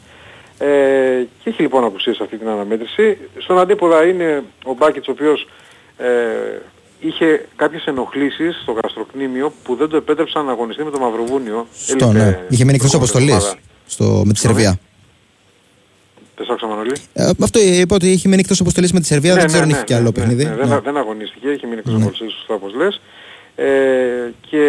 Ε, 0.65 1.27
και 1.44 1.49
έχει 1.49 1.61
λοιπόν 1.61 1.84
απουσίες 1.84 2.19
αυτή 2.19 2.38
την 2.38 2.48
αναμέτρηση. 2.48 3.18
Στον 3.38 3.60
αντίποδα 3.60 4.06
είναι 4.06 4.44
ο 4.65 4.73
Μπάκητς 4.73 5.07
ο 5.07 5.11
οποίος 5.11 5.48
ε, 5.98 6.06
είχε 6.99 7.45
κάποιες 7.56 7.85
ενοχλήσεις 7.85 8.60
στο 8.61 8.72
γαστροκνήμιο 8.72 9.53
που 9.64 9.76
δεν 9.76 9.90
το 9.90 9.98
επέτρεψαν 9.98 10.45
να 10.45 10.52
αγωνιστεί 10.52 10.84
με 10.84 10.91
το 10.91 10.99
Μαυροβούνιο. 10.99 11.68
Στο, 11.73 12.11
ναι. 12.11 12.40
Είχε 12.49 12.64
μείνει 12.64 12.76
εκτός 12.76 12.94
αποστολής 12.94 13.56
στο, 13.85 14.22
με 14.26 14.34
τη 14.34 14.40
Σερβία. 14.40 14.80
Δεν 16.35 16.45
σ' 16.45 16.49
άκουσα 16.49 16.68
Μανώλη. 16.68 16.95
Ε, 17.14 17.30
αυτό 17.44 17.60
είπα 17.60 17.95
ότι 17.95 18.11
είχε 18.11 18.27
μείνει 18.27 18.40
εκτός 18.41 18.60
αποστολής 18.60 18.94
με 18.94 18.99
τη 18.99 19.06
Σερβία, 19.06 19.34
Ναι, 19.34 19.40
δεν 19.40 19.48
ξέρω 19.48 19.65
ναι, 19.65 19.65
αν 19.65 19.69
είχε 19.72 19.80
ναι, 19.80 19.85
και 19.85 19.95
άλλο 19.95 20.03
ναι, 20.06 20.11
παιχνίδι. 20.11 20.44
ναι, 20.45 20.56
δεν, 20.56 20.68
Ναι. 20.68 20.80
δεν 20.80 20.98
αγωνίστηκε, 20.98 21.48
είχε 21.48 21.68
μείνει 21.68 21.80
εκτός 21.80 21.94
αποστολής 22.02 22.34
σωστά 22.34 22.53
όπως 22.53 22.73
λες. 22.73 23.02
Ε, 23.56 23.65
και 24.49 24.61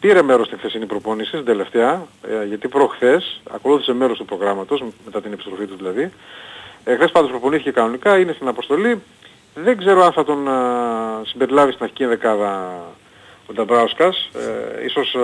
πήρε 0.00 0.22
μέρος 0.22 0.46
στην 0.46 0.58
χθεσινή 0.58 0.86
προπόνηση, 0.86 1.28
στην 1.28 1.44
τελευταία, 1.44 2.06
ε, 2.42 2.46
γιατί 2.46 2.68
προχθές 2.68 3.40
ακολούθησε 3.50 3.92
μέρος 3.92 4.18
του 4.18 4.24
προγράμματος, 4.24 4.84
μετά 5.04 5.20
την 5.20 5.32
επιστροφή 5.32 5.66
του 5.66 5.76
δηλαδή. 5.76 6.10
Ε, 6.84 6.94
χθες 6.94 7.10
πάντως 7.10 7.30
προπονήθηκε 7.30 7.70
κανονικά, 7.70 8.18
είναι 8.18 8.32
στην 8.32 8.48
αποστολή. 8.48 9.02
Δεν 9.54 9.76
ξέρω 9.78 10.04
αν 10.04 10.12
θα 10.12 10.24
τον 10.24 10.48
α, 10.48 10.58
συμπεριλάβει 11.26 11.72
στην 11.72 11.84
αρχική 11.84 12.04
δεκάδα 12.04 12.82
ο 13.46 13.52
Νταμπράουσκας. 13.52 14.30
Ε, 14.34 14.84
ίσως 14.84 15.14
α, 15.14 15.20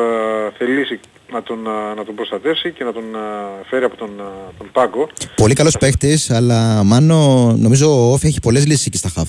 θελήσει 0.59 1.01
να 1.33 1.43
τον, 1.43 1.69
α, 1.69 1.95
να 1.95 2.05
τον 2.05 2.15
προστατεύσει 2.15 2.73
και 2.73 2.85
να 2.85 2.93
τον 2.93 3.17
α, 3.17 3.21
φέρει 3.69 3.85
από 3.85 3.97
τον, 3.97 4.11
α, 4.21 4.53
τον 4.59 4.69
πάγκο. 4.73 5.09
Πολύ 5.37 5.55
καλός 5.55 5.77
παίχτης, 5.79 6.31
αλλά 6.31 6.85
μάλλον 6.85 7.61
νομίζω 7.61 7.87
ο 7.89 8.13
Όφη 8.13 8.27
έχει 8.27 8.41
πολλές 8.41 8.67
λύσεις 8.67 8.87
εκεί 8.87 8.97
στα 8.97 9.09
χαφ. 9.09 9.29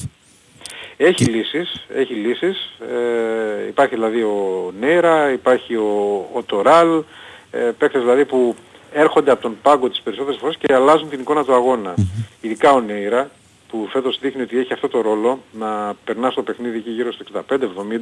Έχει 0.97 1.23
λύσεις, 1.23 1.85
έχει 1.93 2.13
λύσεις. 2.13 2.71
Ε, 2.79 3.67
υπάρχει 3.67 3.95
δηλαδή 3.95 4.21
ο 4.21 4.73
Νέρα, 4.79 5.31
υπάρχει 5.31 5.75
ο, 5.75 6.25
ο 6.33 6.43
Τοράλ, 6.43 7.03
ε, 7.51 7.57
παίκτες 7.77 8.01
δηλαδή 8.01 8.25
που 8.25 8.55
έρχονται 8.93 9.31
από 9.31 9.41
τον 9.41 9.57
πάγκο 9.61 9.89
τις 9.89 10.01
περισσότερες 10.01 10.39
φορές 10.39 10.57
και 10.57 10.73
αλλάζουν 10.73 11.09
την 11.09 11.19
εικόνα 11.19 11.43
του 11.43 11.53
αγώνα. 11.53 11.93
Ειδικά 12.41 12.71
ο 12.71 12.81
Νέιρα 12.81 13.29
που 13.69 13.87
φέτος 13.89 14.19
δείχνει 14.21 14.41
ότι 14.41 14.59
έχει 14.59 14.73
αυτό 14.73 14.87
το 14.87 15.01
ρόλο 15.01 15.39
να 15.51 15.93
περνά 16.03 16.29
στο 16.29 16.41
παιχνίδι 16.41 16.77
εκεί 16.77 16.89
γύρω 16.89 17.11
στο 17.11 17.25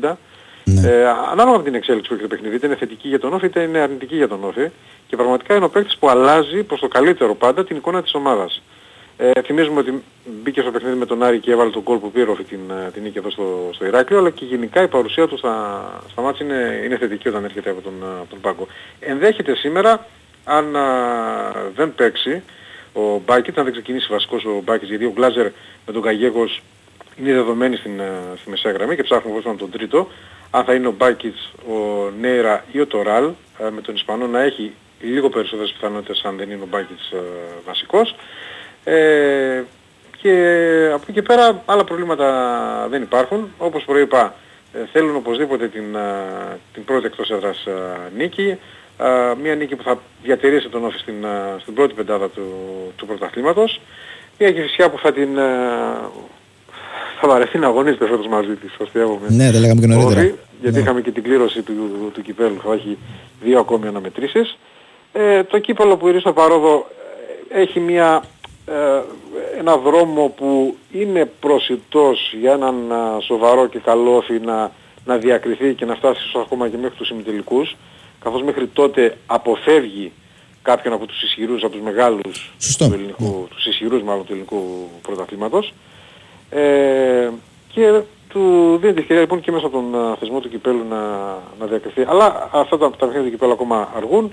65-70 0.01 0.13
ε, 0.85 1.07
ανάλογα 1.31 1.57
με 1.57 1.63
την 1.63 1.75
εξέλιξη 1.75 2.07
που 2.07 2.13
έχει 2.13 2.23
το 2.23 2.29
παιχνίδι, 2.29 2.55
είτε 2.55 2.65
είναι 2.65 2.75
θετική 2.75 3.07
για 3.07 3.19
τον 3.19 3.33
Όφη 3.33 3.45
είτε 3.45 3.61
είναι 3.61 3.77
αρνητική 3.79 4.15
για 4.15 4.27
τον 4.27 4.43
Όφη 4.43 4.69
και 5.07 5.15
πραγματικά 5.15 5.55
είναι 5.55 5.65
ο 5.65 5.69
παίκτης 5.69 5.97
που 5.97 6.09
αλλάζει 6.09 6.63
προς 6.63 6.79
το 6.79 6.87
καλύτερο 6.87 7.35
πάντα 7.35 7.65
την 7.65 7.75
εικόνα 7.75 8.01
της 8.01 8.13
ομάδας. 8.13 8.61
Ε, 9.17 9.41
θυμίζουμε 9.41 9.79
ότι 9.79 10.03
μπήκε 10.25 10.61
στο 10.61 10.71
παιχνίδι 10.71 10.97
με 10.97 11.05
τον 11.05 11.23
Άρη 11.23 11.39
και 11.39 11.51
έβαλε 11.51 11.69
τον 11.69 11.83
κόλ 11.83 11.97
που 11.97 12.11
πήρε 12.11 12.29
ο 12.29 12.31
Όφη 12.31 12.43
την, 12.43 12.59
ε, 12.69 12.91
την 12.91 13.03
νίκη 13.03 13.17
εδώ 13.17 13.29
στο, 13.29 13.69
στο 13.73 13.85
Ηράκλειο, 13.85 14.19
αλλά 14.19 14.29
και 14.29 14.45
γενικά 14.45 14.81
η 14.81 14.87
παρουσία 14.87 15.27
του 15.27 15.37
στα, 15.37 16.03
στα 16.11 16.21
μάτια 16.21 16.45
είναι, 16.45 16.81
είναι 16.83 16.97
θετική 16.97 17.27
όταν 17.27 17.43
έρχεται 17.43 17.69
από 17.69 17.81
τον, 17.81 17.93
ε, 18.03 18.05
από 18.05 18.29
τον 18.29 18.41
πάγκο. 18.41 18.67
Ενδέχεται 18.99 19.55
σήμερα, 19.55 20.07
αν 20.43 20.75
α, 20.75 20.83
δεν 21.75 21.95
παίξει 21.95 22.43
ο 22.93 23.21
Μπάκιτ, 23.25 23.57
αν 23.57 23.63
δεν 23.63 23.73
ξεκινήσει 23.73 24.07
βασικός 24.11 24.45
ο 24.45 24.61
Μπάκιτ, 24.63 24.89
γιατί 24.89 25.05
ο 25.05 25.11
Γκλάζερ 25.11 25.45
με 25.85 25.93
τον 25.93 26.01
Καγέγος 26.01 26.61
είναι 27.19 27.33
δεδομένοι 27.33 27.75
στην, 27.75 27.99
ε, 27.99 28.11
στη 28.39 28.49
μεσαία 28.49 28.71
γραμμή 28.71 28.95
και 28.95 29.03
ψάχνουμε 29.03 29.35
πώς 29.35 29.45
να 29.45 29.55
τον 29.55 29.71
τρίτο. 29.71 30.07
Αν 30.51 30.63
θα 30.63 30.73
είναι 30.73 30.87
ο 30.87 30.91
Μπάκιτς, 30.97 31.53
ο 31.67 32.09
Νέιρα 32.19 32.65
ή 32.71 32.79
ο 32.79 32.87
Τοράλ, 32.87 33.25
ε, 33.57 33.69
με 33.69 33.81
τον 33.81 33.95
Ισπανό 33.95 34.27
να 34.27 34.41
έχει 34.41 34.73
λίγο 35.01 35.29
περισσότερες 35.29 35.71
πιθανότητες 35.71 36.21
αν 36.23 36.37
δεν 36.37 36.51
είναι 36.51 36.63
ο 36.63 36.67
Μπάκιτς 36.69 37.11
ε, 37.11 37.17
βασικός. 37.65 38.15
Ε, 38.85 39.63
και 40.21 40.31
από 40.93 41.01
εκεί 41.03 41.11
και 41.11 41.21
πέρα 41.21 41.61
άλλα 41.65 41.83
προβλήματα 41.83 42.87
δεν 42.89 43.01
υπάρχουν. 43.01 43.49
Όπως 43.57 43.83
προείπα, 43.83 44.33
ε, 44.73 44.77
θέλουν 44.91 45.15
οπωσδήποτε 45.15 45.67
την, 45.67 45.95
ε, 45.95 46.59
την 46.73 46.83
πρώτη 46.85 47.05
εκτός 47.05 47.29
έδρας 47.29 47.65
ε, 47.65 47.71
νίκη. 48.17 48.57
Ε, 48.99 49.33
Μια 49.41 49.55
νίκη 49.55 49.75
που 49.75 49.83
θα 49.83 49.99
διατηρήσει 50.23 50.69
τον 50.69 50.85
Όφη 50.85 50.97
στην, 50.97 51.23
ε, 51.23 51.59
στην 51.61 51.73
πρώτη 51.73 51.93
πεντάδα 51.93 52.29
του, 52.29 52.43
του 52.95 53.05
πρωταθλήματος. 53.05 53.81
Μια 54.39 54.51
κυφισιά 54.51 54.89
που 54.89 54.97
θα 54.97 55.11
την, 55.13 55.37
ε, 55.37 55.41
θα 57.21 57.27
βαρεθεί 57.27 57.57
να 57.57 57.67
αγωνίζεται 57.67 58.07
φέτος 58.07 58.27
μαζί 58.27 58.53
της, 58.55 58.71
αστείευομαι. 58.83 59.27
Ναι, 59.29 59.51
τα 59.51 59.59
λέγαμε 59.59 59.81
και 59.81 59.87
νωρίτερα. 59.87 60.19
Όφη, 60.19 60.33
γιατί 60.61 60.75
Ναι. 60.75 60.81
είχαμε 60.81 61.01
και 61.01 61.11
την 61.11 61.23
κλήρωση 61.23 61.61
του, 61.61 62.11
του 62.13 62.21
κυπέλου, 62.21 62.59
θα 62.63 62.73
έχει 62.73 62.97
δύο 63.41 63.59
ακόμη 63.59 63.87
αναμετρήσεις. 63.87 64.57
Ε, 65.13 65.43
το 65.43 65.59
κύπελο 65.59 65.97
που 65.97 66.07
είναι 66.07 66.19
στο 66.19 66.33
Παρόδο 66.33 66.87
ε, 67.49 67.61
έχει 67.61 67.79
μια, 67.79 68.23
ε, 68.23 68.34
ένα 69.59 69.77
δρόμο 69.77 70.33
που 70.37 70.77
είναι 70.91 71.31
προσιτός 71.39 72.33
για 72.39 72.51
έναν 72.51 72.91
α, 72.91 73.19
σοβαρό 73.19 73.67
και 73.67 73.79
καλό 73.79 74.15
όφη 74.15 74.39
να, 74.39 74.71
να 75.05 75.17
διακριθεί 75.17 75.73
και 75.73 75.85
να 75.85 75.95
φτάσει 75.95 76.21
ίσως 76.27 76.43
ακόμα 76.45 76.69
και 76.69 76.77
μέχρι 76.77 76.97
τους 76.97 77.09
ημιτελικούς, 77.09 77.75
καθώς 78.23 78.43
μέχρι 78.43 78.67
τότε 78.67 79.17
αποφεύγει 79.25 80.11
κάποιον 80.61 80.93
από 80.93 81.05
τους 81.05 81.23
ισχυρούς, 81.23 81.63
από 81.63 81.71
τους 81.71 81.81
μεγάλους 81.81 82.53
Σωστό. 82.59 82.87
του 82.87 82.93
ελληνικού, 82.93 83.47
τους 83.55 83.65
ισχυρούς 83.65 84.01
μάλλον 84.03 84.25
του 84.25 84.31
ελληνικού 84.31 84.89
πρωταθλήματος. 85.01 85.73
Ε, 86.49 87.29
και 87.73 88.01
του 88.27 88.77
δίνει 88.81 88.93
τη 88.93 88.99
ευκαιρία 88.99 89.21
λοιπόν 89.21 89.41
και 89.41 89.51
μέσα 89.51 89.65
από 89.65 89.75
τον 89.75 89.95
α, 89.95 90.15
θεσμό 90.15 90.39
του 90.39 90.49
κυπέλου 90.49 90.85
να, 90.89 90.99
να 91.59 91.65
διακριθεί. 91.65 92.05
Αλλά 92.07 92.49
αυτά 92.51 92.77
τα, 92.77 92.89
τα 92.89 92.95
παιχνίδια 92.97 93.23
του 93.23 93.29
κυπέλου 93.29 93.51
ακόμα 93.51 93.89
αργούν. 93.95 94.31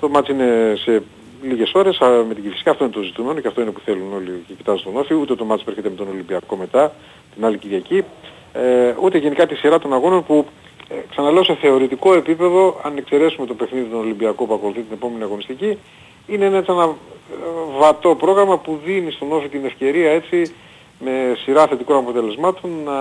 Το 0.00 0.08
μάτς 0.08 0.28
είναι 0.28 0.74
σε 0.84 1.02
λίγες 1.48 1.72
ώρες 1.74 2.00
α, 2.00 2.24
με 2.28 2.34
την 2.34 2.42
Κηφισιά. 2.42 2.72
Αυτό 2.72 2.84
είναι 2.84 2.92
το 2.92 3.02
ζητούμενο 3.02 3.40
και 3.40 3.48
αυτό 3.48 3.60
είναι 3.60 3.70
που 3.70 3.80
θέλουν 3.84 4.12
όλοι 4.14 4.44
και 4.46 4.54
κοιτάζουν 4.54 4.84
τον 4.84 4.96
Όφη. 4.96 5.14
Ούτε 5.14 5.34
το 5.34 5.44
μάτς 5.44 5.62
που 5.62 5.70
έρχεται 5.70 5.88
με 5.88 5.94
τον 5.94 6.08
Ολυμπιακό 6.08 6.56
μετά, 6.56 6.92
την 7.34 7.44
άλλη 7.44 7.58
Κυριακή. 7.58 8.04
Ε, 8.52 8.94
ούτε 9.00 9.18
γενικά 9.18 9.46
τη 9.46 9.54
σειρά 9.54 9.78
των 9.78 9.92
αγώνων 9.92 10.24
που 10.24 10.46
ε, 10.88 10.94
ξαναλέω 11.10 11.44
σε 11.44 11.54
θεωρητικό 11.54 12.14
επίπεδο, 12.14 12.80
αν 12.82 12.96
εξαιρέσουμε 12.96 13.46
το 13.46 13.54
παιχνίδι 13.54 13.88
των 13.88 13.98
Ολυμπιακό 13.98 14.44
που 14.44 14.54
ακολουθεί 14.54 14.80
την 14.80 14.92
επόμενη 14.92 15.22
αγωνιστική, 15.22 15.78
είναι 16.26 16.44
ένα, 16.44 16.64
ένα 16.68 16.84
ε, 16.84 17.34
βατό 17.78 18.14
πρόγραμμα 18.14 18.58
που 18.58 18.80
δίνει 18.84 19.10
στον 19.10 19.32
Όφη 19.32 19.48
την 19.48 19.64
ευκαιρία 19.64 20.10
έτσι 20.10 20.54
με 21.00 21.36
σειρά 21.44 21.66
θετικών 21.66 21.96
αποτελεσμάτων 21.96 22.70
να 22.84 22.92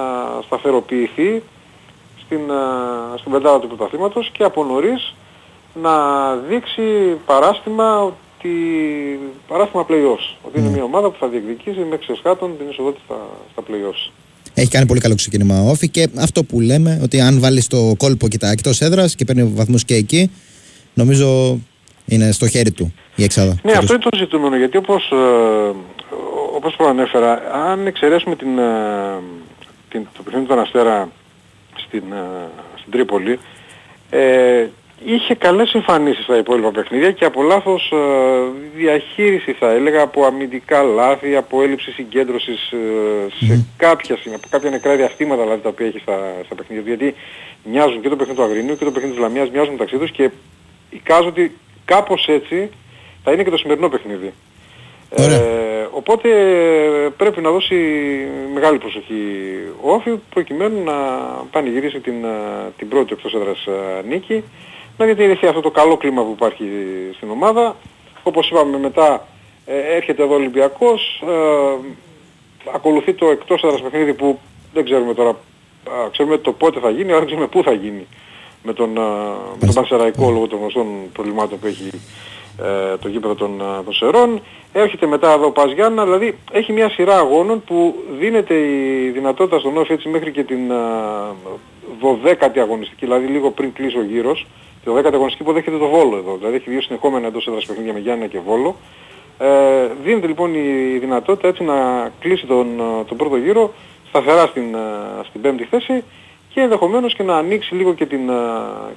σταθεροποιηθεί 0.41 1.43
στην, 2.25 2.51
α, 2.51 3.17
στην 3.17 3.31
πεντάδα 3.31 3.59
του 3.59 3.67
πρωταθλήματος 3.67 4.29
και 4.29 4.43
από 4.43 4.63
νωρίς 4.63 5.13
να 5.73 6.35
δείξει 6.35 7.17
παράστημα 7.25 8.13
ότι 8.43 8.49
ότι 8.49 9.19
παράθυμα 9.47 9.85
play-offs. 9.89 10.37
Ότι 10.41 10.59
είναι 10.59 10.69
μια 10.69 10.83
ομάδα 10.83 11.09
που 11.09 11.17
θα 11.19 11.27
διεκδικήσει 11.27 11.79
με 11.79 11.95
εξεσχάτων 11.95 12.57
την 12.57 12.69
είσοδο 12.69 12.91
της 12.91 13.01
στα, 13.05 13.27
στα 13.51 13.61
play-offs. 13.67 14.11
Έχει 14.53 14.67
κάνει 14.67 14.85
πολύ 14.85 14.99
καλό 14.99 15.15
ξεκίνημα 15.15 15.61
ο 15.61 15.69
Όφη 15.69 15.89
και 15.89 16.07
αυτό 16.19 16.43
που 16.43 16.59
λέμε 16.59 16.99
ότι 17.03 17.21
αν 17.21 17.39
βάλεις 17.39 17.67
το 17.67 17.93
κόλπο 17.97 18.27
και 18.27 18.37
τα 18.37 18.49
εκτός 18.49 18.81
έδρας 18.81 19.15
και 19.15 19.25
παίρνει 19.25 19.43
βαθμούς 19.43 19.85
και 19.85 19.95
εκεί, 19.95 20.31
νομίζω 20.93 21.59
είναι 22.05 22.31
στο 22.31 22.47
χέρι 22.47 22.71
του 22.71 22.93
η 23.15 23.23
εξάδα. 23.23 23.55
Ναι, 23.63 23.71
αυτό 23.71 23.93
είναι 23.93 24.03
το 24.09 24.17
ζητούμενο, 24.17 24.57
γιατί 24.57 24.77
όπως, 24.77 25.11
ε, 25.11 25.75
όπως 26.55 26.75
προανέφερα, 26.75 27.41
αν 27.53 27.87
εξαιρέσουμε 27.87 28.35
την, 28.35 28.57
ε, 28.57 28.63
την, 29.89 30.07
το 30.17 30.23
παιχνίδι 30.23 30.45
του 30.45 30.59
Αστέρα 30.59 31.09
στην, 31.75 32.03
ε, 32.11 32.49
στην 32.79 32.91
Τρίπολη, 32.91 33.39
ε, 34.09 34.67
είχε 35.05 35.35
καλές 35.35 35.73
εμφανίσεις 35.73 36.23
στα 36.23 36.37
υπόλοιπα 36.37 36.71
παιχνίδια 36.71 37.11
και 37.11 37.25
από 37.25 37.43
λάθος 37.43 37.91
ε, 37.91 37.97
διαχείριση 38.75 39.53
θα 39.53 39.71
έλεγα, 39.71 40.01
από 40.01 40.25
αμυντικά 40.25 40.83
λάθη, 40.83 41.35
από 41.35 41.61
έλλειψη 41.61 41.91
συγκέντρωσης 41.91 42.71
ε, 42.71 43.45
σε 43.45 43.65
κάποια, 43.77 44.17
σημεία, 44.17 44.37
από 44.37 44.47
κάποια 44.49 44.69
νεκρά 44.69 44.95
διαστήματα 44.95 45.41
δηλαδή, 45.41 45.61
τα 45.61 45.69
οποία 45.69 45.87
έχει 45.87 45.99
στα, 45.99 46.19
στα 46.45 46.55
παιχνίδια. 46.55 46.83
Γιατί 46.83 47.15
μοιάζουν 47.63 48.01
και 48.01 48.09
το 48.09 48.15
παιχνίδι 48.15 48.39
του 48.39 48.45
Αγρινίου 48.45 48.77
και 48.77 48.85
το 48.85 48.91
παιχνίδι 48.91 49.13
της 49.13 49.23
Λαμίας 49.23 49.49
μοιάζουν 49.49 49.71
μεταξύ 49.71 49.97
τους 49.97 50.11
και 50.11 50.29
εικάζω 50.89 51.27
ότι 51.27 51.55
κάπως 51.85 52.27
έτσι 52.27 52.69
θα 53.23 53.31
είναι 53.31 53.43
και 53.43 53.49
το 53.49 53.57
σημερινό 53.57 53.89
παιχνίδι. 53.89 54.33
Ε, 55.15 55.87
οπότε 55.91 56.29
πρέπει 57.17 57.41
να 57.41 57.51
δώσει 57.51 57.75
μεγάλη 58.53 58.77
προσοχή 58.77 59.13
ο 59.81 59.91
Όφη 59.93 60.11
προκειμένου 60.29 60.83
να 60.83 60.93
πανηγυρίσει 61.51 61.99
την, 61.99 62.23
ε, 62.23 62.71
την 62.77 62.87
πρώτη 62.87 63.13
εκτός 63.13 63.33
έδρας 63.33 63.65
ε, 63.65 64.07
νίκη 64.07 64.43
να 64.97 65.05
διατηρηθεί 65.05 65.47
αυτό 65.47 65.61
το 65.61 65.71
καλό 65.71 65.97
κλίμα 65.97 66.23
που 66.23 66.31
υπάρχει 66.31 66.65
στην 67.15 67.29
ομάδα. 67.29 67.75
Όπως 68.23 68.49
είπαμε 68.49 68.77
μετά 68.77 69.27
ε, 69.65 69.95
έρχεται 69.95 70.23
εδώ 70.23 70.31
ο 70.33 70.35
Ολυμπιακός, 70.35 71.23
ε, 71.27 71.75
ακολουθεί 72.73 73.13
το 73.13 73.29
εκτός 73.29 73.63
έδρας 73.63 73.81
παιχνίδι 73.81 74.13
που 74.13 74.39
δεν 74.73 74.85
ξέρουμε 74.85 75.13
τώρα, 75.13 75.29
α, 75.29 76.09
ξέρουμε 76.11 76.37
το 76.37 76.51
πότε 76.51 76.79
θα 76.79 76.89
γίνει, 76.89 77.09
αλλά 77.09 77.17
δεν 77.17 77.25
ξέρουμε 77.25 77.47
πού 77.47 77.63
θα 77.63 77.71
γίνει 77.71 78.07
με 78.63 78.73
τον, 78.73 78.99
α, 78.99 79.35
με 79.59 79.65
τον 79.65 79.73
Πανσεραϊκό 79.73 80.31
λόγω 80.31 80.47
των 80.47 80.59
γνωστών 80.59 80.87
προβλημάτων 81.13 81.59
που 81.59 81.67
έχει 81.67 81.89
ε, 82.61 82.97
το 82.97 83.07
γήπεδο 83.07 83.35
των, 83.35 83.61
α, 83.61 83.83
των 83.83 83.93
Σερών. 83.93 84.41
Έρχεται 84.73 85.05
μετά 85.05 85.33
εδώ 85.33 85.45
ο 85.45 85.51
Πας 85.51 85.71
Γιάννα, 85.71 86.03
δηλαδή 86.03 86.37
έχει 86.51 86.71
μια 86.71 86.89
σειρά 86.89 87.17
αγώνων 87.17 87.63
που 87.63 87.95
δίνεται 88.19 88.53
η 88.53 89.09
δυνατότητα 89.09 89.59
στον 89.59 89.77
Όφη 89.77 89.93
έτσι 89.93 90.09
μέχρι 90.09 90.31
και 90.31 90.43
την 90.43 90.71
α, 90.71 91.35
12η 92.01 92.59
αγωνιστική, 92.59 93.05
δηλαδή 93.05 93.25
λίγο 93.25 93.51
πριν 93.51 93.73
κλείσει 93.73 93.97
ο 93.97 94.03
γύρος, 94.03 94.45
τη 94.83 94.91
12η 94.95 95.13
αγωνιστική 95.13 95.43
που 95.43 95.53
δέχεται 95.53 95.77
το 95.77 95.87
Βόλο 95.87 96.17
εδώ, 96.17 96.35
δηλαδή 96.37 96.55
έχει 96.55 96.69
δύο 96.69 96.81
συνεχόμενα 96.81 97.27
εντός 97.27 97.47
έδρας 97.47 97.65
παιχνίδια 97.65 97.93
με 97.93 97.99
Γιάννα 97.99 98.27
και 98.27 98.39
Βόλο. 98.39 98.75
Ε, 99.39 99.87
δίνεται 100.03 100.27
λοιπόν 100.27 100.53
η 100.53 100.97
δυνατότητα 100.99 101.47
έτσι 101.47 101.63
να 101.63 102.09
κλείσει 102.19 102.45
τον, 102.45 102.67
τον 103.07 103.17
πρώτο 103.17 103.35
γύρο 103.37 103.73
σταθερά 104.07 104.45
στην, 104.45 104.75
ε, 104.75 104.79
στην 105.29 105.41
πέμπτη 105.41 105.63
θέση 105.63 106.03
και 106.53 106.61
ενδεχομένως 106.61 107.15
και 107.15 107.23
να 107.23 107.35
ανοίξει 107.37 107.75
λίγο 107.75 107.93
και, 107.93 108.05
την, 108.05 108.29
ε, 108.29 108.33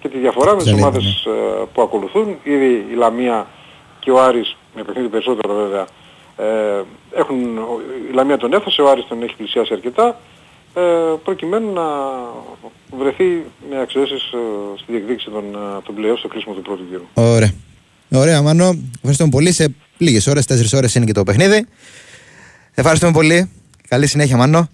και 0.00 0.08
τη 0.08 0.18
διαφορά 0.18 0.50
με 0.50 0.56
τις 0.56 0.66
Ζαλίδα, 0.66 0.86
ομάδες 0.86 1.24
ε, 1.26 1.64
που 1.74 1.82
ακολουθούν. 1.82 2.36
Ήδη 2.42 2.86
η 2.90 2.94
Λαμία 2.94 3.46
και 4.00 4.10
ο 4.10 4.20
Άρης, 4.22 4.56
με 4.74 4.82
παιχνίδι 4.82 5.08
περισσότερο 5.08 5.54
βέβαια, 5.54 5.86
ε, 6.36 6.82
έχουν, 7.12 7.58
ο- 7.58 7.80
η 8.10 8.12
Λαμία 8.14 8.36
τον 8.36 8.52
έφασε, 8.52 8.82
ο 8.82 8.88
Άρης 8.90 9.06
τον 9.08 9.22
έχει 9.22 9.36
πλησιάσει 9.36 9.72
αρκετά, 9.72 10.06
ε, 10.08 10.14
προκειμένου 11.24 11.72
να 11.72 11.82
βρεθεί 12.98 13.24
με 13.70 13.80
αξιώσεις 13.80 14.22
ε, 14.22 14.38
στη 14.78 14.92
διεκδίκηση 14.92 15.30
των, 15.30 15.44
ε, 15.44 15.80
των 15.84 15.94
πλέον 15.94 16.16
στο 16.16 16.28
κλείσιμο 16.28 16.54
του 16.54 16.62
πρώτου 16.62 16.84
γύρου. 16.88 17.04
Ωραία. 17.14 17.52
Ωραία, 18.10 18.42
Μάνο. 18.42 18.78
Ευχαριστούμε 18.94 19.30
πολύ. 19.30 19.52
Σε 19.52 19.74
λίγες 19.98 20.26
ώρες, 20.26 20.46
4 20.46 20.76
ώρες 20.76 20.94
είναι 20.94 21.04
και 21.04 21.12
το 21.12 21.22
παιχνίδι. 21.22 21.66
Ευχαριστούμε 22.74 23.12
πολύ. 23.12 23.50
Καλή 23.88 24.06
συνέχεια, 24.06 24.36
Μάνο. 24.36 24.68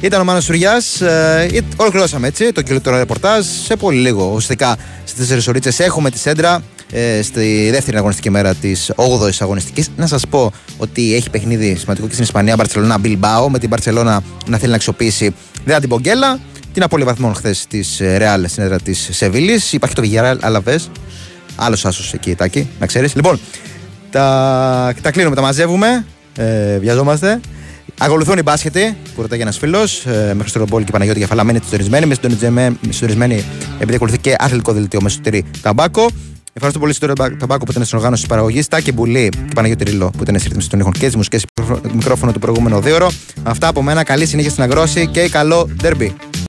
Ήταν 0.00 0.20
ο 0.20 0.24
Μάνος 0.24 0.44
Σουριάς. 0.44 1.00
Ε, 1.00 1.48
ε, 1.52 1.60
ολοκληρώσαμε 1.76 2.26
έτσι 2.26 2.52
το 2.52 2.62
κυριότερο 2.62 2.96
ρεπορτάζ. 2.96 3.46
Σε 3.46 3.76
πολύ 3.76 4.00
λίγο, 4.00 4.24
ουσιαστικά 4.24 4.76
στις 5.04 5.46
4 5.46 5.48
ώρες 5.48 5.80
έχουμε 5.80 6.10
τη 6.10 6.18
σέντρα 6.18 6.62
ε, 6.90 7.22
στη 7.22 7.68
δεύτερη 7.70 7.96
αγωνιστική 7.96 8.30
μέρα 8.30 8.54
της 8.54 8.92
8η 8.96 9.32
αγωνιστικής. 9.38 9.90
Να 9.96 10.06
σας 10.06 10.26
πω 10.26 10.52
ότι 10.76 11.14
έχει 11.14 11.30
παιχνίδι 11.30 11.76
σημαντικό 11.76 12.06
και 12.06 12.12
στην 12.12 12.24
Ισπανία, 12.24 12.56
Μπαρσελόνα 12.56 12.98
Μπιλμπάο, 12.98 13.50
με 13.50 13.58
την 13.58 13.68
Μπαρσελόνα 13.68 14.22
να 14.46 14.58
θέλει 14.58 14.70
να 14.70 14.76
αξιοποιήσει 14.76 15.34
δεν 15.64 15.80
την 15.80 15.88
Πογκέλα. 15.88 16.38
Την 16.72 16.82
απώλεια 16.82 17.06
βαθμών 17.06 17.34
χθες 17.34 17.66
της 17.68 18.00
Ρεάλ 18.16 18.48
στην 18.48 18.62
έδρα 18.62 18.78
της 18.80 19.08
Σεβίλης. 19.12 19.72
Υπάρχει 19.72 19.94
το 19.94 20.00
Βιγιαράλ 20.00 20.38
Αλαβέ. 20.40 20.80
Άλλος 21.56 21.84
άσος 21.84 22.12
εκεί, 22.12 22.34
τάκι, 22.34 22.68
να 22.80 22.86
ξέρεις. 22.86 23.14
Λοιπόν, 23.14 23.40
τα, 24.10 24.94
τα 25.02 25.10
κλείνουμε, 25.10 25.34
τα 25.34 25.42
μαζεύουμε. 25.42 26.04
Ε, 26.36 26.78
βιαζόμαστε. 26.78 27.40
Ακολουθούν 27.98 28.38
οι 28.38 28.42
μπάσκετοι 28.42 28.96
που 29.14 29.22
ρωτάει 29.22 29.40
ένα 29.40 29.52
φίλος. 29.52 30.06
Ε, 30.06 30.32
με 30.34 30.40
Χριστορομπόλη 30.40 30.84
και 30.84 30.90
Παναγιώτη 30.90 31.20
Κεφαλαμένη 31.20 31.60
συντονισμένη. 31.64 32.06
Με 32.06 32.14
συντονισμένη, 32.14 32.78
με 32.80 32.92
συντονισμένη 32.92 33.44
επειδή 33.74 33.94
ακολουθεί 33.94 34.18
και 34.18 34.36
αθλητικό 34.38 34.72
δελτίο 34.72 35.00
με 35.02 35.08
σωτήρι 35.08 35.44
Ταμπάκο. 35.62 36.06
Ευχαριστώ 36.52 36.80
πολύ 36.80 36.92
στον 36.92 37.14
Ταμπάκο 37.14 37.64
που 37.64 37.70
ήταν 37.70 37.84
στην 37.84 37.96
οργάνωση 37.96 38.22
της 38.22 38.30
παραγωγής. 38.30 38.68
Τάκη 38.68 38.92
Μπουλή 38.92 39.28
και 39.28 39.54
Παναγιώτη 39.54 39.84
Ρίλο 39.84 40.10
που 40.10 40.22
ήταν 40.22 40.38
στη 40.38 40.48
ρύθμιση 40.48 40.68
των 40.68 40.78
ήχων 40.78 40.92
και 40.92 41.08
τη 41.08 41.16
μουσική 41.16 41.38
μικρόφωνο 41.92 42.32
του 42.32 42.38
προηγούμενου 42.38 42.80
δύο 42.80 43.10
Αυτά 43.42 43.68
από 43.68 43.82
μένα. 43.82 44.04
Καλή 44.04 44.26
συνέχεια 44.26 44.50
στην 44.50 44.62
αγρώση 44.62 45.06
και 45.06 45.28
καλό 45.28 45.68
ντερμπι. 45.82 46.14